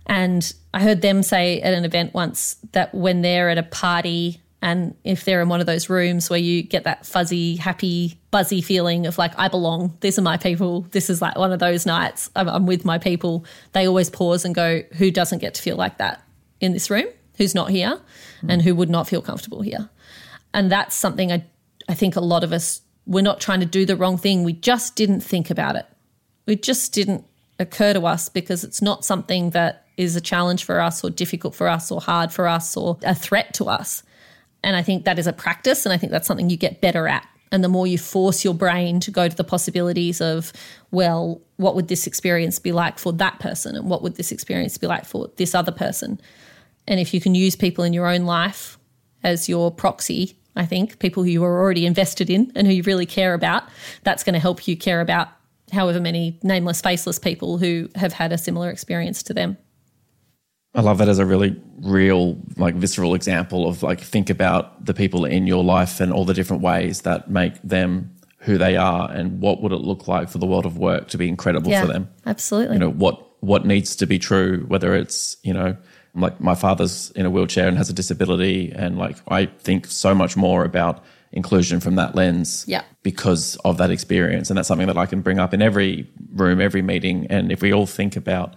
And 0.06 0.52
I 0.72 0.82
heard 0.82 1.02
them 1.02 1.22
say 1.22 1.60
at 1.60 1.72
an 1.72 1.84
event 1.84 2.14
once 2.14 2.56
that 2.72 2.94
when 2.94 3.22
they're 3.22 3.48
at 3.48 3.58
a 3.58 3.62
party 3.62 4.40
and 4.64 4.96
if 5.04 5.24
they're 5.24 5.42
in 5.42 5.50
one 5.50 5.60
of 5.60 5.66
those 5.66 5.90
rooms 5.90 6.30
where 6.30 6.38
you 6.38 6.62
get 6.62 6.84
that 6.84 7.04
fuzzy, 7.04 7.56
happy, 7.56 8.18
buzzy 8.30 8.62
feeling 8.62 9.06
of 9.06 9.18
like, 9.18 9.38
I 9.38 9.48
belong, 9.48 9.94
these 10.00 10.18
are 10.18 10.22
my 10.22 10.38
people, 10.38 10.82
this 10.90 11.10
is 11.10 11.20
like 11.20 11.36
one 11.36 11.52
of 11.52 11.58
those 11.58 11.84
nights, 11.84 12.30
I'm, 12.34 12.48
I'm 12.48 12.64
with 12.64 12.82
my 12.82 12.96
people, 12.96 13.44
they 13.72 13.86
always 13.86 14.08
pause 14.08 14.42
and 14.42 14.54
go, 14.54 14.82
who 14.96 15.10
doesn't 15.10 15.40
get 15.40 15.52
to 15.54 15.62
feel 15.62 15.76
like 15.76 15.98
that 15.98 16.22
in 16.60 16.72
this 16.72 16.88
room? 16.88 17.04
Who's 17.36 17.54
not 17.54 17.68
here 17.68 18.00
hmm. 18.40 18.50
and 18.50 18.62
who 18.62 18.74
would 18.74 18.88
not 18.88 19.06
feel 19.06 19.20
comfortable 19.20 19.60
here? 19.60 19.90
And 20.54 20.72
that's 20.72 20.94
something 20.94 21.30
I, 21.30 21.44
I 21.86 21.92
think 21.92 22.16
a 22.16 22.20
lot 22.20 22.42
of 22.42 22.52
us, 22.52 22.80
we're 23.06 23.20
not 23.20 23.42
trying 23.42 23.60
to 23.60 23.66
do 23.66 23.84
the 23.84 23.96
wrong 23.96 24.16
thing. 24.16 24.44
We 24.44 24.54
just 24.54 24.96
didn't 24.96 25.20
think 25.20 25.50
about 25.50 25.76
it. 25.76 25.84
We 26.46 26.56
just 26.56 26.94
didn't 26.94 27.26
occur 27.58 27.92
to 27.92 28.06
us 28.06 28.30
because 28.30 28.64
it's 28.64 28.80
not 28.80 29.04
something 29.04 29.50
that 29.50 29.83
is 29.96 30.16
a 30.16 30.20
challenge 30.20 30.64
for 30.64 30.80
us 30.80 31.04
or 31.04 31.10
difficult 31.10 31.54
for 31.54 31.68
us 31.68 31.90
or 31.90 32.00
hard 32.00 32.32
for 32.32 32.48
us 32.48 32.76
or 32.76 32.98
a 33.02 33.14
threat 33.14 33.54
to 33.54 33.66
us. 33.66 34.02
And 34.62 34.76
I 34.76 34.82
think 34.82 35.04
that 35.04 35.18
is 35.18 35.26
a 35.26 35.32
practice. 35.32 35.84
And 35.86 35.92
I 35.92 35.96
think 35.96 36.10
that's 36.10 36.26
something 36.26 36.50
you 36.50 36.56
get 36.56 36.80
better 36.80 37.06
at. 37.06 37.26
And 37.52 37.62
the 37.62 37.68
more 37.68 37.86
you 37.86 37.98
force 37.98 38.44
your 38.44 38.54
brain 38.54 38.98
to 39.00 39.10
go 39.10 39.28
to 39.28 39.36
the 39.36 39.44
possibilities 39.44 40.20
of, 40.20 40.52
well, 40.90 41.40
what 41.56 41.76
would 41.76 41.88
this 41.88 42.06
experience 42.06 42.58
be 42.58 42.72
like 42.72 42.98
for 42.98 43.12
that 43.12 43.38
person? 43.38 43.76
And 43.76 43.88
what 43.88 44.02
would 44.02 44.16
this 44.16 44.32
experience 44.32 44.76
be 44.76 44.88
like 44.88 45.04
for 45.04 45.30
this 45.36 45.54
other 45.54 45.70
person? 45.70 46.20
And 46.88 46.98
if 46.98 47.14
you 47.14 47.20
can 47.20 47.34
use 47.34 47.54
people 47.54 47.84
in 47.84 47.92
your 47.92 48.08
own 48.08 48.24
life 48.24 48.78
as 49.22 49.48
your 49.48 49.70
proxy, 49.70 50.36
I 50.56 50.66
think 50.66 50.98
people 50.98 51.22
who 51.22 51.30
you 51.30 51.44
are 51.44 51.60
already 51.60 51.86
invested 51.86 52.28
in 52.28 52.50
and 52.54 52.66
who 52.66 52.72
you 52.72 52.82
really 52.82 53.06
care 53.06 53.34
about, 53.34 53.64
that's 54.02 54.24
going 54.24 54.34
to 54.34 54.40
help 54.40 54.66
you 54.66 54.76
care 54.76 55.00
about 55.00 55.28
however 55.72 56.00
many 56.00 56.38
nameless, 56.42 56.80
faceless 56.80 57.18
people 57.18 57.58
who 57.58 57.88
have 57.94 58.12
had 58.12 58.32
a 58.32 58.38
similar 58.38 58.70
experience 58.70 59.22
to 59.24 59.34
them. 59.34 59.56
I 60.74 60.80
love 60.80 60.98
that 60.98 61.08
as 61.08 61.18
a 61.18 61.26
really 61.26 61.60
real, 61.82 62.36
like 62.56 62.74
visceral 62.74 63.14
example 63.14 63.68
of 63.68 63.82
like 63.82 64.00
think 64.00 64.28
about 64.30 64.84
the 64.84 64.94
people 64.94 65.24
in 65.24 65.46
your 65.46 65.62
life 65.62 66.00
and 66.00 66.12
all 66.12 66.24
the 66.24 66.34
different 66.34 66.62
ways 66.62 67.02
that 67.02 67.30
make 67.30 67.60
them 67.62 68.10
who 68.38 68.58
they 68.58 68.76
are 68.76 69.10
and 69.10 69.40
what 69.40 69.62
would 69.62 69.72
it 69.72 69.76
look 69.80 70.08
like 70.08 70.28
for 70.28 70.38
the 70.38 70.46
world 70.46 70.66
of 70.66 70.76
work 70.76 71.08
to 71.08 71.18
be 71.18 71.28
incredible 71.28 71.70
Yeah, 71.70 71.82
for 71.82 71.86
them. 71.86 72.08
absolutely. 72.26 72.74
You 72.74 72.80
know, 72.80 72.90
what 72.90 73.20
what 73.40 73.66
needs 73.66 73.94
to 73.96 74.06
be 74.06 74.18
true, 74.18 74.64
whether 74.68 74.94
it's, 74.94 75.36
you 75.42 75.52
know, 75.52 75.76
like 76.14 76.40
my 76.40 76.54
father's 76.54 77.10
in 77.12 77.26
a 77.26 77.30
wheelchair 77.30 77.68
and 77.68 77.76
has 77.76 77.90
a 77.90 77.92
disability 77.92 78.72
and 78.74 78.98
like 78.98 79.16
I 79.28 79.46
think 79.46 79.86
so 79.86 80.14
much 80.14 80.36
more 80.36 80.64
about 80.64 81.04
inclusion 81.32 81.78
from 81.80 81.96
that 81.96 82.14
lens 82.14 82.64
Yeah. 82.66 82.82
because 83.02 83.56
of 83.64 83.76
that 83.78 83.90
experience. 83.90 84.48
And 84.50 84.56
that's 84.56 84.68
something 84.68 84.86
that 84.86 84.96
I 84.96 85.06
can 85.06 85.20
bring 85.20 85.38
up 85.38 85.52
in 85.52 85.60
every 85.62 86.08
room, 86.34 86.60
every 86.60 86.80
meeting. 86.82 87.26
And 87.28 87.52
if 87.52 87.60
we 87.62 87.72
all 87.72 87.86
think 87.86 88.16
about 88.16 88.54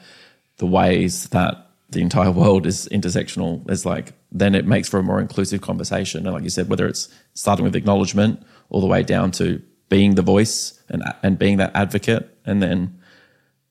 the 0.57 0.65
ways 0.67 1.27
that 1.29 1.66
the 1.89 2.01
entire 2.01 2.31
world 2.31 2.65
is 2.65 2.87
intersectional, 2.91 3.69
is 3.69 3.85
like 3.85 4.13
then 4.31 4.55
it 4.55 4.65
makes 4.65 4.89
for 4.89 4.99
a 4.99 5.03
more 5.03 5.21
inclusive 5.21 5.61
conversation. 5.61 6.25
And 6.25 6.33
like 6.33 6.43
you 6.43 6.49
said, 6.49 6.69
whether 6.69 6.87
it's 6.87 7.07
starting 7.33 7.63
with 7.63 7.75
acknowledgement 7.75 8.43
all 8.69 8.81
the 8.81 8.87
way 8.87 9.03
down 9.03 9.31
to 9.31 9.61
being 9.89 10.15
the 10.15 10.21
voice 10.21 10.81
and 10.89 11.03
and 11.23 11.39
being 11.39 11.57
that 11.57 11.71
advocate, 11.75 12.29
and 12.45 12.61
then 12.61 12.99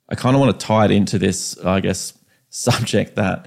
I 0.08 0.14
kind 0.14 0.34
of 0.34 0.40
want 0.40 0.58
to 0.58 0.66
tie 0.66 0.86
it 0.86 0.90
into 0.90 1.18
this, 1.18 1.58
I 1.64 1.80
guess, 1.80 2.16
subject 2.50 3.16
that 3.16 3.46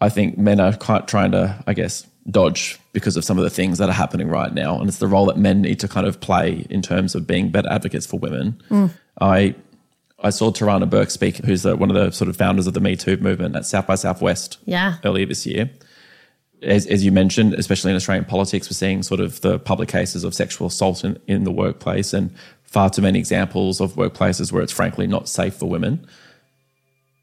I 0.00 0.08
think 0.08 0.38
men 0.38 0.60
are 0.60 0.74
quite 0.76 1.08
trying 1.08 1.32
to, 1.32 1.62
I 1.66 1.74
guess, 1.74 2.06
dodge 2.30 2.78
because 2.92 3.16
of 3.16 3.24
some 3.24 3.38
of 3.38 3.44
the 3.44 3.50
things 3.50 3.78
that 3.78 3.88
are 3.88 3.94
happening 3.94 4.28
right 4.28 4.52
now. 4.52 4.78
And 4.78 4.88
it's 4.88 4.98
the 4.98 5.06
role 5.06 5.26
that 5.26 5.36
men 5.36 5.60
need 5.62 5.80
to 5.80 5.88
kind 5.88 6.06
of 6.06 6.20
play 6.20 6.66
in 6.70 6.80
terms 6.82 7.14
of 7.14 7.26
being 7.26 7.50
better 7.50 7.68
advocates 7.70 8.06
for 8.06 8.18
women. 8.18 8.62
Mm. 8.70 8.90
I 9.20 9.54
I 10.24 10.30
saw 10.30 10.50
Tarana 10.50 10.88
Burke 10.88 11.10
speak, 11.10 11.36
who's 11.44 11.62
the, 11.62 11.76
one 11.76 11.90
of 11.90 11.96
the 11.96 12.10
sort 12.10 12.28
of 12.28 12.36
founders 12.36 12.66
of 12.66 12.72
the 12.74 12.80
Me 12.80 12.96
Too 12.96 13.16
movement 13.18 13.54
at 13.54 13.66
South 13.66 13.86
by 13.86 13.94
Southwest 13.94 14.58
Yeah. 14.64 14.96
earlier 15.04 15.26
this 15.26 15.44
year. 15.46 15.70
As, 16.62 16.86
as 16.86 17.04
you 17.04 17.12
mentioned, 17.12 17.52
especially 17.54 17.90
in 17.90 17.96
Australian 17.96 18.24
politics, 18.24 18.68
we're 18.68 18.74
seeing 18.74 19.02
sort 19.02 19.20
of 19.20 19.42
the 19.42 19.58
public 19.58 19.88
cases 19.90 20.24
of 20.24 20.34
sexual 20.34 20.68
assault 20.68 21.04
in, 21.04 21.20
in 21.26 21.44
the 21.44 21.52
workplace 21.52 22.14
and 22.14 22.34
far 22.62 22.88
too 22.88 23.02
many 23.02 23.18
examples 23.18 23.80
of 23.80 23.92
workplaces 23.94 24.50
where 24.50 24.62
it's 24.62 24.72
frankly 24.72 25.06
not 25.06 25.28
safe 25.28 25.54
for 25.54 25.66
women. 25.68 26.06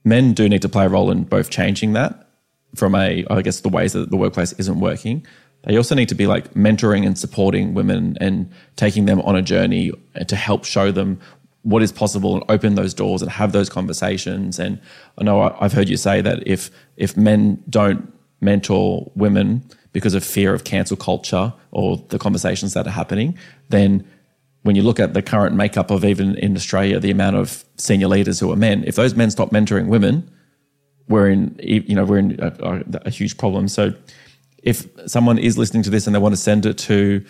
Men 0.03 0.33
do 0.33 0.47
need 0.47 0.61
to 0.61 0.69
play 0.69 0.85
a 0.85 0.89
role 0.89 1.09
in 1.11 1.23
both 1.23 1.49
changing 1.49 1.93
that 1.93 2.27
from 2.75 2.93
a, 2.95 3.25
I 3.29 3.41
guess, 3.41 3.61
the 3.61 3.69
ways 3.69 3.93
that 3.93 4.11
the 4.11 4.17
workplace 4.17 4.53
isn't 4.53 4.79
working. 4.79 5.25
They 5.63 5.75
also 5.75 5.93
need 5.95 6.09
to 6.09 6.15
be 6.15 6.27
like 6.27 6.53
mentoring 6.53 7.05
and 7.05 7.17
supporting 7.17 7.73
women 7.73 8.17
and 8.21 8.51
taking 8.75 9.05
them 9.05 9.21
on 9.21 9.35
a 9.35 9.41
journey 9.41 9.91
to 10.27 10.35
help 10.35 10.65
show 10.65 10.91
them 10.91 11.19
what 11.63 11.83
is 11.83 11.91
possible 11.91 12.35
and 12.35 12.43
open 12.49 12.75
those 12.75 12.93
doors 12.93 13.21
and 13.21 13.29
have 13.29 13.51
those 13.51 13.69
conversations. 13.69 14.59
And 14.59 14.79
I 15.17 15.23
know 15.23 15.55
I've 15.59 15.73
heard 15.73 15.89
you 15.89 15.97
say 15.97 16.21
that 16.21 16.47
if 16.47 16.71
if 16.97 17.15
men 17.15 17.63
don't 17.69 18.11
mentor 18.39 19.11
women 19.15 19.63
because 19.93 20.13
of 20.13 20.23
fear 20.23 20.53
of 20.53 20.63
cancel 20.63 20.97
culture 20.97 21.53
or 21.71 22.03
the 22.09 22.17
conversations 22.17 22.73
that 22.73 22.87
are 22.87 22.91
happening, 22.91 23.37
then 23.69 24.05
when 24.63 24.75
you 24.75 24.83
look 24.83 24.99
at 24.99 25.13
the 25.13 25.21
current 25.21 25.55
makeup 25.55 25.91
of 25.91 26.05
even 26.05 26.35
in 26.35 26.55
Australia, 26.55 26.99
the 26.99 27.11
amount 27.11 27.35
of 27.35 27.63
senior 27.77 28.07
leaders 28.07 28.39
who 28.39 28.51
are 28.51 28.55
men, 28.55 28.83
if 28.85 28.95
those 28.95 29.15
men 29.15 29.29
stop 29.31 29.49
mentoring 29.51 29.87
women, 29.87 30.29
we're 31.07 31.29
in 31.29 31.59
you 31.61 31.95
know 31.95 32.05
we're 32.05 32.19
in 32.19 32.39
a, 32.39 32.83
a 33.05 33.09
huge 33.09 33.37
problem. 33.37 33.67
So 33.67 33.93
if 34.63 34.87
someone 35.07 35.37
is 35.37 35.57
listening 35.57 35.83
to 35.83 35.89
this 35.89 36.07
and 36.07 36.15
they 36.15 36.19
want 36.19 36.33
to 36.33 36.41
send 36.41 36.65
it 36.65 36.77
to 36.79 37.25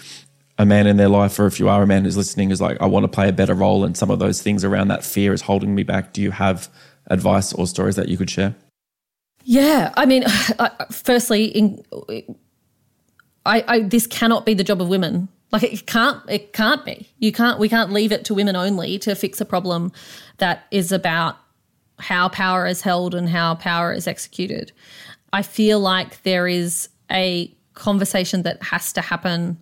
a 0.57 0.65
man 0.65 0.87
in 0.87 0.97
their 0.97 1.09
life, 1.09 1.37
or 1.39 1.45
if 1.47 1.59
you 1.59 1.69
are 1.69 1.83
a 1.83 1.87
man 1.87 2.03
who's 2.03 2.17
listening, 2.17 2.49
who's 2.49 2.61
like, 2.61 2.79
I 2.81 2.85
want 2.85 3.03
to 3.03 3.07
play 3.07 3.29
a 3.29 3.33
better 3.33 3.53
role, 3.53 3.83
and 3.83 3.95
some 3.97 4.11
of 4.11 4.19
those 4.19 4.41
things 4.41 4.63
around 4.63 4.89
that 4.89 5.03
fear 5.03 5.33
is 5.33 5.41
holding 5.41 5.73
me 5.75 5.83
back. 5.83 6.13
Do 6.13 6.21
you 6.21 6.31
have 6.31 6.69
advice 7.07 7.53
or 7.53 7.67
stories 7.67 7.95
that 7.95 8.09
you 8.09 8.17
could 8.17 8.29
share? 8.29 8.55
Yeah, 9.43 9.91
I 9.97 10.05
mean, 10.05 10.23
firstly, 10.91 11.45
in, 11.45 11.83
I, 13.45 13.63
I 13.67 13.79
this 13.81 14.07
cannot 14.07 14.45
be 14.45 14.53
the 14.53 14.63
job 14.63 14.81
of 14.81 14.87
women. 14.87 15.29
Like 15.51 15.63
it 15.63 15.85
can't, 15.85 16.21
it 16.29 16.53
can't 16.53 16.85
be. 16.85 17.09
You 17.19 17.31
can't. 17.31 17.59
We 17.59 17.67
can't 17.67 17.91
leave 17.91 18.11
it 18.11 18.23
to 18.25 18.33
women 18.33 18.55
only 18.55 18.97
to 18.99 19.15
fix 19.15 19.41
a 19.41 19.45
problem 19.45 19.91
that 20.37 20.65
is 20.71 20.91
about 20.91 21.37
how 21.99 22.29
power 22.29 22.65
is 22.65 22.81
held 22.81 23.13
and 23.13 23.29
how 23.29 23.55
power 23.55 23.93
is 23.93 24.07
executed. 24.07 24.71
I 25.33 25.43
feel 25.43 25.79
like 25.79 26.23
there 26.23 26.47
is 26.47 26.89
a 27.11 27.53
conversation 27.73 28.43
that 28.43 28.61
has 28.63 28.93
to 28.93 29.01
happen 29.01 29.57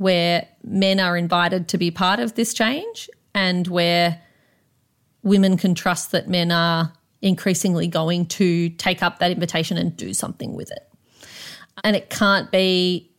where 0.00 0.48
men 0.64 0.98
are 0.98 1.14
invited 1.14 1.68
to 1.68 1.76
be 1.76 1.90
part 1.90 2.20
of 2.20 2.34
this 2.34 2.54
change 2.54 3.10
and 3.34 3.68
where 3.68 4.18
women 5.22 5.58
can 5.58 5.74
trust 5.74 6.10
that 6.12 6.26
men 6.26 6.50
are 6.50 6.90
increasingly 7.20 7.86
going 7.86 8.24
to 8.24 8.70
take 8.70 9.02
up 9.02 9.18
that 9.18 9.30
invitation 9.30 9.76
and 9.76 9.94
do 9.98 10.14
something 10.14 10.54
with 10.54 10.70
it. 10.70 10.90
And 11.84 11.94
it 11.94 12.08
can't 12.08 12.50
be 12.50 13.10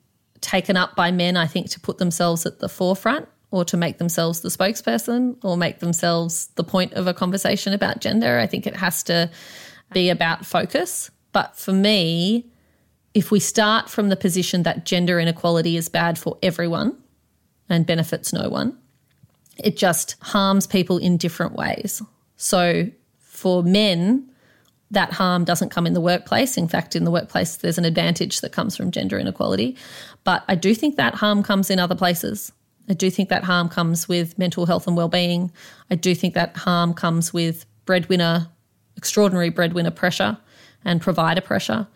taken 0.41 0.75
up 0.75 0.95
by 0.95 1.11
men, 1.11 1.37
I 1.37 1.45
think, 1.45 1.69
to 1.69 1.79
put 1.79 1.99
themselves 1.99 2.47
at 2.47 2.57
the 2.57 2.67
forefront 2.67 3.27
or 3.51 3.63
to 3.65 3.77
make 3.77 3.99
themselves 3.99 4.41
the 4.41 4.49
spokesperson 4.49 5.37
or 5.43 5.57
make 5.57 5.81
themselves 5.81 6.47
the 6.55 6.63
point 6.63 6.93
of 6.93 7.05
a 7.05 7.13
conversation 7.13 7.73
about 7.73 8.01
gender. 8.01 8.39
I 8.39 8.47
think 8.47 8.65
it 8.65 8.75
has 8.75 9.03
to 9.03 9.29
be 9.93 10.09
about 10.09 10.47
focus. 10.47 11.11
But 11.31 11.55
for 11.55 11.73
me, 11.73 12.50
if 13.13 13.31
we 13.31 13.39
start 13.39 13.89
from 13.89 14.09
the 14.09 14.15
position 14.15 14.63
that 14.63 14.85
gender 14.85 15.19
inequality 15.19 15.77
is 15.77 15.89
bad 15.89 16.17
for 16.17 16.37
everyone 16.41 16.97
and 17.69 17.85
benefits 17.85 18.31
no 18.31 18.49
one, 18.49 18.77
it 19.57 19.77
just 19.77 20.15
harms 20.21 20.67
people 20.67 20.97
in 20.97 21.17
different 21.17 21.53
ways. 21.53 22.01
So 22.37 22.87
for 23.19 23.63
men, 23.63 24.27
that 24.91 25.13
harm 25.13 25.45
doesn't 25.45 25.69
come 25.69 25.87
in 25.87 25.93
the 25.93 26.01
workplace. 26.01 26.57
In 26.57 26.67
fact, 26.67 26.95
in 26.95 27.05
the 27.05 27.11
workplace, 27.11 27.57
there's 27.57 27.77
an 27.77 27.85
advantage 27.85 28.41
that 28.41 28.51
comes 28.51 28.75
from 28.75 28.91
gender 28.91 29.17
inequality. 29.17 29.77
But 30.23 30.43
I 30.47 30.55
do 30.55 30.75
think 30.75 30.97
that 30.97 31.15
harm 31.15 31.43
comes 31.43 31.69
in 31.69 31.79
other 31.79 31.95
places. 31.95 32.51
I 32.89 32.93
do 32.93 33.09
think 33.09 33.29
that 33.29 33.45
harm 33.45 33.69
comes 33.69 34.09
with 34.09 34.37
mental 34.37 34.65
health 34.65 34.87
and 34.87 34.97
well-being. 34.97 35.51
I 35.89 35.95
do 35.95 36.13
think 36.13 36.33
that 36.33 36.57
harm 36.57 36.93
comes 36.93 37.33
with 37.33 37.65
breadwinner, 37.85 38.49
extraordinary 38.97 39.49
breadwinner 39.49 39.91
pressure 39.91 40.37
and 40.83 40.99
provider 40.99 41.41
pressure. 41.41 41.87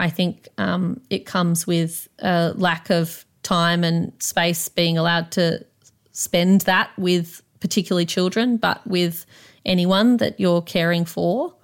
I 0.00 0.08
think 0.08 0.48
um, 0.58 1.00
it 1.10 1.26
comes 1.26 1.66
with 1.66 2.08
a 2.18 2.54
lack 2.56 2.90
of 2.90 3.24
time 3.42 3.84
and 3.84 4.12
space 4.22 4.68
being 4.68 4.96
allowed 4.96 5.30
to 5.32 5.64
spend 6.12 6.62
that 6.62 6.90
with 6.96 7.42
particularly 7.60 8.06
children, 8.06 8.56
but 8.56 8.84
with 8.86 9.26
anyone 9.64 10.16
that 10.16 10.40
you're 10.40 10.62
caring 10.62 11.04
for. 11.04 11.54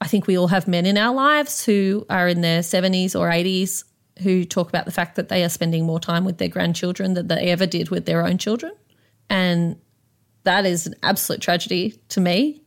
I 0.00 0.08
think 0.08 0.26
we 0.26 0.36
all 0.36 0.48
have 0.48 0.66
men 0.66 0.86
in 0.86 0.98
our 0.98 1.14
lives 1.14 1.64
who 1.64 2.04
are 2.10 2.26
in 2.26 2.40
their 2.40 2.60
70s 2.60 3.18
or 3.18 3.30
80s 3.30 3.84
who 4.22 4.44
talk 4.44 4.68
about 4.68 4.84
the 4.84 4.90
fact 4.90 5.14
that 5.14 5.28
they 5.28 5.44
are 5.44 5.48
spending 5.48 5.86
more 5.86 6.00
time 6.00 6.24
with 6.24 6.38
their 6.38 6.48
grandchildren 6.48 7.14
than 7.14 7.28
they 7.28 7.50
ever 7.50 7.66
did 7.66 7.90
with 7.90 8.04
their 8.06 8.26
own 8.26 8.38
children. 8.38 8.72
And 9.30 9.76
that 10.42 10.66
is 10.66 10.86
an 10.86 10.96
absolute 11.02 11.40
tragedy 11.40 12.00
to 12.08 12.20
me. 12.20 12.61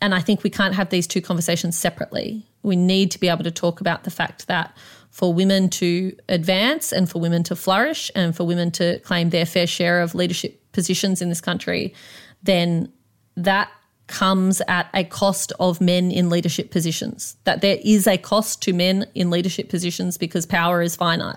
And 0.00 0.14
I 0.14 0.20
think 0.20 0.42
we 0.42 0.50
can't 0.50 0.74
have 0.74 0.90
these 0.90 1.06
two 1.06 1.20
conversations 1.20 1.76
separately. 1.76 2.46
We 2.62 2.76
need 2.76 3.10
to 3.12 3.20
be 3.20 3.28
able 3.28 3.44
to 3.44 3.50
talk 3.50 3.80
about 3.80 4.04
the 4.04 4.10
fact 4.10 4.46
that 4.46 4.76
for 5.10 5.32
women 5.32 5.68
to 5.70 6.16
advance 6.28 6.92
and 6.92 7.10
for 7.10 7.20
women 7.20 7.42
to 7.44 7.56
flourish 7.56 8.10
and 8.14 8.36
for 8.36 8.44
women 8.44 8.70
to 8.72 9.00
claim 9.00 9.30
their 9.30 9.46
fair 9.46 9.66
share 9.66 10.00
of 10.00 10.14
leadership 10.14 10.60
positions 10.72 11.20
in 11.20 11.28
this 11.28 11.40
country, 11.40 11.94
then 12.42 12.92
that 13.36 13.70
comes 14.06 14.62
at 14.68 14.88
a 14.94 15.04
cost 15.04 15.52
of 15.60 15.80
men 15.80 16.10
in 16.10 16.30
leadership 16.30 16.70
positions. 16.70 17.36
That 17.44 17.60
there 17.60 17.78
is 17.82 18.06
a 18.06 18.16
cost 18.16 18.62
to 18.62 18.72
men 18.72 19.06
in 19.14 19.30
leadership 19.30 19.68
positions 19.68 20.16
because 20.16 20.46
power 20.46 20.80
is 20.82 20.96
finite. 20.96 21.36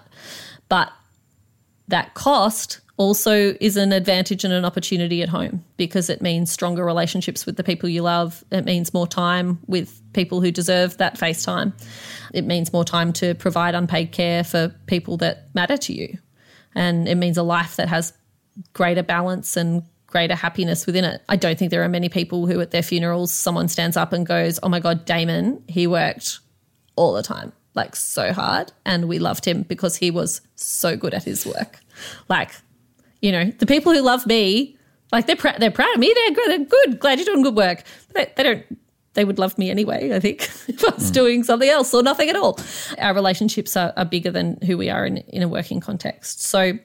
But 0.69 0.91
that 1.87 2.13
cost 2.13 2.79
also 3.01 3.55
is 3.59 3.77
an 3.77 3.91
advantage 3.91 4.43
and 4.43 4.53
an 4.53 4.63
opportunity 4.63 5.23
at 5.23 5.29
home 5.29 5.65
because 5.75 6.07
it 6.07 6.21
means 6.21 6.51
stronger 6.51 6.85
relationships 6.85 7.47
with 7.47 7.57
the 7.57 7.63
people 7.63 7.89
you 7.89 8.03
love. 8.03 8.43
It 8.51 8.63
means 8.63 8.93
more 8.93 9.07
time 9.07 9.57
with 9.65 9.99
people 10.13 10.39
who 10.39 10.51
deserve 10.51 10.97
that 10.97 11.17
face 11.17 11.43
time. 11.43 11.73
It 12.31 12.45
means 12.45 12.71
more 12.71 12.85
time 12.85 13.11
to 13.13 13.33
provide 13.33 13.73
unpaid 13.73 14.11
care 14.11 14.43
for 14.43 14.69
people 14.85 15.17
that 15.17 15.47
matter 15.55 15.77
to 15.77 15.93
you. 15.93 16.19
And 16.75 17.07
it 17.07 17.15
means 17.15 17.37
a 17.37 17.43
life 17.43 17.75
that 17.77 17.89
has 17.89 18.13
greater 18.73 19.01
balance 19.01 19.57
and 19.57 19.81
greater 20.05 20.35
happiness 20.35 20.85
within 20.85 21.03
it. 21.03 21.23
I 21.27 21.37
don't 21.37 21.57
think 21.57 21.71
there 21.71 21.83
are 21.83 21.89
many 21.89 22.07
people 22.07 22.45
who 22.45 22.61
at 22.61 22.69
their 22.69 22.83
funerals 22.83 23.33
someone 23.33 23.67
stands 23.67 23.97
up 23.97 24.13
and 24.13 24.27
goes, 24.27 24.59
"Oh 24.61 24.69
my 24.69 24.79
god, 24.79 25.05
Damon, 25.05 25.63
he 25.67 25.87
worked 25.87 26.39
all 26.95 27.13
the 27.13 27.23
time, 27.23 27.51
like 27.73 27.95
so 27.95 28.31
hard, 28.31 28.71
and 28.85 29.07
we 29.07 29.17
loved 29.17 29.45
him 29.45 29.63
because 29.63 29.95
he 29.95 30.11
was 30.11 30.41
so 30.55 30.95
good 30.95 31.15
at 31.15 31.23
his 31.23 31.47
work." 31.47 31.79
Like, 32.29 32.51
you 33.21 33.31
know, 33.31 33.45
the 33.45 33.65
people 33.65 33.93
who 33.93 34.01
love 34.01 34.25
me, 34.25 34.77
like 35.11 35.27
they're 35.27 35.35
pr- 35.35 35.57
they're 35.59 35.71
proud 35.71 35.93
of 35.93 35.99
me. 35.99 36.13
They're 36.13 36.31
good. 36.31 36.49
They're 36.49 36.65
good. 36.65 36.99
Glad 36.99 37.19
you're 37.19 37.25
doing 37.25 37.43
good 37.43 37.55
work. 37.55 37.83
They, 38.13 38.31
they 38.35 38.43
don't. 38.43 38.79
They 39.13 39.25
would 39.25 39.39
love 39.39 39.57
me 39.57 39.69
anyway. 39.69 40.13
I 40.13 40.19
think 40.19 40.43
if 40.67 40.83
I 40.83 40.95
was 40.95 41.07
hmm. 41.07 41.13
doing 41.13 41.43
something 41.43 41.69
else 41.69 41.93
or 41.93 42.01
nothing 42.01 42.29
at 42.29 42.35
all. 42.35 42.59
Our 42.97 43.13
relationships 43.13 43.75
are, 43.75 43.93
are 43.97 44.05
bigger 44.05 44.31
than 44.31 44.57
who 44.61 44.77
we 44.77 44.89
are 44.89 45.05
in 45.05 45.17
in 45.17 45.41
a 45.41 45.47
working 45.47 45.79
context. 45.79 46.41
So 46.43 46.79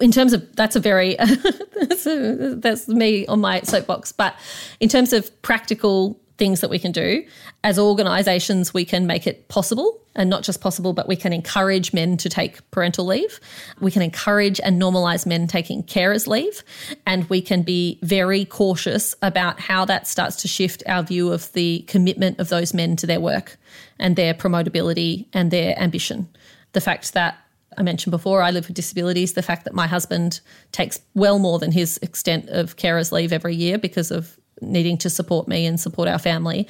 in 0.00 0.10
terms 0.10 0.32
of 0.32 0.56
that's 0.56 0.74
a 0.74 0.80
very 0.80 1.16
that's, 1.80 2.06
a, 2.06 2.54
that's 2.56 2.88
me 2.88 3.26
on 3.26 3.40
my 3.40 3.60
soapbox 3.60 4.10
but 4.10 4.34
in 4.80 4.88
terms 4.88 5.12
of 5.12 5.42
practical 5.42 6.18
things 6.42 6.60
that 6.60 6.70
we 6.70 6.78
can 6.80 6.90
do 6.90 7.24
as 7.62 7.78
organizations 7.78 8.74
we 8.74 8.84
can 8.84 9.06
make 9.06 9.28
it 9.28 9.46
possible 9.46 10.00
and 10.16 10.28
not 10.28 10.42
just 10.42 10.60
possible 10.60 10.92
but 10.92 11.06
we 11.06 11.14
can 11.14 11.32
encourage 11.32 11.92
men 11.92 12.16
to 12.16 12.28
take 12.28 12.68
parental 12.72 13.06
leave 13.06 13.38
we 13.78 13.92
can 13.92 14.02
encourage 14.02 14.60
and 14.64 14.82
normalize 14.82 15.24
men 15.24 15.46
taking 15.46 15.84
carers 15.84 16.26
leave 16.26 16.64
and 17.06 17.30
we 17.30 17.40
can 17.40 17.62
be 17.62 17.96
very 18.02 18.44
cautious 18.44 19.14
about 19.22 19.60
how 19.60 19.84
that 19.84 20.04
starts 20.08 20.34
to 20.34 20.48
shift 20.48 20.82
our 20.86 21.04
view 21.04 21.30
of 21.30 21.52
the 21.52 21.84
commitment 21.86 22.36
of 22.40 22.48
those 22.48 22.74
men 22.74 22.96
to 22.96 23.06
their 23.06 23.20
work 23.20 23.56
and 24.00 24.16
their 24.16 24.34
promotability 24.34 25.26
and 25.32 25.52
their 25.52 25.78
ambition 25.78 26.28
the 26.72 26.80
fact 26.80 27.12
that 27.12 27.38
I 27.78 27.82
mentioned 27.82 28.10
before, 28.10 28.42
I 28.42 28.50
live 28.50 28.66
with 28.68 28.76
disabilities. 28.76 29.32
The 29.32 29.40
fact 29.40 29.64
that 29.64 29.72
my 29.72 29.86
husband 29.86 30.40
takes 30.72 31.00
well 31.14 31.38
more 31.38 31.58
than 31.58 31.72
his 31.72 31.98
extent 32.02 32.50
of 32.50 32.76
carers 32.76 33.12
leave 33.12 33.32
every 33.32 33.54
year 33.54 33.78
because 33.78 34.10
of 34.10 34.38
needing 34.62 34.96
to 34.98 35.10
support 35.10 35.48
me 35.48 35.66
and 35.66 35.78
support 35.78 36.08
our 36.08 36.18
family 36.18 36.68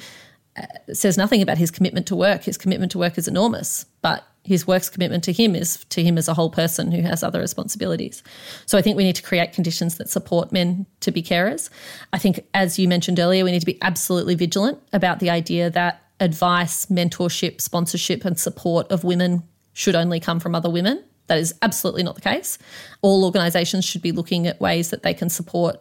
uh, 0.55 0.65
says 0.93 1.17
nothing 1.17 1.41
about 1.41 1.57
his 1.57 1.71
commitment 1.71 2.05
to 2.07 2.15
work. 2.15 2.43
His 2.43 2.57
commitment 2.57 2.91
to 2.91 2.99
work 2.99 3.17
is 3.17 3.27
enormous, 3.27 3.85
but 4.01 4.23
his 4.43 4.67
work's 4.67 4.89
commitment 4.89 5.23
to 5.23 5.31
him 5.31 5.55
is 5.55 5.83
to 5.85 6.03
him 6.03 6.17
as 6.17 6.27
a 6.27 6.33
whole 6.33 6.49
person 6.49 6.91
who 6.91 7.01
has 7.01 7.23
other 7.23 7.39
responsibilities. 7.39 8.21
So 8.65 8.77
I 8.77 8.81
think 8.81 8.97
we 8.97 9.03
need 9.03 9.15
to 9.15 9.23
create 9.23 9.53
conditions 9.53 9.97
that 9.97 10.09
support 10.09 10.51
men 10.51 10.85
to 10.99 11.11
be 11.11 11.23
carers. 11.23 11.69
I 12.11 12.17
think, 12.17 12.45
as 12.53 12.77
you 12.77 12.87
mentioned 12.87 13.19
earlier, 13.19 13.43
we 13.45 13.51
need 13.51 13.61
to 13.61 13.65
be 13.65 13.81
absolutely 13.81 14.35
vigilant 14.35 14.79
about 14.91 15.19
the 15.19 15.29
idea 15.29 15.69
that 15.69 16.03
advice, 16.19 16.85
mentorship, 16.87 17.61
sponsorship, 17.61 18.25
and 18.25 18.37
support 18.37 18.91
of 18.91 19.03
women 19.03 19.43
should 19.71 19.95
only 19.95 20.19
come 20.19 20.39
from 20.39 20.55
other 20.55 20.69
women. 20.69 21.03
That 21.27 21.39
is 21.39 21.55
absolutely 21.61 22.03
not 22.03 22.15
the 22.15 22.21
case. 22.21 22.57
All 23.01 23.25
organisations 23.25 23.85
should 23.85 24.01
be 24.01 24.11
looking 24.11 24.45
at 24.45 24.59
ways 24.59 24.89
that 24.89 25.03
they 25.03 25.13
can 25.13 25.29
support 25.29 25.77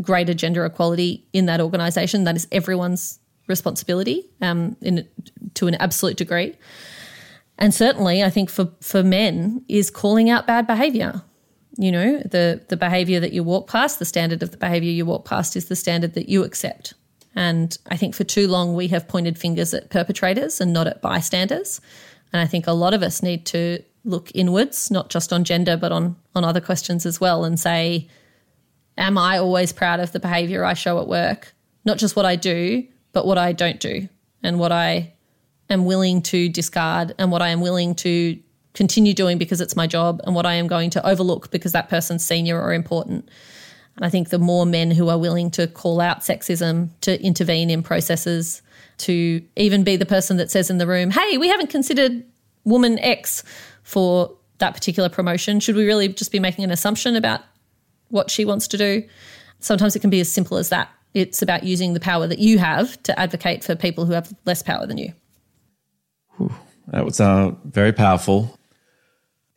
greater 0.00 0.34
gender 0.34 0.64
equality 0.64 1.26
in 1.32 1.46
that 1.46 1.60
organisation. 1.60 2.24
That 2.24 2.36
is 2.36 2.46
everyone's 2.52 3.18
responsibility 3.48 4.30
um, 4.40 4.76
in, 4.80 5.06
to 5.54 5.66
an 5.66 5.74
absolute 5.76 6.16
degree. 6.16 6.56
And 7.58 7.74
certainly, 7.74 8.22
I 8.22 8.30
think 8.30 8.50
for, 8.50 8.70
for 8.80 9.02
men 9.02 9.64
is 9.68 9.90
calling 9.90 10.30
out 10.30 10.46
bad 10.46 10.66
behaviour. 10.66 11.22
You 11.78 11.90
know, 11.90 12.18
the 12.18 12.62
the 12.68 12.76
behaviour 12.76 13.20
that 13.20 13.32
you 13.32 13.42
walk 13.42 13.66
past, 13.66 13.98
the 13.98 14.04
standard 14.04 14.42
of 14.42 14.50
the 14.50 14.56
behaviour 14.58 14.90
you 14.90 15.06
walk 15.06 15.24
past 15.24 15.56
is 15.56 15.66
the 15.66 15.76
standard 15.76 16.14
that 16.14 16.28
you 16.28 16.44
accept. 16.44 16.94
And 17.34 17.76
I 17.90 17.96
think 17.96 18.14
for 18.14 18.24
too 18.24 18.46
long 18.46 18.74
we 18.74 18.88
have 18.88 19.08
pointed 19.08 19.38
fingers 19.38 19.72
at 19.72 19.88
perpetrators 19.88 20.60
and 20.60 20.72
not 20.72 20.86
at 20.86 21.00
bystanders. 21.00 21.80
And 22.32 22.40
I 22.40 22.46
think 22.46 22.66
a 22.66 22.72
lot 22.72 22.94
of 22.94 23.02
us 23.02 23.22
need 23.22 23.46
to 23.46 23.82
look 24.04 24.30
inwards, 24.34 24.90
not 24.90 25.08
just 25.08 25.32
on 25.32 25.44
gender, 25.44 25.76
but 25.76 25.92
on, 25.92 26.16
on 26.34 26.44
other 26.44 26.60
questions 26.60 27.06
as 27.06 27.20
well, 27.20 27.44
and 27.44 27.58
say, 27.58 28.08
Am 28.98 29.16
I 29.16 29.38
always 29.38 29.72
proud 29.72 30.00
of 30.00 30.12
the 30.12 30.20
behavior 30.20 30.64
I 30.64 30.74
show 30.74 31.00
at 31.00 31.08
work? 31.08 31.54
Not 31.84 31.98
just 31.98 32.14
what 32.14 32.26
I 32.26 32.36
do, 32.36 32.86
but 33.12 33.26
what 33.26 33.38
I 33.38 33.52
don't 33.52 33.80
do, 33.80 34.08
and 34.42 34.58
what 34.58 34.72
I 34.72 35.12
am 35.70 35.84
willing 35.84 36.22
to 36.22 36.48
discard, 36.48 37.14
and 37.18 37.30
what 37.30 37.42
I 37.42 37.48
am 37.48 37.60
willing 37.60 37.94
to 37.96 38.38
continue 38.74 39.12
doing 39.14 39.38
because 39.38 39.60
it's 39.60 39.76
my 39.76 39.86
job, 39.86 40.20
and 40.24 40.34
what 40.34 40.46
I 40.46 40.54
am 40.54 40.66
going 40.66 40.90
to 40.90 41.06
overlook 41.06 41.50
because 41.50 41.72
that 41.72 41.88
person's 41.88 42.24
senior 42.24 42.60
or 42.60 42.72
important. 42.72 43.28
And 43.96 44.06
I 44.06 44.08
think 44.08 44.30
the 44.30 44.38
more 44.38 44.64
men 44.64 44.90
who 44.90 45.08
are 45.08 45.18
willing 45.18 45.50
to 45.52 45.66
call 45.66 46.00
out 46.00 46.20
sexism, 46.20 46.90
to 47.02 47.22
intervene 47.22 47.68
in 47.68 47.82
processes, 47.82 48.62
to 48.98 49.42
even 49.56 49.84
be 49.84 49.96
the 49.96 50.06
person 50.06 50.36
that 50.38 50.50
says 50.50 50.70
in 50.70 50.78
the 50.78 50.86
room, 50.86 51.10
hey, 51.10 51.36
we 51.36 51.48
haven't 51.48 51.70
considered 51.70 52.24
woman 52.64 52.98
X 53.00 53.42
for 53.82 54.34
that 54.58 54.74
particular 54.74 55.08
promotion. 55.08 55.60
Should 55.60 55.76
we 55.76 55.84
really 55.84 56.08
just 56.08 56.32
be 56.32 56.38
making 56.38 56.64
an 56.64 56.70
assumption 56.70 57.16
about 57.16 57.42
what 58.12 58.30
she 58.30 58.44
wants 58.44 58.68
to 58.68 58.78
do? 58.78 59.02
Sometimes 59.58 59.96
it 59.96 60.00
can 60.00 60.10
be 60.10 60.20
as 60.20 60.30
simple 60.30 60.58
as 60.58 60.68
that. 60.68 60.88
It's 61.14 61.42
about 61.42 61.64
using 61.64 61.94
the 61.94 62.00
power 62.00 62.26
that 62.26 62.38
you 62.38 62.58
have 62.58 63.02
to 63.02 63.18
advocate 63.18 63.64
for 63.64 63.74
people 63.74 64.06
who 64.06 64.12
have 64.12 64.32
less 64.44 64.62
power 64.62 64.86
than 64.86 64.98
you. 64.98 65.12
That 66.88 67.04
was 67.04 67.20
uh, 67.20 67.52
very 67.64 67.92
powerful. 67.92 68.58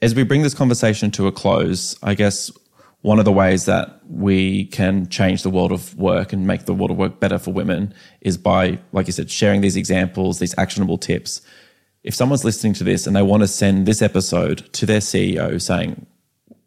As 0.01 0.13
we 0.13 0.23
bring 0.23 0.41
this 0.41 0.53
conversation 0.53 1.11
to 1.11 1.27
a 1.27 1.31
close, 1.31 1.97
I 2.03 2.13
guess 2.13 2.51
one 3.01 3.19
of 3.19 3.25
the 3.25 3.31
ways 3.31 3.65
that 3.65 3.99
we 4.09 4.65
can 4.65 5.07
change 5.09 5.43
the 5.43 5.49
world 5.49 5.71
of 5.71 5.95
work 5.95 6.33
and 6.33 6.47
make 6.47 6.65
the 6.65 6.73
world 6.73 6.91
of 6.91 6.97
work 6.97 7.19
better 7.19 7.37
for 7.37 7.53
women 7.53 7.93
is 8.21 8.37
by, 8.37 8.79
like 8.91 9.07
you 9.07 9.13
said, 9.13 9.29
sharing 9.29 9.61
these 9.61 9.75
examples, 9.75 10.39
these 10.39 10.57
actionable 10.57 10.97
tips. 10.97 11.41
If 12.03 12.13
someone's 12.13 12.43
listening 12.43 12.73
to 12.73 12.83
this 12.83 13.07
and 13.07 13.15
they 13.15 13.21
want 13.21 13.41
to 13.41 13.47
send 13.47 13.85
this 13.85 14.01
episode 14.01 14.71
to 14.73 14.85
their 14.85 14.99
CEO 14.99 15.61
saying, 15.61 16.05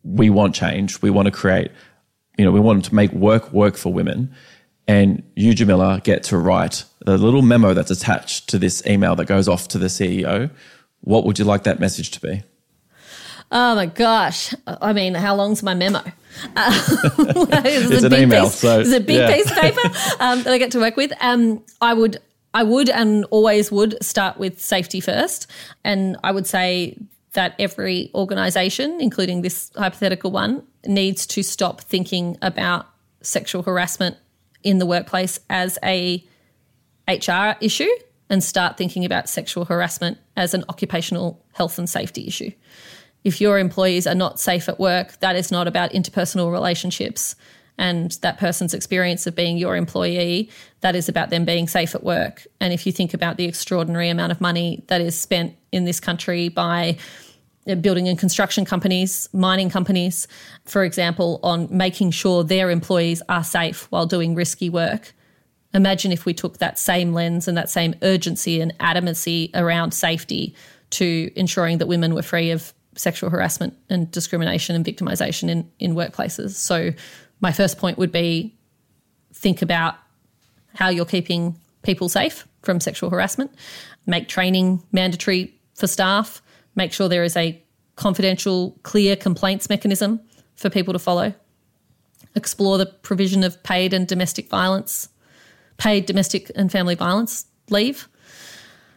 we 0.08 0.30
want 0.30 0.54
change, 0.54 1.02
we 1.02 1.10
want 1.10 1.26
to 1.26 1.32
create, 1.32 1.70
you 2.36 2.44
know, 2.44 2.50
we 2.50 2.60
want 2.60 2.84
to 2.86 2.94
make 2.94 3.12
work 3.12 3.52
work 3.52 3.76
for 3.76 3.92
women, 3.92 4.34
and 4.86 5.22
you, 5.36 5.54
Jamila, 5.54 6.00
get 6.02 6.22
to 6.24 6.38
write 6.38 6.84
the 7.04 7.18
little 7.18 7.42
memo 7.42 7.74
that's 7.74 7.90
attached 7.90 8.48
to 8.48 8.58
this 8.58 8.84
email 8.86 9.14
that 9.16 9.26
goes 9.26 9.48
off 9.48 9.68
to 9.68 9.78
the 9.78 9.86
CEO, 9.86 10.50
what 11.00 11.24
would 11.24 11.38
you 11.38 11.44
like 11.44 11.64
that 11.64 11.78
message 11.78 12.10
to 12.12 12.20
be? 12.20 12.42
Oh 13.50 13.74
my 13.74 13.86
gosh. 13.86 14.54
I 14.66 14.92
mean, 14.92 15.14
how 15.14 15.34
long's 15.34 15.62
my 15.62 15.74
memo? 15.74 16.02
Uh, 16.54 16.70
it's 17.64 18.04
an 18.04 18.14
email. 18.14 18.44
Piece, 18.44 18.54
so, 18.56 18.78
it's 18.78 18.92
a 18.92 19.00
big 19.00 19.16
yeah. 19.16 19.34
piece 19.34 19.50
of 19.50 19.56
paper 19.56 19.80
um, 20.20 20.42
that 20.44 20.52
I 20.52 20.58
get 20.58 20.70
to 20.72 20.78
work 20.78 20.96
with. 20.96 21.12
Um, 21.20 21.64
I 21.80 21.94
would, 21.94 22.18
I 22.54 22.62
would, 22.62 22.88
and 22.90 23.24
always 23.30 23.72
would 23.72 24.00
start 24.04 24.38
with 24.38 24.60
safety 24.60 25.00
first, 25.00 25.50
and 25.82 26.16
I 26.22 26.30
would 26.30 26.46
say 26.46 26.96
that 27.38 27.54
every 27.60 28.10
organisation, 28.16 29.00
including 29.00 29.42
this 29.42 29.70
hypothetical 29.76 30.32
one, 30.32 30.60
needs 30.84 31.24
to 31.24 31.44
stop 31.44 31.80
thinking 31.80 32.36
about 32.42 32.88
sexual 33.20 33.62
harassment 33.62 34.16
in 34.64 34.78
the 34.78 34.86
workplace 34.86 35.38
as 35.48 35.78
a 35.84 36.26
HR 37.06 37.54
issue 37.60 37.88
and 38.28 38.42
start 38.42 38.76
thinking 38.76 39.04
about 39.04 39.28
sexual 39.28 39.66
harassment 39.66 40.18
as 40.36 40.52
an 40.52 40.64
occupational 40.68 41.40
health 41.52 41.78
and 41.78 41.88
safety 41.88 42.26
issue. 42.26 42.50
If 43.22 43.40
your 43.40 43.60
employees 43.60 44.08
are 44.08 44.16
not 44.16 44.40
safe 44.40 44.68
at 44.68 44.80
work, 44.80 45.20
that 45.20 45.36
is 45.36 45.52
not 45.52 45.68
about 45.68 45.92
interpersonal 45.92 46.50
relationships 46.50 47.36
and 47.78 48.10
that 48.22 48.38
person's 48.38 48.74
experience 48.74 49.28
of 49.28 49.36
being 49.36 49.58
your 49.58 49.76
employee. 49.76 50.50
That 50.80 50.96
is 50.96 51.08
about 51.08 51.30
them 51.30 51.44
being 51.44 51.68
safe 51.68 51.94
at 51.94 52.02
work. 52.02 52.48
And 52.60 52.72
if 52.72 52.84
you 52.84 52.90
think 52.90 53.14
about 53.14 53.36
the 53.36 53.44
extraordinary 53.44 54.08
amount 54.08 54.32
of 54.32 54.40
money 54.40 54.82
that 54.88 55.00
is 55.00 55.16
spent 55.16 55.54
in 55.70 55.84
this 55.84 56.00
country 56.00 56.48
by 56.48 56.98
building 57.76 58.08
and 58.08 58.18
construction 58.18 58.64
companies, 58.64 59.28
mining 59.32 59.70
companies, 59.70 60.26
for 60.64 60.84
example, 60.84 61.40
on 61.42 61.68
making 61.70 62.10
sure 62.10 62.44
their 62.44 62.70
employees 62.70 63.22
are 63.28 63.44
safe 63.44 63.90
while 63.90 64.06
doing 64.06 64.34
risky 64.34 64.70
work. 64.70 65.14
Imagine 65.74 66.12
if 66.12 66.24
we 66.24 66.32
took 66.32 66.58
that 66.58 66.78
same 66.78 67.12
lens 67.12 67.46
and 67.46 67.56
that 67.56 67.68
same 67.68 67.94
urgency 68.02 68.60
and 68.60 68.76
adamancy 68.78 69.50
around 69.54 69.92
safety 69.92 70.54
to 70.90 71.30
ensuring 71.36 71.78
that 71.78 71.86
women 71.86 72.14
were 72.14 72.22
free 72.22 72.50
of 72.50 72.72
sexual 72.94 73.30
harassment 73.30 73.76
and 73.90 74.10
discrimination 74.10 74.74
and 74.74 74.84
victimization 74.84 75.48
in, 75.48 75.70
in 75.78 75.94
workplaces. 75.94 76.52
So, 76.52 76.92
my 77.40 77.52
first 77.52 77.78
point 77.78 77.98
would 77.98 78.10
be 78.10 78.56
think 79.32 79.62
about 79.62 79.94
how 80.74 80.88
you're 80.88 81.04
keeping 81.04 81.56
people 81.82 82.08
safe 82.08 82.46
from 82.62 82.80
sexual 82.80 83.10
harassment, 83.10 83.52
make 84.06 84.26
training 84.28 84.82
mandatory 84.90 85.54
for 85.74 85.86
staff, 85.86 86.42
make 86.78 86.92
sure 86.92 87.08
there 87.08 87.24
is 87.24 87.36
a 87.36 87.62
confidential, 87.96 88.78
clear 88.84 89.16
complaints 89.16 89.68
mechanism 89.68 90.20
for 90.54 90.70
people 90.70 90.94
to 90.94 90.98
follow, 90.98 91.34
explore 92.34 92.78
the 92.78 92.86
provision 92.86 93.44
of 93.44 93.62
paid 93.62 93.92
and 93.92 94.06
domestic 94.06 94.48
violence, 94.48 95.08
paid 95.76 96.06
domestic 96.06 96.50
and 96.54 96.72
family 96.72 96.94
violence 96.94 97.44
leave 97.68 98.08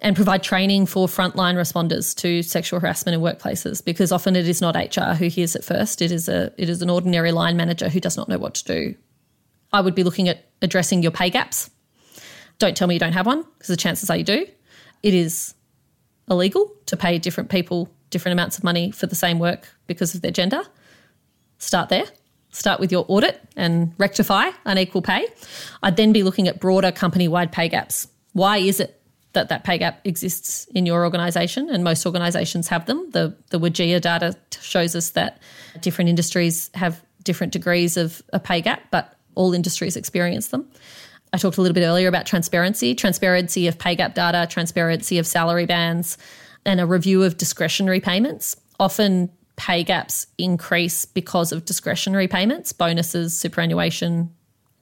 and 0.01 0.15
provide 0.15 0.41
training 0.41 0.85
for 0.85 1.07
frontline 1.07 1.55
responders 1.55 2.15
to 2.15 2.41
sexual 2.41 2.79
harassment 2.79 3.15
in 3.15 3.21
workplaces 3.21 3.83
because 3.83 4.11
often 4.11 4.35
it 4.35 4.47
is 4.47 4.61
not 4.61 4.75
HR 4.75 5.13
who 5.13 5.27
hears 5.27 5.55
it 5.55 5.63
first. 5.63 6.01
It 6.01 6.11
is 6.11 6.29
a 6.29 6.51
it 6.57 6.69
is 6.69 6.81
an 6.81 6.89
ordinary 6.89 7.31
line 7.31 7.57
manager 7.57 7.89
who 7.89 7.99
does 7.99 8.17
not 8.17 8.29
know 8.29 8.39
what 8.39 8.55
to 8.55 8.65
do. 8.65 8.95
I 9.73 9.81
would 9.81 9.95
be 9.95 10.03
looking 10.03 10.27
at 10.29 10.49
addressing 10.61 11.03
your 11.03 11.11
pay 11.11 11.29
gaps. 11.29 11.69
Don't 12.59 12.77
tell 12.77 12.87
me 12.87 12.95
you 12.95 12.99
don't 12.99 13.13
have 13.13 13.25
one 13.25 13.43
because 13.43 13.67
the 13.67 13.77
chances 13.77 14.09
are 14.09 14.17
you 14.17 14.23
do. 14.23 14.45
It 15.03 15.13
is 15.13 15.53
illegal 16.31 16.73
to 16.87 16.97
pay 16.97 17.19
different 17.19 17.49
people 17.49 17.89
different 18.09 18.33
amounts 18.33 18.57
of 18.57 18.63
money 18.63 18.91
for 18.91 19.07
the 19.07 19.15
same 19.15 19.39
work 19.39 19.69
because 19.87 20.13
of 20.13 20.21
their 20.21 20.31
gender. 20.31 20.61
Start 21.57 21.89
there. 21.89 22.03
Start 22.51 22.81
with 22.81 22.91
your 22.91 23.05
audit 23.07 23.41
and 23.55 23.93
rectify 23.97 24.49
unequal 24.65 25.01
pay. 25.01 25.25
I'd 25.81 25.95
then 25.95 26.11
be 26.11 26.21
looking 26.21 26.49
at 26.49 26.59
broader 26.59 26.91
company 26.91 27.29
wide 27.29 27.51
pay 27.51 27.69
gaps. 27.69 28.09
Why 28.33 28.57
is 28.57 28.81
it 28.81 29.01
that 29.33 29.49
that 29.49 29.63
pay 29.63 29.77
gap 29.77 30.01
exists 30.03 30.65
in 30.75 30.85
your 30.85 31.03
organisation, 31.03 31.69
and 31.69 31.83
most 31.83 32.05
organisations 32.05 32.67
have 32.67 32.85
them. 32.85 33.09
The 33.11 33.35
the 33.49 33.59
WGEA 33.59 34.01
data 34.01 34.35
shows 34.59 34.95
us 34.95 35.11
that 35.11 35.39
different 35.79 36.09
industries 36.09 36.69
have 36.73 37.01
different 37.23 37.53
degrees 37.53 37.97
of 37.97 38.21
a 38.33 38.39
pay 38.39 38.61
gap, 38.61 38.81
but 38.91 39.15
all 39.35 39.53
industries 39.53 39.95
experience 39.95 40.49
them. 40.49 40.67
I 41.33 41.37
talked 41.37 41.57
a 41.57 41.61
little 41.61 41.75
bit 41.75 41.85
earlier 41.85 42.09
about 42.09 42.25
transparency, 42.25 42.93
transparency 42.93 43.67
of 43.67 43.79
pay 43.79 43.95
gap 43.95 44.15
data, 44.15 44.47
transparency 44.49 45.17
of 45.17 45.25
salary 45.25 45.65
bands, 45.65 46.17
and 46.65 46.81
a 46.81 46.85
review 46.85 47.23
of 47.23 47.37
discretionary 47.37 48.01
payments. 48.01 48.55
Often 48.79 49.31
pay 49.55 49.83
gaps 49.83 50.27
increase 50.37 51.05
because 51.05 51.51
of 51.51 51.65
discretionary 51.65 52.27
payments, 52.27 52.73
bonuses, 52.73 53.37
superannuation, 53.37 54.33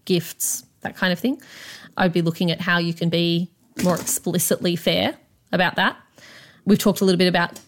gifts, 0.05 0.63
that 0.81 0.95
kind 0.95 1.13
of 1.13 1.19
thing. 1.19 1.39
I'd 1.97 2.13
be 2.13 2.21
looking 2.21 2.49
at 2.49 2.61
how 2.61 2.79
you 2.79 2.93
can 2.93 3.09
be 3.09 3.51
more 3.83 3.95
explicitly 3.95 4.75
fair 4.75 5.17
about 5.51 5.75
that. 5.75 5.97
We've 6.65 6.79
talked 6.79 7.01
a 7.01 7.05
little 7.05 7.17
bit 7.17 7.27
about 7.27 7.59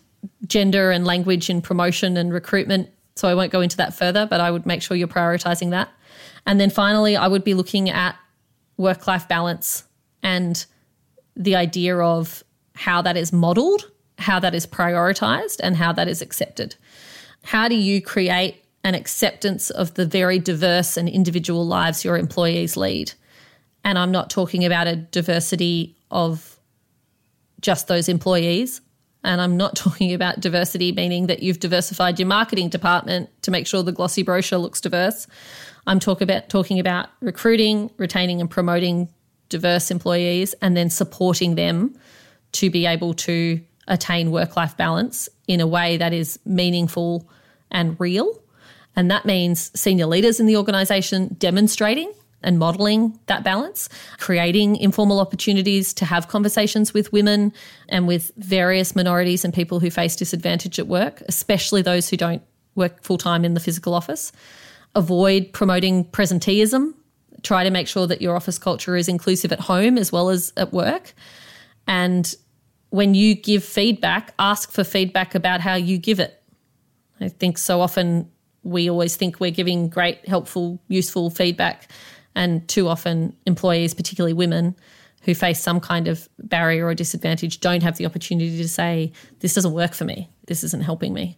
gender 0.48 0.92
and 0.92 1.06
language 1.06 1.50
in 1.50 1.62
promotion 1.62 2.18
and 2.18 2.34
recruitment, 2.34 2.90
so 3.16 3.28
I 3.28 3.36
won't 3.36 3.52
go 3.52 3.62
into 3.62 3.78
that 3.78 3.94
further, 3.94 4.26
but 4.26 4.40
I 4.40 4.50
would 4.50 4.66
make 4.66 4.82
sure 4.82 4.98
you're 4.98 5.08
prioritizing 5.08 5.70
that. 5.72 5.90
And 6.48 6.60
then 6.60 6.70
finally, 6.70 7.16
I 7.16 7.28
would 7.28 7.44
be 7.44 7.54
looking 7.54 7.90
at 7.90 8.16
work 8.82 9.08
life 9.08 9.28
balance 9.28 9.86
and 10.22 10.66
the 11.36 11.56
idea 11.56 11.98
of 11.98 12.44
how 12.76 13.02
that 13.02 13.18
is 13.18 13.32
modeled, 13.32 13.90
how 14.18 14.40
that 14.40 14.54
is 14.54 14.66
prioritized, 14.66 15.60
and 15.64 15.76
how 15.76 15.94
that 15.94 16.08
is 16.08 16.22
accepted. 16.22 16.76
How 17.44 17.68
do 17.68 17.76
you 17.76 18.02
create 18.02 18.64
an 18.84 18.96
acceptance 18.96 19.70
of 19.70 19.94
the 19.94 20.06
very 20.06 20.40
diverse 20.40 20.98
and 20.98 21.08
individual 21.08 21.66
lives 21.66 22.04
your 22.04 22.18
employees 22.18 22.76
lead? 22.76 23.14
And 23.84 23.98
I'm 23.98 24.12
not 24.12 24.30
talking 24.30 24.66
about 24.66 24.88
a 24.88 24.96
diversity 24.96 25.96
of 26.12 26.60
just 27.62 27.88
those 27.88 28.10
employees. 28.10 28.82
And 29.24 29.40
I'm 29.40 29.58
not 29.58 29.76
talking 29.86 30.14
about 30.14 30.40
diversity, 30.40 30.92
meaning 30.92 31.28
that 31.28 31.44
you've 31.44 31.60
diversified 31.60 32.20
your 32.20 32.28
marketing 32.28 32.70
department 32.70 33.30
to 33.44 33.52
make 33.52 33.68
sure 33.68 33.84
the 33.84 33.92
glossy 33.92 34.24
brochure 34.24 34.60
looks 34.60 34.82
diverse. 34.82 35.28
I'm 35.88 36.00
talk 36.00 36.22
about, 36.22 36.50
talking 36.50 36.80
about 36.80 37.10
recruiting, 37.22 37.90
retaining, 37.98 38.40
and 38.42 38.50
promoting 38.50 39.10
diverse 39.50 39.92
employees 39.92 40.54
and 40.62 40.78
then 40.78 40.90
supporting 40.90 41.56
them 41.56 41.96
to 42.54 42.70
be 42.70 42.86
able 42.86 43.14
to 43.14 43.62
attain 43.88 44.32
work 44.32 44.56
life 44.56 44.78
balance 44.78 45.28
in 45.48 45.60
a 45.60 45.68
way 45.68 45.98
that 45.98 46.14
is 46.14 46.40
meaningful 46.46 47.30
and 47.70 48.00
real. 48.00 48.42
And 48.96 49.10
that 49.12 49.26
means 49.26 49.72
senior 49.80 50.06
leaders 50.06 50.40
in 50.40 50.46
the 50.46 50.58
organisation 50.58 51.36
demonstrating 51.38 52.14
and 52.44 52.58
modeling 52.58 53.20
that 53.28 53.44
balance, 53.44 53.88
creating 54.18 54.76
informal 54.78 55.20
opportunities 55.20 55.94
to 55.94 56.06
have 56.06 56.28
conversations 56.28 56.94
with 56.94 57.12
women 57.14 57.54
and 57.88 58.08
with 58.08 58.32
various 58.38 58.96
minorities 58.96 59.46
and 59.46 59.54
people 59.54 59.80
who 59.80 59.92
face 59.92 60.16
disadvantage 60.16 60.80
at 60.80 60.88
work, 60.88 61.22
especially 61.28 61.82
those 61.82 62.10
who 62.10 62.18
don't 62.18 62.42
work 62.76 63.04
full 63.04 63.18
time 63.18 63.46
in 63.46 63.54
the 63.54 63.60
physical 63.60 63.94
office. 63.94 64.32
Avoid 64.96 65.54
promoting 65.54 66.06
presenteeism. 66.06 66.94
Try 67.44 67.64
to 67.64 67.72
make 67.72 67.88
sure 67.88 68.08
that 68.08 68.22
your 68.22 68.36
office 68.36 68.58
culture 68.58 68.96
is 68.96 69.08
inclusive 69.08 69.52
at 69.52 69.60
home 69.60 69.98
as 69.98 70.12
well 70.12 70.30
as 70.30 70.54
at 70.58 70.74
work. 70.74 71.14
And 71.88 72.34
when 72.90 73.14
you 73.14 73.36
give 73.36 73.64
feedback, 73.64 74.34
ask 74.38 74.72
for 74.72 74.84
feedback 74.84 75.34
about 75.34 75.62
how 75.62 75.76
you 75.76 75.98
give 75.98 76.20
it. 76.20 76.42
I 77.20 77.30
think 77.30 77.58
so 77.58 77.82
often 77.82 78.30
we 78.64 78.90
always 78.90 79.16
think 79.16 79.40
we're 79.40 79.52
giving 79.52 79.90
great, 79.90 80.28
helpful, 80.28 80.80
useful 80.88 81.30
feedback 81.30 81.90
and 82.36 82.68
too 82.68 82.88
often, 82.88 83.36
employees, 83.46 83.94
particularly 83.94 84.34
women, 84.34 84.76
who 85.24 85.36
face 85.36 85.60
some 85.60 85.80
kind 85.80 86.08
of 86.08 86.28
barrier 86.40 86.88
or 86.88 86.96
disadvantage, 86.96 87.60
don't 87.60 87.84
have 87.84 87.98
the 87.98 88.06
opportunity 88.06 88.58
to 88.58 88.68
say, 88.68 89.12
This 89.40 89.54
doesn't 89.54 89.74
work 89.74 89.94
for 89.94 90.06
me. 90.06 90.30
This 90.48 90.64
isn't 90.64 90.84
helping 90.84 91.14
me. 91.14 91.38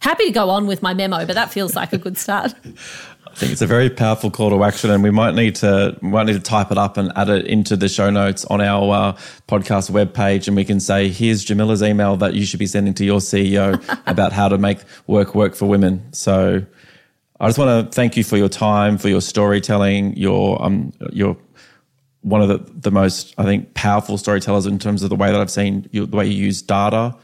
Happy 0.00 0.26
to 0.26 0.32
go 0.32 0.50
on 0.50 0.66
with 0.66 0.82
my 0.82 0.94
memo, 0.94 1.26
but 1.26 1.34
that 1.34 1.52
feels 1.52 1.76
like 1.76 1.92
a 1.92 1.98
good 1.98 2.16
start. 2.16 2.54
I 3.30 3.34
think 3.34 3.52
it's 3.52 3.62
a 3.62 3.66
very 3.66 3.88
powerful 3.88 4.30
call 4.30 4.50
to 4.50 4.64
action, 4.64 4.90
and 4.90 5.02
we 5.02 5.10
might 5.10 5.34
need 5.34 5.54
to 5.56 5.96
might 6.02 6.26
need 6.26 6.32
to 6.32 6.40
type 6.40 6.72
it 6.72 6.78
up 6.78 6.96
and 6.96 7.12
add 7.14 7.28
it 7.28 7.46
into 7.46 7.76
the 7.76 7.88
show 7.88 8.10
notes 8.10 8.44
on 8.46 8.60
our 8.60 8.92
uh, 8.92 9.12
podcast 9.46 9.90
webpage, 9.90 10.48
and 10.48 10.56
we 10.56 10.64
can 10.64 10.80
say, 10.80 11.08
"Here's 11.08 11.44
Jamila's 11.44 11.82
email 11.82 12.16
that 12.16 12.34
you 12.34 12.44
should 12.44 12.58
be 12.58 12.66
sending 12.66 12.92
to 12.94 13.04
your 13.04 13.20
CEO 13.20 13.80
about 14.06 14.32
how 14.32 14.48
to 14.48 14.58
make 14.58 14.80
work 15.06 15.34
work 15.34 15.54
for 15.54 15.66
women." 15.66 16.12
So 16.12 16.64
I 17.38 17.46
just 17.46 17.58
want 17.58 17.86
to 17.86 17.94
thank 17.94 18.16
you 18.16 18.24
for 18.24 18.36
your 18.36 18.48
time, 18.48 18.98
for 18.98 19.08
your 19.08 19.20
storytelling. 19.20 20.16
Your 20.16 20.62
um, 20.62 20.92
your 21.12 21.36
one 22.22 22.42
of 22.42 22.48
the, 22.48 22.58
the 22.72 22.90
most 22.90 23.34
I 23.38 23.44
think 23.44 23.74
powerful 23.74 24.18
storytellers 24.18 24.66
in 24.66 24.78
terms 24.78 25.02
of 25.02 25.08
the 25.08 25.16
way 25.16 25.30
that 25.30 25.40
I've 25.40 25.50
seen 25.50 25.88
you, 25.92 26.04
the 26.04 26.16
way 26.16 26.26
you 26.26 26.44
use 26.46 26.62
data, 26.62 27.16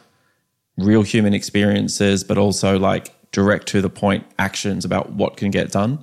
real 0.76 1.02
human 1.02 1.34
experiences, 1.34 2.24
but 2.24 2.38
also 2.38 2.78
like 2.78 3.12
direct 3.32 3.66
to 3.68 3.80
the 3.80 3.90
point 3.90 4.26
actions 4.38 4.84
about 4.84 5.10
what 5.12 5.36
can 5.36 5.50
get 5.50 5.72
done, 5.72 6.02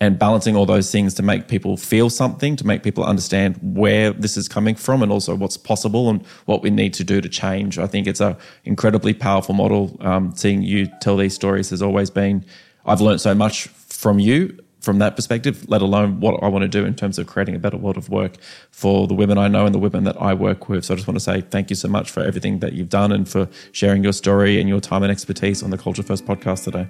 and 0.00 0.18
balancing 0.18 0.56
all 0.56 0.66
those 0.66 0.90
things 0.90 1.14
to 1.14 1.22
make 1.22 1.46
people 1.46 1.76
feel 1.76 2.08
something, 2.08 2.56
to 2.56 2.66
make 2.66 2.82
people 2.82 3.04
understand 3.04 3.58
where 3.62 4.12
this 4.12 4.36
is 4.36 4.48
coming 4.48 4.74
from, 4.74 5.02
and 5.02 5.12
also 5.12 5.34
what's 5.34 5.56
possible 5.56 6.08
and 6.08 6.24
what 6.46 6.62
we 6.62 6.70
need 6.70 6.94
to 6.94 7.04
do 7.04 7.20
to 7.20 7.28
change. 7.28 7.78
I 7.78 7.86
think 7.86 8.06
it's 8.06 8.20
a 8.20 8.36
incredibly 8.64 9.12
powerful 9.14 9.54
model. 9.54 9.96
Um, 10.00 10.32
seeing 10.34 10.62
you 10.62 10.88
tell 11.00 11.16
these 11.16 11.34
stories 11.34 11.70
has 11.70 11.82
always 11.82 12.10
been 12.10 12.44
I've 12.86 13.00
learned 13.00 13.20
so 13.20 13.34
much 13.34 13.68
from 13.68 14.18
you 14.18 14.58
from 14.80 14.98
that 14.98 15.14
perspective, 15.16 15.68
let 15.68 15.82
alone 15.82 16.20
what 16.20 16.42
I 16.42 16.48
want 16.48 16.62
to 16.62 16.68
do 16.68 16.84
in 16.84 16.94
terms 16.94 17.18
of 17.18 17.26
creating 17.26 17.54
a 17.54 17.58
better 17.58 17.76
world 17.76 17.96
of 17.96 18.08
work 18.08 18.36
for 18.70 19.06
the 19.06 19.14
women 19.14 19.38
I 19.38 19.48
know 19.48 19.66
and 19.66 19.74
the 19.74 19.78
women 19.78 20.04
that 20.04 20.20
I 20.20 20.34
work 20.34 20.68
with. 20.68 20.84
So 20.86 20.94
I 20.94 20.96
just 20.96 21.06
want 21.06 21.16
to 21.16 21.24
say 21.24 21.42
thank 21.42 21.70
you 21.70 21.76
so 21.76 21.88
much 21.88 22.10
for 22.10 22.22
everything 22.22 22.60
that 22.60 22.72
you've 22.72 22.88
done 22.88 23.12
and 23.12 23.28
for 23.28 23.48
sharing 23.72 24.02
your 24.02 24.12
story 24.12 24.58
and 24.58 24.68
your 24.68 24.80
time 24.80 25.02
and 25.02 25.12
expertise 25.12 25.62
on 25.62 25.70
the 25.70 25.78
Culture 25.78 26.02
First 26.02 26.24
podcast 26.24 26.64
today. 26.64 26.88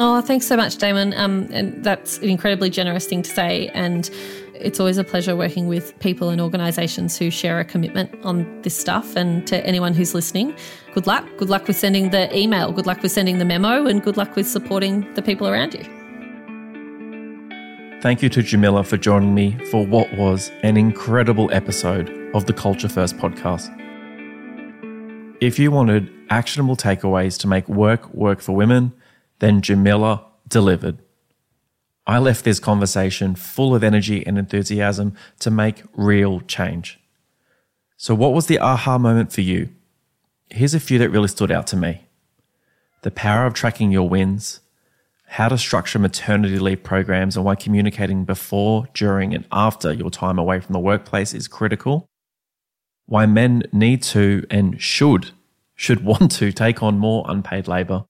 Oh, 0.00 0.20
thanks 0.20 0.46
so 0.46 0.56
much, 0.56 0.76
Damon. 0.76 1.14
Um, 1.14 1.48
and 1.52 1.84
that's 1.84 2.18
an 2.18 2.28
incredibly 2.28 2.70
generous 2.70 3.06
thing 3.06 3.22
to 3.22 3.30
say. 3.30 3.68
And 3.68 4.10
it's 4.54 4.80
always 4.80 4.98
a 4.98 5.04
pleasure 5.04 5.36
working 5.36 5.68
with 5.68 5.96
people 6.00 6.30
and 6.30 6.40
organisations 6.40 7.18
who 7.18 7.30
share 7.30 7.60
a 7.60 7.64
commitment 7.64 8.12
on 8.24 8.62
this 8.62 8.76
stuff. 8.76 9.16
And 9.16 9.46
to 9.48 9.64
anyone 9.66 9.92
who's 9.92 10.14
listening, 10.14 10.56
good 10.94 11.06
luck. 11.06 11.26
Good 11.36 11.50
luck 11.50 11.68
with 11.68 11.76
sending 11.76 12.10
the 12.10 12.34
email. 12.36 12.72
Good 12.72 12.86
luck 12.86 13.02
with 13.02 13.12
sending 13.12 13.38
the 13.38 13.44
memo. 13.44 13.86
And 13.86 14.02
good 14.02 14.16
luck 14.16 14.34
with 14.34 14.48
supporting 14.48 15.12
the 15.14 15.22
people 15.22 15.46
around 15.46 15.74
you. 15.74 16.01
Thank 18.02 18.20
you 18.20 18.28
to 18.30 18.42
Jamila 18.42 18.82
for 18.82 18.96
joining 18.96 19.32
me 19.32 19.52
for 19.66 19.86
what 19.86 20.12
was 20.14 20.50
an 20.64 20.76
incredible 20.76 21.48
episode 21.52 22.10
of 22.34 22.46
the 22.46 22.52
Culture 22.52 22.88
First 22.88 23.16
podcast. 23.16 23.70
If 25.40 25.56
you 25.60 25.70
wanted 25.70 26.10
actionable 26.28 26.76
takeaways 26.76 27.38
to 27.38 27.46
make 27.46 27.68
work 27.68 28.12
work 28.12 28.40
for 28.40 28.56
women, 28.56 28.92
then 29.38 29.62
Jamila 29.62 30.26
delivered. 30.48 30.98
I 32.04 32.18
left 32.18 32.44
this 32.44 32.58
conversation 32.58 33.36
full 33.36 33.72
of 33.72 33.84
energy 33.84 34.26
and 34.26 34.36
enthusiasm 34.36 35.14
to 35.38 35.52
make 35.52 35.84
real 35.94 36.40
change. 36.40 36.98
So, 37.96 38.16
what 38.16 38.32
was 38.32 38.46
the 38.46 38.58
aha 38.58 38.98
moment 38.98 39.30
for 39.30 39.42
you? 39.42 39.68
Here's 40.50 40.74
a 40.74 40.80
few 40.80 40.98
that 40.98 41.10
really 41.10 41.28
stood 41.28 41.52
out 41.52 41.68
to 41.68 41.76
me 41.76 42.02
the 43.02 43.12
power 43.12 43.46
of 43.46 43.54
tracking 43.54 43.92
your 43.92 44.08
wins, 44.08 44.58
how 45.32 45.48
to 45.48 45.56
structure 45.56 45.98
maternity 45.98 46.58
leave 46.58 46.82
programs, 46.82 47.36
and 47.36 47.44
why 47.44 47.54
communicating 47.54 48.22
before, 48.22 48.86
during, 48.92 49.34
and 49.34 49.46
after 49.50 49.90
your 49.90 50.10
time 50.10 50.38
away 50.38 50.60
from 50.60 50.74
the 50.74 50.78
workplace 50.78 51.32
is 51.32 51.48
critical, 51.48 52.06
why 53.06 53.24
men 53.24 53.62
need 53.72 54.02
to 54.02 54.46
and 54.50 54.78
should, 54.78 55.30
should 55.74 56.04
want 56.10 56.30
to 56.30 56.52
take 56.52 56.82
on 56.82 56.98
more 56.98 57.24
unpaid 57.28 57.66
labour, 57.66 58.04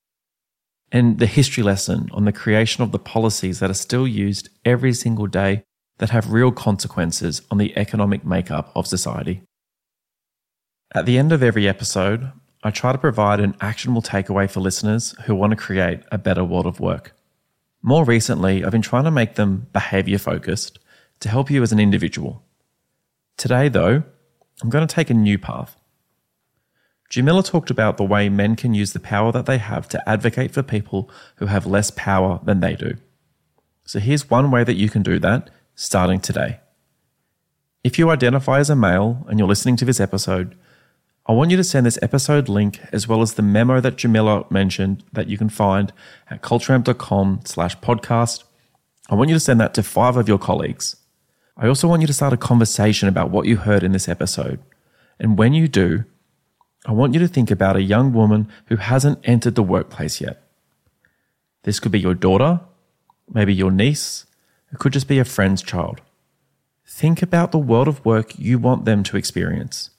and 0.91 1.21
the 1.21 1.27
history 1.27 1.63
lesson 1.63 2.11
on 2.13 2.25
the 2.25 2.33
creation 2.33 2.83
of 2.83 2.91
the 2.91 2.99
policies 2.99 3.61
that 3.61 3.71
are 3.71 3.75
still 3.75 4.07
used 4.07 4.49
every 4.65 4.93
single 4.93 5.29
day 5.29 5.63
that 5.99 6.11
have 6.11 6.33
real 6.33 6.51
consequences 6.51 7.41
on 7.53 7.59
the 7.59 7.73
economic 7.79 8.25
makeup 8.25 8.73
of 8.75 8.85
society. 8.85 9.43
At 10.93 11.07
the 11.07 11.19
end 11.19 11.31
of 11.31 11.41
every 11.41 11.69
episode, 11.69 12.33
I 12.63 12.71
try 12.71 12.93
to 12.93 12.99
provide 12.99 13.41
an 13.41 13.57
actionable 13.61 14.03
takeaway 14.03 14.49
for 14.49 14.61
listeners 14.61 15.15
who 15.25 15.35
want 15.35 15.51
to 15.51 15.57
create 15.57 16.01
a 16.13 16.19
better 16.19 16.45
world 16.45 16.67
of 16.67 16.79
work. 16.79 17.13
More 17.83 18.05
recently, 18.05 18.65
I've 18.65 18.71
been 18.71 18.83
trying 18.83 19.05
to 19.05 19.11
make 19.11 19.35
them 19.35 19.67
behavior 19.73 20.19
focused 20.19 20.79
to 21.21 21.29
help 21.29 21.51
you 21.51 21.63
as 21.63 21.73
an 21.73 21.81
individual. 21.81 22.45
Today, 23.37 23.69
though, 23.69 24.05
I'm 24.63 24.71
going 24.71 24.87
to 24.87 24.95
take 24.95 25.11
a 25.11 25.15
new 25.15 25.39
path. 25.39 25.77
Jamila 27.11 27.43
talked 27.43 27.71
about 27.71 27.97
the 27.97 28.05
way 28.05 28.29
men 28.29 28.55
can 28.55 28.75
use 28.75 28.93
the 28.93 29.01
power 29.01 29.33
that 29.33 29.47
they 29.47 29.59
have 29.59 29.89
to 29.89 30.09
advocate 30.09 30.53
for 30.53 30.63
people 30.63 31.11
who 31.37 31.47
have 31.47 31.67
less 31.67 31.91
power 31.91 32.41
than 32.45 32.61
they 32.61 32.77
do. 32.77 32.95
So 33.85 33.99
here's 33.99 34.31
one 34.31 34.51
way 34.51 34.63
that 34.63 34.77
you 34.77 34.89
can 34.89 35.03
do 35.03 35.19
that 35.19 35.51
starting 35.75 36.21
today. 36.21 36.61
If 37.83 37.99
you 37.99 38.11
identify 38.11 38.61
as 38.61 38.71
a 38.71 38.77
male 38.77 39.27
and 39.29 39.39
you're 39.39 39.49
listening 39.49 39.77
to 39.77 39.85
this 39.85 40.01
episode, 40.01 40.57
I 41.25 41.33
want 41.33 41.53
you 41.53 41.57
to 41.57 41.65
send 41.65 41.87
this 41.87 42.01
episode 42.03 42.49
link 42.49 42.81
as 42.91 43.07
well 43.07 43.23
as 43.23 43.35
the 43.35 43.43
memo 43.43 43.81
that 43.81 43.97
Jamila 43.97 44.45
mentioned 44.51 45.05
that 45.13 45.29
you 45.29 45.39
can 45.39 45.49
find 45.49 45.93
at 46.29 46.43
cultureamp.com 46.43 47.43
slash 47.45 47.79
podcast. 47.79 48.43
I 49.09 49.15
want 49.15 49.31
you 49.31 49.37
to 49.37 49.41
send 49.41 49.61
that 49.61 49.73
to 49.75 49.85
five 49.85 50.17
of 50.17 50.27
your 50.27 50.39
colleagues. 50.39 50.97
I 51.57 51.69
also 51.69 51.87
want 51.87 52.01
you 52.01 52.09
to 52.09 52.13
start 52.13 52.33
a 52.33 52.37
conversation 52.37 53.09
about 53.09 53.31
what 53.31 53.47
you 53.47 53.57
heard 53.59 53.85
in 53.85 53.93
this 53.93 54.09
episode. 54.09 54.59
And 55.21 55.39
when 55.39 55.55
you 55.55 55.69
do, 55.69 56.05
I 56.87 56.93
want 56.93 57.15
you 57.15 57.21
to 57.21 57.29
think 57.29 57.53
about 57.53 57.77
a 57.77 57.83
young 57.83 58.13
woman 58.13 58.49
who 58.67 58.77
hasn't 58.77 59.21
entered 59.23 59.55
the 59.55 59.63
workplace 59.63 60.21
yet. 60.21 60.43
This 61.63 61.79
could 61.79 61.93
be 61.93 62.01
your 62.01 62.15
daughter, 62.15 62.61
maybe 63.33 63.55
your 63.55 63.71
niece, 63.71 64.27
it 64.73 64.81
could 64.81 64.93
just 64.93 65.07
be 65.07 65.21
a 65.21 65.25
friend's 65.25 65.63
child. 65.63 66.01
Think 66.85 67.23
about 67.23 67.53
the 67.53 67.59
world 67.59 67.87
of 67.87 68.05
work 68.05 68.37
you 68.37 68.59
want 68.59 68.87
them 68.87 69.05
to 69.05 69.17
experience. 69.17 69.91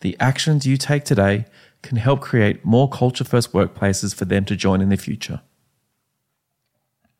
The 0.00 0.16
actions 0.20 0.66
you 0.66 0.76
take 0.76 1.04
today 1.04 1.46
can 1.82 1.96
help 1.96 2.20
create 2.20 2.64
more 2.64 2.88
culture 2.88 3.24
first 3.24 3.52
workplaces 3.52 4.14
for 4.14 4.24
them 4.24 4.44
to 4.46 4.56
join 4.56 4.80
in 4.80 4.88
the 4.88 4.96
future. 4.96 5.40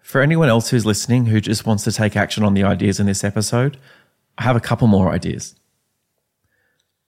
For 0.01 0.21
anyone 0.21 0.49
else 0.49 0.71
who's 0.71 0.87
listening 0.87 1.27
who 1.27 1.41
just 1.41 1.67
wants 1.67 1.85
to 1.85 1.93
take 1.93 2.17
action 2.17 2.45
on 2.45 2.55
the 2.55 2.63
ideas 2.63 3.01
in 3.01 3.07
this 3.07 3.25
episode, 3.25 3.77
I 4.39 4.43
have 4.43 4.57
a 4.57 4.61
couple 4.61 4.87
more 4.87 5.11
ideas. 5.11 5.57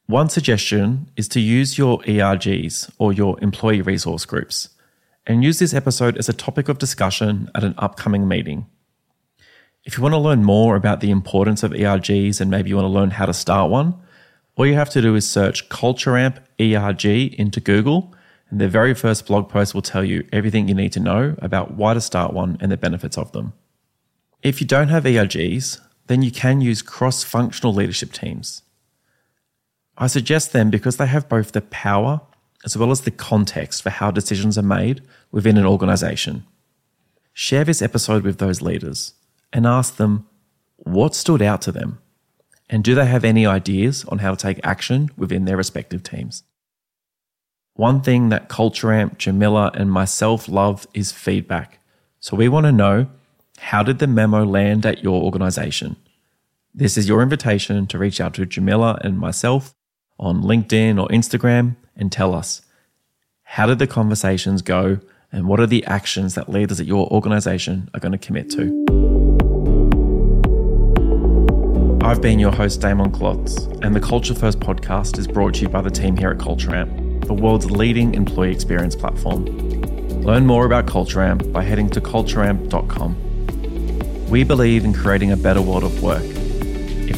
One 0.06 0.30
suggestion 0.30 1.10
is 1.16 1.28
to 1.28 1.40
use 1.40 1.76
your 1.76 1.98
ERGs 2.00 2.90
or 2.98 3.12
your 3.12 3.38
employee 3.42 3.82
resource 3.82 4.24
groups 4.24 4.70
and 5.26 5.44
use 5.44 5.58
this 5.58 5.74
episode 5.74 6.16
as 6.16 6.28
a 6.28 6.32
topic 6.32 6.68
of 6.68 6.78
discussion 6.78 7.50
at 7.54 7.62
an 7.62 7.74
upcoming 7.76 8.26
meeting. 8.26 8.66
If 9.84 9.96
you 9.96 10.02
want 10.02 10.14
to 10.14 10.18
learn 10.18 10.42
more 10.42 10.76
about 10.76 11.00
the 11.00 11.10
importance 11.10 11.62
of 11.62 11.72
ERGs 11.72 12.40
and 12.40 12.50
maybe 12.50 12.70
you 12.70 12.76
want 12.76 12.86
to 12.86 12.92
learn 12.92 13.10
how 13.10 13.26
to 13.26 13.34
start 13.34 13.70
one, 13.70 13.94
all 14.58 14.66
you 14.66 14.74
have 14.74 14.90
to 14.90 15.00
do 15.00 15.14
is 15.14 15.30
search 15.30 15.68
CultureAmp 15.68 16.38
ERG 16.60 17.34
into 17.34 17.60
Google, 17.60 18.12
and 18.50 18.60
their 18.60 18.68
very 18.68 18.92
first 18.92 19.24
blog 19.24 19.48
post 19.48 19.72
will 19.72 19.82
tell 19.82 20.02
you 20.02 20.26
everything 20.32 20.66
you 20.66 20.74
need 20.74 20.92
to 20.94 21.00
know 21.00 21.36
about 21.38 21.74
why 21.74 21.94
to 21.94 22.00
start 22.00 22.32
one 22.32 22.58
and 22.60 22.72
the 22.72 22.76
benefits 22.76 23.16
of 23.16 23.30
them. 23.30 23.52
If 24.42 24.60
you 24.60 24.66
don't 24.66 24.88
have 24.88 25.04
ERGs, 25.04 25.80
then 26.08 26.22
you 26.22 26.32
can 26.32 26.60
use 26.60 26.82
cross 26.82 27.22
functional 27.22 27.72
leadership 27.72 28.12
teams. 28.12 28.62
I 29.96 30.08
suggest 30.08 30.52
them 30.52 30.70
because 30.70 30.96
they 30.96 31.06
have 31.06 31.28
both 31.28 31.52
the 31.52 31.60
power 31.60 32.22
as 32.64 32.76
well 32.76 32.90
as 32.90 33.02
the 33.02 33.12
context 33.12 33.84
for 33.84 33.90
how 33.90 34.10
decisions 34.10 34.58
are 34.58 34.62
made 34.62 35.02
within 35.30 35.56
an 35.56 35.66
organization. 35.66 36.44
Share 37.32 37.62
this 37.62 37.80
episode 37.80 38.24
with 38.24 38.38
those 38.38 38.60
leaders 38.60 39.14
and 39.52 39.68
ask 39.68 39.96
them 39.96 40.26
what 40.78 41.14
stood 41.14 41.42
out 41.42 41.62
to 41.62 41.70
them 41.70 42.00
and 42.70 42.84
do 42.84 42.94
they 42.94 43.06
have 43.06 43.24
any 43.24 43.46
ideas 43.46 44.04
on 44.06 44.18
how 44.18 44.30
to 44.30 44.36
take 44.36 44.60
action 44.62 45.10
within 45.16 45.44
their 45.44 45.56
respective 45.56 46.02
teams. 46.02 46.42
One 47.74 48.00
thing 48.00 48.28
that 48.28 48.48
Culture 48.48 48.92
Amp, 48.92 49.18
Jamila, 49.18 49.70
and 49.74 49.90
myself 49.90 50.48
love 50.48 50.86
is 50.92 51.12
feedback. 51.12 51.78
So 52.20 52.36
we 52.36 52.48
want 52.48 52.66
to 52.66 52.72
know 52.72 53.06
how 53.58 53.82
did 53.82 54.00
the 54.00 54.06
memo 54.06 54.44
land 54.44 54.84
at 54.84 55.02
your 55.02 55.22
organization? 55.22 55.96
This 56.74 56.98
is 56.98 57.08
your 57.08 57.22
invitation 57.22 57.86
to 57.86 57.98
reach 57.98 58.20
out 58.20 58.34
to 58.34 58.46
Jamila 58.46 58.98
and 59.02 59.18
myself 59.18 59.74
on 60.18 60.42
LinkedIn 60.42 61.00
or 61.00 61.08
Instagram 61.08 61.76
and 61.96 62.10
tell 62.10 62.34
us 62.34 62.62
how 63.42 63.66
did 63.66 63.78
the 63.78 63.86
conversations 63.86 64.60
go 64.60 64.98
and 65.32 65.46
what 65.46 65.60
are 65.60 65.66
the 65.66 65.84
actions 65.86 66.34
that 66.34 66.48
leaders 66.48 66.80
at 66.80 66.86
your 66.86 67.08
organization 67.08 67.88
are 67.94 68.00
going 68.00 68.12
to 68.12 68.18
commit 68.18 68.50
to. 68.50 69.07
I've 72.08 72.22
been 72.22 72.38
your 72.38 72.52
host, 72.52 72.80
Damon 72.80 73.12
Klotz, 73.12 73.66
and 73.82 73.94
the 73.94 74.00
Culture 74.00 74.34
First 74.34 74.60
podcast 74.60 75.18
is 75.18 75.28
brought 75.28 75.56
to 75.56 75.60
you 75.60 75.68
by 75.68 75.82
the 75.82 75.90
team 75.90 76.16
here 76.16 76.30
at 76.30 76.38
Culture 76.38 76.74
Amp, 76.74 77.26
the 77.26 77.34
world's 77.34 77.70
leading 77.70 78.14
employee 78.14 78.50
experience 78.50 78.96
platform. 78.96 79.44
Learn 80.22 80.46
more 80.46 80.64
about 80.64 80.86
Culture 80.86 81.22
Amp 81.22 81.52
by 81.52 81.62
heading 81.62 81.90
to 81.90 82.00
cultureamp.com. 82.00 84.30
We 84.30 84.42
believe 84.42 84.86
in 84.86 84.94
creating 84.94 85.32
a 85.32 85.36
better 85.36 85.60
world 85.60 85.84
of 85.84 86.02
work 86.02 86.24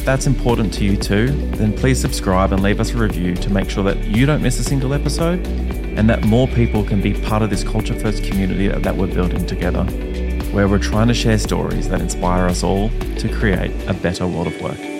if 0.01 0.05
that's 0.05 0.25
important 0.25 0.73
to 0.75 0.85
you 0.85 0.95
too, 0.95 1.27
then 1.57 1.73
please 1.73 1.99
subscribe 1.99 2.53
and 2.53 2.63
leave 2.63 2.79
us 2.79 2.91
a 2.91 2.97
review 2.97 3.35
to 3.35 3.49
make 3.49 3.69
sure 3.69 3.83
that 3.83 4.01
you 4.05 4.25
don't 4.25 4.41
miss 4.41 4.57
a 4.57 4.63
single 4.63 4.93
episode 4.93 5.45
and 5.45 6.09
that 6.09 6.23
more 6.23 6.47
people 6.47 6.83
can 6.83 7.01
be 7.01 7.13
part 7.13 7.43
of 7.43 7.49
this 7.49 7.63
Culture 7.63 7.93
First 7.99 8.23
community 8.23 8.69
that 8.69 8.95
we're 8.95 9.13
building 9.13 9.45
together, 9.45 9.85
where 10.51 10.67
we're 10.67 10.77
trying 10.77 11.07
to 11.07 11.13
share 11.13 11.37
stories 11.37 11.87
that 11.89 12.01
inspire 12.01 12.47
us 12.47 12.63
all 12.63 12.89
to 13.17 13.29
create 13.29 13.71
a 13.87 13.93
better 13.93 14.27
world 14.27 14.47
of 14.47 14.61
work. 14.61 14.90